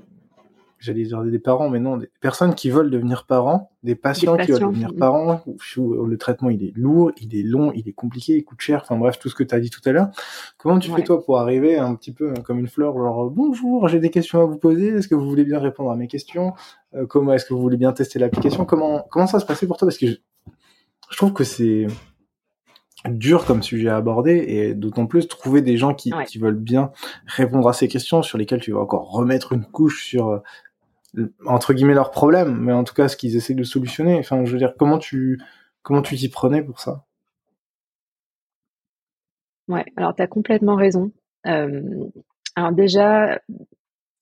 j'allais 0.84 1.04
dire 1.04 1.22
des 1.22 1.38
parents, 1.38 1.70
mais 1.70 1.80
non, 1.80 1.96
des 1.96 2.10
personnes 2.20 2.54
qui 2.54 2.70
veulent 2.70 2.90
devenir 2.90 3.24
parents, 3.26 3.70
des 3.82 3.94
patients, 3.94 4.36
qui 4.36 4.52
veulent 4.52 4.60
devenir 4.60 4.94
parents, 4.94 5.42
où, 5.46 6.04
le 6.04 6.16
traitement 6.18 6.50
il 6.50 6.62
est 6.62 6.72
lourd, 6.76 7.10
il 7.20 7.34
est 7.34 7.42
long, 7.42 7.72
il 7.74 7.88
est 7.88 7.92
compliqué, 7.92 8.36
il 8.36 8.44
coûte 8.44 8.60
cher, 8.60 8.80
enfin 8.82 8.96
bref, 8.96 9.18
tout 9.18 9.28
ce 9.28 9.34
que 9.34 9.42
tu 9.42 9.54
as 9.54 9.60
dit 9.60 9.70
tout 9.70 9.80
à 9.86 9.92
l'heure. 9.92 10.10
Comment 10.58 10.78
tu 10.78 10.90
fais 10.90 11.02
toi 11.02 11.24
pour 11.24 11.38
arriver 11.38 11.78
un 11.78 11.94
petit 11.94 12.12
peu 12.12 12.34
comme 12.44 12.58
une 12.58 12.68
fleur, 12.68 12.96
genre 12.96 13.30
bonjour, 13.30 13.88
j'ai 13.88 14.00
des 14.00 14.10
questions 14.10 14.40
à 14.40 14.44
vous 14.44 14.58
poser, 14.58 14.88
est-ce 14.88 15.08
que 15.08 15.14
vous 15.14 15.28
voulez 15.28 15.44
bien 15.44 15.58
répondre 15.58 15.90
à 15.90 15.96
mes 15.96 16.08
questions? 16.08 16.52
Euh, 16.94 17.06
Comment 17.06 17.32
est-ce 17.32 17.46
que 17.46 17.54
vous 17.54 17.60
voulez 17.60 17.76
bien 17.78 17.92
tester 17.92 18.18
l'application? 18.18 18.64
Comment 18.64 19.06
comment 19.10 19.26
ça 19.26 19.40
se 19.40 19.46
passait 19.46 19.66
pour 19.66 19.78
toi? 19.78 19.88
Parce 19.88 19.98
que 19.98 20.06
je, 20.06 20.16
je 21.10 21.16
trouve 21.16 21.32
que 21.32 21.44
c'est 21.44 21.86
dur 23.08 23.44
comme 23.44 23.62
sujet 23.62 23.88
à 23.88 23.96
aborder 23.96 24.44
et 24.48 24.74
d'autant 24.74 25.04
plus 25.06 25.28
trouver 25.28 25.60
des 25.60 25.76
gens 25.76 25.92
qui, 25.92 26.10
qui 26.26 26.38
veulent 26.38 26.56
bien 26.56 26.90
répondre 27.26 27.68
à 27.68 27.74
ces 27.74 27.86
questions 27.86 28.22
sur 28.22 28.38
lesquelles 28.38 28.62
tu 28.62 28.72
vas 28.72 28.80
encore 28.80 29.10
remettre 29.10 29.52
une 29.52 29.66
couche 29.66 30.06
sur 30.06 30.28
euh, 30.28 30.38
entre 31.46 31.74
guillemets 31.74 31.94
leurs 31.94 32.10
problèmes, 32.10 32.56
mais 32.56 32.72
en 32.72 32.84
tout 32.84 32.94
cas 32.94 33.08
ce 33.08 33.16
qu'ils 33.16 33.36
essaient 33.36 33.54
de 33.54 33.62
solutionner. 33.64 34.18
Enfin, 34.18 34.44
je 34.44 34.52
veux 34.52 34.58
dire, 34.58 34.74
comment 34.78 34.98
tu 34.98 35.40
comment 35.82 36.02
tu 36.02 36.16
t'y 36.16 36.28
prenais 36.28 36.62
pour 36.62 36.80
ça? 36.80 37.04
Ouais, 39.68 39.84
alors 39.96 40.14
tu 40.14 40.22
as 40.22 40.26
complètement 40.26 40.76
raison. 40.76 41.12
Euh, 41.46 41.82
alors 42.56 42.72
déjà, 42.72 43.40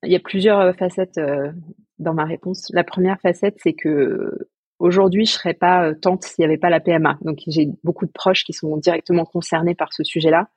il 0.03 0.12
y 0.12 0.16
a 0.16 0.20
plusieurs 0.20 0.61
euh, 0.61 0.72
facettes 0.72 1.18
euh, 1.18 1.51
dans 1.99 2.14
ma 2.14 2.24
réponse. 2.24 2.70
La 2.72 2.84
première 2.84 3.20
facette, 3.20 3.57
c'est 3.62 3.72
que 3.72 4.49
aujourd'hui, 4.78 5.26
je 5.26 5.32
serais 5.32 5.55
pas 5.55 5.95
tante 5.95 6.24
s'il 6.24 6.43
n'y 6.43 6.47
avait 6.47 6.59
pas 6.59 6.70
la 6.70 6.80
PMA. 6.80 7.18
Donc 7.22 7.40
j'ai 7.47 7.68
beaucoup 7.84 8.07
de 8.07 8.12
proches 8.12 8.45
qui 8.45 8.53
sont 8.53 8.76
directement 8.76 9.24
concernés 9.24 9.74
par 9.74 9.93
ce 9.93 10.05
sujet-là. 10.05 10.49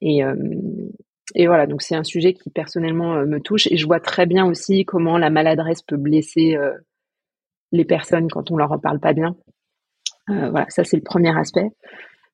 et 0.00 0.22
et 1.34 1.46
voilà, 1.46 1.66
donc 1.66 1.82
c'est 1.82 1.94
un 1.94 2.04
sujet 2.04 2.32
qui 2.32 2.50
personnellement 2.50 3.14
euh, 3.14 3.26
me 3.26 3.40
touche 3.40 3.66
et 3.70 3.76
je 3.76 3.86
vois 3.86 4.00
très 4.00 4.26
bien 4.26 4.46
aussi 4.46 4.84
comment 4.84 5.18
la 5.18 5.30
maladresse 5.30 5.82
peut 5.82 5.96
blesser 5.96 6.56
euh, 6.56 6.72
les 7.72 7.84
personnes 7.84 8.28
quand 8.30 8.50
on 8.50 8.56
leur 8.56 8.72
en 8.72 8.78
parle 8.78 9.00
pas 9.00 9.12
bien. 9.12 9.36
Euh, 10.30 10.50
voilà, 10.50 10.66
ça 10.68 10.84
c'est 10.84 10.96
le 10.96 11.02
premier 11.02 11.36
aspect. 11.36 11.68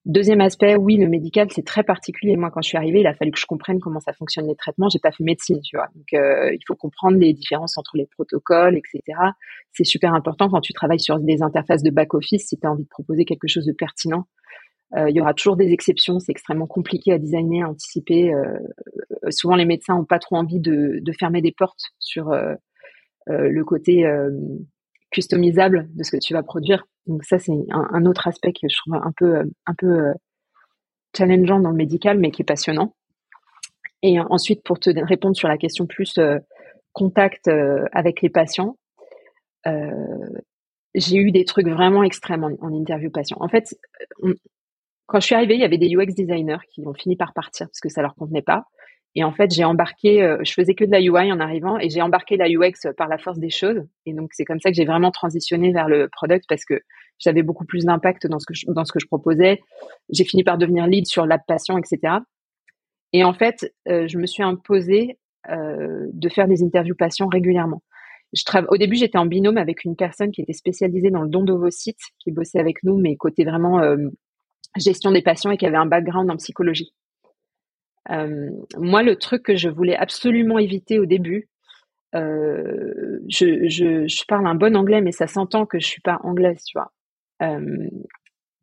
Deuxième 0.05 0.43
aspect, 0.43 0.77
oui, 0.77 0.97
le 0.99 1.09
médical 1.09 1.49
c'est 1.51 1.65
très 1.65 1.83
particulier. 1.83 2.37
Moi, 2.37 2.51
quand 2.51 2.61
je 2.61 2.69
suis 2.69 2.77
arrivée, 2.77 3.01
il 3.01 3.07
a 3.07 3.15
fallu 3.15 3.31
que 3.31 3.39
je 3.39 3.47
comprenne 3.47 3.81
comment 3.81 4.01
ça 4.01 4.13
fonctionne 4.13 4.47
les 4.47 4.55
traitements. 4.55 4.91
J'ai 4.91 4.99
pas 4.99 5.13
fait 5.13 5.25
médecine, 5.25 5.61
tu 5.63 5.79
vois. 5.79 5.87
Donc, 5.95 6.05
il 6.13 6.59
faut 6.67 6.75
comprendre 6.75 7.17
les 7.17 7.33
différences 7.33 7.79
entre 7.79 7.97
les 7.97 8.05
protocoles, 8.05 8.77
etc. 8.77 9.01
C'est 9.73 9.85
super 9.85 10.13
important 10.13 10.51
quand 10.51 10.61
tu 10.61 10.75
travailles 10.75 11.01
sur 11.01 11.19
des 11.21 11.43
interfaces 11.43 11.83
de 11.83 11.89
back 11.89 12.13
office 12.13 12.49
si 12.49 12.59
tu 12.59 12.67
as 12.67 12.71
envie 12.71 12.85
de 12.85 12.89
proposer 12.89 13.25
quelque 13.25 13.49
chose 13.49 13.65
de 13.65 13.73
pertinent. 13.73 14.27
Euh, 14.97 15.11
il 15.11 15.17
y 15.17 15.21
aura 15.21 15.35
toujours 15.35 15.57
des 15.57 15.73
exceptions, 15.73 16.21
c'est 16.21 16.31
extrêmement 16.31 16.67
compliqué 16.67 17.13
à 17.13 17.19
designer, 17.19 17.67
à 17.67 17.71
anticiper. 17.71 18.33
Euh, 18.33 18.59
souvent, 19.31 19.57
les 19.57 19.65
médecins 19.65 19.97
n'ont 19.97 20.05
pas 20.05 20.19
trop 20.19 20.37
envie 20.37 20.61
de, 20.61 21.03
fermer 21.19 21.43
des 21.43 21.53
portes 21.53 21.83
sur 21.99 22.31
euh, 22.31 22.55
le 23.29 23.65
côté 23.65 24.05
customisable 25.11 25.89
de 25.95 26.03
ce 26.03 26.11
que 26.11 26.17
tu 26.17 26.33
vas 26.33 26.43
produire. 26.43 26.87
Donc 27.07 27.25
ça, 27.25 27.39
c'est 27.39 27.53
un, 27.71 28.07
autre 28.07 28.29
aspect 28.29 28.53
que 28.53 28.69
je 28.69 28.77
trouve 28.77 28.95
un 28.95 29.13
peu, 29.17 29.43
un 29.67 29.75
peu 29.75 30.13
challengeant 31.17 31.61
dans 31.61 31.71
le 31.71 31.77
médical, 31.77 32.19
mais 32.19 32.31
qui 32.31 32.43
est 32.43 32.45
passionnant. 32.45 32.95
Et 34.03 34.21
ensuite, 34.21 34.63
pour 34.63 34.79
te 34.79 34.91
répondre 34.91 35.37
sur 35.37 35.49
la 35.49 35.57
question 35.57 35.87
plus 35.87 36.19
contact 36.93 37.49
avec 37.93 38.21
les 38.21 38.29
patients, 38.29 38.77
j'ai 40.95 41.17
eu 41.17 41.31
des 41.31 41.45
trucs 41.45 41.69
vraiment 41.69 42.03
extrêmes 42.05 42.45
en, 42.45 42.73
interview 42.73 43.11
patient. 43.11 43.39
En 43.41 43.49
fait, 43.49 43.75
quand 45.07 45.21
je 45.21 45.27
suis 45.27 45.35
arrivée, 45.35 45.55
il 45.55 45.61
y 45.61 45.65
avait 45.65 45.79
des 45.79 45.95
UX 45.95 46.15
designers 46.15 46.59
qui 46.71 46.87
ont 46.87 46.95
fini 46.95 47.17
par 47.17 47.33
partir 47.35 47.67
parce 47.67 47.81
que 47.81 47.89
ça 47.89 48.03
leur 48.03 48.15
convenait 48.15 48.43
pas. 48.43 48.67
Et 49.17 49.23
en 49.23 49.33
fait, 49.33 49.53
j'ai 49.53 49.65
embarqué, 49.65 50.23
euh, 50.23 50.39
je 50.43 50.53
faisais 50.53 50.75
que 50.75 50.85
de 50.85 50.91
la 50.91 51.01
UI 51.01 51.33
en 51.33 51.39
arrivant 51.39 51.79
et 51.79 51.89
j'ai 51.89 52.03
embarqué 52.03 52.37
la 52.37 52.49
UX 52.49 52.89
par 52.97 53.09
la 53.09 53.17
force 53.17 53.39
des 53.39 53.51
choses. 53.51 53.87
Et 54.07 54.13
donc, 54.13 54.31
c'est 54.33 54.45
comme 54.45 54.59
ça 54.59 54.71
que 54.71 54.77
j'ai 54.77 54.85
vraiment 54.85 55.13
transitionné 55.13 55.73
vers 55.73 55.89
le 55.89 56.09
product 56.09 56.47
parce 56.49 56.65
que 56.65 56.81
j'avais 57.19 57.43
beaucoup 57.43 57.65
plus 57.65 57.85
d'impact 57.85 58.27
dans 58.27 58.41
ce 58.41 58.47
que 58.47 58.55
je, 58.55 58.67
dans 58.67 58.85
ce 58.85 58.93
que 58.93 58.99
je 58.99 59.07
proposais. 59.07 59.61
J'ai 60.11 60.25
fini 60.25 60.43
par 60.43 60.59
devenir 60.59 60.87
lead 60.89 61.07
sur 61.07 61.27
l'app 61.27 61.43
patient, 61.47 61.79
etc. 61.79 62.15
Et 63.13 63.23
en 63.23 63.35
fait, 63.35 63.73
euh, 63.89 64.09
je 64.09 64.19
me 64.19 64.27
suis 64.27 64.43
imposée 64.43 65.19
euh, 65.49 66.09
de 66.13 66.29
faire 66.29 66.49
des 66.49 66.65
interviews 66.65 66.97
patients 66.97 67.29
régulièrement. 67.29 67.83
Au 68.69 68.77
début, 68.77 68.97
j'étais 68.97 69.19
en 69.19 69.27
binôme 69.27 69.59
avec 69.59 69.85
une 69.85 69.95
personne 69.95 70.33
qui 70.33 70.41
était 70.41 70.55
spécialisée 70.55 71.11
dans 71.11 71.23
le 71.23 71.29
don 71.29 71.45
d'ovocytes, 71.45 72.01
qui 72.19 72.33
bossait 72.33 72.59
avec 72.59 72.83
nous, 72.83 72.99
mais 72.99 73.15
côté 73.15 73.45
vraiment 73.45 73.79
gestion 74.77 75.11
des 75.13 75.23
patients 75.23 75.51
et 75.51 75.57
qui 75.57 75.67
avait 75.67 75.77
un 75.77 75.87
background 75.87 76.31
en 76.31 76.37
psychologie. 76.37 76.93
Euh, 78.11 78.51
moi, 78.77 79.03
le 79.03 79.17
truc 79.17 79.43
que 79.43 79.57
je 79.57 79.69
voulais 79.69 79.97
absolument 79.97 80.59
éviter 80.59 80.99
au 80.99 81.07
début, 81.07 81.49
euh, 82.15 83.21
je, 83.29 83.69
je, 83.69 84.07
je, 84.07 84.25
parle 84.29 84.47
un 84.47 84.55
bon 84.55 84.77
anglais, 84.77 85.01
mais 85.01 85.13
ça 85.13 85.27
s'entend 85.27 85.67
que 85.67 85.81
je 85.81 85.87
suis 85.87 86.03
pas 86.03 86.19
anglaise, 86.23 86.63
tu 86.65 86.79
vois. 86.79 86.93
Euh, 87.43 87.89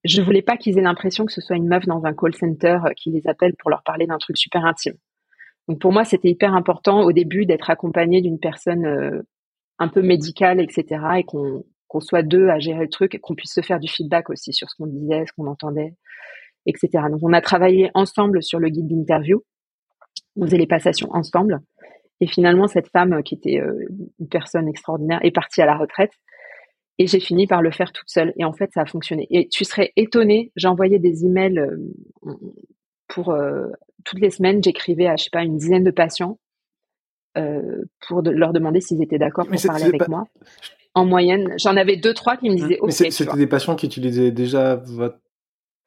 je 0.04 0.22
voulais 0.22 0.42
pas 0.42 0.58
qu'ils 0.58 0.78
aient 0.78 0.84
l'impression 0.84 1.26
que 1.26 1.32
ce 1.32 1.42
soit 1.42 1.56
une 1.56 1.68
meuf 1.68 1.86
dans 1.86 2.06
un 2.06 2.14
call 2.14 2.34
center 2.36 2.80
qui 2.96 3.12
les 3.12 3.28
appelle 3.28 3.54
pour 3.60 3.70
leur 3.70 3.84
parler 3.84 4.08
d'un 4.08 4.18
truc 4.18 4.38
super 4.38 4.66
intime. 4.66 4.96
Donc 5.68 5.80
pour 5.80 5.92
moi, 5.92 6.06
c'était 6.06 6.30
hyper 6.30 6.56
important 6.56 7.02
au 7.02 7.12
début 7.12 7.46
d'être 7.46 7.70
accompagné 7.70 8.22
d'une 8.22 8.40
personne 8.40 9.24
un 9.78 9.88
peu 9.88 10.02
médicale, 10.02 10.60
etc. 10.60 11.02
et 11.18 11.24
qu'on 11.24 11.64
qu'on 11.92 12.00
soit 12.00 12.24
deux 12.24 12.48
à 12.48 12.58
gérer 12.58 12.84
le 12.84 12.90
truc 12.90 13.16
et 13.16 13.20
qu'on 13.20 13.36
puisse 13.36 13.54
se 13.54 13.60
faire 13.60 13.78
du 13.78 13.90
feedback 13.90 14.30
aussi 14.30 14.54
sur 14.54 14.70
ce 14.70 14.76
qu'on 14.78 14.88
disait, 14.88 15.26
ce 15.28 15.34
qu'on 15.34 15.48
entendait, 15.48 15.94
etc. 16.66 17.04
Donc 17.12 17.20
on 17.22 17.34
a 17.34 17.42
travaillé 17.42 17.92
ensemble 17.96 18.42
sur 18.42 18.60
le 18.60 18.70
guide 18.70 18.88
d'interview. 18.88 19.44
On 20.38 20.46
faisait 20.46 20.58
les 20.58 20.68
passations 20.68 21.10
ensemble. 21.12 21.60
Et 22.22 22.28
finalement, 22.28 22.68
cette 22.68 22.88
femme 22.88 23.22
qui 23.24 23.36
était 23.36 23.60
une 24.20 24.30
personne 24.30 24.70
extraordinaire 24.70 25.20
est 25.22 25.32
partie 25.32 25.62
à 25.62 25.66
la 25.66 25.76
retraite. 25.76 26.14
Et 26.98 27.08
j'ai 27.08 27.20
fini 27.20 27.46
par 27.46 27.62
le 27.62 27.72
faire 27.72 27.92
toute 27.92 28.08
seule. 28.08 28.32
Et 28.38 28.46
en 28.46 28.54
fait, 28.54 28.70
ça 28.74 28.84
a 28.84 28.86
fonctionné. 28.86 29.28
Et 29.30 29.50
tu 29.50 29.66
serais 29.66 29.92
étonné, 29.98 30.54
j'envoyais 30.56 31.00
des 31.00 31.26
emails 31.26 31.62
pour 33.10 33.36
toutes 34.06 34.22
les 34.22 34.30
semaines, 34.30 34.64
j'écrivais 34.64 35.08
à, 35.08 35.18
je 35.18 35.26
sais 35.26 35.30
pas, 35.30 35.44
une 35.44 35.58
dizaine 35.58 35.84
de 35.84 35.92
patients 35.92 36.40
pour 38.08 38.22
leur 38.22 38.54
demander 38.54 38.80
s'ils 38.80 39.04
étaient 39.04 39.20
d'accord 39.20 39.46
pour 39.46 39.62
parler 39.62 39.84
avec 39.84 40.08
moi. 40.08 40.24
En 40.94 41.06
moyenne, 41.06 41.54
j'en 41.58 41.78
avais 41.78 41.96
deux, 41.96 42.14
trois 42.14 42.36
qui 42.36 42.50
me 42.50 42.56
disaient 42.56 42.80
OK. 42.80 42.92
C'était 42.92 43.38
des 43.38 43.48
patients 43.48 43.76
qui 43.76 43.86
utilisaient 43.86 44.32
déjà 44.32 44.76
votre. 44.76 45.18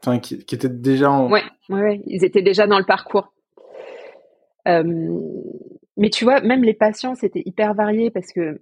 Enfin, 0.00 0.18
qui, 0.18 0.34
étaient 0.34 0.68
déjà 0.68 1.11
en. 1.11 1.30
Ouais, 1.30 1.42
ouais, 1.68 2.00
ils 2.07 2.24
étaient 2.24 2.42
déjà 2.42 2.66
dans 2.66 2.78
le 2.78 2.84
parcours. 2.84 3.32
mais 4.66 6.11
tu 6.11 6.24
vois, 6.24 6.40
même 6.40 6.64
les 6.64 6.74
patients, 6.74 7.14
c'était 7.14 7.42
hyper 7.44 7.74
varié 7.74 8.11
parce 8.11 8.32
que 8.32 8.59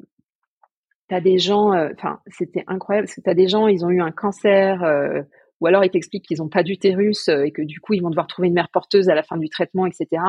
tu 1.12 1.14
as 1.14 1.20
des 1.20 1.38
gens, 1.38 1.72
euh, 1.74 1.90
enfin, 1.96 2.20
c'était 2.28 2.64
incroyable 2.66 3.06
parce 3.06 3.16
que 3.16 3.20
tu 3.20 3.30
as 3.30 3.34
des 3.34 3.48
gens, 3.48 3.68
ils 3.68 3.84
ont 3.84 3.90
eu 3.90 4.00
un 4.00 4.12
cancer, 4.12 4.82
euh, 4.82 5.22
ou 5.60 5.66
alors 5.66 5.84
ils 5.84 5.90
t'expliquent 5.90 6.24
qu'ils 6.24 6.38
n'ont 6.38 6.48
pas 6.48 6.62
d'utérus 6.62 7.28
euh, 7.28 7.42
et 7.42 7.52
que 7.52 7.62
du 7.62 7.80
coup, 7.80 7.92
ils 7.92 8.02
vont 8.02 8.10
devoir 8.10 8.26
trouver 8.26 8.48
une 8.48 8.54
mère 8.54 8.70
porteuse 8.72 9.08
à 9.08 9.14
la 9.14 9.22
fin 9.22 9.36
du 9.36 9.48
traitement, 9.48 9.86
etc. 9.86 10.22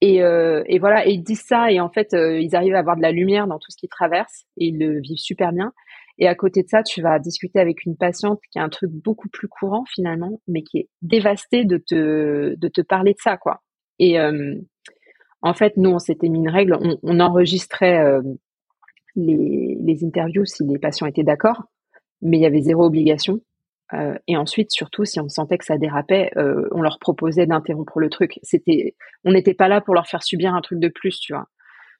Et, 0.00 0.16
et, 0.16 0.78
voilà, 0.78 1.06
ils 1.06 1.22
disent 1.22 1.44
ça, 1.46 1.72
et 1.72 1.80
en 1.80 1.88
fait, 1.88 2.08
ils 2.12 2.54
arrivent 2.54 2.74
à 2.74 2.80
avoir 2.80 2.96
de 2.96 3.02
la 3.02 3.10
lumière 3.10 3.46
dans 3.46 3.58
tout 3.58 3.70
ce 3.70 3.76
qu'ils 3.76 3.88
traversent, 3.88 4.44
et 4.58 4.66
ils 4.66 4.78
le 4.78 5.00
vivent 5.00 5.18
super 5.18 5.52
bien. 5.52 5.72
Et 6.18 6.28
à 6.28 6.34
côté 6.34 6.62
de 6.62 6.68
ça, 6.68 6.82
tu 6.82 7.00
vas 7.00 7.18
discuter 7.18 7.58
avec 7.58 7.84
une 7.86 7.96
patiente 7.96 8.40
qui 8.52 8.58
a 8.58 8.62
un 8.62 8.68
truc 8.68 8.90
beaucoup 8.90 9.28
plus 9.28 9.48
courant 9.48 9.84
finalement, 9.86 10.40
mais 10.46 10.62
qui 10.62 10.78
est 10.78 10.88
dévastée 11.00 11.64
de 11.64 11.78
te, 11.78 12.54
de 12.54 12.68
te 12.68 12.82
parler 12.82 13.12
de 13.12 13.18
ça, 13.18 13.36
quoi. 13.36 13.62
Et 13.98 14.18
en 15.40 15.54
fait, 15.54 15.76
nous, 15.76 15.90
on 15.90 15.98
s'était 15.98 16.28
mis 16.28 16.38
une 16.38 16.50
règle, 16.50 16.76
on, 16.80 16.98
on 17.02 17.20
enregistrait 17.20 18.20
les, 19.16 19.78
les 19.80 20.04
interviews 20.04 20.44
si 20.44 20.64
les 20.64 20.78
patients 20.78 21.06
étaient 21.06 21.24
d'accord, 21.24 21.62
mais 22.22 22.38
il 22.38 22.42
y 22.42 22.46
avait 22.46 22.62
zéro 22.62 22.84
obligation. 22.84 23.40
Euh, 23.92 24.14
et 24.26 24.36
ensuite, 24.36 24.70
surtout, 24.72 25.04
si 25.04 25.20
on 25.20 25.28
sentait 25.28 25.58
que 25.58 25.64
ça 25.64 25.76
dérapait, 25.76 26.30
euh, 26.36 26.68
on 26.72 26.80
leur 26.80 26.98
proposait 26.98 27.46
d'interrompre 27.46 28.00
le 28.00 28.08
truc. 28.08 28.38
C'était, 28.42 28.96
on 29.24 29.32
n'était 29.32 29.54
pas 29.54 29.68
là 29.68 29.80
pour 29.80 29.94
leur 29.94 30.06
faire 30.06 30.22
subir 30.22 30.54
un 30.54 30.62
truc 30.62 30.80
de 30.80 30.88
plus, 30.88 31.18
tu 31.20 31.34
vois. 31.34 31.48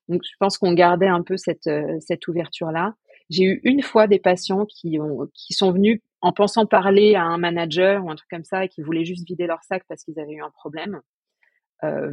Donc, 0.09 0.23
je 0.25 0.37
pense 0.39 0.59
qu'on 0.59 0.73
gardait 0.73 1.09
un 1.09 1.23
peu 1.23 1.37
cette 1.37 1.67
euh, 1.67 1.97
cette 2.01 2.29
ouverture 2.29 2.71
là. 2.71 2.95
J'ai 3.31 3.45
eu 3.45 3.61
une 3.65 3.83
fois 3.83 4.07
des 4.07 4.19
patients 4.19 4.67
qui 4.67 4.99
ont 5.01 5.29
qui 5.35 5.55
sont 5.55 5.73
venus 5.73 6.01
en 6.21 6.33
pensant 6.33 6.67
parler 6.67 7.15
à 7.15 7.25
un 7.25 7.39
manager 7.39 8.05
ou 8.05 8.11
un 8.11 8.17
truc 8.17 8.29
comme 8.31 8.45
ça 8.45 8.65
et 8.65 8.69
qui 8.69 8.83
voulaient 8.83 9.05
juste 9.05 9.27
vider 9.27 9.47
leur 9.47 9.63
sac 9.63 9.85
parce 9.89 10.05
qu'ils 10.05 10.19
avaient 10.21 10.35
eu 10.35 10.43
un 10.43 10.51
problème. 10.51 11.01
Euh, 11.85 12.11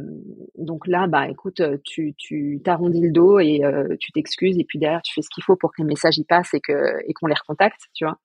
donc 0.56 0.86
là, 0.86 1.06
bah 1.06 1.28
écoute, 1.28 1.60
euh, 1.60 1.78
tu 1.84 2.14
tu 2.18 2.60
t'arrondis 2.64 3.00
le 3.00 3.10
dos 3.10 3.38
et 3.38 3.64
euh, 3.64 3.96
tu 4.00 4.12
t'excuses 4.12 4.58
et 4.58 4.64
puis 4.64 4.78
derrière 4.78 5.02
tu 5.02 5.14
fais 5.14 5.22
ce 5.22 5.28
qu'il 5.32 5.44
faut 5.44 5.56
pour 5.56 5.70
que 5.72 5.80
les 5.82 5.86
messages 5.88 6.18
y 6.18 6.24
passent 6.24 6.54
et 6.54 6.60
que 6.60 6.72
et 7.06 7.12
qu'on 7.14 7.26
les 7.26 7.34
recontacte, 7.34 7.82
tu 7.94 8.04
vois. 8.04 8.18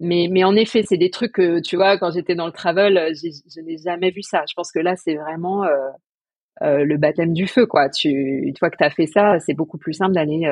Mais 0.00 0.28
mais 0.30 0.44
en 0.44 0.56
effet, 0.56 0.82
c'est 0.82 0.96
des 0.96 1.10
trucs 1.10 1.32
que 1.32 1.60
tu 1.60 1.76
vois 1.76 1.98
quand 1.98 2.10
j'étais 2.10 2.34
dans 2.34 2.46
le 2.46 2.52
travel, 2.52 3.12
je 3.14 3.60
n'ai 3.60 3.78
jamais 3.78 4.10
vu 4.10 4.22
ça. 4.22 4.44
Je 4.48 4.54
pense 4.54 4.72
que 4.72 4.78
là, 4.78 4.96
c'est 4.96 5.14
vraiment 5.14 5.64
le 6.62 6.96
baptême 6.96 7.34
du 7.34 7.46
feu, 7.46 7.66
quoi. 7.66 7.90
Tu 7.90 8.08
une 8.08 8.56
fois 8.56 8.70
que 8.70 8.76
tu 8.78 8.84
as 8.84 8.90
fait 8.90 9.06
ça, 9.06 9.38
c'est 9.40 9.54
beaucoup 9.54 9.78
plus 9.78 9.92
simple 9.92 10.14
d'aller 10.14 10.50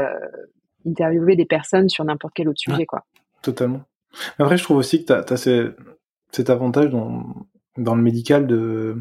interviewer 0.87 1.35
des 1.35 1.47
personnes 1.47 1.89
sur 1.89 2.05
n'importe 2.05 2.35
quel 2.35 2.49
autre 2.49 2.61
sujet, 2.61 2.85
quoi. 2.85 3.05
Totalement. 3.43 3.81
Après, 4.39 4.57
je 4.57 4.65
trouve 4.65 4.77
aussi 4.77 5.05
que 5.05 5.13
tu 5.23 5.33
as, 5.33 5.73
cet 6.31 6.51
avantage 6.51 6.91
dans, 6.91 7.25
dans 7.77 7.95
le 7.95 8.03
médical 8.03 8.47
de 8.47 8.97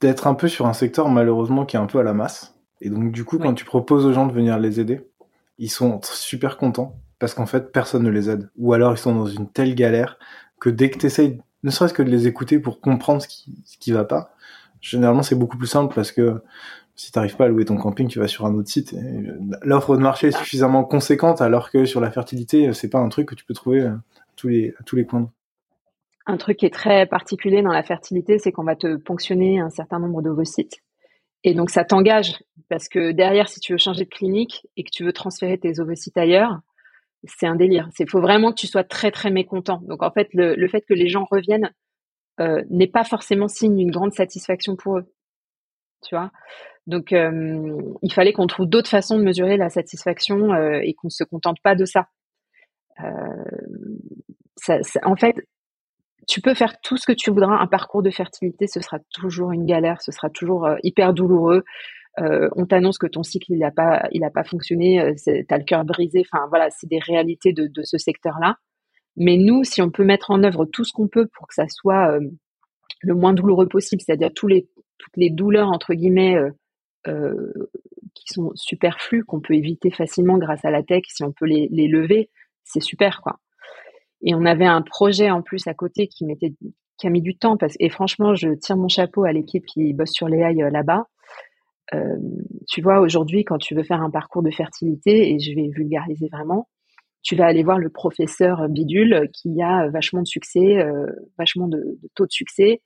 d'être 0.00 0.26
un 0.26 0.34
peu 0.34 0.46
sur 0.46 0.66
un 0.66 0.74
secteur 0.74 1.08
malheureusement 1.08 1.64
qui 1.64 1.76
est 1.76 1.78
un 1.80 1.86
peu 1.86 1.98
à 1.98 2.02
la 2.02 2.12
masse. 2.12 2.54
Et 2.82 2.90
donc 2.90 3.12
du 3.12 3.24
coup, 3.24 3.38
quand 3.38 3.54
tu 3.54 3.64
proposes 3.64 4.04
aux 4.04 4.12
gens 4.12 4.26
de 4.26 4.32
venir 4.32 4.58
les 4.58 4.78
aider, 4.78 5.00
ils 5.58 5.70
sont 5.70 6.00
super 6.02 6.58
contents 6.58 6.96
parce 7.20 7.34
qu'en 7.34 7.46
fait, 7.46 7.70
personne 7.70 8.02
ne 8.02 8.10
les 8.10 8.28
aide. 8.28 8.50
Ou 8.58 8.72
alors 8.72 8.92
ils 8.92 8.98
sont 8.98 9.14
dans 9.14 9.26
une 9.26 9.48
telle 9.48 9.76
galère 9.76 10.18
que 10.58 10.68
dès 10.68 10.90
que 10.90 10.98
tu 10.98 11.06
essayes, 11.06 11.40
ne 11.62 11.70
serait-ce 11.70 11.94
que 11.94 12.02
de 12.02 12.10
les 12.10 12.26
écouter 12.26 12.58
pour 12.58 12.80
comprendre 12.80 13.22
ce 13.22 13.28
qui, 13.28 13.54
ce 13.64 13.78
qui 13.78 13.92
va 13.92 14.04
pas, 14.04 14.34
généralement 14.80 15.22
c'est 15.22 15.36
beaucoup 15.36 15.58
plus 15.58 15.68
simple 15.68 15.94
parce 15.94 16.10
que 16.10 16.42
si 16.96 17.12
t'arrives 17.12 17.36
pas 17.36 17.44
à 17.44 17.48
louer 17.48 17.64
ton 17.64 17.76
camping, 17.76 18.08
tu 18.08 18.18
vas 18.18 18.26
sur 18.26 18.44
un 18.44 18.54
autre 18.54 18.68
site. 18.68 18.94
L'offre 19.62 19.96
de 19.96 20.02
marché 20.02 20.28
est 20.28 20.36
suffisamment 20.36 20.84
conséquente 20.84 21.40
alors 21.40 21.70
que 21.70 21.84
sur 21.84 22.00
la 22.00 22.10
fertilité, 22.10 22.72
c'est 22.72 22.90
pas 22.90 22.98
un 22.98 23.08
truc 23.08 23.28
que 23.28 23.36
tu 23.36 23.44
peux 23.44 23.54
trouver 23.54 23.82
à 23.82 24.00
tous 24.36 24.48
les, 24.48 24.74
à 24.80 24.82
tous 24.82 24.96
les 24.96 25.06
coins 25.06 25.30
un 26.30 26.36
truc 26.36 26.58
qui 26.58 26.66
est 26.66 26.74
très 26.74 27.06
particulier 27.06 27.62
dans 27.62 27.72
la 27.72 27.82
fertilité, 27.82 28.38
c'est 28.38 28.52
qu'on 28.52 28.64
va 28.64 28.76
te 28.76 28.96
ponctionner 28.96 29.60
un 29.60 29.70
certain 29.70 29.98
nombre 29.98 30.22
d'ovocytes. 30.22 30.78
Et 31.44 31.54
donc 31.54 31.70
ça 31.70 31.84
t'engage 31.84 32.42
parce 32.68 32.88
que 32.88 33.12
derrière, 33.12 33.48
si 33.48 33.60
tu 33.60 33.72
veux 33.72 33.78
changer 33.78 34.04
de 34.04 34.10
clinique 34.10 34.66
et 34.76 34.84
que 34.84 34.90
tu 34.90 35.04
veux 35.04 35.12
transférer 35.12 35.58
tes 35.58 35.80
ovocytes 35.80 36.16
ailleurs, 36.16 36.60
c'est 37.24 37.46
un 37.46 37.56
délire. 37.56 37.88
Il 37.98 38.08
faut 38.08 38.20
vraiment 38.20 38.50
que 38.50 38.60
tu 38.60 38.66
sois 38.66 38.84
très 38.84 39.10
très 39.10 39.30
mécontent. 39.30 39.80
Donc 39.82 40.02
en 40.02 40.10
fait, 40.10 40.28
le, 40.32 40.68
fait 40.68 40.82
que 40.82 40.94
les 40.94 41.08
gens 41.08 41.26
reviennent 41.30 41.70
euh, 42.40 42.62
n'est 42.70 42.86
pas 42.86 43.04
forcément 43.04 43.48
signe 43.48 43.76
d'une 43.76 43.90
grande 43.90 44.12
satisfaction 44.12 44.76
pour 44.76 44.98
eux. 44.98 45.12
Tu 46.02 46.14
vois? 46.14 46.30
Donc 46.86 47.12
euh, 47.12 47.78
il 48.02 48.12
fallait 48.12 48.32
qu'on 48.32 48.46
trouve 48.46 48.66
d'autres 48.66 48.88
façons 48.88 49.18
de 49.18 49.22
mesurer 49.22 49.56
la 49.58 49.68
satisfaction 49.68 50.52
euh, 50.54 50.80
et 50.82 50.94
qu'on 50.94 51.08
ne 51.08 51.10
se 51.10 51.24
contente 51.24 51.58
pas 51.62 51.74
de 51.74 51.84
ça. 51.84 52.06
en 55.04 55.16
fait, 55.16 55.36
tu 56.26 56.40
peux 56.40 56.54
faire 56.54 56.80
tout 56.80 56.96
ce 56.96 57.06
que 57.06 57.12
tu 57.12 57.30
voudras. 57.30 57.58
Un 57.60 57.66
parcours 57.66 58.02
de 58.02 58.10
fertilité, 58.10 58.66
ce 58.66 58.80
sera 58.80 58.98
toujours 59.12 59.52
une 59.52 59.66
galère, 59.66 60.00
ce 60.00 60.12
sera 60.12 60.30
toujours 60.30 60.68
hyper 60.82 61.12
douloureux. 61.12 61.64
Euh, 62.18 62.48
on 62.56 62.66
t'annonce 62.66 62.98
que 62.98 63.06
ton 63.06 63.22
cycle 63.22 63.52
il 63.52 63.58
n'a 63.60 63.70
pas 63.70 64.08
il 64.10 64.24
a 64.24 64.30
pas 64.30 64.42
fonctionné, 64.42 65.00
euh, 65.00 65.14
t'as 65.48 65.58
le 65.58 65.64
cœur 65.64 65.84
brisé. 65.84 66.24
Enfin 66.30 66.46
voilà, 66.48 66.68
c'est 66.70 66.88
des 66.88 66.98
réalités 66.98 67.52
de, 67.52 67.70
ce 67.82 67.98
secteur-là. 67.98 68.56
Mais 69.16 69.36
nous, 69.36 69.64
si 69.64 69.82
on 69.82 69.90
peut 69.90 70.04
mettre 70.04 70.30
en 70.30 70.42
œuvre 70.42 70.64
tout 70.64 70.84
ce 70.84 70.92
qu'on 70.92 71.08
peut 71.08 71.28
pour 71.36 71.46
que 71.46 71.54
ça 71.54 71.66
soit 71.68 72.12
euh, 72.12 72.20
le 73.02 73.14
moins 73.14 73.32
douloureux 73.32 73.68
possible, 73.68 74.02
c'est-à-dire 74.02 74.30
toutes 74.34 74.52
les 75.16 75.30
douleurs 75.30 75.70
entre 75.70 75.94
guillemets 75.94 76.36
qui 77.06 78.26
sont 78.26 78.52
superflues 78.54 79.24
qu'on 79.24 79.40
peut 79.40 79.54
éviter 79.54 79.90
facilement 79.90 80.36
grâce 80.36 80.64
à 80.64 80.70
la 80.70 80.82
tech, 80.82 81.04
si 81.08 81.24
on 81.24 81.32
peut 81.32 81.46
les, 81.46 81.68
lever, 81.88 82.28
c'est 82.64 82.82
super 82.82 83.22
quoi. 83.22 83.38
Et 84.22 84.34
on 84.34 84.44
avait 84.44 84.66
un 84.66 84.82
projet 84.82 85.30
en 85.30 85.40
plus 85.40 85.66
à 85.66 85.72
côté 85.72 86.08
qui 86.08 86.26
a 86.26 87.10
mis 87.10 87.22
du 87.22 87.38
temps 87.38 87.56
et 87.78 87.88
franchement 87.88 88.34
je 88.34 88.50
tire 88.50 88.76
mon 88.76 88.88
chapeau 88.88 89.24
à 89.24 89.32
l'équipe 89.32 89.64
qui 89.64 89.94
bosse 89.94 90.12
sur 90.12 90.28
les 90.28 90.52
là-bas. 90.70 91.06
Euh, 91.94 92.16
tu 92.68 92.82
vois 92.82 93.00
aujourd'hui 93.00 93.44
quand 93.44 93.58
tu 93.58 93.74
veux 93.74 93.82
faire 93.82 94.00
un 94.00 94.10
parcours 94.10 94.42
de 94.42 94.50
fertilité 94.50 95.32
et 95.32 95.40
je 95.40 95.54
vais 95.54 95.68
vulgariser 95.68 96.28
vraiment, 96.30 96.68
tu 97.22 97.36
vas 97.36 97.46
aller 97.46 97.62
voir 97.62 97.78
le 97.78 97.90
professeur 97.90 98.68
bidule 98.68 99.28
qui 99.32 99.60
a 99.62 99.88
vachement 99.88 100.22
de 100.22 100.26
succès, 100.26 100.78
euh, 100.78 101.06
vachement 101.38 101.68
de, 101.68 101.98
taux 102.14 102.26
de 102.26 102.32
succès, 102.32 102.80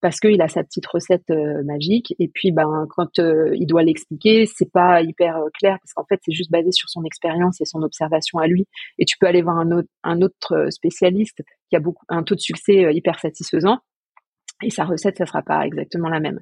parce 0.00 0.20
qu'il 0.20 0.40
a 0.40 0.48
sa 0.48 0.62
petite 0.62 0.86
recette 0.86 1.28
euh, 1.30 1.62
magique. 1.64 2.14
Et 2.18 2.28
puis, 2.28 2.52
ben, 2.52 2.86
quand 2.90 3.18
euh, 3.18 3.54
il 3.54 3.66
doit 3.66 3.82
l'expliquer, 3.82 4.46
c'est 4.46 4.70
pas 4.70 5.02
hyper 5.02 5.38
clair 5.58 5.78
parce 5.82 5.92
qu'en 5.92 6.04
fait, 6.04 6.20
c'est 6.24 6.32
juste 6.32 6.50
basé 6.50 6.70
sur 6.72 6.88
son 6.88 7.04
expérience 7.04 7.60
et 7.60 7.64
son 7.64 7.82
observation 7.82 8.38
à 8.38 8.46
lui. 8.46 8.66
Et 8.98 9.04
tu 9.04 9.16
peux 9.18 9.26
aller 9.26 9.42
voir 9.42 9.58
un 9.58 9.70
autre, 9.72 9.88
un 10.04 10.22
autre 10.22 10.68
spécialiste 10.70 11.42
qui 11.68 11.76
a 11.76 11.80
beaucoup, 11.80 12.04
un 12.08 12.22
taux 12.22 12.34
de 12.34 12.40
succès 12.40 12.94
hyper 12.94 13.18
satisfaisant. 13.18 13.78
Et 14.62 14.70
sa 14.70 14.84
recette, 14.84 15.18
ça 15.18 15.26
sera 15.26 15.42
pas 15.42 15.66
exactement 15.66 16.08
la 16.08 16.20
même. 16.20 16.40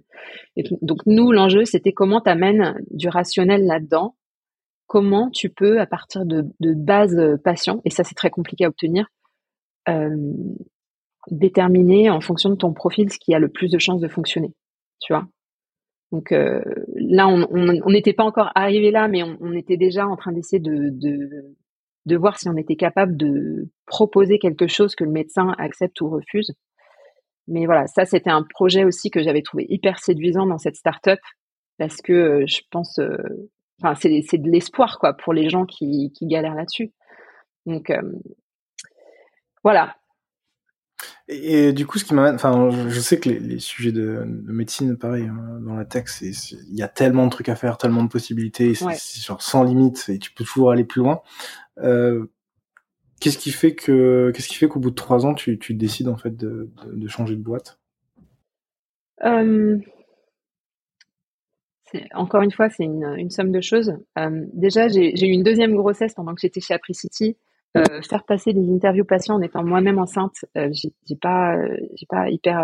Et 0.56 0.64
donc, 0.82 1.00
nous, 1.06 1.32
l'enjeu, 1.32 1.64
c'était 1.64 1.92
comment 1.92 2.20
tu 2.20 2.30
amènes 2.30 2.80
du 2.90 3.08
rationnel 3.08 3.66
là-dedans? 3.66 4.14
Comment 4.86 5.30
tu 5.30 5.50
peux, 5.50 5.80
à 5.80 5.86
partir 5.86 6.24
de, 6.24 6.44
de 6.60 6.74
base 6.74 7.16
patient, 7.42 7.80
et 7.84 7.90
ça, 7.90 8.04
c'est 8.04 8.14
très 8.14 8.30
compliqué 8.30 8.64
à 8.64 8.68
obtenir, 8.68 9.06
euh, 9.88 10.32
déterminer 11.30 12.10
en 12.10 12.20
fonction 12.20 12.50
de 12.50 12.54
ton 12.54 12.72
profil 12.72 13.10
ce 13.10 13.18
qui 13.18 13.34
a 13.34 13.38
le 13.38 13.48
plus 13.48 13.70
de 13.70 13.78
chances 13.78 14.00
de 14.00 14.08
fonctionner. 14.08 14.52
Tu 15.00 15.12
vois? 15.12 15.26
Donc 16.12 16.32
euh, 16.32 16.62
là, 16.94 17.26
on 17.28 17.90
n'était 17.90 18.12
pas 18.12 18.24
encore 18.24 18.50
arrivé 18.54 18.90
là, 18.90 19.08
mais 19.08 19.22
on, 19.22 19.52
était 19.52 19.76
déjà 19.76 20.06
en 20.06 20.16
train 20.16 20.32
d'essayer 20.32 20.60
de, 20.60 20.90
de, 20.90 21.56
de 22.06 22.16
voir 22.16 22.38
si 22.38 22.48
on 22.48 22.56
était 22.56 22.76
capable 22.76 23.16
de 23.16 23.68
proposer 23.86 24.38
quelque 24.38 24.68
chose 24.68 24.94
que 24.94 25.02
le 25.02 25.10
médecin 25.10 25.54
accepte 25.58 26.00
ou 26.02 26.10
refuse. 26.10 26.52
Mais 27.46 27.66
voilà, 27.66 27.86
ça 27.86 28.04
c'était 28.04 28.30
un 28.30 28.42
projet 28.42 28.84
aussi 28.84 29.10
que 29.10 29.22
j'avais 29.22 29.42
trouvé 29.42 29.66
hyper 29.68 29.98
séduisant 29.98 30.46
dans 30.46 30.58
cette 30.58 30.76
start-up 30.76 31.20
parce 31.78 32.00
que 32.00 32.12
euh, 32.12 32.44
je 32.46 32.60
pense, 32.70 32.98
euh, 32.98 33.16
enfin 33.82 33.94
c'est 33.94 34.38
de 34.38 34.50
l'espoir 34.50 34.98
quoi 34.98 35.14
pour 35.14 35.32
les 35.32 35.48
gens 35.50 35.66
qui, 35.66 36.12
qui 36.16 36.26
galèrent 36.26 36.54
là-dessus. 36.54 36.92
Donc 37.66 37.92
voilà. 39.62 39.96
Et, 41.26 41.72
du 41.72 41.86
coup, 41.86 41.98
ce 41.98 42.04
qui 42.04 42.12
m'amène, 42.12 42.34
enfin, 42.34 42.68
je 42.88 43.00
sais 43.00 43.18
que 43.18 43.30
les, 43.30 43.58
sujets 43.58 43.92
de, 43.92 44.24
médecine, 44.26 44.96
pareil, 44.98 45.26
hein, 45.26 45.58
dans 45.62 45.74
la 45.74 45.86
tech, 45.86 46.04
il 46.20 46.76
y 46.76 46.82
a 46.82 46.88
tellement 46.88 47.24
de 47.24 47.30
trucs 47.30 47.48
à 47.48 47.56
faire, 47.56 47.78
tellement 47.78 48.04
de 48.04 48.08
possibilités, 48.08 48.74
c'est 48.74 49.22
genre 49.22 49.40
sans 49.40 49.64
limite, 49.64 50.04
et 50.08 50.18
tu 50.18 50.32
peux 50.32 50.44
toujours 50.44 50.70
aller 50.70 50.84
plus 50.84 51.00
loin. 51.00 51.22
Qu'est-ce 53.24 53.38
qui 53.38 53.52
fait 53.52 53.74
que, 53.74 54.32
qu'est-ce 54.34 54.48
qui 54.48 54.56
fait 54.56 54.68
qu'au 54.68 54.80
bout 54.80 54.90
de 54.90 54.94
trois 54.94 55.24
ans, 55.24 55.32
tu, 55.32 55.58
tu 55.58 55.72
décides 55.72 56.08
en 56.08 56.18
fait 56.18 56.36
de, 56.36 56.68
de, 56.92 57.08
changer 57.08 57.36
de 57.36 57.40
boîte? 57.40 57.80
Euh, 59.24 59.78
Encore 62.12 62.42
une 62.42 62.52
fois, 62.52 62.68
c'est 62.68 62.84
une, 62.84 63.30
somme 63.30 63.50
de 63.50 63.62
choses. 63.62 63.96
Euh, 64.18 64.44
déjà, 64.52 64.88
j'ai 64.88 65.26
eu 65.26 65.30
une 65.30 65.42
deuxième 65.42 65.74
grossesse 65.74 66.12
pendant 66.12 66.34
que 66.34 66.42
j'étais 66.42 66.60
chez 66.60 66.74
Apricity. 66.74 67.38
Euh, 67.78 68.02
faire 68.02 68.24
passer 68.24 68.52
des 68.52 68.70
interviews 68.70 69.06
patients 69.06 69.36
en 69.36 69.40
étant 69.40 69.64
moi-même 69.64 69.98
enceinte, 69.98 70.44
euh, 70.58 70.68
j'ai 70.74 71.16
pas, 71.16 71.56
j'ai 71.96 72.06
pas 72.06 72.28
hyper 72.28 72.62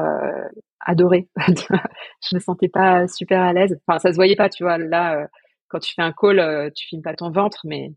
adoré. 0.80 1.26
je 1.38 2.34
me 2.34 2.38
sentais 2.38 2.68
pas 2.68 3.08
super 3.08 3.40
à 3.40 3.54
l'aise. 3.54 3.80
Enfin, 3.86 3.98
ça 3.98 4.10
se 4.10 4.16
voyait 4.16 4.36
pas, 4.36 4.50
tu 4.50 4.62
vois. 4.62 4.76
Là, 4.76 5.26
quand 5.68 5.78
tu 5.78 5.94
fais 5.94 6.02
un 6.02 6.12
call, 6.12 6.70
tu 6.76 6.86
filmes 6.86 7.00
pas 7.00 7.14
ton 7.14 7.30
ventre, 7.30 7.60
mais. 7.64 7.94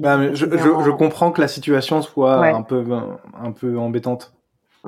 Bah, 0.00 0.32
je, 0.32 0.46
je, 0.46 0.56
je, 0.56 0.90
comprends 0.90 1.32
que 1.32 1.40
la 1.40 1.48
situation 1.48 2.02
soit 2.02 2.46
un 2.46 2.62
peu, 2.62 2.84
un 3.34 3.52
peu 3.52 3.78
embêtante. 3.78 4.34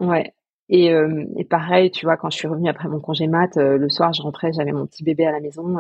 Ouais. 0.01 0.33
Et, 0.69 0.93
et 1.37 1.45
pareil, 1.45 1.91
tu 1.91 2.07
vois, 2.07 2.17
quand 2.17 2.31
je 2.31 2.37
suis 2.37 2.49
revenue 2.49 2.69
après 2.69 2.89
mon 2.89 3.01
congé 3.01 3.27
mat, 3.27 3.57
le 3.57 3.89
soir, 3.89 4.13
je 4.13 4.23
rentrais, 4.23 4.51
j'avais 4.53 4.73
mon 4.73 4.87
petit 4.87 5.05
bébé 5.05 5.27
à 5.27 5.33
la 5.33 5.41
maison. 5.41 5.79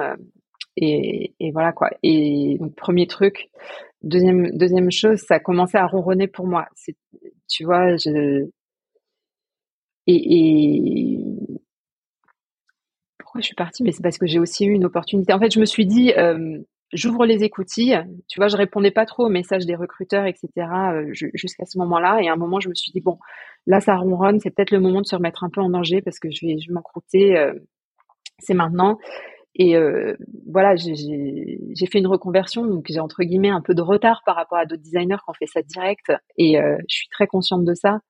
Et, 0.76 1.34
et, 1.40 1.52
voilà 1.52 1.72
quoi. 1.72 1.90
Et 2.02 2.56
donc 2.58 2.74
premier 2.74 3.06
truc, 3.06 3.48
deuxième 4.02 4.50
deuxième 4.56 4.90
chose, 4.90 5.20
ça 5.20 5.36
a 5.36 5.38
commencé 5.38 5.78
à 5.78 5.86
ronronner 5.86 6.26
pour 6.26 6.46
moi. 6.46 6.66
C'est, 6.74 6.96
tu 7.48 7.64
vois, 7.64 7.96
je 7.96 8.48
et, 10.06 11.14
et, 11.14 11.18
pourquoi 13.18 13.40
je 13.40 13.46
suis 13.46 13.54
partie? 13.54 13.82
Mais 13.82 13.92
c'est 13.92 14.02
parce 14.02 14.18
que 14.18 14.26
j'ai 14.26 14.38
aussi 14.38 14.66
eu 14.66 14.72
une 14.72 14.84
opportunité. 14.84 15.32
En 15.32 15.38
fait, 15.38 15.52
je 15.52 15.60
me 15.60 15.64
suis 15.64 15.86
dit, 15.86 16.12
euh, 16.16 16.58
j'ouvre 16.94 17.26
les 17.26 17.44
écoutilles. 17.44 18.00
Tu 18.28 18.40
vois, 18.40 18.48
je 18.48 18.56
répondais 18.56 18.90
pas 18.90 19.04
trop 19.04 19.26
aux 19.26 19.30
messages 19.30 19.66
des 19.66 19.74
recruteurs, 19.74 20.24
etc. 20.24 20.48
Euh, 20.56 21.12
jusqu'à 21.12 21.66
ce 21.66 21.76
moment-là. 21.78 22.20
Et 22.22 22.28
à 22.28 22.32
un 22.32 22.36
moment, 22.36 22.60
je 22.60 22.68
me 22.68 22.74
suis 22.74 22.92
dit 22.92 23.00
bon, 23.00 23.18
là, 23.66 23.80
ça 23.80 23.96
ronronne. 23.96 24.40
C'est 24.40 24.50
peut-être 24.50 24.70
le 24.70 24.80
moment 24.80 25.00
de 25.00 25.06
se 25.06 25.16
remettre 25.16 25.44
un 25.44 25.50
peu 25.50 25.60
en 25.60 25.68
danger 25.68 26.00
parce 26.00 26.18
que 26.18 26.30
je 26.30 26.46
vais, 26.46 26.56
je 26.58 26.72
vais. 26.72 27.36
Euh, 27.36 27.54
c'est 28.38 28.54
maintenant. 28.54 28.98
Et 29.56 29.76
euh, 29.76 30.16
voilà, 30.50 30.74
j'ai 30.74 31.86
fait 31.86 31.98
une 31.98 32.08
reconversion, 32.08 32.66
donc 32.66 32.86
j'ai 32.88 32.98
entre 32.98 33.22
guillemets 33.22 33.50
un 33.50 33.60
peu 33.60 33.72
de 33.72 33.82
retard 33.82 34.22
par 34.26 34.34
rapport 34.34 34.58
à 34.58 34.66
d'autres 34.66 34.82
designers 34.82 35.18
qui 35.18 35.30
ont 35.30 35.34
fait 35.34 35.46
ça 35.46 35.62
direct, 35.62 36.10
et 36.36 36.56
je 36.56 36.94
suis 36.96 37.08
très 37.08 37.28
consciente 37.28 37.64
de 37.64 37.72
ça. 37.72 38.00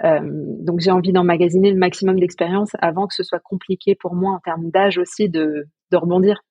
Donc 0.00 0.78
j'ai 0.78 0.92
envie 0.92 1.12
d'emmagasiner 1.12 1.72
le 1.72 1.76
maximum 1.76 2.20
d'expérience 2.20 2.70
avant 2.78 3.08
que 3.08 3.16
ce 3.16 3.24
soit 3.24 3.40
compliqué 3.40 3.96
pour 3.96 4.14
moi 4.14 4.30
en 4.30 4.38
termes 4.38 4.70
d'âge 4.70 4.98
aussi 4.98 5.28
de 5.28 5.66
rebondir. 5.92 6.45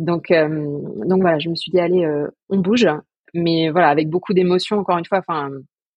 Donc 0.00 0.32
euh, 0.32 0.48
donc 1.06 1.20
voilà, 1.20 1.38
je 1.38 1.48
me 1.48 1.54
suis 1.54 1.70
dit 1.70 1.78
allez, 1.78 2.04
euh, 2.04 2.26
on 2.48 2.58
bouge, 2.58 2.88
mais 3.34 3.70
voilà 3.70 3.88
avec 3.88 4.08
beaucoup 4.08 4.34
d'émotions 4.34 4.78
encore 4.78 4.98
une 4.98 5.04
fois. 5.04 5.18
Enfin 5.18 5.50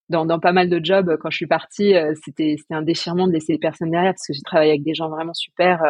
dans, 0.10 0.26
dans, 0.26 0.40
pas 0.40 0.52
mal 0.52 0.70
de 0.70 0.80
jobs, 0.84 1.18
quand 1.20 1.32
je 1.32 1.38
suis 1.38 1.48
partie, 1.48 1.96
c'était 2.24 2.56
c'était 2.60 2.76
un 2.76 2.84
déchirement 2.84 3.26
de 3.26 3.32
laisser 3.34 3.54
les 3.54 3.60
personnes 3.60 3.90
derrière 3.90 4.12
parce 4.12 4.28
que 4.28 4.34
j'ai 4.34 4.42
travaillé 4.44 4.72
avec 4.72 4.84
des 4.84 4.94
gens 4.94 5.10
vraiment 5.10 5.34
super 5.34 5.82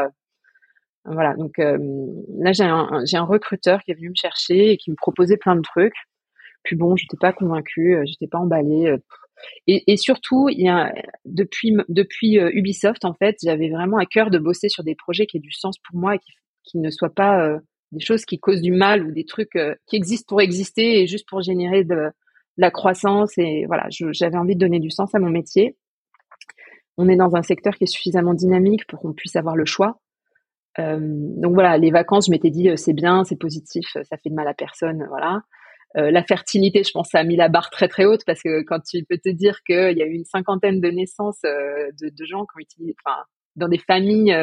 voilà, 1.06 1.36
donc 1.36 1.60
euh, 1.60 1.78
là 2.40 2.54
j'ai 2.54 2.64
un, 2.64 3.04
un 3.14 3.24
recruteur 3.24 3.82
qui 3.84 3.92
est 3.92 3.96
venu 3.96 4.10
me 4.10 4.16
chercher 4.16 4.72
et 4.72 4.78
qui 4.78 4.90
me 4.90 4.96
proposait 4.96 5.38
plein 5.38 5.56
de 5.56 5.62
trucs. 5.62 5.96
Puis 6.64 6.78
bon, 6.78 6.96
j'étais 6.96 7.18
pas 7.18 7.34
convaincue, 7.34 7.96
euh, 7.96 8.04
j'étais 8.06 8.28
pas 8.28 8.38
emballée. 8.38 8.88
Euh, 8.88 8.98
et, 9.68 9.98
surtout, 9.98 10.48
il 10.48 10.62
y 10.62 10.70
a 10.70 10.94
depuis 11.26 11.76
depuis 11.90 12.36
Ubisoft 12.38 13.04
en 13.04 13.14
fait, 13.14 13.36
j'avais 13.44 13.70
vraiment 13.70 13.98
à 13.98 14.06
cœur 14.06 14.30
de 14.30 14.38
bosser 14.40 14.70
sur 14.70 14.84
des 14.86 14.96
projets 14.96 15.26
qui 15.26 15.38
aient 15.38 15.42
du 15.42 15.52
sens 15.52 15.78
pour 15.80 16.00
moi 16.00 16.16
et 16.16 16.20
qui 16.64 16.78
ne 16.78 16.90
soient 16.90 17.14
pas 17.14 17.60
des 17.94 18.04
choses 18.04 18.26
qui 18.26 18.40
causent 18.40 18.62
du 18.62 18.72
mal 18.72 19.06
ou 19.06 19.12
des 19.12 19.26
trucs 19.26 19.58
qui 19.88 19.96
existent 19.96 20.26
pour 20.28 20.42
exister 20.42 21.02
et 21.02 21.08
juste 21.08 21.28
pour 21.28 21.42
générer 21.42 21.84
de, 21.84 22.12
la 22.58 22.72
croissance. 22.72 23.38
Et 23.38 23.66
voilà, 23.66 23.88
j'avais 23.90 24.38
envie 24.38 24.56
de 24.56 24.60
donner 24.60 24.80
du 24.80 24.92
sens 24.92 25.14
à 25.16 25.20
mon 25.20 25.30
métier. 25.30 25.76
On 26.98 27.10
est 27.10 27.16
dans 27.16 27.36
un 27.36 27.42
secteur 27.42 27.76
qui 27.76 27.86
est 27.86 27.88
suffisamment 27.88 28.34
dynamique 28.34 28.86
pour 28.88 29.00
qu'on 29.00 29.14
puisse 29.14 29.36
avoir 29.36 29.56
le 29.56 29.66
choix. 29.66 30.00
Euh, 30.80 31.00
donc 31.00 31.54
voilà, 31.54 31.78
les 31.78 31.92
vacances, 31.92 32.28
je 32.28 32.32
m'étais 32.32 32.50
dit 32.50 32.70
euh, 32.70 32.76
c'est 32.76 32.94
bien, 32.94 33.24
c'est 33.24 33.36
positif, 33.36 33.86
ça 33.94 34.18
fait 34.18 34.30
de 34.30 34.36
mal 34.36 34.48
à 34.48 34.54
personne, 34.54 35.06
voilà. 35.08 35.42
Euh, 35.98 36.10
la 36.10 36.24
fertilité, 36.24 36.84
je 36.84 36.90
pense, 36.92 37.10
ça 37.12 37.20
a 37.20 37.24
mis 37.24 37.36
la 37.36 37.50
barre 37.50 37.70
très 37.70 37.88
très 37.88 38.06
haute 38.06 38.22
parce 38.26 38.42
que 38.42 38.64
quand 38.64 38.80
tu 38.80 39.04
peux 39.08 39.20
te 39.20 39.30
dire 39.30 39.62
qu'il 39.64 39.96
y 39.96 40.02
a 40.02 40.08
eu 40.08 40.14
une 40.14 40.26
cinquantaine 40.26 40.82
de 40.82 40.90
naissances 40.90 41.42
de, 41.44 42.10
de, 42.10 42.26
gens 42.26 42.46
qui 42.46 42.58
ont 42.58 42.60
utilisé, 42.60 42.96
enfin, 43.06 43.18
dans 43.56 43.68
des 43.68 43.78
familles 43.78 44.36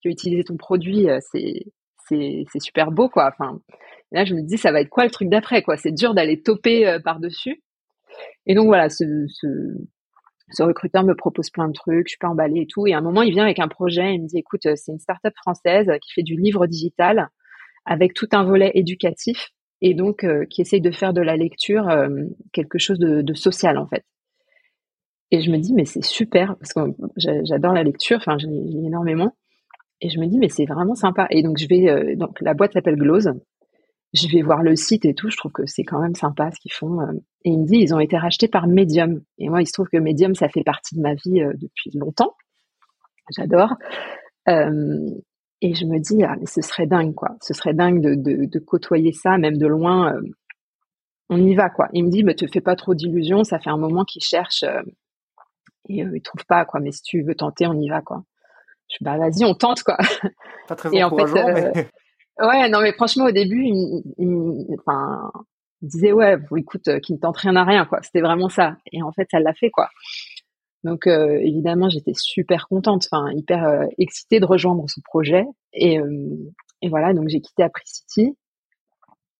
qui 0.00 0.08
ont 0.08 0.12
utilisé 0.12 0.44
ton 0.44 0.56
produit, 0.56 1.08
c'est 1.32 1.64
c'est 2.08 2.60
super 2.60 2.90
beau 2.90 3.08
quoi. 3.08 3.30
Enfin, 3.32 3.60
là 4.12 4.24
je 4.24 4.34
me 4.34 4.42
dis 4.42 4.58
ça 4.58 4.72
va 4.72 4.80
être 4.80 4.90
quoi 4.90 5.04
le 5.04 5.10
truc 5.10 5.28
d'après 5.28 5.62
quoi? 5.62 5.76
C'est 5.76 5.92
dur 5.92 6.14
d'aller 6.14 6.42
toper 6.42 6.98
par 7.04 7.20
dessus. 7.20 7.62
Et 8.46 8.54
donc 8.54 8.66
voilà, 8.66 8.88
ce, 8.88 9.04
recruteur 10.60 11.04
me 11.04 11.14
propose 11.14 11.50
plein 11.50 11.68
de 11.68 11.72
trucs, 11.72 12.06
je 12.06 12.12
suis 12.12 12.18
pas 12.18 12.28
emballée 12.28 12.62
et 12.62 12.66
tout. 12.66 12.86
Et 12.86 12.94
à 12.94 12.98
un 12.98 13.00
moment, 13.00 13.22
il 13.22 13.32
vient 13.32 13.44
avec 13.44 13.58
un 13.58 13.68
projet, 13.68 14.14
il 14.14 14.22
me 14.22 14.28
dit, 14.28 14.38
écoute, 14.38 14.62
c'est 14.62 14.92
une 14.92 14.98
start-up 14.98 15.34
française 15.36 15.90
qui 16.02 16.12
fait 16.12 16.22
du 16.22 16.36
livre 16.36 16.66
digital 16.66 17.28
avec 17.86 18.14
tout 18.14 18.28
un 18.32 18.44
volet 18.44 18.70
éducatif 18.74 19.50
et 19.80 19.94
donc 19.94 20.24
euh, 20.24 20.46
qui 20.46 20.62
essaye 20.62 20.80
de 20.80 20.90
faire 20.90 21.12
de 21.12 21.20
la 21.20 21.36
lecture 21.36 21.88
euh, 21.88 22.08
quelque 22.52 22.78
chose 22.78 22.98
de, 22.98 23.34
social 23.34 23.78
en 23.78 23.86
fait. 23.86 24.04
Et 25.30 25.42
je 25.42 25.50
me 25.50 25.58
dis, 25.58 25.74
mais 25.74 25.84
c'est 25.84 26.04
super 26.04 26.56
parce 26.56 26.72
que 26.72 26.80
j'adore 27.16 27.72
la 27.72 27.82
lecture, 27.82 28.18
enfin, 28.18 28.38
j'ai 28.38 28.48
énormément. 28.48 29.36
Et 30.04 30.10
je 30.10 30.20
me 30.20 30.26
dis, 30.26 30.36
mais 30.36 30.50
c'est 30.50 30.66
vraiment 30.66 30.94
sympa. 30.94 31.26
Et 31.30 31.42
donc, 31.42 31.56
je 31.56 31.66
vais, 31.66 31.88
euh, 31.88 32.14
donc, 32.14 32.38
la 32.42 32.52
boîte 32.52 32.74
s'appelle 32.74 32.96
Glose 32.96 33.32
je 34.12 34.28
vais 34.28 34.42
voir 34.42 34.62
le 34.62 34.76
site 34.76 35.06
et 35.06 35.14
tout, 35.14 35.28
je 35.28 35.36
trouve 35.36 35.50
que 35.50 35.66
c'est 35.66 35.82
quand 35.82 35.98
même 35.98 36.14
sympa 36.14 36.48
ce 36.52 36.60
qu'ils 36.60 36.72
font. 36.72 37.00
Euh. 37.00 37.14
Et 37.44 37.50
il 37.50 37.58
me 37.58 37.66
dit, 37.66 37.78
ils 37.78 37.94
ont 37.94 37.98
été 37.98 38.16
rachetés 38.16 38.46
par 38.46 38.68
Medium. 38.68 39.20
Et 39.38 39.48
moi, 39.48 39.60
il 39.60 39.66
se 39.66 39.72
trouve 39.72 39.88
que 39.88 39.96
Medium, 39.96 40.36
ça 40.36 40.48
fait 40.48 40.62
partie 40.62 40.94
de 40.94 41.00
ma 41.00 41.14
vie 41.14 41.40
euh, 41.40 41.52
depuis 41.56 41.90
longtemps. 41.94 42.36
J'adore. 43.36 43.74
Et 44.46 45.74
je 45.74 45.84
me 45.86 45.98
dis, 45.98 46.22
ah, 46.22 46.36
mais 46.38 46.46
ce 46.46 46.60
serait 46.60 46.86
dingue, 46.86 47.14
quoi. 47.14 47.30
Ce 47.40 47.54
serait 47.54 47.74
dingue 47.74 48.00
de, 48.00 48.58
côtoyer 48.60 49.12
ça, 49.12 49.36
même 49.36 49.56
de 49.56 49.66
loin. 49.66 50.14
on 51.30 51.38
y 51.38 51.56
va, 51.56 51.70
quoi. 51.70 51.88
Il 51.92 52.04
me 52.04 52.10
dit, 52.10 52.22
mais 52.22 52.34
te 52.34 52.46
fais 52.46 52.60
pas 52.60 52.76
trop 52.76 52.94
d'illusions, 52.94 53.42
ça 53.42 53.58
fait 53.58 53.70
un 53.70 53.78
moment 53.78 54.04
qu'ils 54.04 54.22
cherchent 54.22 54.64
et 55.88 56.02
ils 56.02 56.22
trouvent 56.22 56.46
pas, 56.46 56.64
quoi. 56.66 56.78
Mais 56.78 56.92
si 56.92 57.02
tu 57.02 57.22
veux 57.22 57.34
tenter, 57.34 57.66
on 57.66 57.80
y 57.80 57.88
va, 57.88 58.00
quoi. 58.00 58.22
Je 58.98 59.04
bah 59.04 59.18
vas-y, 59.18 59.44
on 59.44 59.54
tente, 59.54 59.82
quoi. 59.82 59.96
Pas 60.68 60.76
très 60.76 60.94
et 60.94 61.04
en 61.04 61.10
fait, 61.10 61.72
mais... 61.74 61.88
Ouais, 62.40 62.68
non, 62.68 62.80
mais 62.80 62.92
franchement, 62.92 63.26
au 63.26 63.30
début, 63.30 63.62
il, 63.64 64.02
il, 64.18 64.66
enfin, 64.80 65.30
il 65.82 65.88
disait, 65.88 66.12
ouais, 66.12 66.36
écoute, 66.56 66.88
euh, 66.88 66.98
qui 66.98 67.12
ne 67.12 67.18
tente 67.18 67.36
rien 67.36 67.54
à 67.54 67.64
rien, 67.64 67.84
quoi. 67.84 68.00
C'était 68.02 68.20
vraiment 68.20 68.48
ça. 68.48 68.76
Et 68.92 69.02
en 69.02 69.12
fait, 69.12 69.28
ça 69.30 69.38
l'a 69.38 69.54
fait, 69.54 69.70
quoi. 69.70 69.88
Donc, 70.82 71.06
euh, 71.06 71.38
évidemment, 71.40 71.88
j'étais 71.88 72.12
super 72.14 72.66
contente, 72.66 73.06
enfin, 73.10 73.30
hyper 73.32 73.64
euh, 73.64 73.86
excitée 73.98 74.40
de 74.40 74.46
rejoindre 74.46 74.84
ce 74.88 75.00
projet. 75.04 75.44
Et, 75.72 75.98
et 76.82 76.88
voilà, 76.88 77.14
donc 77.14 77.28
j'ai 77.28 77.40
quitté 77.40 77.62
Apricity. 77.62 78.36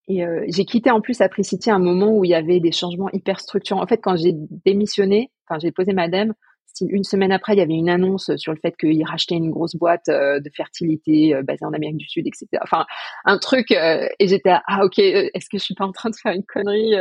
Et 0.07 0.23
j'ai 0.49 0.67
quitté 0.67 0.91
en 0.91 1.01
plus 1.01 1.23
Apricity 1.23 1.71
à 1.71 1.77
un 1.77 1.79
moment 1.79 2.15
où 2.15 2.25
il 2.25 2.31
y 2.31 2.35
avait 2.35 2.61
des 2.61 2.73
changements 2.73 3.09
hyper 3.15 3.41
structurants. 3.41 3.83
En 3.83 3.87
fait, 3.87 3.99
quand 3.99 4.17
j'ai 4.17 4.35
démissionné, 4.67 5.31
enfin, 5.49 5.59
j'ai 5.59 5.73
posé 5.73 5.95
ma 5.95 6.09
dème, 6.09 6.35
une 6.81 7.05
semaine 7.05 7.33
après, 7.33 7.55
il 7.55 7.59
y 7.59 7.63
avait 7.63 7.75
une 7.75 7.89
annonce 7.89 8.35
sur 8.37 8.53
le 8.53 8.59
fait 8.59 8.77
qu'ils 8.77 9.05
rachetaient 9.05 9.37
une 9.37 9.51
grosse 9.51 9.77
boîte 9.77 10.09
euh, 10.09 10.41
de 10.41 10.51
fertilité 10.55 11.35
euh, 11.35 11.43
basée 11.43 11.65
en 11.65 11.73
Amérique 11.73 11.99
du 11.99 12.09
Sud, 12.09 12.27
etc. 12.27 12.47
Enfin, 12.63 12.85
un 13.25 13.39
truc. 13.39 13.71
Euh, 13.71 14.09
et 14.19 14.27
j'étais 14.27 14.53
ah 14.67 14.85
ok, 14.85 14.99
est-ce 14.99 15.49
que 15.49 15.59
je 15.59 15.65
suis 15.65 15.75
pas 15.75 15.85
en 15.85 15.93
train 15.93 16.11
de 16.11 16.17
faire 16.17 16.33
une 16.33 16.45
connerie 16.45 16.95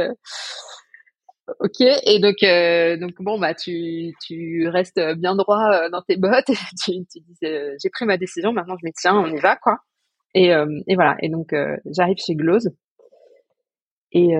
Ok. 1.60 1.82
Et 1.82 2.20
donc 2.20 2.38
donc 3.00 3.16
bon 3.20 3.40
bah 3.40 3.54
tu 3.54 4.14
tu 4.26 4.68
restes 4.70 5.00
bien 5.18 5.36
droit 5.36 5.90
dans 5.90 6.02
tes 6.02 6.18
bottes. 6.18 6.50
Et 6.50 6.56
tu, 6.84 6.92
dis 7.02 7.38
j'ai 7.42 7.90
pris 7.90 8.06
ma 8.06 8.18
décision, 8.18 8.54
maintenant 8.54 8.76
je 8.80 8.86
me 8.86 8.92
tiens, 8.96 9.18
on 9.18 9.28
y 9.28 9.40
va 9.40 9.56
quoi. 9.56 9.80
Et 10.36 10.50
et 10.50 10.96
voilà. 10.96 11.16
Et 11.22 11.30
donc 11.30 11.54
j'arrive 11.86 12.18
chez 12.18 12.36
Glose. 12.36 12.70
Et 14.12 14.34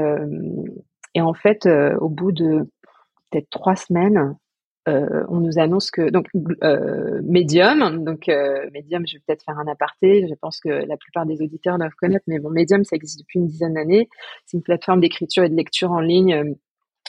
et 1.16 1.22
en 1.22 1.34
fait, 1.34 1.68
au 2.00 2.10
bout 2.10 2.32
de 2.32 2.70
peut-être 3.32 3.50
trois 3.50 3.76
semaines, 3.76 4.38
euh, 4.90 5.24
on 5.30 5.40
nous 5.40 5.60
annonce 5.60 5.92
que 5.92 6.10
donc 6.10 6.28
euh, 6.64 7.22
Medium, 7.24 8.04
donc 8.04 8.28
euh, 8.28 8.70
Medium, 8.74 9.08
je 9.08 9.16
vais 9.16 9.24
peut-être 9.26 9.44
faire 9.44 9.58
un 9.58 9.68
aparté. 9.68 10.28
Je 10.28 10.36
pense 10.36 10.60
que 10.60 10.70
la 10.70 10.98
plupart 10.98 11.26
des 11.26 11.42
auditeurs 11.42 11.78
doivent 11.78 11.96
connaître, 11.98 12.26
mais 12.28 12.40
bon, 12.40 12.50
Medium, 12.50 12.84
ça 12.84 12.96
existe 12.96 13.20
depuis 13.20 13.40
une 13.40 13.48
dizaine 13.48 13.76
d'années. 13.76 14.10
C'est 14.46 14.58
une 14.58 14.64
plateforme 14.64 15.00
d'écriture 15.00 15.44
et 15.44 15.50
de 15.50 15.56
lecture 15.56 15.92
en 15.92 16.02
ligne. 16.02 16.56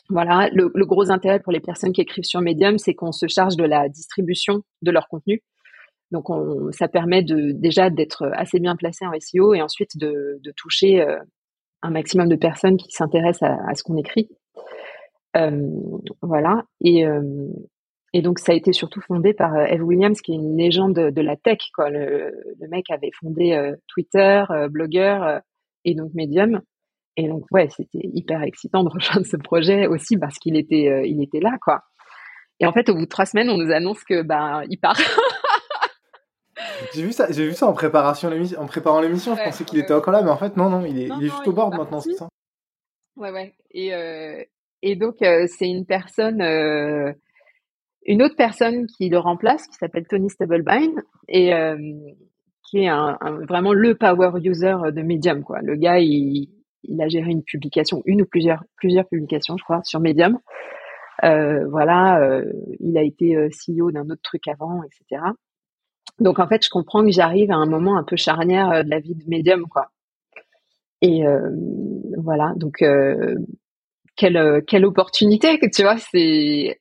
Voilà, 0.08 0.50
le, 0.52 0.68
gros 0.84 1.10
intérêt 1.10 1.40
pour 1.40 1.52
les 1.52 1.60
personnes 1.60 1.92
qui 1.92 2.02
écrivent 2.02 2.24
sur 2.24 2.40
Medium, 2.42 2.78
c'est 2.78 2.94
qu'on 2.94 3.12
se 3.12 3.26
charge 3.26 3.56
de 3.56 3.64
la 3.64 3.88
distribution 3.88 4.62
de 4.82 4.90
leur 4.90 5.08
contenu. 5.08 5.42
Donc, 6.12 6.30
on, 6.30 6.70
ça 6.70 6.88
permet 6.88 7.22
de 7.22 7.52
déjà 7.52 7.90
d'être 7.90 8.30
assez 8.34 8.60
bien 8.60 8.76
placé 8.76 9.06
en 9.06 9.12
SEO 9.18 9.54
et 9.54 9.62
ensuite 9.62 9.96
de, 9.96 10.40
toucher 10.56 11.04
un 11.82 11.90
maximum 11.90 12.28
de 12.28 12.36
personnes 12.36 12.76
qui 12.76 12.90
s'intéressent 12.90 13.50
à, 13.50 13.56
à 13.68 13.74
ce 13.74 13.82
qu'on 13.82 13.96
écrit. 13.96 14.28
Voilà. 16.22 16.64
Et, 16.80 17.04
et 18.12 18.22
donc, 18.22 18.38
ça 18.38 18.52
a 18.52 18.54
été 18.54 18.72
surtout 18.72 19.00
fondé 19.00 19.34
par 19.34 19.56
Eve 19.56 19.82
Williams, 19.82 20.20
qui 20.20 20.32
est 20.32 20.36
une 20.36 20.56
légende 20.56 20.94
de, 20.94 21.20
la 21.20 21.36
tech. 21.36 21.58
Quoi. 21.74 21.90
Le, 21.90 22.32
le 22.60 22.68
mec 22.68 22.90
avait 22.90 23.10
fondé 23.20 23.72
Twitter, 23.88 24.44
Blogger 24.70 25.38
et 25.84 25.94
donc 25.94 26.12
Medium. 26.14 26.60
Et 27.16 27.28
donc, 27.28 27.44
ouais, 27.52 27.68
c'était 27.70 28.00
hyper 28.02 28.42
excitant 28.42 28.84
de 28.84 28.88
rejoindre 28.92 29.26
ce 29.26 29.36
projet 29.36 29.86
aussi 29.86 30.16
parce 30.16 30.38
qu'il 30.38 30.56
était, 30.56 31.08
il 31.08 31.22
était 31.22 31.40
là, 31.40 31.56
quoi. 31.60 31.82
Et 32.60 32.66
en 32.66 32.72
fait, 32.72 32.88
au 32.88 32.94
bout 32.94 33.04
de 33.04 33.08
trois 33.08 33.26
semaines, 33.26 33.50
on 33.50 33.58
nous 33.58 33.72
annonce 33.72 34.04
que 34.04 34.22
ben 34.22 34.62
il 34.68 34.78
part. 34.78 34.96
j'ai 36.94 37.02
vu 37.02 37.12
ça, 37.12 37.30
j'ai 37.30 37.48
vu 37.48 37.54
ça 37.54 37.66
en 37.66 37.72
préparation 37.72 38.30
en 38.58 38.66
préparant 38.66 39.00
l'émission. 39.00 39.36
je 39.36 39.42
pensais 39.42 39.64
qu'il 39.64 39.78
était 39.78 39.94
encore 39.94 40.12
là, 40.12 40.22
mais 40.22 40.30
en 40.30 40.36
fait 40.36 40.56
non, 40.56 40.70
non, 40.70 40.84
il 40.84 40.98
est, 40.98 41.08
il 41.18 41.26
est 41.26 41.28
juste 41.28 41.48
au 41.48 41.52
bord 41.52 41.70
maintenant, 41.70 42.00
c'est 42.00 42.14
ça? 42.14 42.28
Ouais, 43.16 43.30
ouais. 43.30 43.54
Et 43.70 43.94
euh, 43.94 44.42
et 44.84 44.96
donc 44.96 45.22
euh, 45.22 45.46
c'est 45.48 45.68
une 45.68 45.86
personne, 45.86 46.42
euh, 46.42 47.10
une 48.04 48.22
autre 48.22 48.36
personne 48.36 48.86
qui 48.86 49.08
le 49.08 49.18
remplace, 49.18 49.66
qui 49.66 49.76
s'appelle 49.76 50.06
Tony 50.06 50.28
Stubblebine 50.28 51.02
et 51.26 51.52
qui 52.68 52.84
est 52.84 52.90
vraiment 53.48 53.72
le 53.72 53.94
power 53.94 54.32
user 54.42 54.76
de 54.92 55.02
Medium, 55.02 55.42
quoi. 55.42 55.60
Le 55.62 55.74
gars, 55.76 56.00
il, 56.00 56.50
a 57.00 57.08
géré 57.08 57.30
une 57.30 57.42
publication, 57.42 58.02
une 58.04 58.22
ou 58.22 58.26
plusieurs, 58.26 58.62
plusieurs 58.76 59.06
publications, 59.08 59.56
je 59.56 59.64
crois, 59.64 59.82
sur 59.84 60.00
Medium. 60.00 60.38
Euh, 61.24 61.66
voilà, 61.68 62.20
euh, 62.20 62.44
il 62.80 62.98
a 62.98 63.02
été 63.02 63.36
euh, 63.36 63.48
CEO 63.48 63.90
d'un 63.90 64.10
autre 64.10 64.22
truc 64.22 64.46
avant, 64.48 64.82
etc. 64.82 65.22
Donc 66.20 66.38
en 66.38 66.46
fait, 66.46 66.62
je 66.62 66.68
comprends 66.68 67.02
que 67.02 67.10
j'arrive 67.10 67.50
à 67.50 67.56
un 67.56 67.66
moment 67.66 67.96
un 67.96 68.04
peu 68.04 68.16
charnière 68.16 68.84
de 68.84 68.90
la 68.90 69.00
vie 69.00 69.14
de 69.14 69.24
médium, 69.28 69.66
quoi. 69.66 69.90
Et 71.00 71.22
voilà, 72.16 72.54
donc 72.56 72.82
quelle 74.16 74.62
quelle 74.66 74.84
opportunité, 74.84 75.58
tu 75.72 75.82
vois, 75.82 75.98
c'est 75.98 76.80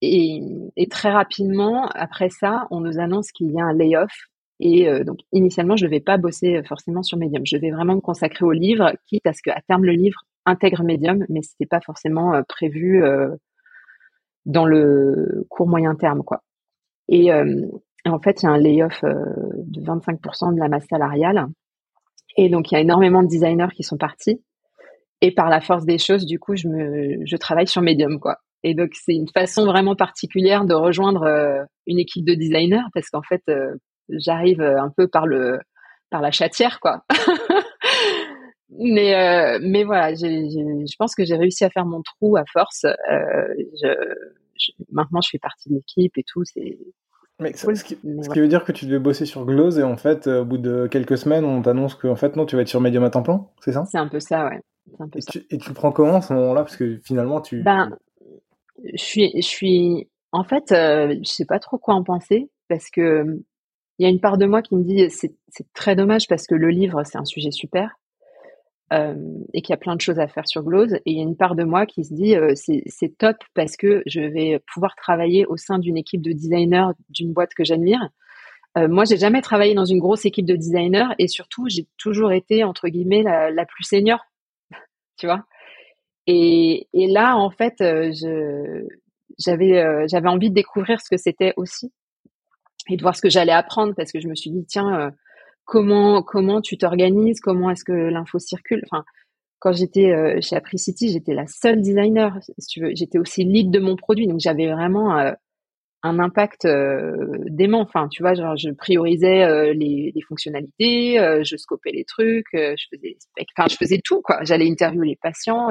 et, 0.00 0.40
et, 0.76 0.88
très 0.88 1.10
rapidement 1.10 1.88
après 1.88 2.30
ça, 2.30 2.66
on 2.70 2.80
nous 2.80 3.00
annonce 3.00 3.32
qu'il 3.32 3.50
y 3.52 3.60
a 3.60 3.64
un 3.64 3.72
layoff. 3.74 4.12
Et 4.60 4.88
donc 5.04 5.18
initialement, 5.32 5.76
je 5.76 5.86
ne 5.86 5.90
vais 5.90 6.00
pas 6.00 6.18
bosser 6.18 6.62
forcément 6.64 7.02
sur 7.02 7.16
Medium. 7.18 7.44
Je 7.46 7.56
vais 7.56 7.70
vraiment 7.70 7.94
me 7.94 8.00
consacrer 8.00 8.44
au 8.44 8.52
livre, 8.52 8.92
quitte 9.06 9.26
à 9.26 9.32
ce 9.32 9.42
qu'à 9.42 9.60
terme 9.68 9.84
le 9.84 9.92
livre 9.92 10.20
intègre 10.48 10.82
Medium, 10.82 11.24
mais 11.28 11.42
c'était 11.42 11.66
pas 11.66 11.80
forcément 11.80 12.34
euh, 12.34 12.42
prévu 12.48 13.04
euh, 13.04 13.34
dans 14.46 14.64
le 14.64 15.46
court 15.48 15.68
moyen 15.68 15.94
terme, 15.94 16.22
quoi. 16.24 16.42
Et, 17.08 17.32
euh, 17.32 17.66
en 18.06 18.20
fait, 18.20 18.42
il 18.42 18.46
y 18.46 18.48
a 18.48 18.52
un 18.52 18.58
layoff 18.58 19.02
de 19.02 19.80
25% 19.82 20.54
de 20.54 20.60
la 20.60 20.68
masse 20.68 20.86
salariale. 20.88 21.46
Et 22.36 22.48
donc, 22.48 22.70
il 22.70 22.74
y 22.74 22.78
a 22.78 22.80
énormément 22.80 23.22
de 23.22 23.28
designers 23.28 23.68
qui 23.74 23.82
sont 23.82 23.98
partis. 23.98 24.40
Et 25.20 25.32
par 25.32 25.48
la 25.48 25.60
force 25.60 25.84
des 25.84 25.98
choses, 25.98 26.26
du 26.26 26.38
coup, 26.38 26.54
je 26.56 26.68
me, 26.68 27.26
je 27.26 27.36
travaille 27.36 27.66
sur 27.66 27.82
Medium, 27.82 28.20
quoi. 28.20 28.38
Et 28.62 28.74
donc, 28.74 28.90
c'est 28.94 29.14
une 29.14 29.28
façon 29.28 29.66
vraiment 29.66 29.96
particulière 29.96 30.64
de 30.64 30.74
rejoindre 30.74 31.66
une 31.86 31.98
équipe 31.98 32.24
de 32.24 32.34
designers 32.34 32.84
parce 32.92 33.08
qu'en 33.08 33.22
fait, 33.22 33.42
j'arrive 34.08 34.60
un 34.60 34.90
peu 34.96 35.06
par 35.08 35.26
le, 35.26 35.58
par 36.10 36.22
la 36.22 36.30
chatière, 36.30 36.80
quoi. 36.80 37.04
mais 38.70 39.14
euh, 39.14 39.58
mais 39.62 39.84
voilà, 39.84 40.14
je 40.14 40.96
pense 40.98 41.14
que 41.14 41.24
j'ai 41.24 41.36
réussi 41.36 41.64
à 41.64 41.70
faire 41.70 41.86
mon 41.86 42.02
trou 42.02 42.36
à 42.36 42.44
force. 42.52 42.84
Euh, 42.84 43.54
je, 43.82 44.72
maintenant, 44.90 45.20
je 45.20 45.30
fais 45.30 45.38
partie 45.38 45.68
de 45.68 45.74
l'équipe 45.74 46.16
et 46.16 46.24
tout. 46.24 46.44
C'est 46.44 46.78
mais 47.40 47.52
ce, 47.54 47.66
qui, 47.84 47.96
ce 48.22 48.28
qui, 48.30 48.40
veut 48.40 48.48
dire 48.48 48.64
que 48.64 48.72
tu 48.72 48.86
devais 48.86 48.98
bosser 48.98 49.26
sur 49.26 49.44
Glows 49.44 49.78
et 49.78 49.82
en 49.82 49.96
fait, 49.96 50.26
au 50.26 50.44
bout 50.44 50.58
de 50.58 50.88
quelques 50.88 51.18
semaines, 51.18 51.44
on 51.44 51.62
t'annonce 51.62 51.94
que 51.94 52.08
en 52.08 52.16
fait 52.16 52.36
non, 52.36 52.46
tu 52.46 52.56
vas 52.56 52.62
être 52.62 52.68
sur 52.68 52.80
Medium 52.80 53.04
à 53.04 53.10
temps 53.10 53.22
plein, 53.22 53.46
c'est 53.60 53.72
ça? 53.72 53.84
C'est 53.90 53.98
un 53.98 54.08
peu 54.08 54.20
ça, 54.20 54.48
ouais. 54.48 54.60
Un 54.98 55.08
peu 55.08 55.18
et, 55.18 55.22
Tu, 55.22 55.46
et, 55.50 55.58
Tu, 55.58 55.68
le 55.68 55.74
prends 55.74 55.92
comment 55.92 56.16
à 56.16 56.20
ce 56.20 56.32
moment-là? 56.32 56.62
Parce 56.62 56.76
que 56.76 56.98
finalement, 57.04 57.40
tu. 57.40 57.62
Ben, 57.62 57.90
je 58.94 59.02
suis, 59.02 59.32
je 59.36 59.46
suis. 59.46 60.08
En 60.32 60.44
fait, 60.44 60.72
euh, 60.72 61.14
je 61.22 61.30
sais 61.30 61.46
pas 61.46 61.58
trop 61.58 61.78
quoi 61.78 61.94
en 61.94 62.04
penser 62.04 62.50
parce 62.68 62.90
que 62.90 63.24
il 63.98 64.04
y 64.04 64.06
a 64.06 64.10
une 64.10 64.20
part 64.20 64.38
de 64.38 64.46
moi 64.46 64.62
qui 64.62 64.76
me 64.76 64.84
dit 64.84 65.08
c'est 65.10 65.32
très 65.72 65.96
dommage 65.96 66.28
parce 66.28 66.46
que 66.46 66.54
le 66.54 66.68
livre 66.68 67.02
c'est 67.04 67.18
un 67.18 67.24
sujet 67.24 67.50
super 67.50 67.97
euh, 68.90 69.14
et 69.52 69.60
qu'il 69.60 69.74
y 69.74 69.74
a 69.74 69.78
plein 69.78 69.96
de 69.96 70.00
choses 70.00 70.18
à 70.18 70.28
faire 70.28 70.48
sur 70.48 70.62
Glose. 70.62 70.94
Et 70.94 71.10
il 71.10 71.18
y 71.18 71.20
a 71.20 71.22
une 71.22 71.36
part 71.36 71.54
de 71.54 71.62
moi 71.62 71.84
qui 71.84 72.04
se 72.04 72.14
dit 72.14 72.34
euh, 72.34 72.54
c'est 72.54 73.18
top 73.18 73.36
parce 73.52 73.76
que 73.76 74.02
je 74.06 74.20
vais 74.20 74.62
pouvoir 74.72 74.94
travailler 74.96 75.44
au 75.44 75.58
sein 75.58 75.78
d'une 75.78 75.98
équipe 75.98 76.22
de 76.22 76.32
designers 76.32 76.92
d'une 77.10 77.34
boîte 77.34 77.52
que 77.54 77.64
j'admire. 77.64 78.08
Euh, 78.78 78.88
moi, 78.88 79.04
j'ai 79.04 79.18
jamais 79.18 79.42
travaillé 79.42 79.74
dans 79.74 79.84
une 79.84 79.98
grosse 79.98 80.24
équipe 80.24 80.46
de 80.46 80.56
designers 80.56 81.08
et 81.18 81.28
surtout, 81.28 81.66
j'ai 81.68 81.86
toujours 81.98 82.32
été 82.32 82.64
entre 82.64 82.88
guillemets 82.88 83.22
la, 83.22 83.66
plus 83.66 83.84
senior, 83.84 84.20
tu 85.18 85.26
vois. 85.26 85.44
Et, 86.26 86.86
là, 86.94 87.36
en 87.36 87.50
fait, 87.50 87.76
j'avais 89.38 90.08
j'avais 90.08 90.28
envie 90.28 90.48
de 90.48 90.54
découvrir 90.54 91.00
ce 91.00 91.10
que 91.10 91.18
c'était 91.18 91.52
aussi 91.58 91.92
et 92.88 92.96
de 92.96 93.02
voir 93.02 93.14
ce 93.14 93.20
que 93.20 93.30
j'allais 93.30 93.52
apprendre 93.52 93.94
parce 93.94 94.12
que 94.12 94.20
je 94.20 94.28
me 94.28 94.34
suis 94.34 94.50
dit 94.50 94.64
tiens 94.66 95.12
comment 95.68 96.22
comment 96.22 96.62
tu 96.62 96.78
t'organises, 96.78 97.40
comment 97.40 97.70
est-ce 97.70 97.84
que 97.84 97.92
l'info 97.92 98.38
circule. 98.38 98.82
Enfin, 98.90 99.04
quand 99.60 99.72
j'étais 99.72 100.12
euh, 100.12 100.40
chez 100.40 100.56
Apricity, 100.56 101.10
j'étais 101.10 101.34
la 101.34 101.46
seule 101.46 101.82
designer, 101.82 102.38
si 102.58 102.68
tu 102.68 102.80
veux. 102.80 102.92
J'étais 102.94 103.18
aussi 103.18 103.44
lead 103.44 103.70
de 103.70 103.78
mon 103.78 103.94
produit, 103.94 104.26
donc 104.26 104.40
j'avais 104.40 104.72
vraiment 104.72 105.18
euh, 105.18 105.32
un 106.02 106.18
impact 106.20 106.64
euh, 106.64 107.38
dément. 107.48 107.82
Enfin, 107.82 108.08
tu 108.08 108.22
vois, 108.22 108.32
genre 108.34 108.56
je 108.56 108.70
priorisais 108.70 109.74
les, 109.74 110.12
les, 110.14 110.22
fonctionnalités, 110.22 111.18
je 111.44 111.56
scopais 111.56 111.92
les 111.92 112.04
trucs, 112.04 112.46
je 112.54 112.84
faisais 112.90 113.18
enfin 113.56 113.68
je 113.70 113.76
faisais 113.76 114.00
tout 114.02 114.22
quoi. 114.22 114.38
J'allais 114.44 114.70
interviewer 114.70 115.08
les 115.08 115.16
patients. 115.16 115.68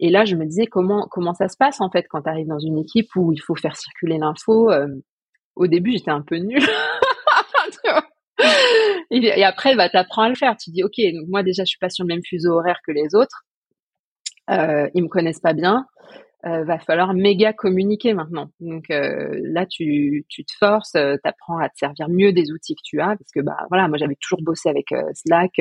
et 0.00 0.10
là, 0.10 0.24
je 0.24 0.34
me 0.34 0.44
disais 0.44 0.66
comment 0.66 1.06
comment 1.08 1.34
ça 1.34 1.48
se 1.48 1.56
passe 1.56 1.80
en 1.80 1.90
fait 1.90 2.06
quand 2.10 2.22
tu 2.22 2.30
arrives 2.30 2.48
dans 2.48 2.58
une 2.58 2.78
équipe 2.78 3.14
où 3.16 3.32
il 3.32 3.40
faut 3.40 3.54
faire 3.54 3.76
circuler 3.76 4.18
l'info. 4.18 4.72
au 5.56 5.66
début, 5.68 5.92
j'étais 5.92 6.10
un 6.10 6.22
peu 6.22 6.36
nulle. 6.36 6.66
et 9.10 9.44
après, 9.44 9.76
bah, 9.76 9.88
t'apprends 9.88 10.22
à 10.22 10.28
le 10.28 10.34
faire. 10.34 10.56
Tu 10.56 10.70
dis, 10.70 10.82
ok, 10.82 10.96
donc 11.14 11.28
moi 11.28 11.42
déjà, 11.42 11.64
je 11.64 11.70
suis 11.70 11.78
pas 11.78 11.90
sur 11.90 12.04
le 12.04 12.08
même 12.08 12.24
fuseau 12.24 12.52
horaire 12.52 12.80
que 12.86 12.92
les 12.92 13.14
autres. 13.14 13.44
Euh, 14.50 14.88
ils 14.94 15.02
me 15.02 15.08
connaissent 15.08 15.40
pas 15.40 15.54
bien. 15.54 15.86
Euh, 16.46 16.62
va 16.64 16.78
falloir 16.78 17.14
méga 17.14 17.54
communiquer 17.54 18.12
maintenant. 18.12 18.50
Donc 18.60 18.90
euh, 18.90 19.40
là, 19.44 19.64
tu, 19.64 20.26
tu 20.28 20.44
te 20.44 20.52
forces, 20.58 20.94
euh, 20.94 21.16
t'apprends 21.24 21.56
à 21.56 21.70
te 21.70 21.78
servir 21.78 22.10
mieux 22.10 22.34
des 22.34 22.52
outils 22.52 22.74
que 22.74 22.82
tu 22.84 23.00
as, 23.00 23.16
parce 23.16 23.30
que 23.34 23.40
bah 23.40 23.56
voilà, 23.70 23.88
moi 23.88 23.96
j'avais 23.96 24.16
toujours 24.20 24.42
bossé 24.42 24.68
avec 24.68 24.88
Slack, 25.14 25.58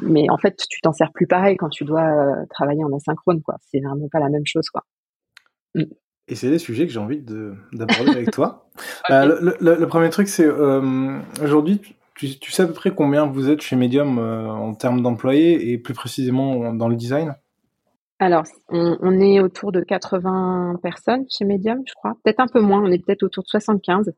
mais 0.00 0.26
en 0.30 0.36
fait, 0.36 0.62
tu 0.68 0.80
t'en 0.82 0.92
sers 0.92 1.10
plus 1.12 1.26
pareil 1.26 1.56
quand 1.56 1.70
tu 1.70 1.84
dois 1.84 2.36
travailler 2.50 2.84
en 2.84 2.94
asynchrone, 2.94 3.40
quoi. 3.42 3.56
C'est 3.70 3.80
vraiment 3.80 4.08
pas 4.10 4.20
la 4.20 4.28
même 4.28 4.46
chose, 4.46 4.68
quoi. 4.68 4.84
Mm. 5.74 5.84
Et 6.28 6.34
c'est 6.34 6.50
des 6.50 6.58
sujets 6.58 6.86
que 6.86 6.92
j'ai 6.92 6.98
envie 6.98 7.20
d'aborder 7.72 8.10
avec 8.10 8.30
toi. 8.30 8.64
Euh, 9.10 9.24
le, 9.40 9.56
le, 9.60 9.74
le, 9.74 9.86
premier 9.88 10.08
truc, 10.08 10.28
c'est 10.28 10.46
euh, 10.46 11.18
aujourd'hui, 11.42 11.80
tu, 12.14 12.38
tu, 12.38 12.52
sais 12.52 12.62
à 12.62 12.66
peu 12.66 12.72
près 12.72 12.92
combien 12.92 13.26
vous 13.26 13.50
êtes 13.50 13.60
chez 13.60 13.74
Medium 13.74 14.20
euh, 14.20 14.46
en 14.46 14.72
termes 14.74 15.02
d'employés 15.02 15.72
et 15.72 15.78
plus 15.78 15.94
précisément 15.94 16.72
dans 16.72 16.88
le 16.88 16.94
design? 16.94 17.34
Alors, 18.20 18.44
on, 18.68 18.96
on, 19.00 19.18
est 19.18 19.40
autour 19.40 19.72
de 19.72 19.80
80 19.80 20.76
personnes 20.80 21.24
chez 21.28 21.44
Medium, 21.44 21.82
je 21.86 21.94
crois. 21.94 22.14
Peut-être 22.22 22.38
un 22.38 22.46
peu 22.46 22.60
moins, 22.60 22.80
on 22.80 22.92
est 22.92 23.04
peut-être 23.04 23.24
autour 23.24 23.42
de 23.42 23.48
75 23.48 24.12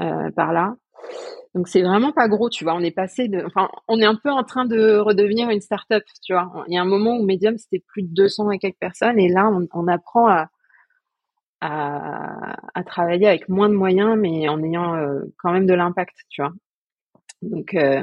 euh, 0.00 0.30
par 0.30 0.54
là. 0.54 0.76
Donc 1.54 1.68
c'est 1.68 1.82
vraiment 1.82 2.12
pas 2.12 2.28
gros, 2.28 2.48
tu 2.48 2.64
vois. 2.64 2.74
On 2.74 2.80
est 2.80 2.90
passé 2.90 3.28
de, 3.28 3.44
enfin, 3.44 3.68
on 3.86 4.00
est 4.00 4.06
un 4.06 4.16
peu 4.16 4.30
en 4.30 4.44
train 4.44 4.64
de 4.64 4.96
redevenir 4.96 5.50
une 5.50 5.60
start-up, 5.60 6.04
tu 6.22 6.32
vois. 6.32 6.64
Il 6.68 6.74
y 6.74 6.78
a 6.78 6.82
un 6.82 6.86
moment 6.86 7.16
où 7.18 7.24
Medium 7.24 7.58
c'était 7.58 7.84
plus 7.86 8.02
de 8.02 8.14
200 8.14 8.50
et 8.52 8.58
quelques 8.58 8.78
personnes, 8.78 9.18
et 9.18 9.28
là 9.28 9.50
on, 9.52 9.68
on 9.72 9.86
apprend 9.88 10.26
à, 10.26 10.48
à, 11.64 12.84
travailler 12.84 13.26
avec 13.26 13.48
moins 13.48 13.68
de 13.68 13.74
moyens, 13.74 14.16
mais 14.18 14.48
en 14.48 14.62
ayant 14.62 14.94
euh, 14.96 15.22
quand 15.38 15.52
même 15.52 15.66
de 15.66 15.74
l'impact, 15.74 16.14
tu 16.28 16.42
vois. 16.42 16.52
Donc, 17.42 17.74
euh, 17.74 18.02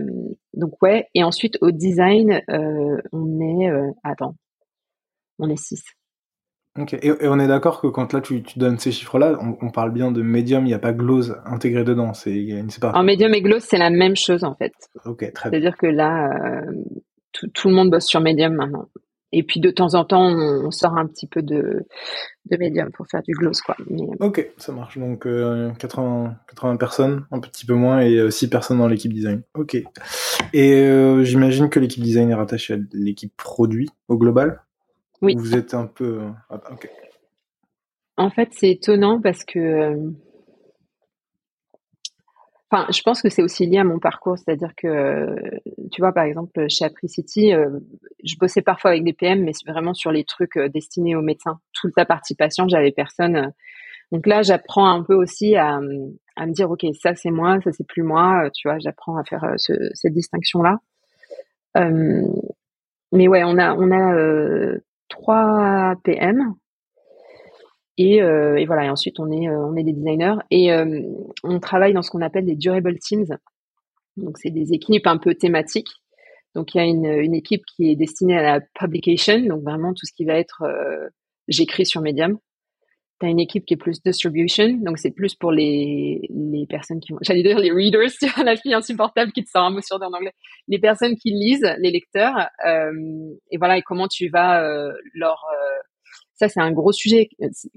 donc 0.53 0.81
ouais. 0.81 1.07
Et 1.13 1.23
ensuite 1.23 1.57
au 1.61 1.71
design, 1.71 2.41
euh, 2.49 2.97
on 3.11 3.39
est, 3.39 3.71
attends, 4.03 4.35
on 5.39 5.49
est 5.49 5.61
6. 5.61 5.83
Ok. 6.79 6.93
Et, 6.93 7.11
on 7.23 7.39
est 7.39 7.47
d'accord 7.47 7.81
que 7.81 7.87
quand 7.87 8.13
là 8.13 8.21
tu, 8.21 8.43
tu 8.43 8.57
donnes 8.57 8.79
ces 8.79 8.91
chiffres-là, 8.91 9.37
on, 9.61 9.69
parle 9.71 9.91
bien 9.91 10.11
de 10.11 10.21
Medium, 10.21 10.63
il 10.65 10.69
n'y 10.69 10.73
a 10.73 10.79
pas 10.79 10.93
Glose 10.93 11.35
intégré 11.45 11.83
dedans. 11.83 12.13
C'est 12.13 12.33
une 12.33 12.69
séparation. 12.69 12.99
En 12.99 13.03
Medium 13.03 13.33
et 13.33 13.41
Glose, 13.41 13.63
c'est 13.63 13.77
la 13.77 13.89
même 13.89 14.15
chose 14.15 14.43
en 14.43 14.55
fait. 14.55 14.73
Ok, 15.05 15.31
très 15.33 15.49
bien. 15.49 15.59
C'est-à-dire 15.59 15.77
que 15.77 15.87
là, 15.87 16.61
tout, 17.33 17.47
tout, 17.49 17.67
le 17.67 17.75
monde 17.75 17.91
bosse 17.91 18.05
sur 18.05 18.21
Medium 18.21 18.53
maintenant. 18.53 18.87
Et 19.33 19.43
puis 19.43 19.59
de 19.59 19.69
temps 19.71 19.93
en 19.95 20.03
temps, 20.03 20.25
on 20.25 20.71
sort 20.71 20.97
un 20.97 21.07
petit 21.07 21.25
peu 21.25 21.41
de, 21.41 21.85
de 22.49 22.57
médium 22.57 22.91
pour 22.91 23.07
faire 23.07 23.21
du 23.23 23.33
gloss, 23.33 23.61
quoi. 23.61 23.77
Euh, 23.89 24.15
ok, 24.19 24.51
ça 24.57 24.73
marche. 24.73 24.97
Donc 24.97 25.23
80, 25.23 25.27
euh, 25.29 26.29
80 26.49 26.77
personnes, 26.77 27.25
un 27.31 27.39
petit 27.39 27.65
peu 27.65 27.73
moins, 27.73 28.01
et 28.01 28.29
6 28.29 28.45
euh, 28.45 28.49
personnes 28.49 28.79
dans 28.79 28.87
l'équipe 28.87 29.13
design. 29.13 29.41
Ok. 29.53 29.77
Et 30.53 31.23
j'imagine 31.23 31.69
que 31.69 31.79
l'équipe 31.79 32.03
design 32.03 32.29
est 32.29 32.35
rattachée 32.35 32.73
à 32.73 32.77
l'équipe 32.91 33.35
produit 33.37 33.89
au 34.07 34.17
global? 34.17 34.61
Oui. 35.21 35.35
Vous 35.37 35.55
êtes 35.55 35.73
un 35.73 35.85
peu... 35.85 36.21
Ah, 36.49 36.59
ok. 36.71 36.89
En 38.17 38.29
fait, 38.29 38.49
c'est 38.51 38.71
étonnant 38.71 39.21
parce 39.21 39.43
que... 39.45 39.95
Enfin, 42.71 42.87
je 42.89 43.01
pense 43.01 43.21
que 43.21 43.27
c'est 43.29 43.43
aussi 43.43 43.65
lié 43.65 43.79
à 43.79 43.83
mon 43.83 43.99
parcours, 43.99 44.37
c'est-à-dire 44.37 44.71
que, 44.77 45.35
tu 45.91 46.01
vois, 46.01 46.13
par 46.13 46.23
exemple, 46.23 46.69
chez 46.69 46.85
Apricity, 46.85 47.53
euh, 47.53 47.69
je 48.23 48.35
bossais 48.37 48.61
parfois 48.61 48.91
avec 48.91 49.03
des 49.03 49.11
PM, 49.11 49.43
mais 49.43 49.51
vraiment 49.67 49.93
sur 49.93 50.09
les 50.11 50.23
trucs 50.23 50.55
euh, 50.55 50.69
destinés 50.69 51.15
aux 51.17 51.21
médecins. 51.21 51.59
Toute 51.73 51.91
la 51.97 52.05
partie 52.05 52.33
patient, 52.33 52.69
j'avais 52.69 52.93
personne. 52.93 53.51
Donc 54.13 54.25
là, 54.25 54.41
j'apprends 54.41 54.87
un 54.87 55.03
peu 55.03 55.15
aussi 55.15 55.57
à, 55.57 55.81
à 56.37 56.45
me 56.45 56.53
dire, 56.53 56.71
ok, 56.71 56.85
ça 57.01 57.13
c'est 57.13 57.31
moi, 57.31 57.59
ça 57.61 57.73
c'est 57.73 57.85
plus 57.85 58.03
moi. 58.03 58.49
Tu 58.53 58.69
vois, 58.69 58.79
j'apprends 58.79 59.17
à 59.17 59.25
faire 59.25 59.45
ce, 59.57 59.73
cette 59.93 60.13
distinction-là. 60.13 60.79
mais 61.75 63.27
ouais, 63.27 63.43
on 63.43 63.57
a 63.57 63.75
on 63.75 63.91
a 63.91 64.77
trois 65.09 65.95
PM 66.03 66.55
euh, 68.21 68.55
et, 68.55 68.65
voilà, 68.65 68.85
et 68.85 68.89
ensuite 68.89 69.19
on 69.19 69.31
est, 69.31 69.47
euh, 69.47 69.65
on 69.65 69.75
est 69.75 69.83
des 69.83 69.93
designers 69.93 70.35
et 70.49 70.71
euh, 70.71 71.01
on 71.43 71.59
travaille 71.59 71.93
dans 71.93 72.01
ce 72.01 72.09
qu'on 72.09 72.21
appelle 72.21 72.45
des 72.45 72.55
durable 72.55 72.97
teams. 72.99 73.37
Donc 74.17 74.37
c'est 74.37 74.49
des 74.49 74.73
équipes 74.73 75.07
un 75.07 75.17
peu 75.17 75.35
thématiques. 75.35 75.89
Donc 76.55 76.73
il 76.73 76.77
y 76.77 76.81
a 76.81 76.85
une, 76.85 77.05
une, 77.05 77.33
équipe 77.33 77.63
qui 77.65 77.91
est 77.91 77.95
destinée 77.95 78.37
à 78.37 78.41
la 78.41 78.61
publication, 78.61 79.39
donc 79.39 79.63
vraiment 79.63 79.93
tout 79.93 80.05
ce 80.05 80.13
qui 80.13 80.25
va 80.25 80.35
être 80.35 80.63
j'écris 81.47 81.85
sur 81.85 82.01
Medium. 82.01 82.37
Tu 83.21 83.25
as 83.25 83.29
une 83.29 83.39
équipe 83.39 83.65
qui 83.65 83.75
est 83.75 83.77
plus 83.77 84.01
distribution, 84.03 84.67
donc 84.81 84.97
c'est 84.97 85.11
plus 85.11 85.35
pour 85.35 85.51
les, 85.51 86.27
les 86.29 86.65
personnes 86.67 86.99
qui 86.99 87.13
j'allais 87.21 87.43
dire 87.43 87.57
les 87.57 87.71
readers, 87.71 88.09
tu 88.19 88.27
vois, 88.27 88.43
la 88.43 88.57
fille 88.57 88.73
insupportable 88.73 89.31
qui 89.31 89.45
te 89.45 89.49
sort 89.49 89.63
un 89.63 89.69
mot 89.69 89.81
sur 89.81 89.97
deux 89.97 90.07
en 90.07 90.13
anglais, 90.13 90.33
les 90.67 90.79
personnes 90.79 91.15
qui 91.15 91.31
lisent, 91.31 91.73
les 91.79 91.91
lecteurs, 91.91 92.49
et 92.65 93.57
voilà, 93.57 93.77
et 93.77 93.81
comment 93.81 94.09
tu 94.09 94.27
vas 94.27 94.61
leur 95.13 95.45
ça, 96.41 96.49
c'est 96.49 96.59
un 96.59 96.71
gros 96.71 96.91
sujet. 96.91 97.29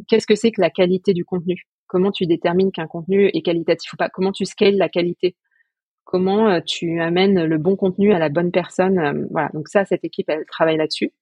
Qu'est-ce 0.09 0.27
que 0.27 0.35
c'est 0.35 0.51
que 0.51 0.61
la 0.62 0.70
qualité 0.70 1.12
du 1.12 1.24
contenu? 1.24 1.66
Comment 1.86 2.11
tu 2.11 2.24
détermines 2.27 2.73
qu'un 2.73 2.86
contenu 2.86 3.27
est 3.27 3.43
qualitatif 3.43 3.93
ou 3.93 3.97
pas? 3.97 4.09
Comment 4.09 4.32
tu 4.32 4.47
scales 4.47 4.77
la 4.77 4.89
qualité? 4.89 5.36
Comment 6.05 6.49
euh, 6.49 6.61
tu 6.66 6.99
amènes 7.01 7.45
le 7.45 7.59
bon 7.59 7.77
contenu 7.77 8.15
à 8.15 8.19
la 8.19 8.31
bonne 8.31 8.51
personne? 8.51 8.99
Euh, 8.99 9.27
Voilà. 9.31 9.51
Donc 9.53 9.69
ça, 9.69 9.85
cette 9.85 10.03
équipe, 10.03 10.31
elle 10.31 10.47
travaille 10.47 10.78
là-dessus. 10.78 11.12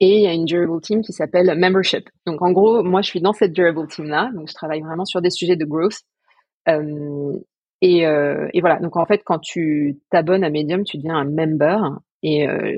Et 0.00 0.16
il 0.16 0.22
y 0.22 0.26
a 0.26 0.34
une 0.34 0.44
durable 0.44 0.80
team 0.82 1.00
qui 1.00 1.14
s'appelle 1.14 1.58
membership. 1.58 2.10
Donc 2.26 2.42
en 2.42 2.52
gros, 2.52 2.82
moi, 2.82 3.00
je 3.00 3.08
suis 3.08 3.22
dans 3.22 3.32
cette 3.32 3.52
durable 3.52 3.86
team 3.88 4.06
là. 4.06 4.30
Donc 4.34 4.48
je 4.48 4.54
travaille 4.54 4.82
vraiment 4.82 5.06
sur 5.06 5.22
des 5.22 5.30
sujets 5.30 5.56
de 5.56 5.64
growth. 5.64 6.00
Euh, 6.68 7.38
et, 7.80 8.00
et, 8.00 8.60
voilà. 8.60 8.78
Donc 8.78 8.96
en 8.98 9.06
fait, 9.06 9.22
quand 9.24 9.38
tu 9.38 9.98
t'abonnes 10.10 10.44
à 10.44 10.50
Medium, 10.50 10.84
tu 10.84 10.98
deviens 10.98 11.16
un 11.16 11.24
member. 11.24 11.78
Et 12.22 12.46
euh, 12.46 12.76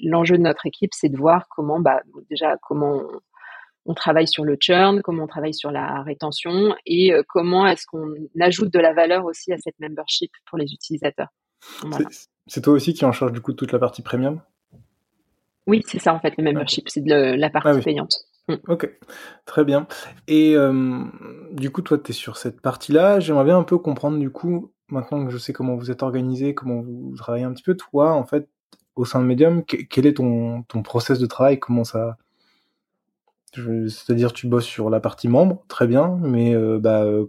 l'enjeu 0.00 0.38
de 0.38 0.42
notre 0.42 0.66
équipe, 0.66 0.92
c'est 0.94 1.08
de 1.08 1.16
voir 1.16 1.46
comment, 1.48 1.80
bah, 1.80 2.00
déjà, 2.30 2.56
comment 2.62 3.02
on, 3.84 3.94
travaille 3.94 4.28
sur 4.28 4.44
le 4.44 4.56
churn, 4.60 5.02
comment 5.02 5.24
on 5.24 5.26
travaille 5.26 5.54
sur 5.54 5.70
la 5.70 6.02
rétention 6.02 6.74
et 6.86 7.12
euh, 7.12 7.22
comment 7.26 7.66
est-ce 7.66 7.86
qu'on 7.86 8.14
ajoute 8.40 8.72
de 8.72 8.78
la 8.78 8.92
valeur 8.92 9.24
aussi 9.24 9.52
à 9.52 9.58
cette 9.58 9.78
membership 9.80 10.30
pour 10.46 10.58
les 10.58 10.72
utilisateurs. 10.72 11.28
C'est 12.46 12.62
toi 12.62 12.72
aussi 12.72 12.94
qui 12.94 13.04
en 13.04 13.12
charge 13.12 13.32
du 13.32 13.40
coup 13.40 13.52
de 13.52 13.56
toute 13.56 13.72
la 13.72 13.78
partie 13.78 14.02
premium? 14.02 14.40
Oui, 15.66 15.82
c'est 15.86 15.98
ça 15.98 16.14
en 16.14 16.20
fait, 16.20 16.34
le 16.38 16.44
membership, 16.44 16.88
c'est 16.88 17.02
de 17.02 17.34
la 17.34 17.50
partie 17.50 17.68
ah 17.68 17.82
payante. 17.82 18.14
Mm. 18.48 18.54
Ok, 18.68 18.90
très 19.44 19.64
bien. 19.64 19.86
Et 20.26 20.54
euh, 20.56 21.04
du 21.52 21.70
coup, 21.70 21.82
toi, 21.82 21.98
tu 21.98 22.10
es 22.10 22.14
sur 22.14 22.36
cette 22.36 22.60
partie-là. 22.60 23.20
J'aimerais 23.20 23.44
bien 23.44 23.58
un 23.58 23.64
peu 23.64 23.78
comprendre, 23.78 24.18
du 24.18 24.30
coup, 24.30 24.72
maintenant 24.88 25.24
que 25.24 25.30
je 25.30 25.38
sais 25.38 25.52
comment 25.52 25.76
vous 25.76 25.90
êtes 25.90 26.02
organisé, 26.02 26.54
comment 26.54 26.80
vous 26.80 27.14
travaillez 27.16 27.44
un 27.44 27.52
petit 27.52 27.62
peu, 27.62 27.76
toi, 27.76 28.12
en 28.12 28.24
fait, 28.24 28.48
au 28.98 29.04
sein 29.04 29.20
de 29.20 29.26
Medium, 29.26 29.62
quel 29.64 30.06
est 30.06 30.14
ton, 30.14 30.62
ton 30.64 30.82
process 30.82 31.20
de 31.20 31.26
travail? 31.26 31.60
Comment 31.60 31.84
ça 31.84 32.18
C'est-à-dire, 33.54 34.32
tu 34.32 34.48
bosses 34.48 34.64
sur 34.64 34.90
la 34.90 34.98
partie 34.98 35.28
membre, 35.28 35.62
très 35.68 35.86
bien, 35.86 36.18
mais 36.20 36.52
euh, 36.52 36.80
bah, 36.80 37.04
euh, 37.04 37.26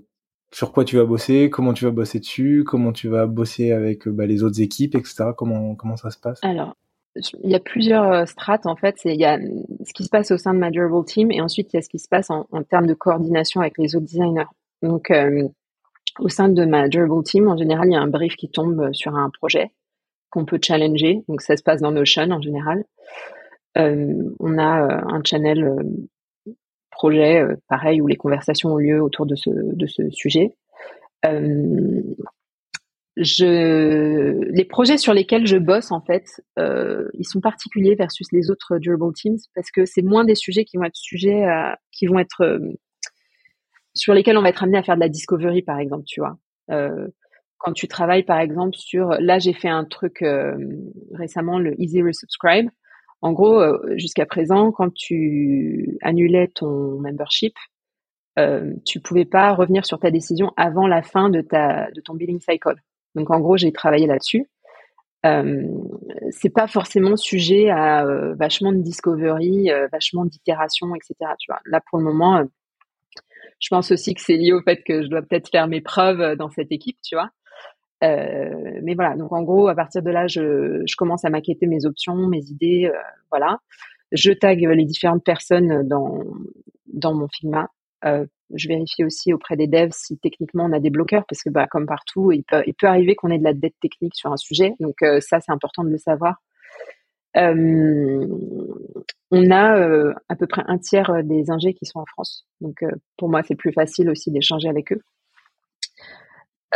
sur 0.52 0.72
quoi 0.72 0.84
tu 0.84 0.98
vas 0.98 1.06
bosser? 1.06 1.52
Comment 1.52 1.74
tu 1.74 1.86
vas 1.86 1.92
bosser 1.92 2.20
dessus? 2.20 2.64
Comment 2.66 2.92
tu 2.92 3.08
vas 3.08 3.28
bosser 3.28 3.72
avec 3.72 4.08
bah, 4.08 4.26
les 4.26 4.42
autres 4.42 4.60
équipes, 4.62 4.96
etc. 4.96 5.26
Comment, 5.38 5.76
comment 5.76 5.96
ça 5.96 6.10
se 6.10 6.18
passe? 6.18 6.40
Alors, 6.42 6.76
il 7.16 7.52
y 7.52 7.56
a 7.56 7.60
plusieurs 7.60 8.12
euh, 8.12 8.26
strates 8.26 8.66
en 8.66 8.76
fait. 8.76 8.96
Il 9.06 9.20
y 9.20 9.26
a 9.26 9.38
ce 9.38 9.94
qui 9.94 10.06
se 10.06 10.10
passe 10.10 10.32
au 10.32 10.40
sein 10.40 10.56
de 10.56 10.60
ma 10.60 10.72
Durable 10.72 11.06
Team 11.06 11.32
et 11.32 11.40
ensuite 11.40 11.72
il 11.72 11.76
y 11.76 11.80
a 11.80 11.84
ce 11.84 11.90
qui 11.90 12.00
se 12.00 12.08
passe 12.10 12.32
en, 12.32 12.46
termes 12.68 12.88
de 12.88 12.96
coordination 12.96 13.62
avec 13.62 13.78
les 13.78 13.96
autres 13.96 14.08
designers. 14.08 14.50
Donc, 14.82 15.14
au 16.20 16.30
sein 16.30 16.50
de 16.50 16.66
ma 16.66 16.88
Durable 16.88 17.24
Team, 17.24 17.48
en 17.48 17.58
général, 17.58 17.90
il 17.90 17.94
y 17.94 17.96
a 17.96 18.02
un 18.02 18.08
brief 18.08 18.36
qui 18.38 18.50
tombe 18.50 18.90
sur 18.94 19.16
un 19.16 19.30
projet 19.30 19.72
qu'on 20.30 20.46
peut 20.46 20.60
challenger. 20.64 21.24
Donc 21.28 21.42
ça 21.42 21.58
se 21.58 21.64
passe 21.64 21.82
dans 21.82 21.92
Notion 21.92 22.30
en 22.32 22.42
général. 22.42 22.84
Euh, 23.78 24.36
on 24.40 24.58
a 24.58 24.84
euh, 24.84 25.02
un 25.08 25.22
channel 25.24 25.64
euh, 25.64 25.84
projet 26.92 27.46
pareil 27.68 28.02
où 28.02 28.08
les 28.08 28.16
conversations 28.18 28.74
ont 28.74 28.78
lieu 28.78 29.02
autour 29.02 29.26
de 29.26 29.36
ce, 29.36 29.50
de 29.50 29.88
ce 29.88 30.10
sujet. 30.10 30.56
je, 33.16 34.52
les 34.52 34.66
projets 34.66 34.98
sur 34.98 35.14
lesquels 35.14 35.48
je 35.48 35.58
bosse 35.58 35.92
en 35.92 36.02
fait, 36.02 36.26
ils 36.58 37.26
sont 37.26 37.40
particuliers 37.40 37.96
versus 37.96 38.28
les 38.34 38.52
autres 38.52 38.80
durable 38.80 39.14
teams 39.14 39.38
parce 39.56 39.72
que 39.72 39.86
c'est 39.86 40.02
moins 40.02 40.26
des 40.26 40.36
sujets 40.36 40.66
qui 40.66 40.76
vont 40.76 40.84
être 40.84 40.96
sujets 40.96 41.46
qui 41.94 42.08
vont 42.08 42.20
être 42.20 42.60
sur 43.94 44.14
lesquels 44.14 44.38
on 44.38 44.42
va 44.42 44.50
être 44.50 44.64
amené 44.64 44.78
à 44.78 44.84
faire 44.84 44.96
de 44.96 45.02
la 45.02 45.10
discovery 45.10 45.62
par 45.62 45.80
exemple, 45.80 46.04
tu 46.06 46.20
vois 46.20 46.38
quand 47.60 47.74
tu 47.74 47.88
travailles 47.88 48.24
par 48.24 48.40
exemple 48.40 48.76
sur, 48.76 49.10
là 49.20 49.38
j'ai 49.38 49.54
fait 49.54 49.70
un 49.70 49.86
truc 49.86 50.22
euh, 50.22 50.58
récemment, 51.14 51.60
le 51.60 51.80
Easy 51.80 52.02
Resubscribe. 52.02 52.70
En 53.22 53.34
gros, 53.34 53.60
euh, 53.60 53.78
jusqu'à 53.98 54.26
présent, 54.26 54.72
quand 54.72 54.94
tu 54.94 55.98
annulais 56.02 56.48
ton 56.48 57.00
membership, 57.02 57.54
euh, 58.40 58.74
tu 58.86 59.02
pouvais 59.02 59.26
pas 59.26 59.54
revenir 59.54 59.86
sur 59.86 60.00
ta 60.00 60.12
décision 60.12 60.54
avant 60.56 60.88
la 60.88 61.02
fin 61.02 61.30
de 61.30 61.42
ta 61.42 61.92
de 61.92 62.02
ton 62.02 62.14
billing 62.14 62.40
cycle. 62.40 62.76
Donc 63.16 63.30
en 63.32 63.40
gros, 63.40 63.58
j'ai 63.58 63.72
travaillé 63.74 64.08
là-dessus. 64.08 64.50
Euh, 65.26 65.64
c'est 66.32 66.54
pas 66.54 66.68
forcément 66.68 67.18
sujet 67.18 67.70
à 67.70 68.06
euh, 68.06 68.36
vachement 68.36 68.72
de 68.72 68.82
discovery, 68.82 69.70
vachement 69.92 70.26
d'itération, 70.26 70.96
etc. 70.96 71.32
Tu 71.40 71.52
vois. 71.52 71.60
Là 71.66 71.82
pour 71.90 72.00
le 72.00 72.06
moment, 72.06 72.44
je 73.60 73.68
pense 73.70 73.92
aussi 73.92 74.14
que 74.14 74.22
c'est 74.22 74.38
lié 74.38 74.54
au 74.54 74.62
fait 74.62 74.82
que 74.84 75.04
je 75.04 75.08
dois 75.08 75.22
peut-être 75.22 75.50
faire 75.50 75.68
mes 75.68 75.82
preuves 75.82 76.38
dans 76.38 76.50
cette 76.50 76.72
équipe, 76.72 76.98
tu 77.04 77.16
vois. 77.16 77.30
Euh, 78.04 78.80
mais 78.84 78.96
voilà, 78.96 79.16
donc 79.16 79.32
en 79.32 79.44
gros, 79.44 79.68
à 79.68 79.76
partir 79.76 80.02
de 80.02 80.10
là, 80.10 80.28
je, 80.28 80.84
commence 80.98 81.26
à 81.26 81.30
maqueter 81.30 81.68
mes 81.68 81.86
options, 81.86 82.16
mes 82.28 82.44
idées, 82.46 82.90
euh, 82.94 82.98
voilà. 83.30 83.60
Je 84.12 84.32
tag 84.32 84.60
les 84.60 84.86
différentes 84.86 85.24
personnes 85.24 85.88
dans 85.88 86.24
dans 86.88 87.14
mon 87.14 87.28
Figma. 87.28 87.70
Euh, 88.06 88.26
je 88.56 88.68
vérifie 88.68 89.04
aussi 89.04 89.34
auprès 89.34 89.56
des 89.56 89.68
devs 89.68 89.92
si 89.94 90.18
techniquement 90.18 90.66
on 90.66 90.74
a 90.74 90.80
des 90.80 90.90
bloqueurs, 90.90 91.26
parce 91.28 91.44
que 91.44 91.50
bah, 91.50 91.68
comme 91.68 91.86
partout, 91.86 92.32
il 92.32 92.44
peut, 92.44 92.64
il 92.66 92.74
peut 92.74 92.88
arriver 92.88 93.16
qu'on 93.16 93.30
ait 93.30 93.38
de 93.38 93.44
la 93.44 93.54
dette 93.54 93.76
technique 93.82 94.16
sur 94.16 94.32
un 94.32 94.38
sujet. 94.38 94.74
Donc 94.80 94.96
ça, 95.20 95.40
c'est 95.42 95.52
important 95.52 95.84
de 95.84 95.90
le 95.90 95.98
savoir. 95.98 96.42
On 99.32 99.52
a 99.52 100.14
à 100.30 100.36
peu 100.36 100.48
près 100.48 100.64
un 100.66 100.80
tiers 100.80 101.24
des 101.24 101.52
ingés 101.52 101.74
qui 101.74 101.86
sont 101.86 102.00
en 102.00 102.06
France. 102.06 102.48
Donc 102.62 102.84
pour 103.18 103.30
moi, 103.30 103.44
c'est 103.44 103.56
plus 103.56 103.74
facile 103.74 104.10
aussi 104.10 104.32
d'échanger 104.32 104.70
avec 104.70 104.92
eux. 104.94 105.02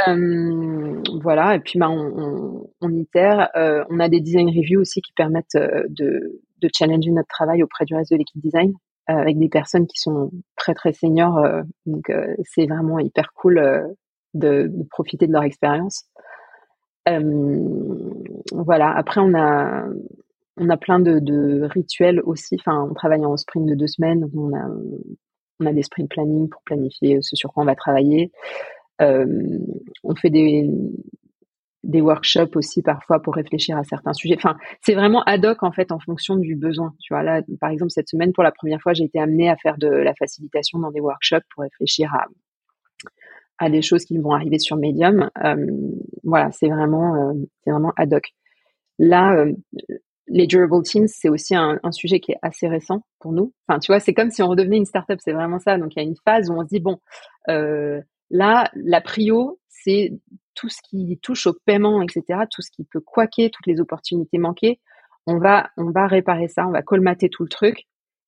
Euh, 0.08 1.02
voilà, 1.22 1.56
et 1.56 1.60
puis 1.60 1.78
bah, 1.78 1.90
on, 1.90 2.90
itère. 2.90 3.50
Euh, 3.56 3.84
on 3.90 4.00
a 4.00 4.10
des 4.10 4.22
design 4.22 4.48
reviews 4.48 4.82
aussi 4.82 5.02
qui 5.02 5.14
permettent 5.14 5.56
euh, 5.56 5.84
de, 5.90 6.42
de 6.62 6.70
challenger 6.74 7.12
notre 7.12 7.28
travail 7.28 7.62
auprès 7.64 7.86
du 7.86 7.96
reste 7.96 8.12
de 8.12 8.18
l'équipe 8.18 8.42
design 8.42 8.74
avec 9.06 9.38
des 9.38 9.50
personnes 9.50 9.86
qui 9.86 9.98
sont 9.98 10.32
très 10.56 10.74
très 10.74 10.94
seniors. 10.94 11.38
donc 11.86 12.10
c'est 12.44 12.66
vraiment 12.68 13.00
hyper 13.00 13.34
cool 13.34 13.56
de, 14.34 14.72
de, 14.74 14.84
profiter 14.90 15.28
de 15.28 15.34
leur 15.34 15.44
expérience. 15.44 16.06
voilà. 17.06 18.96
Après 18.96 19.20
on 19.20 19.34
a 19.36 19.84
on 20.56 20.70
a 20.70 20.78
plein 20.78 21.00
de, 21.00 21.20
de 21.20 21.64
rituels 21.66 22.22
aussi. 22.24 22.56
Enfin, 22.58 22.88
on 22.90 22.94
travaille 22.94 23.26
en 23.26 23.36
sprint 23.36 23.68
de 23.68 23.76
deux 23.76 23.88
semaines. 23.88 24.30
On 24.34 24.56
a 24.56 24.70
on 25.60 25.66
a 25.66 25.74
des 25.74 25.84
sprint 25.84 26.10
planning 26.10 26.48
pour 26.48 26.62
planifier 26.64 27.18
ce 27.22 27.36
sur 27.36 27.52
quoi 27.52 27.64
on 27.64 27.66
va 27.66 27.76
travailler. 27.76 28.32
Euh, 29.02 29.26
on 30.04 30.16
fait 30.16 30.30
des, 30.30 30.70
des 31.84 32.02
workshops 32.02 32.56
aussi 32.56 32.82
parfois 32.82 33.22
pour 33.22 33.36
réfléchir 33.36 33.78
à 33.78 33.84
certains 33.84 34.14
sujets. 34.14 34.36
Enfin, 34.38 34.56
c'est 34.82 34.94
vraiment 34.94 35.24
ad 35.24 35.46
hoc 35.46 35.64
en 35.64 35.72
fait 35.72 35.92
en 35.92 36.00
fonction 36.00 36.36
du 36.36 36.56
besoin. 36.56 36.94
Tu 37.02 37.14
vois 37.14 37.24
là, 37.24 37.42
par 37.60 37.70
exemple 37.70 37.92
cette 37.92 38.10
semaine 38.10 38.34
pour 38.34 38.44
la 38.44 38.52
première 38.52 38.82
fois, 38.82 38.94
j'ai 38.94 39.04
été 39.04 39.20
amenée 39.20 39.50
à 39.50 39.58
faire 39.58 39.78
de 39.78 39.88
la 39.88 40.14
facilitation 40.16 40.80
dans 40.80 40.92
des 40.92 41.02
workshops 41.02 41.46
pour 41.54 41.64
réfléchir 41.64 42.14
à 42.14 42.26
à 43.60 43.70
des 43.70 43.84
choses 43.84 44.04
qui 44.06 44.18
vont 44.18 44.34
arriver 44.34 44.58
sur 44.58 44.78
Medium. 44.78 45.30
Euh, 45.44 45.56
voilà, 46.24 46.52
c'est 46.52 46.70
vraiment 46.70 47.16
euh, 47.16 47.34
vraiment 47.68 47.94
ad 47.98 48.14
hoc. 48.14 48.34
Là, 49.00 49.46
les 50.28 50.48
durable 50.48 50.84
teams, 50.84 51.08
c'est 51.08 51.30
aussi 51.30 51.56
un, 51.56 51.80
un, 51.84 51.92
sujet 51.92 52.20
qui 52.20 52.32
est 52.32 52.38
assez 52.42 52.68
récent 52.68 53.04
pour 53.20 53.32
nous. 53.32 53.54
Enfin, 53.68 53.80
tu 53.80 53.92
vois, 53.92 54.00
c'est 54.00 54.14
comme 54.14 54.32
si 54.32 54.42
on 54.42 54.48
redevenait 54.48 54.78
une 54.78 54.86
startup. 54.86 55.20
C'est 55.20 55.34
vraiment 55.34 55.60
ça. 55.60 55.78
Donc 55.78 55.96
il 55.96 56.00
y 56.02 56.06
a 56.06 56.08
une 56.08 56.16
phase 56.26 56.50
où 56.50 56.54
on 56.54 56.64
se 56.64 56.68
dit 56.68 56.80
bon. 56.80 56.98
Euh, 58.32 58.38
Là, 58.38 58.70
la 58.74 59.02
prio, 59.02 59.60
c'est 59.70 60.12
tout 60.56 60.70
ce 60.70 60.78
qui 60.90 61.20
touche 61.22 61.48
au 61.48 61.54
paiement, 61.66 62.02
etc., 62.02 62.42
tout 62.50 62.62
ce 62.62 62.72
qui 62.72 62.84
peut 62.84 63.02
quaquer, 63.02 63.50
toutes 63.50 63.68
les 63.68 63.80
opportunités 63.80 64.38
manquées. 64.38 64.80
On 65.28 65.38
va, 65.38 65.70
on 65.78 65.92
va 65.92 66.08
réparer 66.08 66.48
ça, 66.48 66.68
on 66.68 66.72
va 66.72 66.82
colmater 66.82 67.30
tout 67.30 67.44
le 67.44 67.50
truc. 67.50 67.84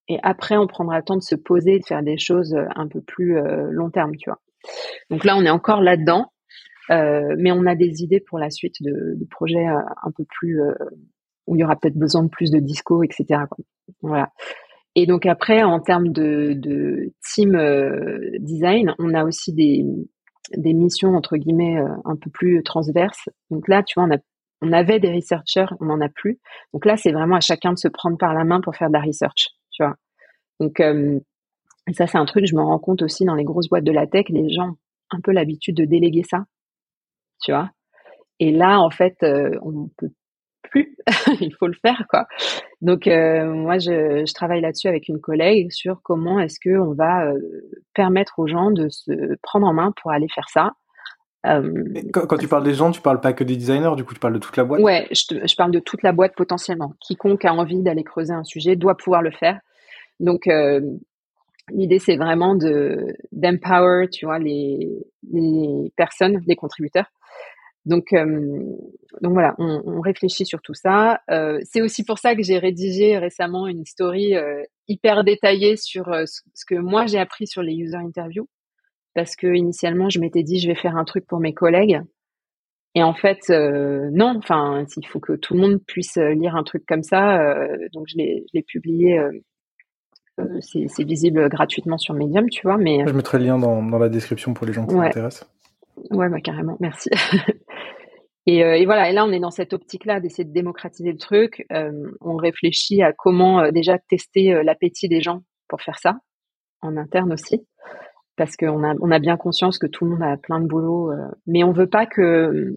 Et 0.08 0.20
après, 0.22 0.58
on 0.58 0.68
prendra 0.68 0.98
le 0.98 1.04
temps 1.04 1.18
de 1.18 1.24
se 1.24 1.36
poser, 1.36 1.80
de 1.80 1.86
faire 1.86 2.04
des 2.04 2.18
choses 2.18 2.54
euh, 2.54 2.66
un 2.76 2.88
peu 2.88 3.02
plus 3.02 3.38
euh, 3.38 3.70
long 3.72 3.90
terme, 3.90 4.16
tu 4.18 4.30
vois. 4.30 4.40
Donc 5.10 5.24
là, 5.24 5.36
on 5.38 5.44
est 5.44 5.50
encore 5.50 5.82
là-dedans. 5.82 6.32
mais 6.90 7.52
on 7.52 7.66
a 7.66 7.76
des 7.76 8.04
idées 8.04 8.20
pour 8.20 8.38
la 8.38 8.50
suite 8.50 8.76
de, 8.82 9.16
de 9.16 9.26
projets 9.26 9.66
un 9.66 10.12
peu 10.16 10.24
plus 10.26 10.60
où 11.48 11.56
il 11.56 11.60
y 11.60 11.64
aura 11.64 11.76
peut-être 11.76 11.98
besoin 11.98 12.24
de 12.24 12.30
plus 12.30 12.52
de 12.52 12.60
disco, 12.60 13.04
etc. 13.04 13.42
Voilà. 14.02 14.32
Et 14.96 15.06
donc 15.06 15.26
après, 15.26 15.62
en 15.64 15.80
termes 15.80 16.10
de, 16.10 16.54
de 16.54 17.12
team 17.34 17.58
design, 18.40 18.96
on 18.98 19.14
a 19.14 19.26
aussi 19.26 19.54
des, 19.54 19.86
des 20.56 20.74
missions 20.74 21.16
entre 21.16 21.36
guillemets 21.36 21.78
un 22.06 22.16
peu 22.16 22.30
plus 22.30 22.64
transverses. 22.64 23.30
Donc 23.50 23.68
là, 23.68 23.84
tu 23.84 24.00
vois, 24.00 24.08
on 24.08 24.16
a 24.16 24.20
on 24.62 24.72
avait 24.72 25.00
des 25.00 25.14
researchers, 25.14 25.66
on 25.80 25.86
n'en 25.86 26.02
a 26.02 26.10
plus. 26.10 26.40
Donc 26.74 26.86
là, 26.86 26.98
c'est 26.98 27.12
vraiment 27.12 27.36
à 27.36 27.42
chacun 27.42 27.74
de 27.74 27.78
se 27.78 27.88
prendre 27.88 28.18
par 28.18 28.34
la 28.34 28.44
main 28.44 28.62
pour 28.62 28.76
faire 28.76 28.88
de 28.88 28.94
la 28.94 29.02
research, 29.02 29.50
tu 29.72 29.84
vois. 29.84 29.96
Donc 30.60 30.80
euh, 30.80 31.20
ça, 31.94 32.08
c'est 32.08 32.18
un 32.18 32.26
truc, 32.26 32.46
je 32.46 32.56
me 32.56 32.62
rends 32.62 32.80
compte 32.80 33.02
aussi 33.02 33.26
dans 33.26 33.36
les 33.36 33.44
grosses 33.44 33.70
boîtes 33.70 33.84
de 33.84 33.92
la 33.92 34.08
tech, 34.08 34.26
les 34.30 34.50
gens 34.50 34.70
ont 34.70 34.78
un 35.12 35.22
peu 35.22 35.32
l'habitude 35.32 35.76
de 35.76 35.86
déléguer 35.86 36.24
ça, 36.24 36.46
tu 37.42 37.52
vois. 37.52 37.70
Et 38.40 38.52
là, 38.52 38.80
en 38.80 38.90
fait, 38.90 39.18
euh, 39.24 39.52
on 39.62 39.90
peut 39.98 40.12
plus, 40.64 40.98
il 41.42 41.54
faut 41.60 41.68
le 41.68 41.78
faire, 41.82 42.06
quoi. 42.10 42.28
Donc 42.82 43.08
euh, 43.08 43.46
moi, 43.46 43.78
je, 43.78 44.26
je 44.26 44.34
travaille 44.34 44.62
là-dessus 44.62 44.88
avec 44.88 45.08
une 45.08 45.20
collègue 45.20 45.72
sur 45.72 46.02
comment 46.04 46.40
est-ce 46.40 46.60
que 46.60 46.78
on 46.78 46.94
va 46.94 47.32
permettre 47.94 48.40
aux 48.40 48.48
gens 48.48 48.72
de 48.72 48.90
se 48.90 49.36
prendre 49.42 49.68
en 49.68 49.74
main 49.74 49.94
pour 50.02 50.12
aller 50.12 50.28
faire 50.34 50.50
ça 50.50 50.74
euh, 51.46 51.84
quand, 52.12 52.38
tu 52.38 52.48
parles 52.48 52.64
des 52.64 52.74
gens, 52.74 52.92
tu 52.92 53.02
parles 53.02 53.22
pas 53.22 53.34
que 53.34 53.44
des 53.44 53.56
designers, 53.56 53.96
du 53.96 54.04
coup 54.04 54.14
tu 54.14 54.20
parles 54.20 54.34
de 54.34 54.40
toute 54.40 54.58
la 54.58 54.64
boîte 54.64 54.82
Ouais, 54.82 55.08
je, 55.12 55.56
parle 55.56 55.72
de 55.72 55.80
toute 55.80 56.02
la 56.02 56.12
boîte 56.12 56.34
potentiellement. 56.36 56.94
Quiconque 57.00 57.46
a 57.46 57.54
envie 57.54 57.82
d'aller 57.84 58.04
creuser 58.04 58.34
un 58.34 58.44
sujet 58.44 58.76
doit 58.76 58.98
pouvoir 58.98 59.22
le 59.22 59.32
faire. 59.32 59.60
Donc 60.20 60.48
euh, 60.48 60.82
l'idée 61.72 62.00
c'est 62.00 62.18
vraiment 62.18 62.56
de 62.56 63.16
d'empower, 63.32 64.08
tu 64.12 64.26
vois, 64.26 64.40
les, 64.40 64.90
les 65.32 65.92
personnes, 65.96 66.42
les 66.48 66.56
contributeurs. 66.56 67.12
Donc 67.86 68.14
euh, 68.14 68.60
donc 69.22 69.34
voilà, 69.34 69.56
on, 69.60 70.02
réfléchit 70.02 70.46
sur 70.46 70.62
tout 70.62 70.74
ça. 70.74 71.22
c'est 71.64 71.82
aussi 71.82 72.04
pour 72.04 72.18
ça 72.20 72.36
que 72.36 72.44
j'ai 72.44 72.58
rédigé 72.58 73.18
récemment 73.18 73.68
une 73.68 73.86
story 73.86 74.34
hyper 74.88 75.24
détaillée 75.24 75.78
sur 75.78 76.06
ce 76.26 76.66
que 76.66 76.76
moi 76.76 77.06
j'ai 77.06 77.20
appris 77.20 77.48
sur 77.48 77.62
les 77.62 77.74
user 77.74 77.98
interviews. 77.98 78.48
Parce 79.14 79.38
que 79.38 79.48
initialement 79.48 80.10
je 80.10 80.20
m'étais 80.20 80.44
dit 80.44 80.60
je 80.60 80.68
vais 80.68 80.76
faire 80.76 80.98
un 80.98 81.06
truc 81.06 81.26
pour 81.26 81.40
mes 81.40 81.54
collègues. 81.54 82.02
Et 82.96 83.04
en 83.04 83.14
fait 83.14 83.50
euh, 83.50 84.10
non. 84.12 84.36
Enfin 84.38 84.86
il 84.98 85.08
faut 85.08 85.20
que 85.20 85.34
tout 85.34 85.54
le 85.54 85.60
monde 85.60 85.80
puisse 85.86 86.18
euh, 86.18 86.34
lire 86.34 86.56
un 86.56 86.64
truc 86.64 86.84
comme 86.88 87.04
ça 87.04 87.40
euh, 87.42 87.78
donc 87.94 88.06
je 88.08 88.16
l'ai 88.18 88.64
publié 88.64 89.20
c'est 90.60 91.04
visible 91.04 91.48
gratuitement 91.48 91.98
sur 91.98 92.14
Medium 92.14 92.50
tu 92.50 92.62
vois 92.64 92.78
mais 92.78 93.06
je 93.08 93.14
mettrai 93.14 93.40
le 93.40 93.46
lien 93.46 93.58
dans, 93.58 93.82
la 93.98 94.10
description 94.10 94.54
pour 94.54 94.66
les 94.66 94.74
gens 94.74 94.86
qui 94.86 94.94
s'intéressent 94.94 95.50
ouais 96.12 96.30
bah 96.30 96.42
carrément 96.42 96.78
merci 96.80 97.10
et, 98.46 98.60
et, 98.60 98.86
voilà 98.86 99.10
et 99.10 99.14
là 99.14 99.26
on 99.26 99.32
est 99.32 99.40
dans 99.40 99.52
cette 99.52 99.74
optique 99.74 100.06
là 100.06 100.20
d'essayer 100.20 100.46
de 100.46 100.54
démocratiser 100.54 101.12
le 101.12 101.18
truc 101.18 101.66
on 102.22 102.36
réfléchit 102.36 103.02
à 103.02 103.14
comment 103.14 103.72
déjà 103.72 103.98
tester 103.98 104.64
l'appétit 104.64 105.08
des 105.08 105.22
gens 105.22 105.42
pour 105.68 105.82
faire 105.82 106.00
ça 106.00 106.18
en 106.82 106.98
interne 106.98 107.34
aussi 107.34 107.66
parce 108.38 108.58
qu'on 108.58 108.84
a, 108.84 108.94
on 109.02 109.12
a 109.12 109.20
bien 109.20 109.38
conscience 109.38 109.78
que 109.78 109.88
tout 109.88 110.06
le 110.06 110.12
monde 110.12 110.24
a 110.24 110.38
plein 110.38 110.60
de 110.60 110.68
boulot, 110.68 111.12
euh, 111.12 111.28
mais 111.48 111.64
on 111.64 111.72
veut 111.72 111.90
pas 111.90 112.06
que 112.06 112.76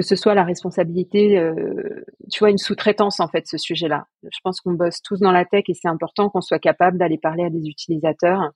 ce 0.00 0.16
soit 0.16 0.34
la 0.34 0.42
responsabilité, 0.42 1.38
euh, 1.38 2.04
tu 2.30 2.40
vois, 2.40 2.50
une 2.50 2.58
sous-traitance 2.58 3.20
en 3.20 3.28
fait 3.28 3.46
ce 3.46 3.58
sujet-là. 3.58 4.06
Je 4.24 4.38
pense 4.42 4.60
qu'on 4.60 4.72
bosse 4.72 5.00
tous 5.02 5.20
dans 5.20 5.30
la 5.30 5.44
tech 5.44 5.64
et 5.68 5.74
c'est 5.74 5.88
important 5.88 6.28
qu'on 6.30 6.40
soit 6.40 6.58
capable 6.58 6.98
d'aller 6.98 7.18
parler 7.18 7.44
à 7.44 7.50
des 7.50 7.68
utilisateurs. 7.68 8.50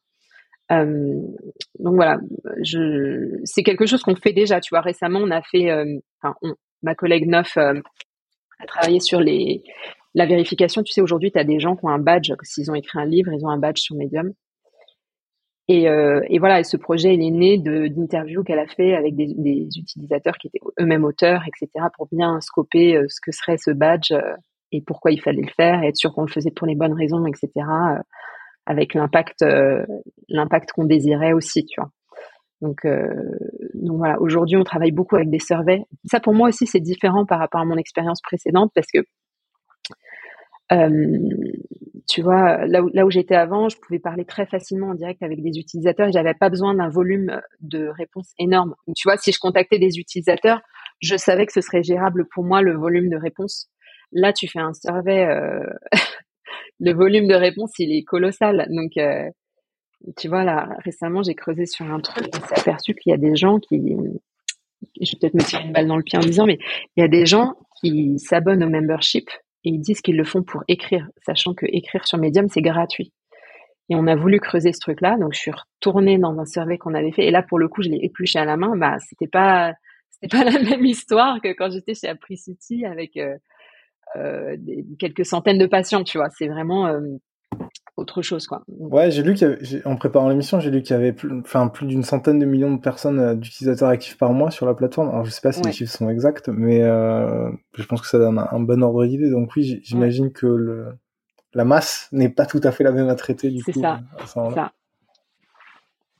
Euh, 0.70 1.14
donc 1.78 1.94
voilà, 1.94 2.18
je, 2.62 3.40
c'est 3.44 3.62
quelque 3.62 3.86
chose 3.86 4.02
qu'on 4.02 4.16
fait 4.16 4.32
déjà. 4.32 4.60
Tu 4.60 4.70
vois, 4.70 4.80
récemment 4.80 5.20
on 5.20 5.30
a 5.30 5.42
fait, 5.42 5.72
enfin, 6.22 6.34
ma 6.82 6.94
collègue 6.94 7.26
Neuf 7.26 7.56
a 7.56 7.72
travaillé 8.66 9.00
sur 9.00 9.20
les 9.20 9.62
la 10.14 10.26
vérification. 10.26 10.82
Tu 10.82 10.92
sais, 10.92 11.00
aujourd'hui, 11.00 11.30
tu 11.32 11.38
as 11.38 11.44
des 11.44 11.60
gens 11.60 11.76
qui 11.76 11.84
ont 11.84 11.90
un 11.90 11.98
badge. 11.98 12.32
S'ils 12.42 12.70
ont 12.70 12.74
écrit 12.74 12.98
un 12.98 13.06
livre, 13.06 13.32
ils 13.32 13.44
ont 13.44 13.50
un 13.50 13.58
badge 13.58 13.78
sur 13.78 13.96
Medium. 13.96 14.32
Et, 15.68 15.86
euh, 15.88 16.22
et, 16.28 16.38
voilà, 16.38 16.64
ce 16.64 16.78
projet, 16.78 17.14
il 17.14 17.22
est 17.22 17.30
né 17.30 17.58
d'interviews 17.58 18.42
qu'elle 18.42 18.58
a 18.58 18.66
fait 18.66 18.94
avec 18.94 19.14
des, 19.14 19.34
des, 19.36 19.68
utilisateurs 19.76 20.38
qui 20.38 20.46
étaient 20.46 20.60
eux-mêmes 20.80 21.04
auteurs, 21.04 21.42
etc., 21.46 21.86
pour 21.94 22.08
bien 22.10 22.40
scoper 22.40 22.96
euh, 22.96 23.04
ce 23.08 23.20
que 23.20 23.32
serait 23.32 23.58
ce 23.58 23.70
badge 23.70 24.12
euh, 24.12 24.34
et 24.72 24.80
pourquoi 24.80 25.10
il 25.10 25.20
fallait 25.20 25.42
le 25.42 25.52
faire, 25.54 25.82
et 25.82 25.88
être 25.88 25.96
sûr 25.96 26.14
qu'on 26.14 26.22
le 26.22 26.32
faisait 26.32 26.50
pour 26.50 26.66
les 26.66 26.74
bonnes 26.74 26.94
raisons, 26.94 27.24
etc., 27.26 27.50
euh, 27.56 27.98
avec 28.68 28.94
l'impact, 28.94 29.44
l'impact 30.28 30.72
qu'on 30.72 30.84
désirait 30.84 31.32
aussi, 31.32 31.64
tu 31.64 31.80
vois. 31.80 31.90
Donc, 32.60 32.84
donc 33.74 33.96
voilà, 33.96 34.20
aujourd'hui, 34.20 34.56
on 34.56 34.64
travaille 34.64 34.92
beaucoup 34.92 35.16
avec 35.16 35.30
des 35.30 35.38
surveys. 35.38 35.84
Ça, 36.04 36.20
pour 36.20 36.34
moi 36.34 36.48
aussi, 36.48 36.66
c'est 36.66 36.80
différent 36.80 37.24
par 37.24 37.38
rapport 37.38 37.60
à 37.60 37.64
mon 37.64 37.76
expérience 37.76 38.20
précédente 38.20 38.70
parce 38.74 38.88
que 38.92 39.00
euh, 40.72 41.18
tu 42.08 42.22
vois, 42.22 42.66
là 42.66 42.82
où, 42.82 42.90
là 42.92 43.06
où 43.06 43.10
j'étais 43.10 43.34
avant, 43.34 43.68
je 43.68 43.76
pouvais 43.78 43.98
parler 43.98 44.24
très 44.24 44.46
facilement 44.46 44.88
en 44.88 44.94
direct 44.94 45.22
avec 45.22 45.42
des 45.42 45.58
utilisateurs 45.58 46.08
et 46.08 46.12
j'avais 46.12 46.34
pas 46.34 46.48
besoin 46.48 46.74
d'un 46.74 46.88
volume 46.88 47.40
de 47.60 47.88
réponses 47.88 48.32
énorme. 48.38 48.74
tu 48.96 49.08
vois, 49.08 49.16
si 49.16 49.32
je 49.32 49.38
contactais 49.38 49.78
des 49.78 49.98
utilisateurs, 49.98 50.60
je 51.00 51.16
savais 51.16 51.46
que 51.46 51.52
ce 51.52 51.60
serait 51.60 51.82
gérable 51.82 52.26
pour 52.34 52.44
moi 52.44 52.62
le 52.62 52.76
volume 52.76 53.08
de 53.08 53.16
réponses. 53.16 53.70
Là, 54.12 54.32
tu 54.32 54.48
fais 54.48 54.58
un 54.58 54.72
survey, 54.72 55.26
euh, 55.26 55.64
le 56.80 56.92
volume 56.92 57.26
de 57.26 57.34
réponses, 57.34 57.72
il 57.78 57.92
est 57.92 58.04
colossal. 58.04 58.66
Donc, 58.70 58.96
euh, 58.96 59.28
tu 60.16 60.28
vois, 60.28 60.44
là, 60.44 60.68
récemment, 60.84 61.22
j'ai 61.22 61.34
creusé 61.34 61.66
sur 61.66 61.86
un 61.86 62.00
truc 62.00 62.28
et 62.28 62.40
s'est 62.46 62.60
aperçu 62.60 62.94
qu'il 62.94 63.10
y 63.10 63.14
a 63.14 63.18
des 63.18 63.34
gens 63.34 63.58
qui, 63.58 63.96
je 65.00 65.12
vais 65.12 65.18
peut-être 65.20 65.34
me 65.34 65.42
tirer 65.42 65.64
une 65.64 65.72
balle 65.72 65.88
dans 65.88 65.96
le 65.96 66.02
pied 66.02 66.18
en 66.18 66.22
disant, 66.22 66.46
mais 66.46 66.58
il 66.96 67.00
y 67.00 67.02
a 67.02 67.08
des 67.08 67.26
gens 67.26 67.54
qui 67.80 68.18
s'abonnent 68.18 68.62
au 68.62 68.68
membership 68.68 69.28
et 69.64 69.70
ils 69.70 69.80
disent 69.80 70.00
qu'ils 70.00 70.16
le 70.16 70.24
font 70.24 70.42
pour 70.42 70.62
écrire, 70.68 71.08
sachant 71.24 71.54
que 71.54 71.66
écrire 71.68 72.06
sur 72.06 72.18
Medium, 72.18 72.48
c'est 72.48 72.62
gratuit. 72.62 73.12
Et 73.90 73.96
on 73.96 74.06
a 74.06 74.14
voulu 74.14 74.38
creuser 74.38 74.72
ce 74.72 74.80
truc-là, 74.80 75.16
donc 75.18 75.32
je 75.32 75.38
suis 75.38 75.50
retournée 75.50 76.18
dans 76.18 76.38
un 76.38 76.44
survey 76.44 76.78
qu'on 76.78 76.94
avait 76.94 77.12
fait, 77.12 77.26
et 77.26 77.30
là, 77.30 77.42
pour 77.42 77.58
le 77.58 77.68
coup, 77.68 77.82
je 77.82 77.88
l'ai 77.88 78.00
épluché 78.02 78.38
à 78.38 78.44
la 78.44 78.56
main, 78.56 78.76
bah, 78.76 78.98
c'était 79.00 79.28
pas, 79.28 79.72
c'était 80.10 80.36
pas 80.36 80.44
la 80.50 80.58
même 80.60 80.84
histoire 80.84 81.40
que 81.40 81.48
quand 81.48 81.70
j'étais 81.70 81.94
chez 81.94 82.08
Apricity 82.08 82.84
avec 82.84 83.16
euh, 83.16 83.36
euh, 84.16 84.56
quelques 84.98 85.26
centaines 85.26 85.58
de 85.58 85.66
patients, 85.66 86.04
tu 86.04 86.18
vois. 86.18 86.28
C'est 86.30 86.48
vraiment, 86.48 86.86
euh, 86.86 87.00
autre 87.98 88.22
chose 88.22 88.46
quoi. 88.46 88.62
Ouais, 88.68 89.10
j'ai 89.10 89.22
lu 89.22 89.34
qu'en 89.34 89.96
préparant 89.96 90.28
l'émission, 90.28 90.60
j'ai 90.60 90.70
lu 90.70 90.82
qu'il 90.82 90.94
y 90.94 90.98
avait 90.98 91.12
plus, 91.12 91.40
enfin 91.40 91.68
plus 91.68 91.86
d'une 91.86 92.04
centaine 92.04 92.38
de 92.38 92.46
millions 92.46 92.72
de 92.72 92.80
personnes 92.80 93.18
euh, 93.18 93.34
d'utilisateurs 93.34 93.88
actifs 93.88 94.16
par 94.16 94.32
mois 94.32 94.50
sur 94.50 94.66
la 94.66 94.74
plateforme. 94.74 95.08
Alors 95.08 95.24
je 95.24 95.30
sais 95.30 95.40
pas 95.40 95.52
si 95.52 95.62
les 95.62 95.72
chiffres 95.72 95.92
sont 95.92 96.08
exacts, 96.08 96.48
mais 96.48 96.82
euh, 96.82 97.50
je 97.74 97.84
pense 97.84 98.00
que 98.00 98.06
ça 98.06 98.18
donne 98.18 98.38
un, 98.38 98.60
bon 98.60 98.82
ordre 98.82 99.04
d'idée. 99.04 99.30
Donc 99.30 99.50
oui, 99.56 99.80
j'imagine 99.82 100.32
que 100.32 100.46
le, 100.46 100.86
la 101.54 101.64
masse 101.64 102.08
n'est 102.12 102.28
pas 102.28 102.46
tout 102.46 102.60
à 102.62 102.70
fait 102.70 102.84
la 102.84 102.92
même 102.92 103.08
à 103.08 103.16
traiter 103.16 103.50
du 103.50 103.64
coup. 103.64 103.72
C'est 103.72 103.80
ça. 103.80 104.00
ça. 104.26 104.72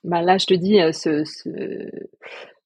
Bah 0.04 0.22
là, 0.22 0.38
je 0.38 0.46
te 0.46 0.54
dis, 0.54 0.78
ce, 0.92 1.24
ce, 1.24 1.90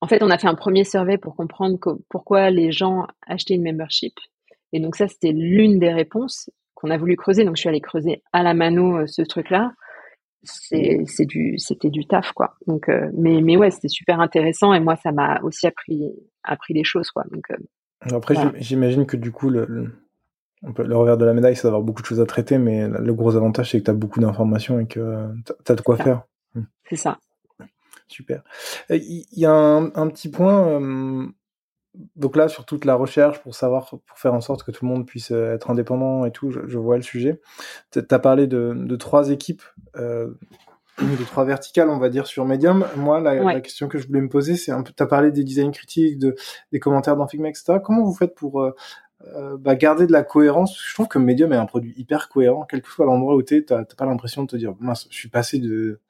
en 0.01 0.07
fait, 0.07 0.23
on 0.23 0.31
a 0.31 0.39
fait 0.39 0.49
un 0.49 0.55
premier 0.55 0.85
survey 0.85 1.17
pour 1.17 1.35
comprendre 1.35 1.79
pourquoi 2.09 2.51
les 2.51 2.73
gens 2.73 3.07
achetaient 3.27 3.55
une 3.55 3.65
membership. 3.65 4.15
Et 4.73 4.81
donc 4.81 4.97
ça, 4.97 5.09
c'était 5.09 5.33
l'une 5.33 5.79
des 5.79 5.93
réponses 5.93 6.51
qu'on 6.75 6.91
a 6.91 6.97
voulu 6.97 7.17
creuser. 7.17 7.45
Donc 7.45 7.57
je 7.57 7.61
suis 7.61 7.69
allée 7.69 7.81
creuser 7.81 8.23
à 8.33 8.43
la 8.43 8.55
mano 8.55 8.99
euh, 8.99 9.07
ce 9.07 9.23
truc-là. 9.23 9.73
C'est 10.45 11.05
c'est 11.07 11.25
du 11.25 11.57
c'était 11.59 11.91
du 11.91 12.05
taf 12.05 12.33
quoi. 12.33 12.57
Donc 12.67 12.89
euh, 12.89 13.09
mais 13.17 13.41
mais 13.41 13.57
ouais 13.57 13.71
c'était 13.71 13.89
super 13.89 14.19
intéressant 14.19 14.75
et 14.75 14.81
moi 14.81 14.97
ça 14.97 15.13
m'a 15.13 15.41
aussi 15.43 15.69
appris 15.69 16.13
appris 16.43 16.75
des 16.75 16.83
choses 16.83 17.13
quoi. 17.13 17.23
Donc 17.31 17.45
euh, 17.53 18.17
après 18.17 18.35
j'imagine 18.57 19.07
que 19.07 19.17
du 19.17 19.31
coup 19.31 19.51
le, 19.51 19.93
le, 20.63 20.97
revers 20.97 21.17
de 21.17 21.25
la 21.25 21.33
médaille 21.33 21.55
c'est 21.55 21.63
d'avoir 21.63 21.83
beaucoup 21.83 22.03
de 22.03 22.07
choses 22.09 22.21
à 22.21 22.27
traiter 22.27 22.59
mais 22.59 22.89
le 22.89 23.15
gros 23.15 23.37
avantage 23.37 23.71
c'est 23.71 23.79
que 23.79 23.85
tu 23.85 23.91
as 23.93 23.95
beaucoup 23.95 24.19
d'informations 24.19 24.81
et 24.81 24.87
que 24.89 25.29
tu 25.65 25.71
as 25.71 25.77
de 25.77 25.81
quoi 25.81 25.97
faire. 25.97 26.23
Hmm. 26.57 26.65
C'est 26.91 26.97
ça. 26.97 27.19
Super. 28.09 28.43
Il 28.91 29.25
y 29.37 29.47
a 29.47 29.53
un, 29.53 29.95
un 29.95 30.09
petit 30.09 30.29
point 30.29 31.33
donc 32.17 32.37
là, 32.37 32.49
sur 32.49 32.65
toute 32.65 32.85
la 32.85 32.95
recherche 32.95 33.41
pour 33.43 33.55
savoir, 33.55 33.89
pour 33.89 34.19
faire 34.19 34.33
en 34.33 34.41
sorte 34.41 34.63
que 34.63 34.71
tout 34.71 34.85
le 34.85 34.91
monde 34.91 35.07
puisse 35.07 35.31
euh, 35.31 35.55
être 35.55 35.71
indépendant 35.71 36.25
et 36.25 36.31
tout, 36.31 36.51
je, 36.51 36.79
vois 36.79 36.97
le 36.97 37.03
sujet. 37.03 37.41
Tu 37.91 38.01
as 38.09 38.19
parlé 38.19 38.47
de, 38.47 38.97
trois 38.97 39.31
équipes, 39.31 39.63
euh, 39.97 40.33
de 40.99 41.25
trois 41.25 41.45
verticales, 41.45 41.91
on 41.91 41.99
va 41.99 42.09
dire, 42.09 42.27
sur 42.27 42.47
Medium. 42.47 42.87
Moi, 42.97 43.21
la, 43.21 43.61
question 43.61 43.89
que 43.89 43.99
je 43.99 44.07
voulais 44.07 44.23
me 44.23 44.29
poser, 44.29 44.57
c'est 44.57 44.73
un 44.73 44.83
peu, 44.83 44.93
tu 44.97 45.03
as 45.03 45.07
parlé 45.07 45.31
des 45.31 45.45
designs 45.45 45.71
critiques, 45.71 46.19
de, 46.19 46.35
des 46.73 46.81
commentaires 46.81 47.17
dans 47.17 47.27
Figma, 47.27 47.49
etc. 47.49 47.75
Comment 47.85 48.05
vous 48.05 48.15
faites 48.15 48.35
pour 48.35 48.63
euh, 48.63 48.73
bah, 49.59 49.75
garder 49.75 50.07
de 50.07 50.13
la 50.13 50.23
cohérence? 50.23 50.81
Je 50.83 50.95
trouve 50.95 51.09
que 51.09 51.19
Medium 51.19 51.53
est 51.53 51.57
un 51.57 51.67
produit 51.67 51.93
hyper 51.99 52.31
cohérent, 52.31 52.65
quel 52.69 52.81
que 52.81 52.89
soit 52.89 53.05
l'endroit 53.05 53.35
où 53.35 53.43
tu 53.43 53.57
es, 53.57 53.65
tu 53.65 53.97
pas 53.97 54.07
l'impression 54.07 54.45
de 54.45 54.49
te 54.49 54.57
dire, 54.57 54.75
mince, 54.81 55.09
je 55.11 55.17
suis 55.17 55.29
passé 55.29 55.59
de 55.59 56.01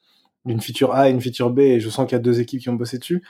d'une 0.45 0.61
feature 0.61 0.93
A 0.93 1.09
et 1.09 1.13
une 1.13 1.21
feature 1.21 1.51
B 1.51 1.61
et 1.61 1.81
je 1.81 1.89
sens 1.89 2.07
qu'il 2.07 2.17
y 2.17 2.21
a 2.21 2.23
deux 2.23 2.41
équipes 2.41 2.61
qui 2.61 2.69
ont 2.69 2.75
bossé 2.75 2.99
dessus. 2.99 3.23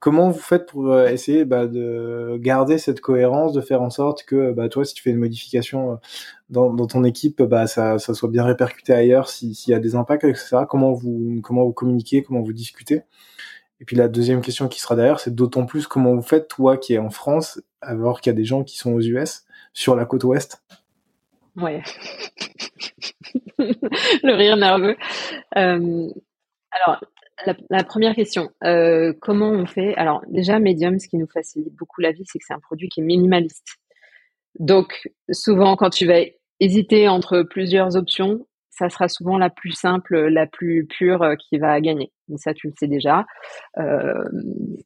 Comment 0.00 0.30
vous 0.30 0.40
faites 0.40 0.66
pour 0.66 0.92
euh, 0.92 1.08
essayer 1.08 1.44
bah, 1.44 1.66
de 1.66 2.38
garder 2.40 2.78
cette 2.78 3.00
cohérence, 3.00 3.52
de 3.52 3.60
faire 3.60 3.82
en 3.82 3.90
sorte 3.90 4.24
que 4.24 4.52
bah, 4.52 4.68
toi, 4.68 4.84
si 4.84 4.94
tu 4.94 5.02
fais 5.02 5.10
une 5.10 5.18
modification 5.18 5.92
euh, 5.92 5.96
dans, 6.50 6.86
ton 6.86 7.04
équipe, 7.04 7.42
bah, 7.42 7.66
ça, 7.66 7.98
ça 7.98 8.14
soit 8.14 8.28
bien 8.28 8.44
répercuté 8.44 8.92
ailleurs 8.92 9.28
s'il 9.28 9.54
y 9.68 9.74
a 9.74 9.78
des 9.78 9.94
impacts, 9.94 10.24
etc. 10.24 10.58
Comment 10.68 10.92
vous, 10.92 11.40
comment 11.42 11.64
vous 11.64 11.72
communiquez, 11.72 12.22
comment 12.22 12.42
vous 12.42 12.52
discutez? 12.52 13.02
Et 13.80 13.84
puis 13.84 13.96
la 13.96 14.08
deuxième 14.08 14.40
question 14.40 14.68
qui 14.68 14.80
sera 14.80 14.96
derrière, 14.96 15.20
c'est 15.20 15.34
d'autant 15.34 15.66
plus 15.66 15.86
comment 15.86 16.14
vous 16.14 16.22
faites, 16.22 16.48
toi 16.48 16.76
qui 16.78 16.94
es 16.94 16.98
en 16.98 17.10
France, 17.10 17.60
alors 17.80 18.20
qu'il 18.20 18.30
y 18.30 18.34
a 18.34 18.36
des 18.36 18.44
gens 18.44 18.64
qui 18.64 18.78
sont 18.78 18.92
aux 18.92 19.00
US, 19.00 19.44
sur 19.72 19.94
la 19.94 20.06
côte 20.06 20.24
ouest 20.24 20.62
Ouais. 21.56 21.82
le 23.58 24.34
rire 24.34 24.56
nerveux. 24.56 24.96
Euh, 25.56 26.08
alors, 26.84 27.00
la, 27.70 27.84
première 27.84 28.14
question, 28.14 28.50
euh, 28.64 29.12
comment 29.20 29.50
on 29.50 29.66
fait? 29.66 29.94
Alors 29.96 30.22
déjà, 30.28 30.58
Medium, 30.58 30.98
ce 30.98 31.08
qui 31.08 31.16
nous 31.16 31.28
facilite 31.28 31.74
beaucoup 31.74 32.00
la 32.00 32.12
vie, 32.12 32.24
c'est 32.26 32.38
que 32.38 32.44
c'est 32.46 32.54
un 32.54 32.60
produit 32.60 32.88
qui 32.88 33.00
est 33.00 33.04
minimaliste. 33.04 33.76
Donc 34.58 35.10
souvent, 35.30 35.76
quand 35.76 35.90
tu 35.90 36.06
vas 36.06 36.20
hésiter 36.60 37.08
entre 37.08 37.42
plusieurs 37.42 37.96
options, 37.96 38.46
ça 38.70 38.90
sera 38.90 39.08
souvent 39.08 39.38
la 39.38 39.48
plus 39.48 39.72
simple, 39.72 40.28
la 40.28 40.46
plus 40.46 40.86
pure 40.86 41.22
euh, 41.22 41.34
qui 41.34 41.58
va 41.58 41.80
gagner. 41.80 42.12
Mais 42.28 42.36
ça, 42.36 42.52
tu 42.52 42.66
le 42.68 42.74
sais 42.78 42.88
déjà. 42.88 43.24
Euh, 43.78 44.24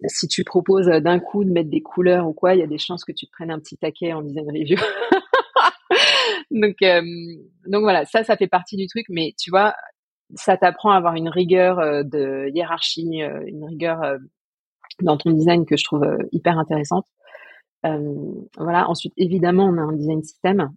si 0.06 0.28
tu 0.28 0.44
proposes 0.44 0.86
d'un 0.86 1.18
coup 1.18 1.44
de 1.44 1.50
mettre 1.50 1.70
des 1.70 1.80
couleurs 1.80 2.28
ou 2.28 2.32
quoi, 2.32 2.54
il 2.54 2.60
y 2.60 2.62
a 2.62 2.68
des 2.68 2.78
chances 2.78 3.04
que 3.04 3.12
tu 3.12 3.26
te 3.26 3.32
prennes 3.32 3.50
un 3.50 3.58
petit 3.58 3.76
taquet 3.76 4.12
en 4.12 4.22
design 4.22 4.48
review. 4.48 4.76
donc, 6.52 6.76
euh, 6.82 7.02
donc 7.66 7.82
voilà, 7.82 8.04
ça, 8.04 8.22
ça 8.22 8.36
fait 8.36 8.46
partie 8.46 8.76
du 8.76 8.86
truc. 8.86 9.06
Mais 9.08 9.34
tu 9.36 9.50
vois, 9.50 9.74
ça 10.34 10.56
t'apprend 10.56 10.90
à 10.90 10.96
avoir 10.96 11.14
une 11.14 11.28
rigueur 11.28 12.04
de 12.04 12.48
hiérarchie, 12.54 13.20
une 13.46 13.64
rigueur 13.64 14.18
dans 15.00 15.16
ton 15.16 15.30
design 15.30 15.64
que 15.66 15.76
je 15.76 15.84
trouve 15.84 16.06
hyper 16.32 16.58
intéressante. 16.58 17.06
voilà. 17.84 18.88
Ensuite, 18.88 19.14
évidemment, 19.16 19.66
on 19.66 19.78
a 19.78 19.82
un 19.82 19.92
design 19.92 20.22
système 20.22 20.70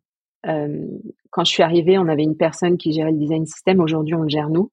euh, 0.46 0.86
quand 1.30 1.46
je 1.46 1.52
suis 1.52 1.64
arrivée, 1.64 1.98
on 1.98 2.08
avait 2.08 2.24
une 2.24 2.38
personne 2.38 2.78
qui 2.78 2.92
gérait 2.92 3.12
le 3.12 3.18
design 3.18 3.46
system. 3.46 3.80
Aujourd'hui, 3.80 4.16
on 4.16 4.24
le 4.24 4.30
gère 4.30 4.50
nous. 4.50 4.72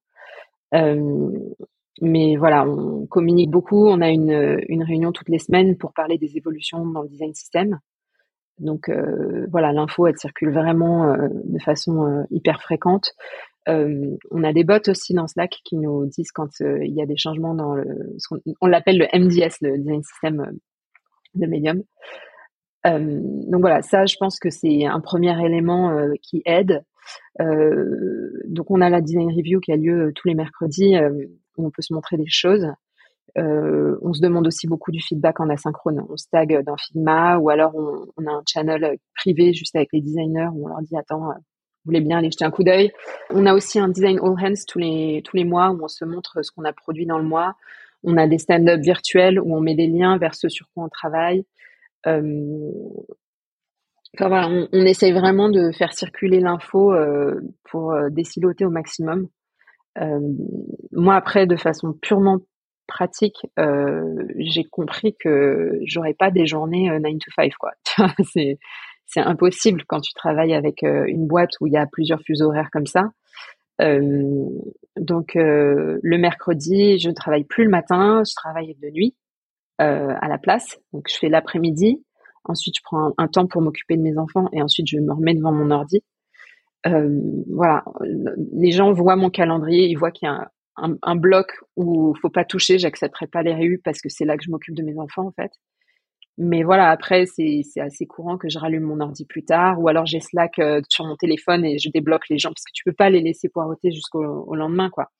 Euh, 0.73 1.31
mais 2.01 2.35
voilà, 2.35 2.65
on 2.65 3.05
communique 3.07 3.51
beaucoup. 3.51 3.87
On 3.87 4.01
a 4.01 4.09
une, 4.09 4.59
une, 4.67 4.83
réunion 4.83 5.11
toutes 5.11 5.29
les 5.29 5.39
semaines 5.39 5.77
pour 5.77 5.93
parler 5.93 6.17
des 6.17 6.37
évolutions 6.37 6.85
dans 6.85 7.01
le 7.01 7.09
design 7.09 7.33
system. 7.33 7.79
Donc 8.59 8.89
euh, 8.89 9.47
voilà, 9.51 9.73
l'info 9.73 10.07
elle 10.07 10.17
circule 10.17 10.53
vraiment 10.53 11.11
euh, 11.11 11.27
de 11.45 11.59
façon 11.59 12.05
euh, 12.05 12.23
hyper 12.29 12.61
fréquente. 12.61 13.13
Euh, 13.69 14.17
on 14.31 14.43
a 14.43 14.53
des 14.53 14.63
bots 14.63 14.87
aussi 14.87 15.13
dans 15.13 15.27
Slack 15.27 15.57
qui 15.63 15.77
nous 15.77 16.07
disent 16.07 16.31
quand 16.31 16.49
il 16.59 16.93
y 16.93 17.01
a 17.01 17.05
des 17.05 17.17
changements 17.17 17.53
dans 17.53 17.75
le, 17.75 18.17
on 18.59 18.67
l'appelle 18.67 18.97
le 18.97 19.07
MDS, 19.13 19.57
le 19.61 19.77
design 19.77 20.03
system 20.03 20.57
de 21.35 21.47
Medium. 21.47 21.83
Euh, 22.87 23.19
donc 23.47 23.61
voilà, 23.61 23.81
ça, 23.81 24.05
je 24.05 24.15
pense 24.19 24.39
que 24.39 24.49
c'est 24.49 24.85
un 24.85 24.99
premier 24.99 25.39
élément 25.45 25.91
euh, 25.91 26.13
qui 26.21 26.41
aide. 26.45 26.83
Euh, 27.39 28.31
donc 28.47 28.71
on 28.71 28.81
a 28.81 28.89
la 28.89 29.01
design 29.01 29.29
review 29.31 29.59
qui 29.59 29.71
a 29.71 29.75
lieu 29.77 30.11
tous 30.15 30.27
les 30.27 30.35
mercredis 30.35 30.95
où 31.57 31.65
on 31.65 31.71
peut 31.71 31.81
se 31.81 31.93
montrer 31.93 32.17
des 32.17 32.29
choses. 32.29 32.67
Euh, 33.37 33.97
on 34.01 34.13
se 34.13 34.21
demande 34.21 34.45
aussi 34.45 34.67
beaucoup 34.67 34.91
du 34.91 34.99
feedback 34.99 35.39
en 35.39 35.49
asynchrone. 35.49 36.05
On 36.09 36.17
se 36.17 36.25
tag 36.29 36.63
dans 36.65 36.75
Figma 36.75 37.37
ou 37.37 37.49
alors 37.49 37.73
on, 37.75 38.05
on, 38.17 38.27
a 38.27 38.31
un 38.31 38.43
channel 38.45 38.97
privé 39.15 39.53
juste 39.53 39.75
avec 39.75 39.89
les 39.93 40.01
designers 40.01 40.49
où 40.53 40.65
on 40.65 40.67
leur 40.67 40.81
dit 40.81 40.97
attends, 40.97 41.29
voulez 41.85 42.01
bien 42.01 42.19
aller 42.19 42.31
jeter 42.31 42.45
un 42.45 42.51
coup 42.51 42.63
d'œil. 42.63 42.91
On 43.29 43.45
a 43.45 43.53
aussi 43.53 43.79
un 43.79 43.89
design 43.89 44.19
all 44.19 44.35
hands 44.39 44.65
tous 44.67 44.79
les 44.79 45.21
tous 45.25 45.35
les 45.35 45.45
mois 45.45 45.71
où 45.71 45.83
on 45.83 45.87
se 45.87 46.05
montre 46.05 46.43
ce 46.43 46.51
qu'on 46.51 46.63
a 46.63 46.73
produit 46.73 47.05
dans 47.05 47.17
le 47.17 47.25
mois. 47.25 47.55
On 48.03 48.17
a 48.17 48.27
des 48.27 48.37
stand-up 48.37 48.81
virtuels 48.81 49.39
où 49.39 49.55
on 49.55 49.61
met 49.61 49.75
des 49.75 49.87
liens 49.87 50.17
vers 50.17 50.35
ce 50.35 50.49
sur 50.49 50.67
quoi 50.73 50.85
on 50.85 50.89
travaille. 50.89 51.45
Euh, 52.07 52.71
enfin, 54.17 54.27
voilà, 54.27 54.49
on, 54.71 54.85
essaye 54.85 55.11
vraiment 55.11 55.49
de 55.49 55.71
faire 55.71 55.93
circuler 55.93 56.39
l'info 56.39 56.93
euh, 56.93 57.39
pour 57.69 57.91
euh, 57.91 58.09
déciloter 58.09 58.65
au 58.65 58.71
maximum. 58.71 59.27
moi, 60.91 61.15
après, 61.15 61.45
de 61.45 61.55
façon 61.55 61.93
purement 61.93 62.39
pratique, 62.87 63.45
j'ai 64.37 64.63
compris 64.65 65.15
que 65.17 65.79
j'aurais 65.85 66.13
pas 66.13 66.31
des 66.31 66.45
journées 66.45 66.89
9 66.89 67.13
to 67.19 67.31
5 67.35 67.53
quoi. 67.59 67.71
c'est 69.13 69.21
impossible 69.21 69.83
quand 69.87 69.99
tu 70.01 70.13
travailles 70.13 70.53
avec 70.53 70.83
une 70.83 71.27
boîte 71.27 71.51
où 71.59 71.67
il 71.67 71.73
y 71.73 71.77
a 71.77 71.85
plusieurs 71.85 72.21
fuseaux 72.21 72.47
horaires 72.47 72.69
comme 72.71 72.87
ça. 72.87 73.09
Euh, 73.81 74.45
donc 74.97 75.35
euh, 75.35 75.99
le 76.01 76.17
mercredi, 76.17 76.99
je 76.99 77.09
ne 77.09 77.13
travaille 77.13 77.43
plus 77.43 77.63
le 77.63 77.69
matin, 77.69 78.23
je 78.27 78.33
travaille 78.35 78.75
de 78.81 78.89
nuit. 78.89 79.15
Euh, 79.81 80.13
à 80.21 80.27
la 80.27 80.37
place. 80.37 80.79
Donc 80.93 81.07
je 81.09 81.17
fais 81.17 81.27
l'après-midi. 81.27 82.05
Ensuite, 82.43 82.75
je 82.77 82.81
prends 82.83 83.13
un, 83.17 83.27
temps 83.27 83.47
pour 83.47 83.63
m'occuper 83.63 83.97
de 83.97 84.03
mes 84.03 84.15
enfants 84.15 84.47
et 84.53 84.61
ensuite 84.61 84.85
je 84.87 84.99
me 84.99 85.11
remets 85.11 85.33
devant 85.33 85.51
mon 85.51 85.71
ordi. 85.71 86.03
Euh, 86.85 87.19
voilà, 87.47 87.83
les 88.53 88.71
gens 88.71 88.91
voient 88.91 89.15
mon 89.15 89.31
calendrier, 89.31 89.87
ils 89.87 89.95
voient 89.95 90.11
qu'il 90.11 90.27
y 90.27 90.29
a 90.29 90.51
un, 90.77 90.97
un, 91.01 91.15
bloc 91.15 91.47
où 91.77 92.13
faut 92.21 92.29
pas 92.29 92.45
toucher, 92.45 92.77
j'accepterai 92.77 93.25
pas 93.25 93.41
les 93.41 93.55
réus 93.55 93.81
parce 93.83 94.01
que 94.01 94.09
c'est 94.09 94.25
là 94.25 94.37
que 94.37 94.43
je 94.43 94.51
m'occupe 94.51 94.75
de 94.75 94.83
mes 94.83 94.99
enfants 94.99 95.25
en 95.25 95.31
fait. 95.31 95.51
Mais 96.37 96.63
voilà, 96.63 96.89
après 96.89 97.25
c'est 97.25 97.63
assez 97.77 98.05
courant 98.05 98.37
que 98.37 98.49
je 98.49 98.57
rallume 98.57 98.83
mon 98.83 98.99
ordi 99.01 99.25
plus 99.25 99.43
tard 99.43 99.79
ou 99.81 99.87
alors 99.89 100.05
j'ai 100.05 100.19
Slack 100.21 100.59
euh, 100.59 100.81
sur 100.89 101.05
mon 101.05 101.15
téléphone 101.15 101.65
et 101.65 101.77
je 101.77 101.89
débloque 101.89 102.29
les 102.29 102.37
gens 102.37 102.49
parce 102.49 102.63
que 102.63 102.71
tu 102.73 102.83
peux 102.85 102.93
pas 102.93 103.09
les 103.09 103.21
laisser 103.21 103.49
poireauter 103.49 103.91
jusqu'au 103.91 104.55
lendemain 104.55 104.89
quoi. 104.89 105.11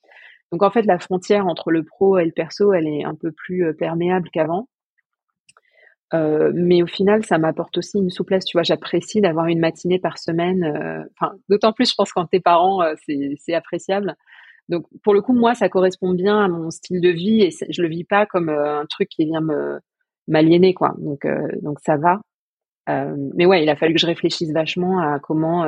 Donc 0.51 0.63
en 0.63 0.71
fait, 0.71 0.83
la 0.83 0.99
frontière 0.99 1.47
entre 1.47 1.71
le 1.71 1.83
pro 1.83 2.17
et 2.17 2.25
le 2.25 2.31
perso, 2.31 2.73
elle 2.73 2.87
est 2.87 3.03
un 3.05 3.15
peu 3.15 3.31
plus 3.31 3.65
euh, 3.65 3.73
perméable 3.73 4.29
qu'avant. 4.33 4.67
Euh, 6.13 6.51
mais 6.53 6.83
au 6.83 6.87
final, 6.87 7.25
ça 7.25 7.37
m'apporte 7.37 7.77
aussi 7.77 7.97
une 7.97 8.09
souplesse. 8.09 8.45
Tu 8.45 8.57
vois, 8.57 8.63
j'apprécie 8.63 9.21
d'avoir 9.21 9.47
une 9.47 9.59
matinée 9.59 9.99
par 9.99 10.17
semaine. 10.17 11.07
D'autant 11.49 11.71
plus, 11.71 11.89
je 11.89 11.95
pense, 11.95 12.11
quand 12.11 12.25
t'es 12.25 12.41
parent, 12.41 12.83
c'est 13.05 13.53
appréciable. 13.53 14.15
Donc, 14.67 14.85
pour 15.03 15.13
le 15.13 15.21
coup, 15.21 15.33
moi, 15.33 15.55
ça 15.55 15.69
correspond 15.69 16.13
bien 16.13 16.43
à 16.43 16.49
mon 16.49 16.69
style 16.69 16.99
de 16.99 17.09
vie 17.09 17.43
et 17.43 17.51
je 17.69 17.81
le 17.81 17.87
vis 17.87 18.03
pas 18.03 18.25
comme 18.25 18.49
un 18.49 18.85
truc 18.89 19.07
qui 19.07 19.25
vient 19.25 19.39
me 19.39 19.79
m'aliéner, 20.31 20.73
quoi. 20.73 20.95
Donc, 20.97 21.27
donc 21.61 21.79
ça 21.81 21.97
va. 21.97 22.19
mais 22.87 23.45
ouais, 23.45 23.63
il 23.63 23.69
a 23.69 23.75
fallu 23.75 23.93
que 23.93 23.99
je 23.99 24.07
réfléchisse 24.07 24.51
vachement 24.51 24.99
à 24.99 25.19
comment 25.19 25.65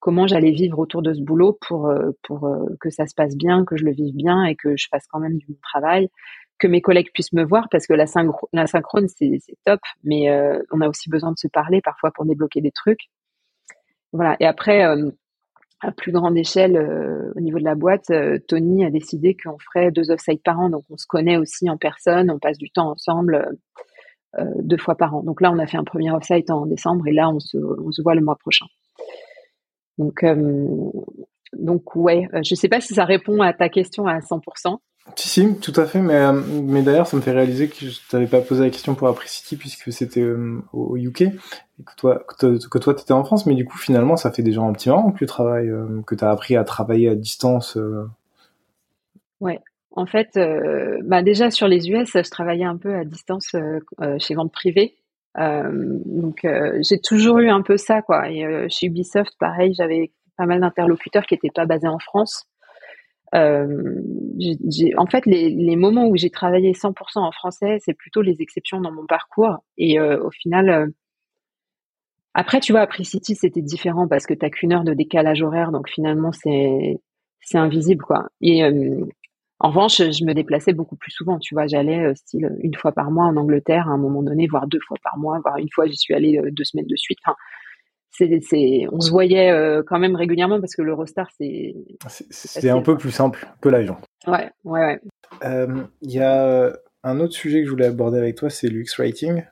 comment 0.00 0.26
j'allais 0.26 0.50
vivre 0.50 0.78
autour 0.78 1.02
de 1.02 1.12
ce 1.14 1.20
boulot 1.20 1.56
pour 1.68 1.86
euh, 1.86 2.10
pour 2.22 2.46
euh, 2.46 2.66
que 2.80 2.90
ça 2.90 3.06
se 3.06 3.14
passe 3.14 3.36
bien, 3.36 3.64
que 3.64 3.76
je 3.76 3.84
le 3.84 3.92
vive 3.92 4.14
bien 4.16 4.44
et 4.44 4.56
que 4.56 4.76
je 4.76 4.88
fasse 4.90 5.06
quand 5.08 5.20
même 5.20 5.36
du 5.36 5.46
bon 5.46 5.58
travail, 5.62 6.08
que 6.58 6.66
mes 6.66 6.80
collègues 6.80 7.10
puissent 7.12 7.32
me 7.32 7.44
voir 7.44 7.68
parce 7.70 7.86
que 7.86 7.92
la, 7.92 8.06
la 8.52 8.66
synchrone 8.66 9.06
c'est 9.08 9.38
top, 9.64 9.80
mais 10.02 10.30
euh, 10.30 10.60
on 10.72 10.80
a 10.80 10.88
aussi 10.88 11.08
besoin 11.10 11.30
de 11.30 11.38
se 11.38 11.48
parler 11.48 11.80
parfois 11.82 12.10
pour 12.10 12.24
débloquer 12.24 12.60
des 12.60 12.72
trucs. 12.72 13.10
Voilà. 14.12 14.36
Et 14.40 14.46
après, 14.46 14.82
à 14.82 15.92
plus 15.92 16.10
grande 16.10 16.36
échelle, 16.36 16.76
au 17.36 17.40
niveau 17.40 17.60
de 17.60 17.64
la 17.64 17.76
boîte, 17.76 18.10
Tony 18.48 18.84
a 18.84 18.90
décidé 18.90 19.36
qu'on 19.36 19.56
ferait 19.56 19.92
deux 19.92 20.10
off-site 20.10 20.42
par 20.42 20.58
an, 20.58 20.68
donc 20.68 20.82
on 20.90 20.96
se 20.96 21.06
connaît 21.06 21.36
aussi 21.36 21.70
en 21.70 21.76
personne, 21.76 22.28
on 22.28 22.40
passe 22.40 22.58
du 22.58 22.70
temps 22.70 22.90
ensemble. 22.90 23.56
Deux 24.58 24.78
fois 24.78 24.94
par 24.94 25.14
an. 25.14 25.22
Donc 25.22 25.40
là, 25.40 25.50
on 25.52 25.58
a 25.58 25.66
fait 25.66 25.76
un 25.76 25.84
premier 25.84 26.10
off-site 26.12 26.50
en 26.50 26.66
décembre 26.66 27.06
et 27.06 27.12
là, 27.12 27.28
on 27.28 27.40
se, 27.40 27.56
on 27.56 27.90
se 27.90 28.02
voit 28.02 28.14
le 28.14 28.20
mois 28.20 28.36
prochain. 28.36 28.66
Donc, 30.00 30.22
euh, 30.24 30.66
donc 31.52 31.94
ouais, 31.94 32.26
euh, 32.32 32.40
je 32.42 32.54
sais 32.54 32.68
pas 32.68 32.80
si 32.80 32.94
ça 32.94 33.04
répond 33.04 33.42
à 33.42 33.52
ta 33.52 33.68
question 33.68 34.06
à 34.06 34.18
100%. 34.20 34.78
Si, 35.16 35.28
si, 35.28 35.54
tout 35.56 35.72
à 35.76 35.84
fait, 35.86 36.00
mais, 36.00 36.14
euh, 36.14 36.32
mais 36.32 36.82
d'ailleurs, 36.82 37.06
ça 37.06 37.16
me 37.16 37.22
fait 37.22 37.32
réaliser 37.32 37.68
que 37.68 37.86
je 37.86 37.98
t'avais 38.08 38.26
pas 38.26 38.40
posé 38.40 38.64
la 38.64 38.70
question 38.70 38.94
pour 38.94 39.08
Apricity 39.08 39.56
puisque 39.56 39.92
c'était 39.92 40.24
au 40.72 40.96
UK 40.96 41.22
et 41.22 41.32
que 41.84 41.96
toi, 41.96 42.24
que 42.38 42.78
toi, 42.78 42.94
t'étais 42.94 43.12
en 43.12 43.24
France, 43.24 43.44
mais 43.44 43.54
du 43.54 43.66
coup, 43.66 43.76
finalement, 43.76 44.16
ça 44.16 44.30
fait 44.30 44.42
déjà 44.42 44.62
un 44.62 44.72
petit 44.72 44.88
moment 44.88 45.10
que 45.10 45.18
tu 45.18 45.26
travailles, 45.26 45.70
que 46.06 46.14
tu 46.14 46.24
as 46.24 46.30
appris 46.30 46.56
à 46.56 46.64
travailler 46.64 47.08
à 47.08 47.14
distance. 47.14 47.76
Ouais, 49.40 49.60
en 49.92 50.06
fait, 50.06 50.38
bah 51.04 51.22
déjà 51.22 51.50
sur 51.50 51.68
les 51.68 51.90
US, 51.90 52.12
je 52.14 52.30
travaillais 52.30 52.64
un 52.64 52.76
peu 52.76 52.94
à 52.94 53.04
distance 53.04 53.54
chez 54.18 54.34
vente 54.34 54.52
privée 54.52 54.94
euh, 55.38 55.98
donc 56.06 56.44
euh, 56.44 56.78
j'ai 56.82 56.98
toujours 56.98 57.38
eu 57.38 57.48
un 57.48 57.62
peu 57.62 57.76
ça 57.76 58.02
quoi. 58.02 58.30
Et 58.30 58.44
euh, 58.44 58.66
chez 58.68 58.86
Ubisoft, 58.86 59.32
pareil, 59.38 59.74
j'avais 59.74 60.12
pas 60.36 60.46
mal 60.46 60.60
d'interlocuteurs 60.60 61.24
qui 61.24 61.34
étaient 61.34 61.50
pas 61.54 61.66
basés 61.66 61.88
en 61.88 61.98
France. 61.98 62.46
Euh, 63.34 64.02
en 64.96 65.06
fait, 65.06 65.24
les, 65.26 65.50
les, 65.50 65.76
moments 65.76 66.08
où 66.08 66.16
j'ai 66.16 66.30
travaillé 66.30 66.72
100% 66.72 67.20
en 67.20 67.30
français, 67.30 67.78
c'est 67.84 67.94
plutôt 67.94 68.22
les 68.22 68.42
exceptions 68.42 68.80
dans 68.80 68.90
mon 68.90 69.06
parcours. 69.06 69.58
Et 69.78 70.00
au 70.00 70.30
final, 70.30 70.92
après, 72.34 72.58
tu 72.58 72.72
vois, 72.72 72.80
après 72.80 73.04
City, 73.04 73.36
c'était 73.36 73.62
différent 73.62 74.08
parce 74.08 74.26
que 74.26 74.34
t'as 74.34 74.50
qu'une 74.50 74.72
heure 74.72 74.82
de 74.82 74.94
décalage 74.94 75.42
horaire, 75.42 75.70
donc 75.70 75.88
finalement, 75.88 76.32
c'est 76.32 76.98
c'est 77.40 77.58
invisible, 77.58 78.02
quoi. 78.04 78.28
Et 78.40 78.62
en 79.62 79.68
revanche, 79.68 79.98
je 79.98 80.24
me 80.24 80.32
déplaçais 80.32 80.72
beaucoup 80.72 80.96
plus 80.96 81.10
souvent. 81.10 81.38
Tu 81.38 81.54
vois, 81.54 81.66
j'allais 81.66 82.06
euh, 82.06 82.14
style 82.14 82.50
une 82.60 82.74
fois 82.74 82.92
par 82.92 83.10
mois 83.10 83.26
en 83.26 83.36
Angleterre 83.36 83.88
à 83.88 83.92
un 83.92 83.98
moment 83.98 84.22
donné, 84.22 84.46
voire 84.46 84.66
deux 84.66 84.80
fois 84.80 84.96
par 85.02 85.18
mois, 85.18 85.38
voire 85.44 85.58
une 85.58 85.68
fois 85.70 85.86
j'y 85.86 85.96
suis 85.96 86.14
allée 86.14 86.38
euh, 86.38 86.50
deux 86.50 86.64
semaines 86.64 86.86
de 86.86 86.96
suite. 86.96 87.18
Enfin, 87.26 87.36
c'est, 88.10 88.40
c'est, 88.40 88.86
on 88.90 89.00
se 89.00 89.10
voyait 89.10 89.50
euh, 89.50 89.82
quand 89.86 89.98
même 89.98 90.16
régulièrement 90.16 90.60
parce 90.60 90.74
que 90.74 90.80
l'Eurostar, 90.80 91.28
c'est. 91.36 91.74
C'est 92.08 92.70
un 92.70 92.80
peu 92.80 92.96
plus 92.96 93.10
simple 93.10 93.46
que 93.60 93.68
l'avion. 93.68 93.98
Ouais, 94.26 94.50
ouais, 94.64 94.98
ouais. 95.42 95.68
Il 96.00 96.10
y 96.10 96.20
a 96.20 96.72
un 97.04 97.20
autre 97.20 97.34
sujet 97.34 97.60
que 97.60 97.66
je 97.66 97.70
voulais 97.70 97.86
aborder 97.86 98.16
avec 98.16 98.36
toi, 98.36 98.48
c'est 98.48 98.68
l'UX 98.68 98.96
Writing. 98.98 99.44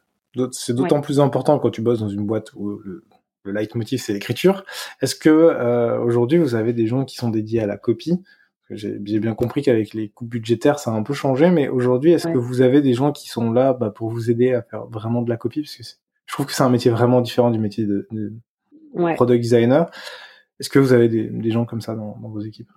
C'est 0.53 0.75
d'autant 0.75 1.03
plus 1.03 1.21
important 1.21 1.59
quand 1.59 1.71
tu 1.71 1.83
bosses 1.83 2.01
dans 2.01 2.09
une 2.09 2.25
boîte 2.25 2.53
où 2.55 2.79
le, 2.79 3.05
leitmotiv 3.45 4.01
c'est 4.01 4.13
l'écriture. 4.13 4.65
Est-ce 5.01 5.15
que 5.15 5.99
aujourd'hui 6.03 6.39
vous 6.39 6.55
avez 6.55 6.73
des 6.73 6.87
gens 6.87 7.05
qui 7.05 7.17
sont 7.17 7.31
dédiés 7.31 7.61
à 7.61 7.67
la 7.67 7.77
copie 7.77 8.23
j'ai 8.70 9.19
bien 9.19 9.35
compris 9.35 9.62
qu'avec 9.62 9.95
les 9.95 10.11
coupes 10.11 10.28
budgétaires, 10.28 10.78
ça 10.78 10.90
a 10.90 10.95
un 10.95 11.03
peu 11.03 11.15
changé, 11.15 11.51
mais 11.51 11.69
aujourd'hui, 11.69 12.12
est-ce 12.12 12.28
que 12.28 12.39
vous 12.39 12.61
avez 12.61 12.82
des 12.82 12.93
gens 12.93 13.12
qui 13.12 13.28
sont 13.28 13.51
là 13.51 13.73
bah, 13.73 13.90
pour 13.90 14.11
vous 14.11 14.31
aider 14.31 14.53
à 14.53 14.62
faire 14.62 14.86
vraiment 14.86 15.23
de 15.23 15.31
la 15.31 15.36
copie? 15.36 15.62
Parce 15.62 15.77
que 15.77 15.82
je 16.27 16.32
trouve 16.35 16.47
que 16.47 16.53
c'est 16.53 16.62
un 16.62 16.69
métier 16.69 16.90
vraiment 16.90 17.20
différent 17.23 17.51
du 17.51 17.59
métier 17.59 17.86
de, 17.86 18.07
product 19.15 19.40
designer. 19.40 19.90
Est-ce 20.61 20.69
que 20.69 20.78
vous 20.78 20.93
avez 20.93 21.09
des, 21.09 21.51
gens 21.51 21.65
comme 21.65 21.81
ça 21.81 21.95
dans, 21.95 22.19
vos 22.20 22.40
équipes? 22.40 22.70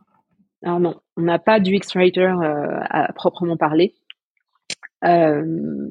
Alors 0.64 0.80
non, 0.80 0.96
on 1.18 1.24
n'a 1.24 1.40
pas 1.40 1.60
du 1.60 1.76
X-Writer 1.76 2.22
euh, 2.22 2.80
à 2.90 3.12
proprement 3.14 3.58
parler. 3.58 3.96
Euh, 5.04 5.90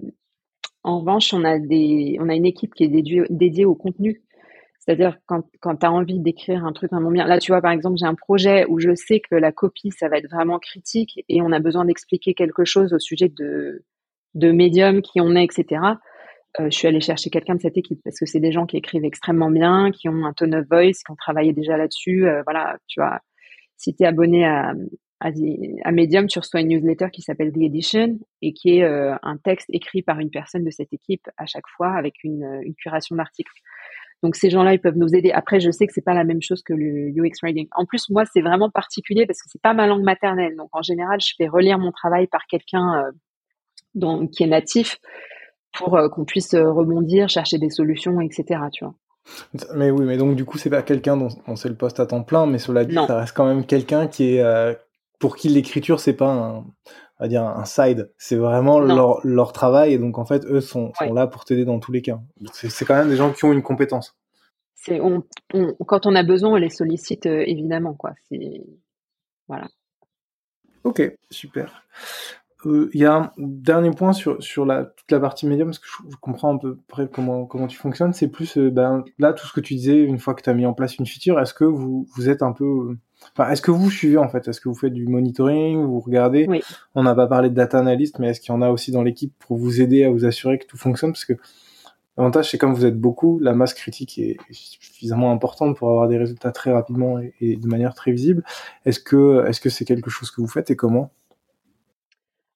en 0.83 1.01
revanche, 1.01 1.35
on 1.35 1.45
a, 1.45 1.59
des, 1.59 2.17
on 2.21 2.29
a 2.29 2.35
une 2.35 2.47
équipe 2.47 2.75
qui 2.75 2.85
est 2.85 2.89
dédiée, 2.89 3.25
dédiée 3.29 3.67
au 3.67 3.75
contenu. 3.75 4.23
C'est-à-dire 4.81 5.19
quand, 5.27 5.45
quand 5.61 5.77
tu 5.77 5.87
as 5.87 5.93
envie 5.93 6.19
d'écrire 6.19 6.65
un 6.65 6.73
truc 6.73 6.91
vraiment 6.91 7.11
bien. 7.11 7.27
Là, 7.27 7.39
tu 7.39 7.53
vois, 7.53 7.61
par 7.61 7.71
exemple, 7.71 7.99
j'ai 7.99 8.07
un 8.07 8.15
projet 8.15 8.65
où 8.67 8.81
je 8.81 8.95
sais 8.95 9.21
que 9.21 9.35
la 9.35 9.53
copie, 9.53 9.91
ça 9.91 10.09
va 10.09 10.17
être 10.17 10.31
vraiment 10.31 10.59
critique 10.59 11.23
et 11.29 11.43
on 11.43 11.53
a 11.53 11.61
besoin 11.61 11.85
d'expliquer 11.85 12.33
quelque 12.33 12.65
chose 12.65 12.95
au 12.95 12.99
sujet 12.99 13.29
de, 13.29 13.85
de 14.35 14.53
médium, 14.53 15.03
qui 15.03 15.21
on 15.21 15.37
est, 15.37 15.45
etc. 15.45 15.83
Euh, 16.59 16.65
je 16.65 16.77
suis 16.77 16.89
allée 16.89 17.01
chercher 17.01 17.31
quelqu'un 17.31 17.55
de 17.55 17.61
cette 17.61 17.77
équipe 17.77 18.01
parce 18.03 18.19
que 18.19 18.27
c'est 18.27 18.41
des 18.41 18.53
gens 18.53 18.67
qui 18.67 18.77
écrivent 18.79 19.05
extrêmement 19.05 19.51
bien, 19.51 19.91
qui 19.93 20.09
ont 20.09 20.25
un 20.25 20.33
tone 20.33 20.55
of 20.55 20.67
voice, 20.69 21.03
qui 21.05 21.11
ont 21.11 21.17
travaillé 21.17 21.53
déjà 21.53 21.77
là-dessus. 21.77 22.27
Euh, 22.27 22.43
voilà, 22.45 22.77
tu 22.89 23.01
vois, 23.01 23.21
si 23.77 23.95
tu 23.95 24.03
es 24.03 24.07
abonné 24.07 24.47
à, 24.47 24.73
à, 25.21 25.93
Medium, 25.93 26.27
tu 26.27 26.39
reçois 26.39 26.61
une 26.61 26.69
newsletter 26.69 27.11
qui 27.13 27.23
s'appelle 27.23 27.53
The 27.53 27.59
Edition 27.59 28.19
et 28.43 28.53
qui 28.53 28.79
est 28.79 28.85
euh, 28.85 29.15
un 29.23 29.37
texte 29.37 29.69
écrit 29.73 30.03
par 30.03 30.19
une 30.19 30.31
personne 30.31 30.65
de 30.65 30.71
cette 30.71 30.93
équipe 30.93 31.29
à 31.37 31.47
chaque 31.47 31.69
fois 31.77 31.93
avec 31.93 32.15
une, 32.25 32.61
une 32.63 32.75
curation 32.75 33.15
d'articles. 33.15 33.53
Donc 34.23 34.37
ces 34.37 34.51
gens-là, 34.51 34.75
ils 34.75 34.81
peuvent 34.81 34.97
nous 34.97 35.15
aider. 35.15 35.31
Après, 35.33 35.61
je 35.61 35.71
sais 35.71 35.87
que 35.87 35.93
c'est 35.95 36.05
pas 36.05 36.15
la 36.15 36.25
même 36.25 36.43
chose 36.43 36.63
que 36.63 36.75
le 36.75 37.11
UX 37.11 37.33
writing. 37.43 37.69
En 37.75 37.87
plus, 37.87 38.11
moi, 38.11 38.25
c'est 38.31 38.43
vraiment 38.43 38.71
particulier 38.71 39.27
parce 39.27 39.41
que 39.41 39.49
c'est 39.51 39.63
pas 39.63 39.73
ma 39.73 39.87
langue 39.87 40.03
maternelle. 40.03 40.57
Donc 40.57 40.69
en 40.73 40.83
général, 40.83 41.21
je 41.21 41.35
fais 41.37 41.49
relire 41.49 41.79
mon 41.79 41.91
travail 41.93 42.27
par 42.27 42.47
quelqu'un 42.47 43.13
euh, 44.03 44.27
qui 44.29 44.43
est 44.43 44.47
natif 44.47 44.99
pour 45.73 45.97
euh, 45.97 46.09
qu'on 46.09 46.25
puisse 46.25 46.55
euh, 46.55 46.71
rebondir, 46.71 47.29
chercher 47.29 47.59
des 47.59 47.71
solutions, 47.71 48.21
etc. 48.21 48.61
Tu 48.73 48.85
vois. 48.85 48.95
Mais 49.75 49.91
oui, 49.91 50.05
mais 50.05 50.17
donc 50.17 50.37
du 50.37 50.45
coup, 50.45 50.59
c'est 50.59 50.71
pas 50.71 50.83
quelqu'un 50.83 51.17
dont, 51.17 51.29
c'est 51.57 51.69
le 51.69 51.77
poste 51.77 52.01
à 52.01 52.07
temps 52.07 52.23
plein, 52.23 52.47
mais 52.47 52.59
cela 52.59 52.85
dit, 52.85 52.95
ça 52.95 53.19
reste 53.19 53.37
quand 53.37 53.47
même 53.47 53.65
quelqu'un 53.65 54.07
qui 54.07 54.37
est 54.37 54.77
pour 55.19 55.37
qui 55.37 55.49
l'écriture 55.51 56.01
c'est 56.01 56.15
pas 56.15 56.33
un, 56.33 56.65
va 57.21 57.29
dire 57.29 57.45
un 57.45 57.65
side, 57.65 58.11
c'est 58.19 58.37
vraiment 58.37 58.81
leur, 58.81 59.21
leur, 59.25 59.53
travail 59.53 59.93
et 59.93 59.99
donc 59.99 60.19
en 60.19 60.25
fait 60.25 60.45
eux 60.47 60.61
sont, 60.61 60.93
sont 60.95 61.13
là 61.13 61.27
pour 61.27 61.45
t'aider 61.45 61.65
dans 61.65 61.79
tous 61.79 61.93
les 61.93 62.03
cas. 62.03 62.21
C'est 62.53 62.85
quand 62.85 62.95
même 62.97 63.11
des 63.11 63.17
gens 63.17 63.33
qui 63.33 63.45
ont 63.45 63.53
une 63.53 63.63
compétence. 63.63 64.17
C'est 64.75 65.01
on, 65.01 65.23
quand 65.87 66.07
on 66.07 66.15
a 66.15 66.23
besoin, 66.23 66.53
on 66.53 66.57
les 66.57 66.71
sollicite 66.71 67.27
euh, 67.27 67.45
évidemment 67.47 67.95
quoi. 67.95 68.13
Voilà. 69.49 69.69
Ok, 70.85 71.03
super. 71.31 71.85
Euh, 72.67 72.91
il 72.95 73.01
y 73.01 73.05
a 73.05 73.15
un 73.15 73.33
dernier 73.39 73.91
point 73.91 74.13
sur, 74.13 74.43
sur 74.43 74.65
la, 74.65 74.85
toute 74.85 75.11
la 75.11 75.21
partie 75.21 75.47
médium, 75.47 75.69
parce 75.69 75.79
que 75.79 75.87
je, 76.11 76.17
comprends 76.17 76.55
un 76.55 76.59
peu 76.59 76.79
près 76.89 77.09
comment, 77.09 77.47
comment 77.47 77.67
tu 77.67 77.77
fonctionnes. 77.77 78.13
C'est 78.13 78.29
plus, 78.29 78.59
euh, 78.59 78.71
ben, 78.71 79.05
là, 79.19 79.33
tout 79.33 79.47
ce 79.47 79.53
que 79.53 79.61
tu 79.61 79.75
disais, 79.75 79.99
une 79.99 80.19
fois 80.19 80.35
que 80.35 80.43
tu 80.43 80.51
as 80.51 80.55
mis 80.55 80.67
en 80.67 80.75
place 80.75 80.97
une 80.97 81.07
feature, 81.07 81.41
est-ce 81.41 81.55
que 81.55 81.65
vous, 81.65 82.07
vous 82.15 82.29
êtes 82.29 82.43
un 82.43 82.53
peu 82.53 82.97
Enfin, 83.37 83.51
est-ce 83.51 83.63
que 83.63 83.71
vous 83.71 83.91
suivez 83.91 84.19
en 84.19 84.29
fait? 84.29 84.49
Est-ce 84.49 84.61
que 84.61 84.69
vous 84.69 84.75
faites 84.75 84.93
du 84.93 85.07
monitoring? 85.07 85.85
Vous 85.85 86.01
regardez? 86.01 86.47
Oui. 86.49 86.63
On 86.95 87.03
n'a 87.03 87.15
pas 87.15 87.27
parlé 87.27 87.51
de 87.51 87.55
data 87.55 87.79
analyst, 87.79 88.19
mais 88.19 88.29
est-ce 88.29 88.41
qu'il 88.41 88.53
y 88.53 88.57
en 88.57 88.63
a 88.63 88.71
aussi 88.71 88.93
dans 88.93 89.03
l'équipe 89.03 89.33
pour 89.39 89.57
vous 89.57 89.81
aider 89.81 90.05
à 90.05 90.11
vous 90.11 90.25
assurer 90.25 90.59
que 90.59 90.67
tout 90.67 90.77
fonctionne? 90.77 91.13
Parce 91.13 91.25
que 91.25 91.35
l'avantage, 92.17 92.51
c'est 92.51 92.59
comme 92.59 92.75
vous 92.75 92.87
êtes 92.87 92.99
beaucoup, 92.99 93.39
la 93.39 93.55
masse 93.55 93.75
critique 93.75 94.19
est 94.19 94.37
suffisamment 94.51 95.33
importante 95.33 95.77
pour 95.77 95.91
avoir 95.91 96.09
des 96.09 96.19
résultats 96.19 96.53
très 96.53 96.73
rapidement 96.73 97.19
et, 97.41 97.57
de 97.57 97.67
manière 97.67 97.95
très 97.95 98.13
visible. 98.13 98.43
Est-ce 98.85 99.01
que 99.01 99.47
est-ce 99.47 99.61
que 99.61 99.71
c'est 99.71 99.85
quelque 99.85 100.11
chose 100.11 100.31
que 100.31 100.41
vous 100.41 100.49
faites 100.49 100.71
et 100.71 100.77
comment? 100.77 101.11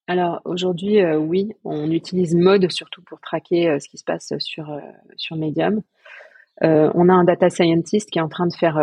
Alors 0.06 0.42
aujourd'hui, 0.44 1.00
euh, 1.00 1.16
oui, 1.16 1.52
on 1.64 1.90
utilise 1.90 2.34
Mode 2.34 2.70
surtout 2.70 3.02
pour 3.02 3.20
traquer 3.20 3.70
euh, 3.70 3.78
ce 3.78 3.88
qui 3.88 3.96
se 3.96 4.04
passe 4.04 4.34
sur, 4.38 4.70
euh, 4.70 4.80
sur 5.16 5.36
Medium. 5.36 5.80
on 6.60 7.08
a 7.08 7.12
un 7.12 7.24
data 7.24 7.48
scientist 7.48 8.10
qui 8.10 8.18
est 8.18 8.22
en 8.22 8.28
train 8.28 8.46
de 8.46 8.54
faire 8.54 8.78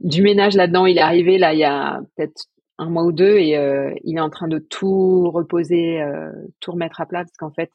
du 0.00 0.22
ménage 0.22 0.54
là-dedans. 0.54 0.86
Il 0.86 0.98
est 0.98 1.02
arrivé 1.02 1.38
là 1.38 1.52
il 1.52 1.60
y 1.60 1.64
a 1.64 2.00
peut-être 2.16 2.46
un 2.78 2.88
mois 2.88 3.04
ou 3.04 3.12
deux 3.12 3.38
et 3.38 3.56
euh, 3.56 3.92
il 4.04 4.16
est 4.16 4.20
en 4.20 4.30
train 4.30 4.48
de 4.48 4.58
tout 4.58 5.30
reposer, 5.30 6.00
euh, 6.00 6.30
tout 6.60 6.72
remettre 6.72 7.00
à 7.00 7.06
plat 7.06 7.24
parce 7.24 7.36
qu'en 7.36 7.50
fait, 7.50 7.70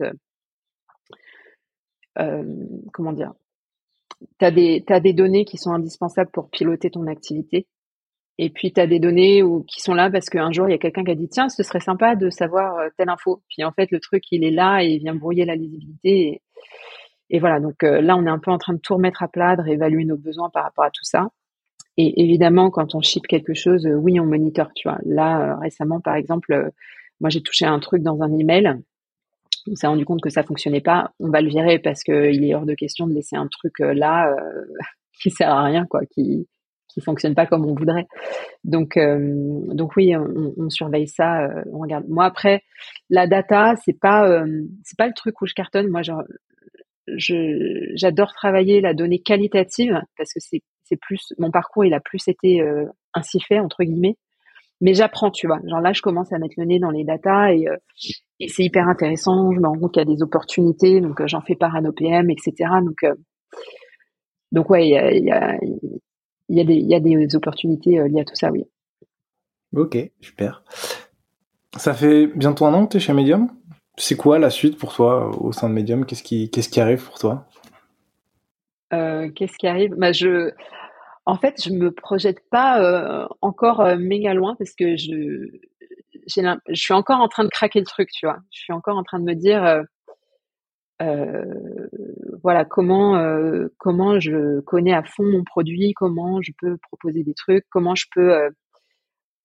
euh, 2.20 2.44
comment 2.94 3.12
dire, 3.12 3.34
tu 4.40 4.46
as 4.46 4.52
des, 4.52 4.84
t'as 4.88 5.02
des 5.02 5.14
données 5.14 5.46
qui 5.46 5.58
sont 5.58 5.72
indispensables 5.72 6.32
pour 6.32 6.50
piloter 6.50 6.90
ton 6.90 7.08
activité. 7.08 7.68
Et 8.40 8.50
puis, 8.50 8.74
tu 8.74 8.82
as 8.82 8.88
des 8.88 9.00
données 9.00 9.44
qui 9.68 9.80
sont 9.82 9.94
là 9.94 10.10
parce 10.10 10.28
qu'un 10.28 10.52
jour, 10.52 10.68
il 10.68 10.72
y 10.72 10.76
a 10.76 10.80
quelqu'un 10.80 11.04
qui 11.04 11.12
a 11.12 11.16
dit, 11.16 11.30
tiens, 11.30 11.50
ce 11.50 11.62
serait 11.62 11.80
sympa 11.80 12.16
de 12.16 12.32
savoir 12.32 12.90
telle 12.98 13.10
info. 13.10 13.44
Puis 13.48 13.64
en 13.64 13.72
fait, 13.72 13.92
le 13.92 14.00
truc, 14.00 14.24
il 14.32 14.44
est 14.44 14.52
là 14.52 14.84
et 14.84 14.88
il 14.88 15.00
vient 15.00 15.14
brouiller 15.14 15.46
la 15.46 15.56
lisibilité. 15.56 16.10
Et, 16.10 16.42
et 17.30 17.40
voilà, 17.40 17.60
donc 17.60 17.84
là, 17.84 18.16
on 18.16 18.26
est 18.26 18.30
un 18.30 18.40
peu 18.40 18.50
en 18.50 18.58
train 18.58 18.74
de 18.74 18.80
tout 18.80 18.96
remettre 18.96 19.22
à 19.22 19.28
plat, 19.28 19.56
de 19.56 19.62
réévaluer 19.62 20.06
nos 20.06 20.18
besoins 20.18 20.50
par 20.50 20.64
rapport 20.64 20.86
à 20.86 20.90
tout 20.90 21.04
ça. 21.04 21.30
Et 21.98 22.24
évidemment, 22.24 22.72
quand 22.72 22.96
on 22.96 23.02
ship 23.02 23.28
quelque 23.28 23.54
chose, 23.54 23.86
euh, 23.86 23.94
oui, 23.94 24.20
on 24.20 24.26
monitor, 24.26 24.72
tu 24.76 24.88
vois. 24.88 25.00
Là, 25.06 25.54
euh, 25.54 25.56
récemment, 25.60 26.00
par 26.00 26.16
exemple, 26.16 26.54
euh, 26.54 26.70
moi, 27.20 27.30
j'ai 27.30 27.42
touché 27.42 27.66
un 27.66 27.80
truc 27.80 28.02
dans 28.02 28.22
un 28.22 28.38
email. 28.38 28.80
On 29.68 29.76
s'est 29.76 29.88
rendu 29.88 30.04
compte 30.04 30.22
que 30.22 30.30
ça 30.30 30.44
fonctionnait 30.44 30.82
pas. 30.82 31.12
On 31.20 31.30
va 31.30 31.42
le 31.42 31.50
virer 31.50 31.80
parce 31.80 32.04
qu'il 32.04 32.44
est 32.44 32.56
hors 32.56 32.66
de 32.66 32.74
question 32.74 33.08
de 33.08 33.14
laisser 33.14 33.36
un 33.36 33.48
truc 33.48 33.80
là 33.80 34.36
qui 35.22 35.30
sert 35.32 35.50
à 35.50 35.64
rien, 35.64 35.86
quoi, 35.86 36.02
qui 36.06 36.48
qui 36.90 37.02
fonctionne 37.02 37.34
pas 37.34 37.48
comme 37.48 37.66
on 37.66 37.74
voudrait. 37.74 38.06
Donc, 38.64 39.00
donc 39.00 39.96
oui, 39.96 40.16
on, 40.16 40.54
on 40.58 40.70
surveille 40.70 41.08
ça. 41.08 41.50
on 41.72 41.80
regarde. 41.80 42.06
Moi, 42.08 42.26
après, 42.26 42.62
la 43.10 43.26
data, 43.26 43.76
c'est 43.84 43.98
pas 43.98 44.44
c'est 44.84 44.98
pas 44.98 45.08
le 45.08 45.14
truc 45.14 45.42
où 45.42 45.48
je 45.48 45.54
cartonne. 45.54 45.88
Moi, 45.88 46.02
je 46.04 46.12
j'adore 47.08 48.34
travailler 48.34 48.82
la 48.82 48.94
donnée 48.94 49.20
qualitative 49.20 50.02
parce 50.18 50.34
que 50.34 50.40
c'est 50.40 50.62
plus 51.02 51.34
mon 51.38 51.52
parcours, 51.52 51.86
il 51.86 51.94
a 51.94 52.00
plus 52.00 52.28
été 52.28 52.62
euh, 52.62 52.86
ainsi 53.14 53.40
fait 53.40 53.60
entre 53.60 53.84
guillemets. 53.84 54.18
Mais 54.82 54.94
j'apprends, 54.94 55.32
tu 55.32 55.48
vois. 55.48 55.60
Genre 55.66 55.80
là, 55.80 55.94
je 55.94 56.02
commence 56.02 56.34
à 56.34 56.40
mettre 56.40 56.56
le 56.58 56.66
nez 56.66 56.80
dans 56.80 56.90
les 56.90 57.06
datas 57.06 57.54
et, 57.54 57.68
euh, 57.70 57.78
et 58.40 58.50
c'est 58.50 58.64
hyper 58.64 58.90
intéressant. 58.90 59.52
Je 59.54 59.60
me 59.60 59.68
rends 59.68 59.80
compte 59.80 59.94
qu'il 59.94 60.02
y 60.02 60.12
a 60.12 60.14
des 60.14 60.22
opportunités, 60.22 61.00
donc 61.00 61.22
euh, 61.22 61.28
j'en 61.28 61.42
fais 61.42 61.56
part 61.56 61.76
à 61.76 61.82
nos 61.82 61.94
PM, 61.94 62.30
etc. 62.30 62.70
Donc 62.84 63.06
donc 64.52 64.70
ouais, 64.70 64.88
il 64.88 64.92
y 64.92 64.98
a, 64.98 65.14
y, 65.14 65.32
a, 65.32 65.58
y, 66.50 66.60
a 66.60 66.64
des, 66.64 66.76
y 66.76 66.96
a 66.96 67.00
des 67.00 67.36
opportunités 67.36 67.92
liées 68.08 68.22
à 68.22 68.26
tout 68.26 68.36
ça, 68.36 68.52
oui. 68.52 68.66
Ok, 69.76 69.98
super. 70.22 70.64
Ça 71.78 71.94
fait 71.94 72.28
bientôt 72.28 72.66
un 72.66 72.74
an 72.76 72.86
que 72.86 72.92
tu 72.92 72.98
es 72.98 73.00
chez 73.00 73.14
Medium? 73.14 73.50
C'est 73.98 74.18
quoi 74.18 74.40
la 74.40 74.50
suite 74.50 74.78
pour 74.78 74.94
toi 74.94 75.30
au 75.40 75.52
sein 75.52 75.70
de 75.70 75.74
Medium? 75.74 76.06
Qu'est-ce 76.06 76.24
qui, 76.24 76.80
arrive 76.80 77.06
pour 77.06 77.20
toi? 77.20 77.48
Euh, 78.92 79.30
qu'est-ce 79.30 79.58
qui 79.58 79.68
arrive? 79.68 79.94
Bah, 79.96 80.10
En 81.26 81.38
fait, 81.38 81.62
je 81.64 81.70
me 81.70 81.92
projette 81.92 82.40
pas 82.50 82.82
euh, 82.82 83.28
encore 83.42 83.82
euh, 83.82 83.96
méga 83.98 84.34
loin 84.34 84.56
parce 84.58 84.74
que 84.74 84.96
je, 84.96 85.48
suis 86.74 86.94
encore 86.94 87.20
en 87.20 87.28
train 87.28 87.44
de 87.44 87.50
craquer 87.50 87.80
le 87.80 87.86
truc, 87.86 88.10
tu 88.12 88.26
vois. 88.26 88.40
Je 88.52 88.62
suis 88.62 88.74
encore 88.74 88.98
en 88.98 89.04
train 89.04 89.20
de 89.20 89.26
me 89.26 89.36
dire, 89.36 89.84
voilà, 92.42 92.66
comment 92.66 93.20
je 94.20 94.60
connais 94.62 94.94
à 94.94 95.04
fond 95.04 95.24
mon 95.24 95.44
produit, 95.44 95.94
comment 95.94 96.42
je 96.42 96.52
peux 96.60 96.78
proposer 96.78 97.24
des 97.24 97.36
trucs, 97.36 97.66
comment 97.70 97.94
je 97.94 98.08
peux 98.12 98.50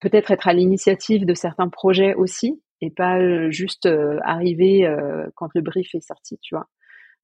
peut-être 0.00 0.30
être 0.30 0.48
à 0.48 0.54
l'initiative 0.54 1.26
de 1.26 1.34
certains 1.34 1.68
projets 1.68 2.14
aussi 2.14 2.62
et 2.80 2.90
pas 2.90 3.50
juste 3.50 3.88
arriver 4.22 4.88
quand 5.34 5.48
le 5.54 5.60
brief 5.62 5.94
est 5.94 6.00
sorti, 6.00 6.38
tu 6.42 6.54
vois. 6.54 6.68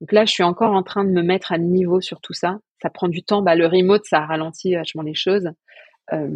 Donc 0.00 0.12
là, 0.12 0.24
je 0.24 0.32
suis 0.32 0.42
encore 0.42 0.72
en 0.72 0.82
train 0.82 1.04
de 1.04 1.10
me 1.10 1.22
mettre 1.22 1.52
à 1.52 1.58
niveau 1.58 2.00
sur 2.00 2.20
tout 2.20 2.32
ça. 2.32 2.58
Ça 2.82 2.90
prend 2.90 3.08
du 3.08 3.22
temps. 3.22 3.42
Bah, 3.42 3.54
le 3.54 3.66
remote, 3.66 4.04
ça 4.04 4.18
a 4.18 4.26
ralenti 4.26 4.74
vachement 4.74 5.02
les 5.02 5.14
choses. 5.14 5.48
Euh, 6.12 6.28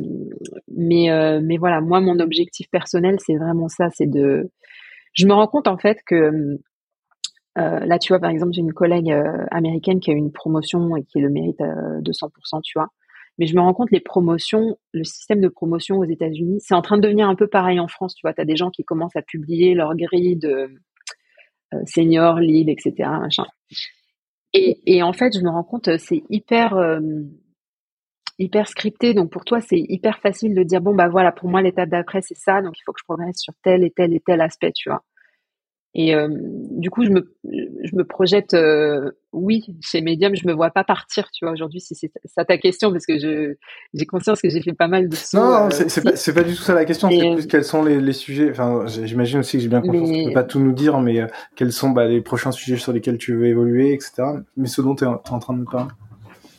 mais, 0.68 1.10
euh, 1.10 1.40
voilà, 1.58 1.80
moi, 1.80 2.00
mon 2.00 2.18
objectif 2.20 2.70
personnel, 2.70 3.18
c'est 3.24 3.36
vraiment 3.36 3.68
ça. 3.68 3.90
C'est 3.90 4.06
de. 4.06 4.50
Je 5.14 5.26
me 5.26 5.32
rends 5.34 5.48
compte 5.48 5.66
en 5.68 5.78
fait 5.78 5.98
que 6.06 6.58
euh, 7.58 7.80
là, 7.80 7.98
tu 7.98 8.12
vois, 8.12 8.20
par 8.20 8.30
exemple, 8.30 8.52
j'ai 8.52 8.60
une 8.60 8.72
collègue 8.72 9.12
américaine 9.50 10.00
qui 10.00 10.10
a 10.10 10.14
eu 10.14 10.18
une 10.18 10.32
promotion 10.32 10.96
et 10.96 11.02
qui 11.04 11.20
le 11.20 11.28
mérite 11.28 11.58
de 11.60 12.12
100%, 12.12 12.62
tu 12.62 12.78
vois. 12.78 12.88
Mais 13.38 13.46
je 13.46 13.54
me 13.54 13.60
rends 13.60 13.74
compte, 13.74 13.90
les 13.92 14.00
promotions, 14.00 14.78
le 14.92 15.04
système 15.04 15.40
de 15.40 15.48
promotion 15.48 15.98
aux 15.98 16.04
États-Unis, 16.04 16.60
c'est 16.60 16.74
en 16.74 16.82
train 16.82 16.96
de 16.96 17.02
devenir 17.02 17.28
un 17.28 17.36
peu 17.36 17.46
pareil 17.46 17.78
en 17.78 17.88
France. 17.88 18.14
Tu 18.14 18.22
vois, 18.22 18.34
tu 18.34 18.40
as 18.40 18.44
des 18.44 18.56
gens 18.56 18.70
qui 18.70 18.84
commencent 18.84 19.16
à 19.16 19.22
publier 19.22 19.74
leur 19.74 19.94
grille 19.94 20.36
de, 20.36 20.70
euh, 21.74 21.78
senior, 21.86 22.40
lead, 22.40 22.68
etc. 22.68 23.10
Et, 24.54 25.02
en 25.02 25.12
fait, 25.12 25.36
je 25.36 25.44
me 25.44 25.50
rends 25.50 25.64
compte, 25.64 25.88
euh, 25.88 25.98
c'est 25.98 26.22
hyper 26.30 26.74
euh, 26.74 27.00
hyper 28.38 28.68
scripté. 28.68 29.14
Donc 29.14 29.30
pour 29.30 29.44
toi, 29.44 29.60
c'est 29.60 29.78
hyper 29.78 30.18
facile 30.20 30.54
de 30.54 30.62
dire 30.62 30.80
bon 30.80 30.94
bah 30.94 31.08
voilà, 31.08 31.32
pour 31.32 31.50
moi 31.50 31.60
l'étape 31.60 31.90
d'après 31.90 32.22
c'est 32.22 32.36
ça, 32.36 32.62
donc 32.62 32.78
il 32.78 32.82
faut 32.84 32.92
que 32.92 33.00
je 33.00 33.04
progresse 33.04 33.38
sur 33.38 33.52
tel 33.62 33.84
et 33.84 33.90
tel 33.90 34.14
et 34.14 34.20
tel 34.20 34.40
aspect, 34.40 34.72
tu 34.74 34.88
vois. 34.88 35.02
Et 35.94 36.14
euh, 36.14 36.28
du 36.30 36.90
coup, 36.90 37.04
je 37.04 37.10
me, 37.10 37.34
je 37.44 37.96
me 37.96 38.04
projette, 38.04 38.52
euh, 38.52 39.10
oui, 39.32 39.64
chez 39.80 40.02
Medium, 40.02 40.36
je 40.36 40.46
me 40.46 40.52
vois 40.52 40.70
pas 40.70 40.84
partir, 40.84 41.30
tu 41.32 41.44
vois, 41.44 41.52
aujourd'hui, 41.52 41.80
si 41.80 41.94
c'est 41.94 42.12
ça 42.26 42.44
ta 42.44 42.58
question, 42.58 42.92
parce 42.92 43.06
que 43.06 43.18
je, 43.18 43.54
j'ai 43.94 44.06
conscience 44.06 44.42
que 44.42 44.50
j'ai 44.50 44.60
fait 44.60 44.74
pas 44.74 44.86
mal 44.86 45.08
de. 45.08 45.16
Non, 45.34 45.64
non 45.64 45.70
c'est, 45.70 46.02
pas, 46.02 46.14
c'est 46.14 46.34
pas 46.34 46.42
du 46.42 46.54
tout 46.54 46.62
ça 46.62 46.74
la 46.74 46.84
question, 46.84 47.08
c'est 47.10 47.34
plus 47.34 47.46
quels 47.46 47.64
sont 47.64 47.82
les, 47.82 48.00
les 48.00 48.12
sujets, 48.12 48.50
enfin, 48.50 48.84
j'imagine 48.86 49.40
aussi 49.40 49.56
que 49.56 49.62
j'ai 49.62 49.68
bien 49.68 49.80
conscience 49.80 50.10
que 50.10 50.18
tu 50.18 50.28
peux 50.28 50.34
pas 50.34 50.44
tout 50.44 50.60
nous 50.60 50.72
dire, 50.72 51.00
mais 51.00 51.26
quels 51.56 51.72
sont 51.72 51.90
bah, 51.90 52.06
les 52.06 52.20
prochains 52.20 52.52
sujets 52.52 52.76
sur 52.76 52.92
lesquels 52.92 53.16
tu 53.16 53.34
veux 53.34 53.46
évoluer, 53.46 53.94
etc. 53.94 54.22
Mais 54.56 54.68
ce 54.68 54.82
dont 54.82 54.94
tu 54.94 55.04
es 55.04 55.06
en 55.06 55.38
train 55.38 55.54
de 55.54 55.60
me 55.60 55.64
parler. 55.64 55.90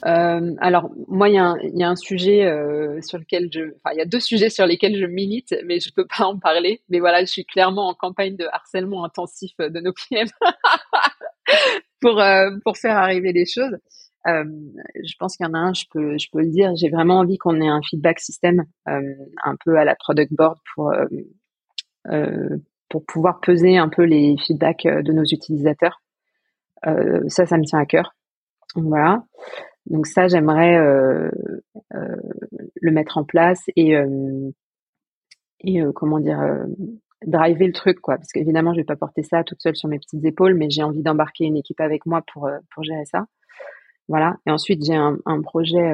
Euh, 0.06 0.56
alors 0.60 0.90
moi, 1.08 1.30
il 1.30 1.34
y, 1.34 1.78
y, 1.78 1.84
a 1.84 1.90
un 1.90 1.96
sujet 1.96 2.46
euh, 2.46 3.02
sur 3.02 3.18
lequel 3.18 3.50
je, 3.52 3.76
enfin, 3.76 3.94
il 3.94 3.98
y 3.98 4.02
a 4.02 4.06
deux 4.06 4.20
sujets 4.20 4.50
sur 4.50 4.66
lesquels 4.66 4.98
je 4.98 5.06
milite, 5.06 5.56
mais 5.66 5.80
je 5.80 5.92
peux 5.94 6.06
pas 6.06 6.26
en 6.26 6.38
parler. 6.40 6.82
Mais 6.90 7.00
voilà, 7.00 7.22
je 7.22 7.26
suis 7.26 7.46
clairement 7.46 7.90
en 7.90 7.94
campagne 7.94 8.36
de 8.36 8.46
harcèlement 8.52 9.04
intensif 9.04 9.52
de 9.58 9.80
nos 9.80 9.94
PM 9.94 10.28
pour 12.02 12.20
euh, 12.20 12.52
pour 12.64 12.78
faire 12.78 12.98
arriver 12.98 13.34
les 13.34 13.46
choses. 13.46 13.78
Euh, 14.28 14.44
je 14.96 15.14
pense 15.18 15.38
qu'il 15.38 15.46
y 15.46 15.50
en 15.50 15.54
a 15.54 15.58
un, 15.58 15.74
je 15.74 15.86
peux 15.92 16.18
je 16.18 16.28
peux 16.32 16.42
le 16.42 16.50
dire. 16.50 16.74
J'ai 16.76 16.90
vraiment 16.90 17.20
envie 17.20 17.38
qu'on 17.38 17.60
ait 17.62 17.68
un 17.68 17.82
feedback 17.82 18.20
système 18.20 18.66
euh, 18.88 19.02
un 19.44 19.56
peu 19.64 19.78
à 19.78 19.86
la 19.86 19.96
product 19.96 20.34
board 20.34 20.58
pour 20.76 20.94
pour 22.90 23.06
pouvoir 23.06 23.40
peser 23.40 23.78
un 23.78 23.90
peu 23.90 24.04
les 24.04 24.36
feedbacks 24.46 24.88
de 24.88 25.12
nos 25.12 25.24
utilisateurs. 25.24 26.02
ça, 26.84 27.46
ça 27.46 27.58
me 27.58 27.64
tient 27.64 27.80
à 27.80 27.86
cœur. 27.86 28.16
Voilà. 28.76 29.24
Donc 29.86 30.08
ça, 30.08 30.28
j'aimerais 30.28 30.78
euh, 30.78 31.30
euh, 31.94 32.16
le 32.82 32.92
mettre 32.92 33.18
en 33.18 33.24
place 33.24 33.64
et 33.76 33.96
euh, 33.96 34.52
et 35.62 35.82
comment 35.94 36.20
dire 36.20 36.40
driver 37.26 37.68
le 37.68 37.74
truc 37.74 38.00
quoi. 38.00 38.16
Parce 38.16 38.32
qu'évidemment 38.32 38.74
je 38.74 38.80
vais 38.80 38.86
pas 38.86 38.96
porter 38.96 39.24
ça 39.24 39.44
toute 39.44 39.62
seule 39.62 39.76
sur 39.76 39.90
mes 39.90 40.00
petites 40.00 40.24
épaules 40.24 40.54
mais 40.54 40.70
j'ai 40.70 40.84
envie 40.84 41.04
d'embarquer 41.04 41.46
une 41.46 41.58
équipe 41.58 41.82
avec 41.82 42.06
moi 42.06 42.22
pour 42.32 42.50
pour 42.74 42.84
gérer 42.84 43.04
ça. 43.04 43.26
Voilà. 44.08 44.38
Et 44.48 44.52
ensuite 44.52 44.86
j'ai 44.86 44.96
un, 44.96 45.18
un 45.26 45.42
projet 45.42 45.94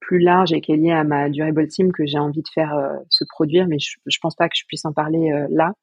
plus 0.00 0.18
large 0.18 0.52
et 0.52 0.60
qui 0.60 0.72
est 0.72 0.76
lié 0.76 0.90
à 0.90 1.04
ma 1.04 1.30
durable 1.30 1.68
team 1.68 1.92
que 1.92 2.04
j'ai 2.04 2.18
envie 2.18 2.42
de 2.42 2.48
faire 2.52 2.74
se 3.10 3.24
produire 3.24 3.68
mais 3.68 3.78
je, 3.78 3.96
je 4.06 4.18
pense 4.20 4.34
pas 4.34 4.48
que 4.48 4.56
je 4.56 4.64
puisse 4.66 4.84
en 4.84 4.92
parler 4.92 5.46
là 5.50 5.74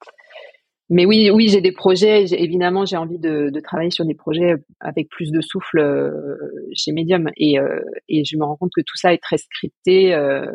mais 0.89 1.05
oui, 1.05 1.29
oui, 1.31 1.47
j'ai 1.47 1.61
des 1.61 1.71
projets. 1.71 2.25
Évidemment, 2.33 2.85
j'ai 2.85 2.97
envie 2.97 3.19
de, 3.19 3.51
travailler 3.63 3.91
sur 3.91 4.05
des 4.05 4.15
projets 4.15 4.55
avec 4.79 5.09
plus 5.09 5.31
de 5.31 5.41
souffle 5.41 5.79
euh, 5.79 6.37
chez 6.73 6.91
Medium, 6.91 7.29
et, 7.37 7.59
euh, 7.59 7.79
et 8.09 8.25
je 8.25 8.37
me 8.37 8.43
rends 8.43 8.57
compte 8.57 8.71
que 8.75 8.81
tout 8.81 8.97
ça 8.97 9.13
est 9.13 9.21
très 9.21 9.37
scripté 9.37 10.13
euh, 10.13 10.45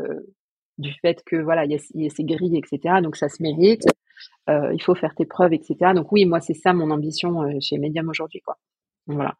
du 0.76 0.92
fait 1.00 1.22
que 1.24 1.36
voilà, 1.36 1.64
il 1.64 1.72
y, 1.72 1.74
a, 1.74 1.78
y 1.94 2.06
a 2.06 2.10
ces 2.10 2.24
grilles, 2.24 2.58
etc. 2.58 2.96
Donc 3.02 3.16
ça 3.16 3.28
se 3.28 3.42
mérite. 3.42 3.84
Il 4.48 4.82
faut 4.82 4.94
faire 4.94 5.14
tes 5.14 5.26
preuves, 5.26 5.52
etc. 5.52 5.92
Donc 5.94 6.10
oui, 6.10 6.24
moi 6.24 6.40
c'est 6.40 6.54
ça 6.54 6.72
mon 6.72 6.90
ambition 6.90 7.60
chez 7.60 7.76
Medium 7.76 8.08
aujourd'hui, 8.08 8.40
quoi. 8.40 8.56
Voilà. 9.06 9.34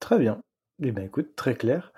Très 0.00 0.18
bien. 0.18 0.42
Eh 0.82 0.92
bien, 0.92 1.04
écoute, 1.04 1.36
très 1.36 1.54
clair. 1.54 1.92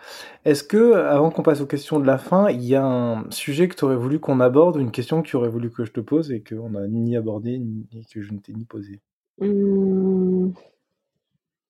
Est-ce 0.44 0.64
que, 0.64 0.94
avant 0.94 1.30
qu'on 1.30 1.44
passe 1.44 1.60
aux 1.60 1.66
questions 1.66 2.00
de 2.00 2.06
la 2.06 2.18
fin, 2.18 2.50
il 2.50 2.64
y 2.64 2.74
a 2.74 2.84
un 2.84 3.30
sujet 3.30 3.68
que 3.68 3.76
tu 3.76 3.84
aurais 3.84 3.96
voulu 3.96 4.18
qu'on 4.18 4.40
aborde, 4.40 4.76
une 4.76 4.90
question 4.90 5.22
que 5.22 5.28
tu 5.28 5.36
aurais 5.36 5.48
voulu 5.48 5.70
que 5.70 5.84
je 5.84 5.92
te 5.92 6.00
pose 6.00 6.32
et 6.32 6.42
qu'on 6.42 6.70
n'a 6.70 6.88
ni 6.88 7.16
abordé, 7.16 7.58
ni 7.58 7.86
que 8.12 8.22
je 8.22 8.32
ne 8.32 8.38
t'ai 8.38 8.52
ni 8.52 8.64
posé? 8.64 9.00
Mmh. 9.38 10.50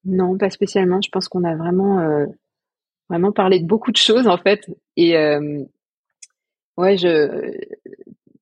Non, 0.05 0.37
pas 0.37 0.49
spécialement. 0.49 1.01
Je 1.01 1.09
pense 1.11 1.27
qu'on 1.27 1.43
a 1.43 1.55
vraiment, 1.55 1.99
euh, 1.99 2.25
vraiment 3.09 3.31
parlé 3.31 3.59
de 3.59 3.67
beaucoup 3.67 3.91
de 3.91 3.97
choses, 3.97 4.27
en 4.27 4.37
fait. 4.37 4.67
Et 4.97 5.15
euh, 5.15 5.63
ouais, 6.77 6.97
je, 6.97 7.51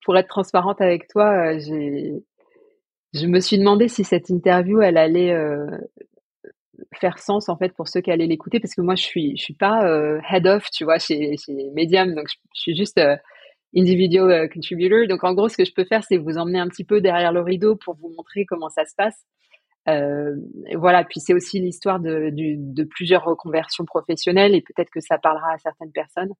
pour 0.06 0.18
être 0.18 0.30
transparente 0.30 0.80
avec 0.80 1.10
toi, 1.10 1.54
euh, 1.56 1.60
j'ai, 1.60 2.24
je 3.14 3.28
me 3.28 3.42
suis 3.42 3.60
demandé 3.60 3.90
si 3.90 4.06
cette 4.06 4.30
interview, 4.30 4.82
elle 4.82 4.98
allait 4.98 5.36
faire 6.96 7.20
sens 7.20 7.50
en 7.50 7.58
fait 7.58 7.74
pour 7.74 7.88
ceux 7.88 8.02
qui 8.02 8.12
allaient 8.12 8.28
l'écouter 8.28 8.60
parce 8.60 8.76
que 8.76 8.82
moi 8.82 8.96
je 8.96 9.04
suis 9.04 9.38
je 9.38 9.44
suis 9.44 9.54
pas 9.54 9.86
euh, 9.86 10.20
head 10.30 10.46
of 10.48 10.70
tu 10.72 10.84
vois 10.84 11.00
chez 11.00 11.38
chez 11.38 11.54
Medium 11.74 12.14
donc 12.14 12.28
je, 12.28 12.36
suis 12.54 12.76
juste 12.76 12.98
euh, 12.98 13.16
individual 13.76 14.32
euh, 14.32 14.48
contributor. 14.48 15.08
Donc 15.08 15.24
en 15.24 15.34
gros 15.34 15.50
ce 15.50 15.58
que 15.58 15.66
je 15.66 15.74
peux 15.74 15.86
faire 15.86 16.04
c'est 16.04 16.18
vous 16.18 16.38
emmener 16.38 16.60
un 16.60 16.68
petit 16.68 16.84
peu 16.84 17.02
derrière 17.02 17.32
le 17.32 17.42
rideau 17.42 17.76
pour 17.76 17.96
vous 17.96 18.10
montrer 18.10 18.46
comment 18.46 18.70
ça 18.70 18.86
se 18.86 18.96
passe. 18.96 19.26
Euh, 19.88 20.36
voilà 20.76 21.04
puis 21.04 21.20
c'est 21.20 21.34
aussi 21.34 21.60
l'histoire 21.60 22.00
de, 22.00 22.30
de, 22.32 22.84
plusieurs 22.84 23.24
reconversions 23.24 23.84
professionnelles 23.84 24.54
et 24.54 24.62
peut-être 24.62 24.92
que 24.92 25.00
ça 25.00 25.18
parlera 25.18 25.54
à 25.54 25.58
certaines 25.58 25.92
personnes. 25.92 26.32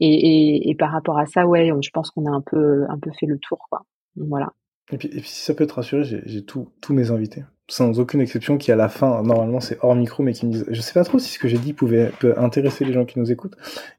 Et, 0.00 0.08
et, 0.08 0.70
et 0.70 0.74
par 0.74 0.90
rapport 0.90 1.18
à 1.18 1.26
ça 1.26 1.46
ouais 1.46 1.70
je 1.80 1.90
pense 1.90 2.10
qu'on 2.10 2.26
a 2.26 2.34
un 2.34 2.42
peu 2.42 2.84
un 2.88 2.98
peu 2.98 3.10
fait 3.18 3.26
le 3.26 3.38
tour 3.38 3.64
quoi. 3.70 3.82
Voilà. 4.16 4.52
Et 4.92 4.98
puis, 4.98 5.08
et 5.08 5.20
puis 5.20 5.28
si 5.28 5.44
ça 5.44 5.54
peut 5.54 5.66
te 5.66 5.72
rassurer 5.72 6.04
j'ai 6.04 6.44
tous 6.44 6.68
mes 6.90 7.10
invités 7.10 7.44
sans 7.68 7.98
aucune 7.98 8.20
exception, 8.20 8.58
qui 8.58 8.72
à 8.72 8.76
la 8.76 8.88
fin, 8.88 9.22
normalement 9.22 9.60
c'est 9.60 9.78
hors 9.80 9.94
micro, 9.94 10.22
mais 10.22 10.32
qui 10.32 10.46
me 10.46 10.52
disent, 10.52 10.66
je 10.68 10.80
sais 10.80 10.92
pas 10.92 11.04
trop 11.04 11.18
si 11.18 11.32
ce 11.32 11.38
que 11.38 11.48
j'ai 11.48 11.58
dit 11.58 11.72
pouvait 11.72 12.12
peut 12.20 12.34
intéresser 12.36 12.84
les 12.84 12.92
gens 12.92 13.04
qui 13.04 13.18
nous 13.18 13.32
écoutent. 13.32 13.56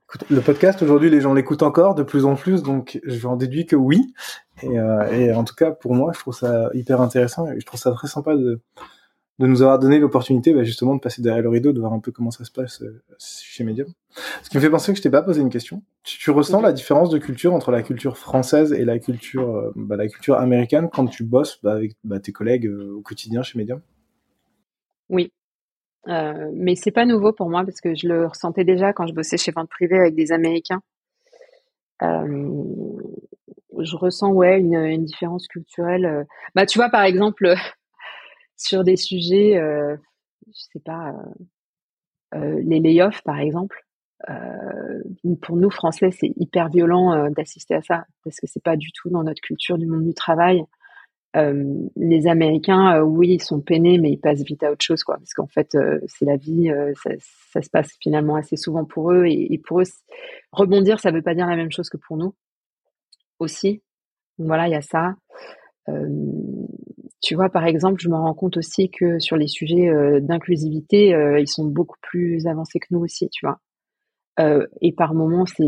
Écoute, 0.08 0.30
le 0.30 0.42
podcast 0.42 0.82
aujourd'hui, 0.84 1.10
les 1.10 1.22
gens 1.22 1.34
l'écoutent 1.34 1.64
encore 1.64 1.96
de 1.96 2.04
plus 2.04 2.26
en 2.26 2.36
plus, 2.36 2.62
donc 2.62 3.00
j'en 3.06 3.36
déduis 3.36 3.66
que 3.66 3.76
oui. 3.76 4.14
Et, 4.62 4.80
euh, 4.80 5.12
et, 5.12 5.34
en 5.34 5.44
tout 5.44 5.56
cas, 5.56 5.72
pour 5.72 5.96
moi, 5.96 6.12
je 6.14 6.20
trouve 6.20 6.36
ça 6.36 6.70
hyper 6.74 7.02
intéressant 7.02 7.48
et 7.52 7.60
je 7.60 7.66
trouve 7.66 7.80
ça 7.80 7.92
très 7.92 8.08
sympa 8.08 8.36
de, 8.36 8.62
de 9.40 9.48
nous 9.48 9.62
avoir 9.62 9.80
donné 9.80 10.00
l'opportunité 10.00 10.54
bah, 10.54 10.64
justement 10.64 10.96
de 10.96 11.02
passer 11.02 11.22
derrière 11.22 11.44
le 11.44 11.50
rideau, 11.50 11.74
de 11.74 11.80
voir 11.80 11.94
un 11.94 12.00
peu 12.00 12.12
comment 12.12 12.32
ça 12.32 12.46
se 12.46 12.52
passe 12.52 12.82
euh, 12.82 13.02
chez 13.20 13.64
Medium. 13.64 13.88
Ce 14.44 14.50
qui 14.50 14.58
me 14.58 14.62
fait 14.62 14.70
penser 14.70 14.94
que 14.94 14.98
je 14.98 15.04
t'ai 15.04 15.10
pas 15.10 15.24
posé 15.24 15.42
une 15.42 15.50
question. 15.50 15.84
Tu, 16.04 16.18
tu 16.18 16.32
ressens 16.32 16.62
la 16.62 16.72
différence 16.72 17.10
de 17.10 17.18
culture 17.18 17.54
entre 17.54 17.72
la 17.72 17.84
culture 17.84 18.18
française 18.18 18.72
et 18.72 18.86
la 18.86 18.98
culture, 18.98 19.56
euh, 19.56 19.74
bah, 19.76 19.98
la 19.98 20.08
culture 20.08 20.36
américaine 20.36 20.90
quand 20.92 21.08
tu 21.08 21.26
bosses 21.26 21.60
bah, 21.64 21.74
avec 21.74 21.96
bah, 22.06 22.20
tes 22.20 22.32
collègues 22.32 22.68
euh, 22.68 22.96
au 22.96 23.02
quotidien 23.02 23.44
chez 23.44 23.60
Medium? 23.60 23.82
Oui, 25.10 25.34
euh, 26.08 26.50
mais 26.54 26.76
c'est 26.76 26.92
pas 26.92 27.06
nouveau 27.06 27.34
pour 27.34 27.50
moi 27.50 27.64
parce 27.66 27.82
que 27.82 27.94
je 27.94 28.08
le 28.08 28.28
ressentais 28.28 28.64
déjà 28.64 28.94
quand 28.94 29.06
je 29.06 29.14
bossais 29.14 29.38
chez 29.38 29.52
vente 29.52 29.70
privée 29.70 30.00
avec 30.00 30.16
des 30.16 30.32
Américains. 30.32 30.82
Euh, 32.02 32.54
je 33.80 33.96
ressens 33.98 34.32
ouais 34.32 34.60
une, 34.60 34.76
une 34.76 35.04
différence 35.04 35.48
culturelle. 35.48 36.26
Bah 36.56 36.66
tu 36.66 36.80
vois 36.80 36.90
par 36.90 37.04
exemple 37.04 37.54
sur 38.58 38.84
des 38.84 38.98
sujets, 38.98 39.58
euh, 39.58 39.96
je 40.48 40.62
sais 40.74 40.80
pas, 40.80 41.10
euh, 41.10 42.38
euh, 42.40 42.62
les 42.64 42.80
layoffs 42.80 43.22
par 43.24 43.40
exemple. 43.40 43.82
pour 45.42 45.58
nous 45.58 45.70
Français, 45.70 46.10
c'est 46.12 46.32
hyper 46.38 46.70
violent 46.70 47.30
d'assister 47.32 47.76
à 47.76 47.82
ça 47.82 48.06
parce 48.24 48.40
que 48.40 48.48
c'est 48.48 48.64
pas 48.64 48.78
du 48.78 48.92
tout 48.92 49.10
dans 49.10 49.24
notre 49.24 49.42
culture 49.42 49.78
du 49.78 49.88
monde 49.88 50.06
du 50.06 50.14
travail. 50.14 50.64
les 51.36 52.28
Américains, 52.28 53.02
oui, 53.02 53.36
ils 53.36 53.44
sont 53.44 53.62
peinés, 53.62 54.00
mais 54.00 54.12
ils 54.12 54.20
passent 54.20 54.44
vite 54.44 54.64
à 54.64 54.72
autre 54.72 54.84
chose, 54.84 55.04
quoi. 55.04 55.18
Parce 55.18 55.34
qu'en 55.34 55.48
fait, 55.48 55.78
c'est 56.08 56.26
la 56.26 56.38
vie, 56.38 56.72
ça, 57.52 57.62
se 57.62 57.70
passe 57.70 57.92
finalement 58.02 58.36
assez 58.36 58.56
souvent 58.56 58.86
pour 58.86 59.12
eux, 59.12 59.26
et, 59.26 59.54
et 59.54 59.58
pour 59.60 59.82
eux, 59.82 59.86
rebondir, 60.52 61.00
ça 61.00 61.12
veut 61.12 61.22
pas 61.22 61.36
dire 61.36 61.48
la 61.48 61.58
même 61.58 61.72
chose 61.72 61.90
que 61.90 61.98
pour 61.98 62.18
nous 62.18 62.34
aussi. 63.40 63.84
Donc 64.38 64.48
voilà, 64.48 64.68
il 64.68 64.72
y 64.72 64.76
a 64.76 64.82
ça. 64.82 65.16
Euh, 65.90 66.08
tu 67.22 67.36
vois, 67.36 67.50
par 67.50 67.66
exemple, 67.66 68.02
je 68.02 68.10
me 68.10 68.16
rends 68.16 68.34
compte 68.34 68.58
aussi 68.58 68.90
que 68.90 69.20
sur 69.20 69.38
les 69.38 69.48
sujets 69.48 69.90
euh, 69.90 70.20
d'inclusivité, 70.20 71.14
euh, 71.14 71.40
ils 71.40 71.48
sont 71.48 71.66
beaucoup 71.66 71.98
plus 72.02 72.48
avancés 72.48 72.80
que 72.80 72.88
nous 72.92 73.00
aussi, 73.00 73.30
tu 73.30 73.46
vois. 73.46 73.60
Et 74.82 74.92
par 74.92 75.14
moments, 75.14 75.46
c'est 75.46 75.64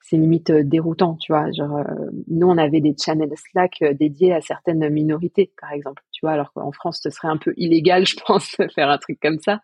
c'est 0.00 0.16
limite 0.16 0.50
déroutant, 0.50 1.16
tu 1.16 1.32
vois. 1.32 1.50
Genre, 1.52 1.84
nous, 2.28 2.46
on 2.46 2.56
avait 2.56 2.80
des 2.80 2.94
channels 2.98 3.34
Slack 3.36 3.84
dédiés 3.98 4.32
à 4.32 4.40
certaines 4.40 4.88
minorités, 4.88 5.52
par 5.60 5.72
exemple, 5.72 6.02
tu 6.12 6.20
vois. 6.22 6.32
Alors 6.32 6.52
qu'en 6.52 6.72
France, 6.72 7.00
ce 7.02 7.10
serait 7.10 7.28
un 7.28 7.36
peu 7.36 7.52
illégal, 7.56 8.06
je 8.06 8.16
pense, 8.24 8.56
faire 8.74 8.88
un 8.88 8.98
truc 8.98 9.18
comme 9.20 9.38
ça. 9.40 9.60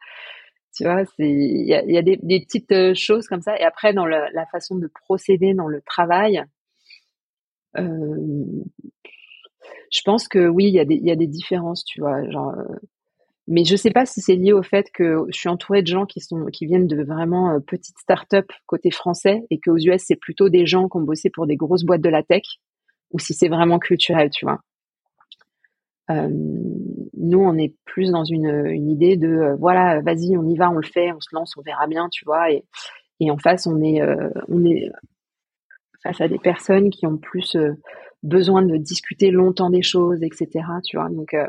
Tu 0.77 0.85
vois, 0.85 1.05
il 1.19 1.65
y 1.67 1.75
a, 1.75 2.03
des, 2.03 2.19
petites 2.19 2.95
choses 2.95 3.27
comme 3.29 3.43
ça. 3.43 3.59
Et 3.59 3.63
après, 3.63 3.95
dans 3.95 4.07
la, 4.07 4.47
façon 4.47 4.77
de 4.77 4.89
procéder 4.89 5.55
dans 5.55 5.69
le 5.69 5.81
travail, 5.81 6.45
je 9.93 10.01
pense 10.05 10.29
que 10.29 10.49
oui, 10.49 10.67
il 10.67 10.75
y 10.75 10.81
a 11.11 11.17
des, 11.17 11.27
différences, 11.27 11.85
tu 11.85 12.01
vois. 12.01 12.19
Euh, 12.19 12.77
mais 13.47 13.65
je 13.65 13.77
sais 13.77 13.91
pas 13.91 14.07
si 14.07 14.21
c'est 14.21 14.37
lié 14.37 14.53
au 14.53 14.63
fait 14.63 14.91
que 14.93 15.27
je 15.29 15.39
suis 15.39 15.49
entourée 15.49 15.83
de 15.83 15.87
gens 15.87 16.07
qui 16.07 16.21
sont, 16.21 16.47
qui 16.47 16.67
viennent 16.67 16.87
de 16.87 17.03
vraiment 17.03 17.51
euh, 17.51 17.59
petites 17.61 17.99
startups 17.99 18.53
côté 18.67 18.91
français 18.91 19.45
et 19.51 19.59
qu'aux 19.59 19.77
US 19.77 20.03
c'est 20.07 20.17
plutôt 20.17 20.49
des 20.49 20.65
gens 20.65 20.89
qui 20.89 20.97
ont 20.97 21.03
bossé 21.03 21.29
pour 21.29 21.47
des 21.47 21.57
grosses 21.57 21.85
boîtes 21.85 22.01
de 22.01 22.09
la 22.09 22.23
tech 22.23 22.43
ou 23.11 23.19
si 23.19 23.35
c'est 23.35 23.49
vraiment 23.49 23.79
culturel, 23.79 24.31
tu 24.31 24.47
vois. 24.47 24.61
Nous, 26.09 27.39
on 27.39 27.57
est 27.57 27.75
plus 27.87 28.11
dans 28.11 28.25
une, 28.25 28.67
une 28.67 28.91
idée 28.91 29.17
de 29.17 29.29
euh, 29.29 29.57
voilà, 29.57 30.03
vas-y, 30.03 30.37
on 30.37 30.47
y 30.47 30.57
va, 30.57 30.69
on 30.69 30.75
le 30.75 30.87
fait, 30.87 31.11
on 31.11 31.21
se 31.21 31.29
lance, 31.33 31.57
on 31.57 31.63
verra 31.63 31.87
bien, 31.87 32.09
tu 32.11 32.27
vois. 32.27 32.51
Et, 32.51 32.65
et 33.19 33.31
en 33.31 33.39
face, 33.39 33.67
on 33.67 33.81
est, 33.81 34.03
on 34.49 34.63
est 34.67 34.91
face 36.03 36.21
à 36.21 36.29
des 36.29 36.39
personnes 36.39 36.91
qui 36.91 37.07
ont 37.07 37.17
plus 37.17 37.57
besoin 38.23 38.63
de 38.63 38.77
discuter 38.77 39.31
longtemps 39.31 39.71
des 39.71 39.83
choses, 39.83 40.23
etc. 40.23 40.49
Tu 40.85 40.97
vois, 40.97 41.09
donc, 41.09 41.35
euh, 41.35 41.47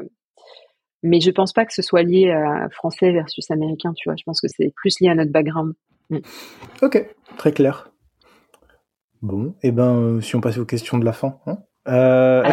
mais 1.03 1.19
je 1.19 1.31
pense 1.31 1.53
pas 1.53 1.65
que 1.65 1.73
ce 1.73 1.81
soit 1.81 2.03
lié 2.03 2.31
à 2.31 2.69
français 2.69 3.11
versus 3.11 3.51
américain. 3.51 3.93
Tu 3.95 4.09
vois, 4.09 4.15
je 4.17 4.23
pense 4.23 4.41
que 4.41 4.47
c'est 4.47 4.71
plus 4.75 4.99
lié 4.99 5.09
à 5.09 5.15
notre 5.15 5.31
background. 5.31 5.73
Mm. 6.09 6.19
Ok, 6.81 7.05
très 7.37 7.51
clair. 7.51 7.89
Bon, 9.21 9.55
et 9.63 9.69
eh 9.69 9.71
ben, 9.71 9.95
euh, 9.95 10.21
si 10.21 10.35
on 10.35 10.41
passe 10.41 10.57
aux 10.57 10.65
questions 10.65 10.97
de 10.97 11.05
la 11.05 11.13
fin. 11.13 11.39
Hein 11.45 11.59
Euh, 11.87 12.43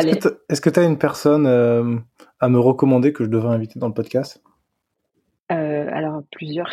est-ce 0.48 0.60
que 0.60 0.70
tu 0.70 0.80
as 0.80 0.84
une 0.84 0.98
personne 0.98 1.47
euh, 1.47 1.97
à 2.38 2.48
me 2.48 2.59
recommander 2.59 3.12
que 3.12 3.24
je 3.24 3.28
devrais 3.28 3.55
inviter 3.55 3.78
dans 3.78 3.88
le 3.88 3.94
podcast? 3.94 4.42
Alors, 5.48 6.22
plusieurs. 6.30 6.70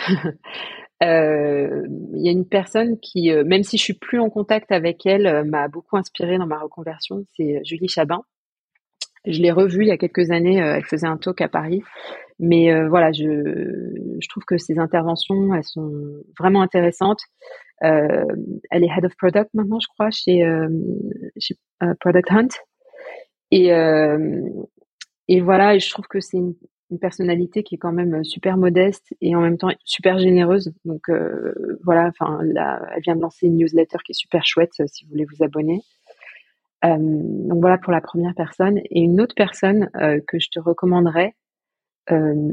Il 1.02 2.22
y 2.22 2.30
a 2.30 2.32
une 2.32 2.48
personne 2.48 3.00
qui, 3.00 3.32
même 3.46 3.64
si 3.64 3.78
je 3.78 3.84
suis 3.84 3.94
plus 3.94 4.20
en 4.20 4.30
contact 4.30 4.72
avec 4.72 5.06
elle, 5.06 5.44
m'a 5.46 5.68
beaucoup 5.68 5.98
inspirée 5.98 6.38
dans 6.38 6.48
ma 6.48 6.60
reconversion, 6.60 7.24
c'est 7.36 7.62
Julie 7.64 7.88
Chabin. 7.88 8.22
Je 9.26 9.42
l'ai 9.42 9.52
revue 9.52 9.84
il 9.84 9.90
y 9.90 9.92
a 9.92 9.98
quelques 9.98 10.32
années, 10.32 10.56
elle 10.56 10.86
faisait 10.86 11.08
un 11.08 11.18
talk 11.18 11.42
à 11.42 11.50
Paris. 11.50 11.84
Mais 12.40 12.88
voilà, 12.88 13.12
je, 13.12 13.24
je 13.24 14.28
trouve 14.30 14.44
que 14.46 14.58
ses 14.58 14.80
interventions, 14.80 15.54
elles 15.54 15.64
sont 15.64 15.92
vraiment 16.40 16.62
intéressantes. 16.62 17.22
Euh, 17.84 18.26
elle 18.72 18.84
est 18.84 18.90
head 18.90 19.06
of 19.06 19.16
product 19.18 19.50
maintenant, 19.54 19.80
je 19.80 19.88
crois, 19.88 20.10
chez, 20.12 20.44
euh, 20.44 20.68
chez 21.38 21.56
euh, 21.84 21.94
Product 22.00 22.32
Hunt. 22.32 22.48
Et, 23.52 23.68
et 25.30 25.42
voilà, 25.42 25.76
et 25.76 25.80
je 25.80 25.90
trouve 25.90 26.08
que 26.08 26.20
c'est 26.20 26.38
une, 26.38 26.54
une, 26.90 27.00
personnalité 27.00 27.64
qui 27.64 27.76
est 27.76 27.78
quand 27.78 27.92
même 27.92 28.24
super 28.24 28.58
modeste 28.58 29.14
et 29.22 29.36
en 29.36 29.42
même 29.42 29.58
temps 29.58 29.70
super 29.84 30.20
généreuse. 30.20 30.74
Donc 30.86 31.10
voilà, 31.84 32.08
enfin, 32.08 32.40
elle 32.42 33.02
vient 33.02 33.16
de 33.16 33.22
lancer 33.22 33.48
une 33.48 33.58
newsletter 33.58 33.98
qui 34.06 34.12
est 34.12 34.20
super 34.20 34.46
chouette 34.46 34.74
si 34.86 35.06
vous 35.06 35.12
voulez 35.12 35.26
vous 35.26 35.44
abonner. 35.44 35.82
Euh, 36.86 36.98
donc 36.98 37.60
voilà 37.60 37.78
pour 37.78 37.92
la 37.92 38.02
première 38.02 38.36
personne. 38.36 38.78
Et 38.90 39.02
une 39.02 39.20
autre 39.22 39.36
personne 39.36 39.90
euh, 39.96 40.20
que 40.28 40.40
je 40.40 40.50
te 40.50 40.60
recommanderais 40.60 41.36
euh, 42.12 42.52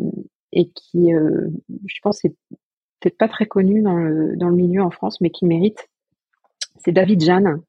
et 0.52 0.70
qui, 0.70 1.11
je 1.11 2.01
pense, 2.02 2.24
est 2.24 2.35
peut-être 3.01 3.19
pas 3.19 3.28
très 3.28 3.47
connu 3.47 3.82
dans 3.82 3.97
le, 3.97 4.36
dans 4.36 4.48
le 4.48 4.55
milieu 4.55 4.82
en 4.82 4.90
France, 4.90 5.20
mais 5.20 5.31
qui 5.31 5.47
mérite, 5.47 5.89
c'est 6.77 6.93
David 6.93 7.23
Jeanne. 7.23 7.61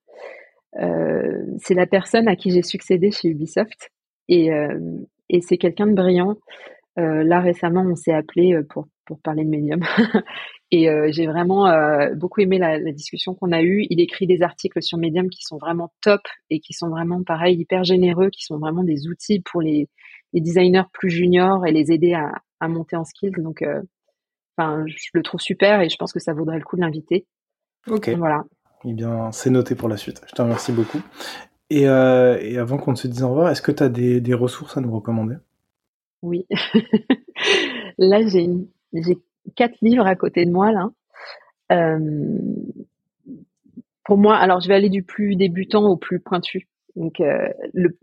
Euh, 0.79 1.45
c'est 1.57 1.73
la 1.73 1.87
personne 1.87 2.27
à 2.27 2.35
qui 2.35 2.51
j'ai 2.51 2.61
succédé 2.61 3.09
chez 3.09 3.29
Ubisoft 3.29 3.91
et, 4.27 4.53
euh, 4.53 4.79
et 5.29 5.41
c'est 5.41 5.57
quelqu'un 5.57 5.87
de 5.87 5.93
brillant. 5.93 6.35
Euh, 6.97 7.23
là 7.23 7.41
récemment, 7.41 7.81
on 7.81 7.95
s'est 7.95 8.13
appelé 8.13 8.57
pour 8.69 8.87
pour 9.05 9.19
parler 9.19 9.43
de 9.43 9.49
Medium 9.49 9.81
et 10.71 10.87
j'ai 11.11 11.27
vraiment 11.27 11.69
beaucoup 12.15 12.41
aimé 12.41 12.57
la, 12.57 12.79
la 12.79 12.91
discussion 12.91 13.35
qu'on 13.35 13.51
a 13.51 13.61
eue. 13.61 13.85
Il 13.91 14.01
écrit 14.01 14.25
des 14.25 14.41
articles 14.41 14.81
sur 14.81 14.97
Medium 14.97 15.29
qui 15.29 15.43
sont 15.43 15.57
vraiment 15.57 15.93
top 16.01 16.21
et 16.49 16.59
qui 16.59 16.73
sont 16.73 16.89
vraiment 16.89 17.21
pareil 17.23 17.55
hyper 17.59 17.83
généreux, 17.83 18.31
qui 18.31 18.43
sont 18.43 18.57
vraiment 18.57 18.83
des 18.83 19.07
outils 19.07 19.41
pour 19.41 19.61
les, 19.61 19.89
les 20.33 20.41
designers 20.41 20.85
plus 20.91 21.11
juniors 21.11 21.67
et 21.67 21.71
les 21.71 21.91
aider 21.91 22.15
à, 22.15 22.31
à 22.59 22.67
monter 22.67 22.95
en 22.95 23.03
skills. 23.03 23.35
Donc 23.37 23.63
Enfin, 24.57 24.85
je 24.87 25.09
le 25.13 25.21
trouve 25.21 25.41
super 25.41 25.81
et 25.81 25.89
je 25.89 25.97
pense 25.97 26.13
que 26.13 26.19
ça 26.19 26.33
vaudrait 26.33 26.57
le 26.57 26.63
coup 26.63 26.75
de 26.77 26.81
l'inviter. 26.81 27.25
Ok. 27.87 28.09
Voilà. 28.09 28.43
Eh 28.85 28.93
bien, 28.93 29.31
c'est 29.31 29.49
noté 29.49 29.75
pour 29.75 29.89
la 29.89 29.97
suite. 29.97 30.21
Je 30.27 30.33
te 30.33 30.41
remercie 30.41 30.71
beaucoup. 30.71 31.01
Et, 31.69 31.87
euh, 31.87 32.37
et 32.41 32.57
avant 32.57 32.77
qu'on 32.77 32.91
ne 32.91 32.95
se 32.95 33.07
dise 33.07 33.23
au 33.23 33.29
revoir, 33.29 33.49
est-ce 33.49 33.61
que 33.61 33.71
tu 33.71 33.83
as 33.83 33.89
des, 33.89 34.21
des, 34.21 34.33
ressources 34.33 34.77
à 34.77 34.81
nous 34.81 34.93
recommander? 34.93 35.35
Oui. 36.21 36.45
là, 37.97 38.25
j'ai 38.27 38.47
quatre 39.55 39.75
livres 39.81 40.05
à 40.05 40.15
côté 40.15 40.45
de 40.45 40.51
moi 40.51 40.71
là. 40.71 40.89
Euh, 41.71 42.39
pour 44.03 44.17
moi, 44.17 44.37
alors 44.37 44.59
je 44.59 44.67
vais 44.67 44.75
aller 44.75 44.89
du 44.89 45.01
plus 45.01 45.35
débutant 45.35 45.87
au 45.87 45.97
plus 45.97 46.19
pointu. 46.19 46.67
Donc 46.95 47.19
euh, 47.19 47.49
le, 47.73 47.97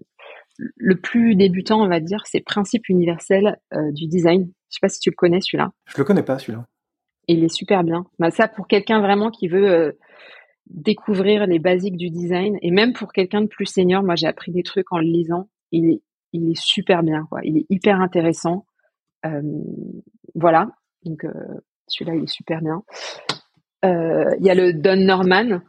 le 0.59 0.97
plus 0.97 1.37
débutant, 1.37 1.81
on 1.81 1.89
va 1.89 2.01
dire, 2.01 2.23
c'est 2.27 2.41
Principe 2.41 2.89
universel 2.89 3.59
du 3.93 4.09
design. 4.09 4.51
Je 4.71 4.77
sais 4.77 4.81
pas 4.81 4.89
si 4.89 4.99
tu 4.99 5.11
le 5.11 5.15
connais 5.15 5.41
celui-là. 5.41 5.71
Je 5.87 5.99
le 5.99 6.05
connais 6.05 6.25
pas 6.25 6.39
celui-là. 6.41 6.67
Il 7.29 7.45
est 7.45 7.55
super 7.55 7.85
bien. 7.85 8.07
Bah, 8.19 8.33
ça 8.33 8.49
pour 8.49 8.67
quelqu'un 8.67 9.01
vraiment 9.01 9.31
qui 9.31 9.47
veut 9.47 9.97
découvrir 10.67 11.47
les 11.47 11.59
basiques 11.59 11.97
du 11.97 12.11
design 12.11 12.59
et 12.63 12.71
même 12.71 12.93
pour 12.93 13.13
quelqu'un 13.13 13.43
de 13.43 13.47
plus 13.47 13.67
senior, 13.67 14.03
moi 14.03 14.15
j'ai 14.15 14.27
appris 14.27 14.53
des 14.53 14.63
trucs 14.63 14.93
en 14.93 14.99
le 14.99 15.05
lisant. 15.05 15.49
Il 15.71 15.91
est, 15.91 16.03
il 16.33 16.51
est 16.51 16.61
super 16.61 17.03
bien 17.03 17.27
quoi. 17.29 17.41
Il 17.45 17.59
est 17.59 17.67
hyper 17.69 18.01
intéressant. 18.01 18.67
Euh, 19.27 19.43
voilà. 20.35 20.69
Donc 21.05 21.27
celui-là 21.89 22.17
il 22.17 22.25
est 22.25 22.33
super 22.33 22.61
bien. 22.61 22.83
Il 23.85 24.47
y 24.47 24.51
a 24.51 24.55
le 24.55 24.73
Don 24.73 24.97
Norman 24.97 25.61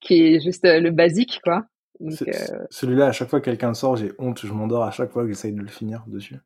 qui 0.00 0.22
est 0.22 0.40
juste 0.40 0.64
le 0.64 0.90
basique 0.90 1.40
quoi. 1.42 1.66
Euh, 2.02 2.66
celui-là, 2.70 3.06
à 3.06 3.12
chaque 3.12 3.28
fois 3.28 3.40
que 3.40 3.44
quelqu'un 3.44 3.74
sort, 3.74 3.96
j'ai 3.96 4.12
honte, 4.18 4.40
je 4.44 4.52
m'endors 4.52 4.84
à 4.84 4.90
chaque 4.90 5.10
fois 5.12 5.22
que 5.22 5.28
j'essaye 5.28 5.52
de 5.52 5.60
le 5.60 5.68
finir 5.68 6.04
dessus. 6.06 6.36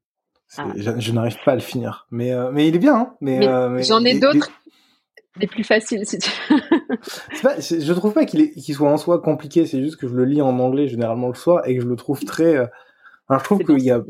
Ah. 0.58 0.66
Je, 0.76 1.12
n'arrive 1.12 1.36
pas 1.44 1.52
à 1.52 1.54
le 1.54 1.60
finir. 1.60 2.06
Mais, 2.10 2.32
euh, 2.32 2.50
mais 2.52 2.68
il 2.68 2.76
est 2.76 2.78
bien. 2.78 2.94
Hein. 2.94 3.14
mais, 3.20 3.46
euh, 3.46 3.82
J'en 3.82 4.04
ai 4.04 4.18
d'autres, 4.18 4.50
des... 5.38 5.46
plus 5.46 5.64
faciles 5.64 6.06
si 6.06 6.18
tu 6.18 6.30
pas, 7.42 7.60
je 7.60 7.92
trouve 7.92 8.12
pas 8.12 8.24
qu'il 8.24 8.74
soit 8.74 8.90
en 8.90 8.96
soi 8.96 9.20
compliqué, 9.20 9.66
c'est 9.66 9.82
juste 9.82 9.96
que 9.96 10.08
je 10.08 10.14
le 10.14 10.24
lis 10.24 10.42
en 10.42 10.58
anglais 10.58 10.88
généralement 10.88 11.28
le 11.28 11.34
soir 11.34 11.66
et 11.66 11.76
que 11.76 11.82
je 11.82 11.86
le 11.86 11.96
trouve 11.96 12.24
très. 12.24 12.56
Alors 13.28 13.40
je 13.40 13.44
trouve 13.44 13.64
qu'il 13.64 13.82
y 13.82 13.90
a. 13.90 14.02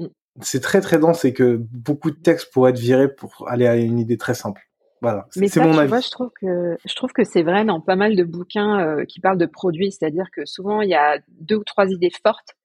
C'est 0.43 0.61
très 0.61 0.83
très 0.83 0.99
dense 0.99 1.25
et 1.25 1.33
que 1.33 1.57
beaucoup 1.57 2.11
de 2.11 2.17
textes 2.17 2.53
pourraient 2.53 2.71
être 2.71 2.79
virés 2.79 3.09
pour 3.09 3.47
aller 3.49 3.67
à 3.67 3.77
une 3.77 3.99
idée 3.99 4.19
très 4.19 4.35
simple. 4.35 4.63
Voilà, 5.03 5.27
c'est 5.31 5.57
mon 5.61 5.77
avis. 5.77 6.03
je 6.03 6.11
trouve 6.11 6.31
que 6.41 6.77
je 6.85 6.95
trouve 6.95 7.13
que 7.13 7.25
c'est 7.25 7.43
vrai 7.43 7.65
dans 7.65 7.81
pas 7.81 7.97
mal 7.97 8.17
de 8.17 8.25
bouquins 8.25 8.81
euh, 8.81 9.05
qui 9.05 9.21
parlent 9.21 9.39
de 9.39 9.47
produits, 9.47 9.93
c'est-à-dire 9.93 10.27
que 10.33 10.47
souvent 10.47 10.81
il 10.81 10.89
y 10.89 10.95
a 10.95 11.19
deux 11.41 11.57
ou 11.57 11.65
trois 11.65 11.87
idées 11.91 12.13
fortes 12.23 12.57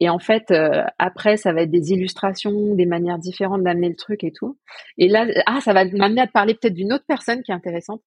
et 0.00 0.08
en 0.08 0.18
fait 0.18 0.50
euh, 0.50 0.84
après 0.98 1.36
ça 1.36 1.52
va 1.52 1.62
être 1.62 1.70
des 1.70 1.92
illustrations, 1.92 2.74
des 2.74 2.86
manières 2.86 3.18
différentes 3.18 3.62
d'amener 3.62 3.88
le 3.88 3.96
truc 3.96 4.24
et 4.24 4.32
tout. 4.32 4.58
Et 4.96 5.08
là 5.08 5.26
ah 5.46 5.60
ça 5.60 5.72
va 5.72 5.84
m'amener 5.84 6.22
à 6.22 6.26
te 6.26 6.32
parler 6.32 6.54
peut-être 6.54 6.74
d'une 6.74 6.92
autre 6.92 7.04
personne 7.06 7.42
qui 7.42 7.50
est 7.50 7.54
intéressante. 7.54 8.02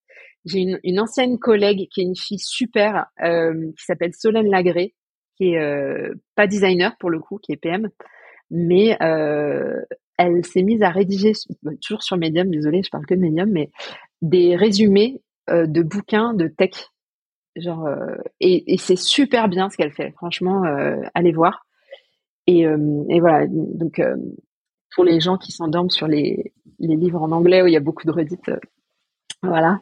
J'ai 0.45 0.59
une, 0.59 0.80
une, 0.84 0.99
ancienne 0.99 1.38
collègue 1.38 1.88
qui 1.93 2.01
est 2.01 2.05
une 2.05 2.15
fille 2.15 2.39
super 2.39 3.05
euh, 3.23 3.72
qui 3.77 3.85
s'appelle 3.85 4.13
Solène 4.13 4.49
Lagré, 4.49 4.95
qui 5.38 5.53
est 5.53 6.09
pas 6.35 6.47
designer 6.47 6.97
pour 6.97 7.09
le 7.09 7.19
coup, 7.19 7.38
qui 7.38 7.51
est 7.51 7.57
PM, 7.57 7.89
mais 8.49 8.97
elle 10.22 10.45
s'est 10.45 10.63
mise 10.63 10.84
à 10.84 10.89
rédiger, 10.89 11.34
bah, 11.63 11.72
toujours 11.81 12.03
sur 12.03 12.18
Medium, 12.18 12.49
désolé, 12.49 12.84
je 12.84 12.89
parle 12.89 13.05
que 13.05 13.15
de 13.15 13.19
Medium, 13.19 13.49
mais 13.49 13.72
des 14.22 14.55
résumés 14.55 15.22
euh, 15.49 15.65
de 15.65 15.81
bouquins 15.81 16.34
de 16.34 16.47
tech. 16.47 16.72
Genre, 17.55 17.85
euh, 17.88 18.15
et, 18.39 18.77
c'est 18.77 18.95
super 18.95 19.49
bien 19.49 19.69
ce 19.69 19.77
qu'elle 19.77 19.91
fait. 19.91 20.11
Franchement, 20.11 20.63
euh, 20.65 21.01
allez 21.13 21.31
voir. 21.31 21.65
Et, 22.47 22.65
voilà, 23.19 23.47
donc 23.47 24.01
pour 24.93 25.03
les 25.03 25.19
gens 25.19 25.38
qui 25.38 25.51
s'endorment 25.51 25.89
sur 25.89 26.07
les, 26.07 26.53
livres 26.80 27.22
en 27.22 27.31
anglais 27.31 27.61
où 27.61 27.68
il 27.68 27.73
y 27.73 27.77
a 27.77 27.81
beaucoup 27.81 28.05
de 28.05 28.11
redites, 28.11 28.51
voilà. 29.43 29.80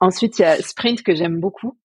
Ensuite, 0.00 0.38
il 0.38 0.42
y 0.42 0.44
a 0.44 0.56
Sprint 0.56 1.02
que 1.02 1.14
j'aime 1.14 1.40
beaucoup, 1.40 1.78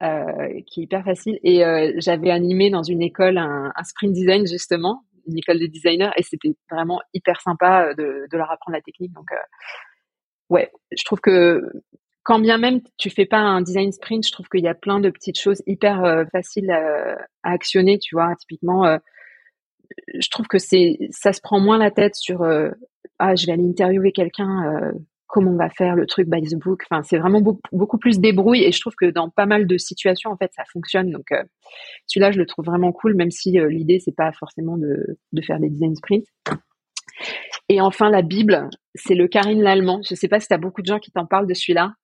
qui 0.00 0.80
est 0.80 0.84
hyper 0.84 1.04
facile. 1.04 1.38
Et 1.42 1.62
j'avais 1.96 2.30
animé 2.30 2.70
dans 2.70 2.82
une 2.82 3.02
école 3.02 3.38
un, 3.38 3.72
un 3.74 3.84
sprint 3.84 4.12
design 4.12 4.46
justement 4.46 5.04
une 5.26 5.38
école 5.38 5.58
de 5.58 5.66
designer 5.66 6.12
et 6.16 6.22
c'était 6.22 6.54
vraiment 6.70 7.00
hyper 7.14 7.40
sympa 7.40 7.86
euh, 7.86 7.94
de, 7.94 8.26
de, 8.30 8.36
leur 8.36 8.50
apprendre 8.50 8.76
la 8.76 8.82
technique. 8.82 9.12
Donc, 9.12 9.30
euh, 9.32 9.36
ouais, 10.48 10.70
je 10.96 11.04
trouve 11.04 11.20
que 11.20 11.62
quand 12.22 12.38
bien 12.38 12.58
même 12.58 12.80
tu 12.98 13.10
fais 13.10 13.26
pas 13.26 13.38
un 13.38 13.62
design 13.62 13.92
sprint, 13.92 14.26
je 14.26 14.32
trouve 14.32 14.48
qu'il 14.48 14.62
y 14.62 14.68
a 14.68 14.74
plein 14.74 15.00
de 15.00 15.10
petites 15.10 15.38
choses 15.38 15.62
hyper 15.66 16.04
euh, 16.04 16.24
faciles 16.32 16.70
à, 16.70 17.16
actionner, 17.42 17.98
tu 17.98 18.14
vois. 18.14 18.34
Typiquement, 18.36 18.98
je 20.18 20.28
trouve 20.30 20.46
que 20.46 20.58
c'est 20.58 20.98
ça 21.10 21.32
se 21.32 21.40
prend 21.40 21.60
moins 21.60 21.78
la 21.78 21.90
tête 21.90 22.14
sur 22.14 22.42
ah 23.18 23.34
je 23.34 23.46
vais 23.46 23.52
aller 23.52 23.68
interviewer 23.68 24.12
quelqu'un 24.12 24.92
comment 25.30 25.52
on 25.52 25.56
va 25.56 25.70
faire 25.70 25.94
le 25.94 26.06
truc 26.06 26.28
by 26.28 26.42
the 26.42 26.56
book. 26.56 26.82
Enfin, 26.90 27.02
c'est 27.02 27.18
vraiment 27.18 27.40
beaucoup, 27.72 27.98
plus 27.98 28.18
débrouille 28.18 28.64
et 28.64 28.72
je 28.72 28.80
trouve 28.80 28.94
que 28.94 29.06
dans 29.06 29.30
pas 29.30 29.46
mal 29.46 29.66
de 29.66 29.78
situations, 29.78 30.30
en 30.30 30.36
fait, 30.36 30.50
ça 30.54 30.64
fonctionne. 30.72 31.10
Donc, 31.10 31.32
euh, 31.32 31.42
celui-là, 32.06 32.32
je 32.32 32.38
le 32.38 32.46
trouve 32.46 32.66
vraiment 32.66 32.92
cool, 32.92 33.14
même 33.14 33.30
si 33.30 33.58
euh, 33.58 33.68
l'idée, 33.68 34.00
c'est 34.00 34.14
pas 34.14 34.32
forcément 34.32 34.76
de, 34.76 35.18
de, 35.32 35.42
faire 35.42 35.60
des 35.60 35.70
design 35.70 35.94
sprints. 35.94 36.26
Et 37.70 37.80
enfin, 37.80 38.10
la 38.10 38.22
Bible, 38.22 38.68
c'est 38.96 39.14
le 39.14 39.28
Karine 39.28 39.62
l'Allemand. 39.62 40.00
Je 40.02 40.16
sais 40.16 40.26
pas 40.26 40.40
si 40.40 40.48
tu 40.48 40.54
as 40.54 40.58
beaucoup 40.58 40.82
de 40.82 40.86
gens 40.86 40.98
qui 40.98 41.12
t'en 41.12 41.24
parlent 41.24 41.46
de 41.46 41.54
celui-là. 41.54 41.94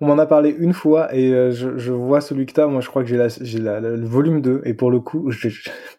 On 0.00 0.06
m'en 0.06 0.16
a 0.16 0.24
parlé 0.24 0.48
une 0.58 0.72
fois 0.72 1.14
et 1.14 1.30
euh, 1.30 1.50
je, 1.50 1.76
je, 1.76 1.92
vois 1.92 2.22
celui 2.22 2.46
que 2.46 2.54
tu 2.54 2.60
as. 2.60 2.66
Moi, 2.66 2.80
je 2.80 2.88
crois 2.88 3.04
que 3.04 3.08
j'ai 3.10 3.58
le 3.58 4.06
volume 4.06 4.40
2 4.40 4.62
et 4.64 4.72
pour 4.72 4.90
le 4.90 4.98
coup, 5.00 5.30
je, 5.30 5.50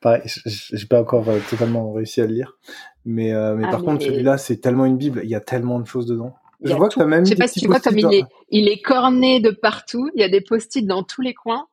pareil, 0.02 0.24
j'ai 0.26 0.88
pas 0.88 1.00
encore 1.00 1.28
totalement 1.52 1.94
réussi 1.94 2.20
à 2.20 2.26
le 2.26 2.34
lire. 2.34 2.58
Mais, 3.06 3.32
mais 3.56 3.66
ah, 3.68 3.70
par 3.70 3.84
contre, 3.84 4.04
celui-là, 4.04 4.40
c'est 4.40 4.58
tellement 4.58 4.86
une 4.86 4.98
Bible. 4.98 5.22
Il 5.24 5.30
y 5.30 5.36
a 5.36 5.40
tellement 5.40 5.80
de 5.80 5.86
choses 5.86 6.08
dedans. 6.08 6.34
Je 6.64 6.74
vois 6.74 6.90
que 6.90 7.04
même. 7.04 7.24
Je 7.24 7.30
sais 7.30 7.36
pas 7.36 7.48
si 7.48 7.60
tu 7.60 7.68
vois 7.68 7.80
comme 7.80 8.00
il 8.00 8.12
est, 8.12 8.26
il 8.50 8.68
est 8.70 8.82
corné 8.82 9.40
de 9.40 9.52
partout. 9.52 10.10
Il 10.16 10.22
y 10.22 10.24
a 10.24 10.30
des 10.30 10.42
post-it 10.42 10.86
dans 10.86 11.04
tous 11.04 11.22
les 11.22 11.36
coins. 11.36 11.68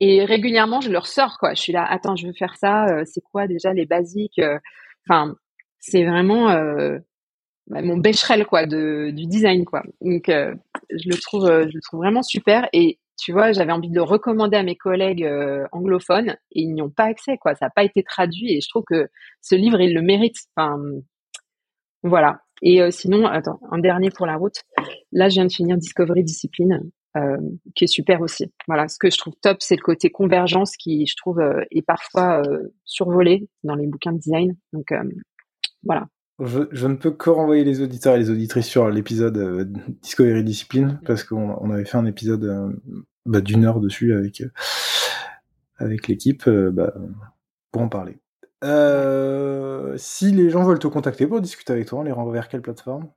Et 0.00 0.24
régulièrement, 0.24 0.80
je 0.80 0.90
le 0.90 0.98
ressors, 0.98 1.38
quoi. 1.38 1.54
Je 1.54 1.60
suis 1.60 1.72
là, 1.72 1.86
attends, 1.88 2.16
je 2.16 2.26
veux 2.26 2.32
faire 2.32 2.56
ça. 2.56 2.86
Euh, 2.86 3.04
c'est 3.04 3.20
quoi 3.20 3.46
déjà 3.46 3.72
les 3.72 3.86
basiques 3.86 4.40
euh, 4.40 4.58
Enfin, 5.08 5.34
c'est 5.80 6.04
vraiment 6.04 6.50
euh, 6.50 6.98
bah, 7.66 7.82
mon 7.82 7.96
bécherel, 7.96 8.46
quoi, 8.46 8.66
de, 8.66 9.10
du 9.10 9.26
design, 9.26 9.64
quoi. 9.64 9.82
Donc, 10.00 10.24
je 10.28 11.08
le 11.08 11.20
trouve, 11.20 11.46
je 11.46 11.74
le 11.74 11.80
trouve 11.82 12.00
vraiment 12.00 12.22
super. 12.22 12.68
Et 12.72 12.98
tu 13.18 13.32
vois, 13.32 13.52
j'avais 13.52 13.72
envie 13.72 13.90
de 13.90 13.94
le 13.94 14.02
recommander 14.02 14.56
à 14.56 14.62
mes 14.62 14.76
collègues 14.76 15.28
anglophones 15.72 16.36
et 16.52 16.62
ils 16.62 16.72
n'y 16.72 16.82
ont 16.82 16.90
pas 16.90 17.04
accès, 17.04 17.36
quoi. 17.36 17.54
Ça 17.54 17.66
n'a 17.66 17.70
pas 17.70 17.84
été 17.84 18.02
traduit 18.02 18.54
et 18.56 18.60
je 18.60 18.68
trouve 18.68 18.84
que 18.86 19.08
ce 19.40 19.54
livre, 19.54 19.80
il 19.80 19.94
le 19.94 20.02
mérite. 20.02 20.36
Enfin, 20.56 20.78
voilà. 22.02 22.40
Et 22.62 22.80
euh, 22.82 22.90
sinon, 22.90 23.26
attends, 23.26 23.60
un 23.70 23.78
dernier 23.78 24.10
pour 24.10 24.26
la 24.26 24.36
route. 24.36 24.62
Là, 25.12 25.28
je 25.28 25.34
viens 25.34 25.46
de 25.46 25.52
finir 25.52 25.76
Discovery 25.76 26.24
Discipline. 26.24 26.90
qui 27.74 27.84
est 27.84 27.88
super 27.88 28.20
aussi. 28.20 28.52
Voilà, 28.68 28.86
ce 28.88 28.98
que 28.98 29.10
je 29.10 29.18
trouve 29.18 29.34
top, 29.42 29.58
c'est 29.60 29.76
le 29.76 29.82
côté 29.82 30.10
convergence 30.10 30.76
qui, 30.76 31.06
je 31.06 31.16
trouve, 31.16 31.40
est 31.70 31.82
parfois 31.82 32.42
survolé 32.84 33.48
dans 33.64 33.74
les 33.74 33.86
bouquins 33.86 34.12
de 34.12 34.18
design. 34.18 34.56
Donc 34.72 34.92
voilà. 35.82 36.08
Je, 36.40 36.86
ne 36.86 36.94
peux 36.94 37.10
que 37.10 37.30
renvoyer 37.30 37.64
les 37.64 37.80
auditeurs 37.80 38.14
et 38.14 38.18
les 38.18 38.30
auditrices 38.30 38.68
sur 38.68 38.88
l'épisode 38.90 39.72
Discovery 40.02 40.44
Discipline 40.44 41.00
parce 41.04 41.24
qu'on 41.24 41.70
avait 41.70 41.84
fait 41.84 41.96
un 41.96 42.06
épisode 42.06 42.78
bah, 43.26 43.40
d'une 43.40 43.64
heure 43.64 43.80
dessus 43.80 44.14
avec 44.14 44.44
avec 45.78 46.06
l'équipe 46.06 46.48
bah, 46.48 46.94
pour 47.72 47.82
en 47.82 47.88
parler. 47.88 48.18
Euh, 48.64 49.94
si 49.96 50.32
les 50.32 50.50
gens 50.50 50.64
veulent 50.64 50.78
te 50.78 50.86
contacter 50.86 51.26
pour 51.26 51.40
discuter 51.40 51.72
avec 51.72 51.86
toi, 51.86 52.00
on 52.00 52.02
les 52.02 52.12
renvoie 52.12 52.32
vers 52.32 52.48
quelle 52.48 52.62
plateforme? 52.62 53.10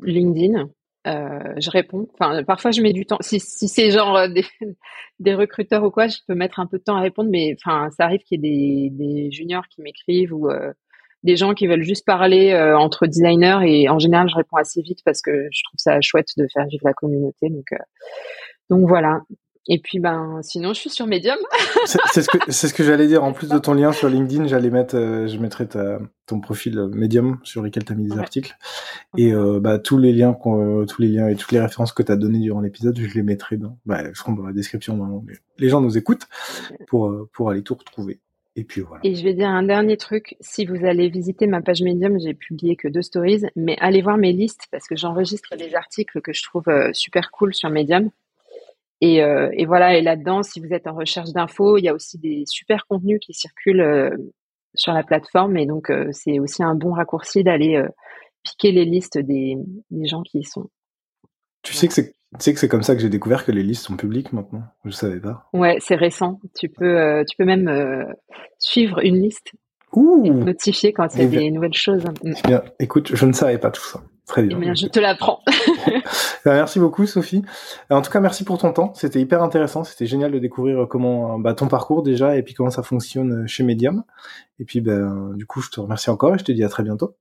LinkedIn. 0.00 0.68
Euh, 1.06 1.54
je 1.56 1.70
réponds. 1.70 2.08
Enfin, 2.14 2.44
parfois 2.44 2.70
je 2.70 2.80
mets 2.80 2.92
du 2.92 3.06
temps. 3.06 3.18
Si, 3.20 3.40
si 3.40 3.68
c'est 3.68 3.90
genre 3.90 4.16
euh, 4.16 4.28
des, 4.28 4.44
des, 5.20 5.34
recruteurs 5.34 5.82
ou 5.82 5.90
quoi, 5.90 6.06
je 6.06 6.18
peux 6.28 6.34
mettre 6.34 6.60
un 6.60 6.66
peu 6.66 6.78
de 6.78 6.84
temps 6.84 6.96
à 6.96 7.00
répondre, 7.00 7.30
mais 7.30 7.56
enfin, 7.58 7.90
ça 7.90 8.04
arrive 8.04 8.20
qu'il 8.20 8.44
y 8.44 8.48
ait 8.48 8.90
des, 8.90 8.90
des 8.90 9.30
juniors 9.32 9.66
qui 9.68 9.82
m'écrivent 9.82 10.32
ou 10.32 10.48
euh, 10.48 10.72
des 11.22 11.36
gens 11.36 11.54
qui 11.54 11.66
veulent 11.66 11.82
juste 11.82 12.04
parler 12.04 12.52
euh, 12.52 12.76
entre 12.76 13.06
designers 13.06 13.60
et 13.64 13.88
en 13.88 13.98
général, 13.98 14.28
je 14.28 14.36
réponds 14.36 14.56
assez 14.56 14.82
vite 14.82 15.00
parce 15.04 15.22
que 15.22 15.48
je 15.50 15.62
trouve 15.64 15.78
ça 15.78 16.00
chouette 16.00 16.28
de 16.36 16.46
faire 16.52 16.66
vivre 16.66 16.84
la 16.84 16.94
communauté. 16.94 17.48
Donc, 17.48 17.68
donc 18.70 18.88
voilà. 18.88 19.20
Et 19.68 19.78
puis 19.78 20.00
ben 20.00 20.40
sinon 20.42 20.72
je 20.72 20.80
suis 20.80 20.90
sur 20.90 21.06
Medium. 21.06 21.38
c'est 21.84 22.22
ce 22.22 22.28
que 22.28 22.38
c'est 22.48 22.66
ce 22.66 22.74
que 22.74 22.82
j'allais 22.82 23.06
dire. 23.06 23.22
En 23.22 23.32
plus 23.32 23.48
de 23.48 23.58
ton 23.58 23.74
lien 23.74 23.92
sur 23.92 24.08
LinkedIn, 24.08 24.48
j'allais 24.48 24.70
mettre, 24.70 24.96
euh, 24.96 25.28
je 25.28 25.38
mettrai 25.38 25.68
ta, 25.68 26.00
ton 26.26 26.40
profil 26.40 26.88
Medium 26.92 27.38
sur 27.44 27.62
lequel 27.62 27.84
tu 27.84 27.92
as 27.92 27.94
mis 27.94 28.08
des 28.08 28.18
articles 28.18 28.56
et 29.16 29.32
euh, 29.32 29.60
bah 29.60 29.78
tous 29.78 29.98
les 29.98 30.12
liens 30.12 30.32
tous 30.32 31.00
les 31.00 31.08
liens 31.08 31.28
et 31.28 31.36
toutes 31.36 31.52
les 31.52 31.60
références 31.60 31.92
que 31.92 32.02
tu 32.02 32.10
as 32.10 32.16
données 32.16 32.40
durant 32.40 32.60
l'épisode, 32.60 32.98
je 32.98 33.14
les 33.14 33.22
mettrai 33.22 33.56
dans 33.56 33.78
bah 33.86 34.02
dans 34.02 34.46
la 34.46 34.52
description. 34.52 34.96
Dans, 34.96 35.24
les 35.58 35.68
gens 35.68 35.80
nous 35.80 35.96
écoutent 35.96 36.26
pour 36.88 37.06
euh, 37.06 37.28
pour 37.32 37.50
aller 37.50 37.62
tout 37.62 37.74
retrouver. 37.74 38.20
Et 38.54 38.64
puis 38.64 38.82
voilà. 38.82 39.00
Et 39.04 39.14
je 39.14 39.24
vais 39.24 39.34
dire 39.34 39.48
un 39.48 39.62
dernier 39.62 39.96
truc. 39.96 40.36
Si 40.40 40.66
vous 40.66 40.84
allez 40.84 41.08
visiter 41.08 41.46
ma 41.46 41.62
page 41.62 41.82
Medium, 41.82 42.18
j'ai 42.20 42.34
publié 42.34 42.76
que 42.76 42.88
deux 42.88 43.02
stories, 43.02 43.42
mais 43.56 43.76
allez 43.80 44.02
voir 44.02 44.18
mes 44.18 44.32
listes 44.32 44.66
parce 44.70 44.86
que 44.86 44.96
j'enregistre 44.96 45.56
des 45.56 45.74
articles 45.74 46.20
que 46.20 46.32
je 46.32 46.42
trouve 46.42 46.64
super 46.92 47.30
cool 47.30 47.54
sur 47.54 47.70
Medium. 47.70 48.10
Et, 49.02 49.20
euh, 49.20 49.50
et, 49.54 49.66
voilà, 49.66 49.98
et 49.98 50.00
là-dedans, 50.00 50.44
si 50.44 50.60
vous 50.60 50.72
êtes 50.72 50.86
en 50.86 50.94
recherche 50.94 51.32
d'infos, 51.32 51.76
il 51.76 51.82
y 51.82 51.88
a 51.88 51.94
aussi 51.94 52.18
des 52.18 52.44
super 52.46 52.86
contenus 52.86 53.18
qui 53.20 53.34
circulent 53.34 53.80
euh, 53.80 54.16
sur 54.74 54.92
la 54.92 55.02
plateforme. 55.02 55.56
Et 55.56 55.66
donc, 55.66 55.90
euh, 55.90 56.08
c'est 56.12 56.38
aussi 56.38 56.62
un 56.62 56.76
bon 56.76 56.92
raccourci 56.92 57.42
d'aller 57.42 57.84
piquer 58.44 58.70
les 58.70 58.84
listes 58.84 59.18
des, 59.18 59.56
des, 59.90 60.06
gens 60.06 60.22
qui 60.22 60.38
y 60.38 60.44
sont. 60.44 60.70
Tu 61.62 61.74
sais 61.74 61.88
que 61.88 61.94
c'est 61.94 62.14
tu 62.38 62.44
sais 62.44 62.54
que 62.54 62.60
c'est 62.60 62.68
comme 62.68 62.82
ça 62.82 62.94
que 62.94 63.00
j'ai 63.00 63.08
découvert 63.08 63.44
que 63.44 63.52
les 63.52 63.62
listes 63.62 63.84
sont 63.84 63.96
publiques 63.96 64.32
maintenant. 64.32 64.62
Je 64.84 64.90
savais 64.90 65.20
pas. 65.20 65.48
Ouais, 65.52 65.76
c'est 65.80 65.96
récent. 65.96 66.40
Tu 66.58 66.68
peux, 66.68 67.24
tu 67.28 67.36
peux 67.36 67.44
même 67.44 68.14
suivre 68.58 69.00
une 69.04 69.16
liste 69.16 69.52
Ouh. 69.94 70.24
et 70.24 70.30
notifier 70.30 70.92
quand 70.92 71.14
il 71.14 71.22
y 71.22 71.24
a 71.24 71.28
des 71.28 71.50
nouvelles 71.50 71.74
choses. 71.74 72.04
Bien. 72.46 72.62
Écoute, 72.78 73.14
je 73.14 73.26
ne 73.26 73.32
savais 73.32 73.58
pas 73.58 73.70
tout 73.70 73.82
ça. 73.82 74.00
Très 74.26 74.42
bien. 74.44 74.58
Eh 74.62 74.74
je 74.74 74.86
te 74.86 75.00
l'apprends. 75.00 75.40
Bah, 76.44 76.54
merci 76.54 76.78
beaucoup, 76.78 77.06
Sophie. 77.06 77.42
En 77.90 78.02
tout 78.02 78.10
cas, 78.10 78.20
merci 78.20 78.44
pour 78.44 78.56
ton 78.56 78.72
temps. 78.72 78.94
C'était 78.94 79.20
hyper 79.20 79.42
intéressant. 79.42 79.84
C'était 79.84 80.06
génial 80.06 80.30
de 80.30 80.38
découvrir 80.38 80.86
comment 80.88 81.38
bah, 81.38 81.54
ton 81.54 81.68
parcours 81.68 82.02
déjà 82.02 82.36
et 82.36 82.42
puis 82.42 82.54
comment 82.54 82.70
ça 82.70 82.82
fonctionne 82.82 83.46
chez 83.46 83.64
Medium. 83.64 84.04
Et 84.58 84.64
puis, 84.64 84.80
ben, 84.80 85.34
du 85.34 85.44
coup, 85.44 85.60
je 85.60 85.70
te 85.70 85.80
remercie 85.80 86.10
encore 86.10 86.34
et 86.34 86.38
je 86.38 86.44
te 86.44 86.52
dis 86.52 86.64
à 86.64 86.68
très 86.68 86.82
bientôt. 86.82 87.16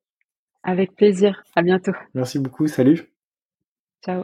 Avec 0.64 0.96
plaisir. 0.96 1.44
À 1.56 1.64
bientôt. 1.64 1.94
Merci 2.14 2.40
beaucoup. 2.40 2.68
Salut. 2.68 3.12
Ciao. 4.06 4.24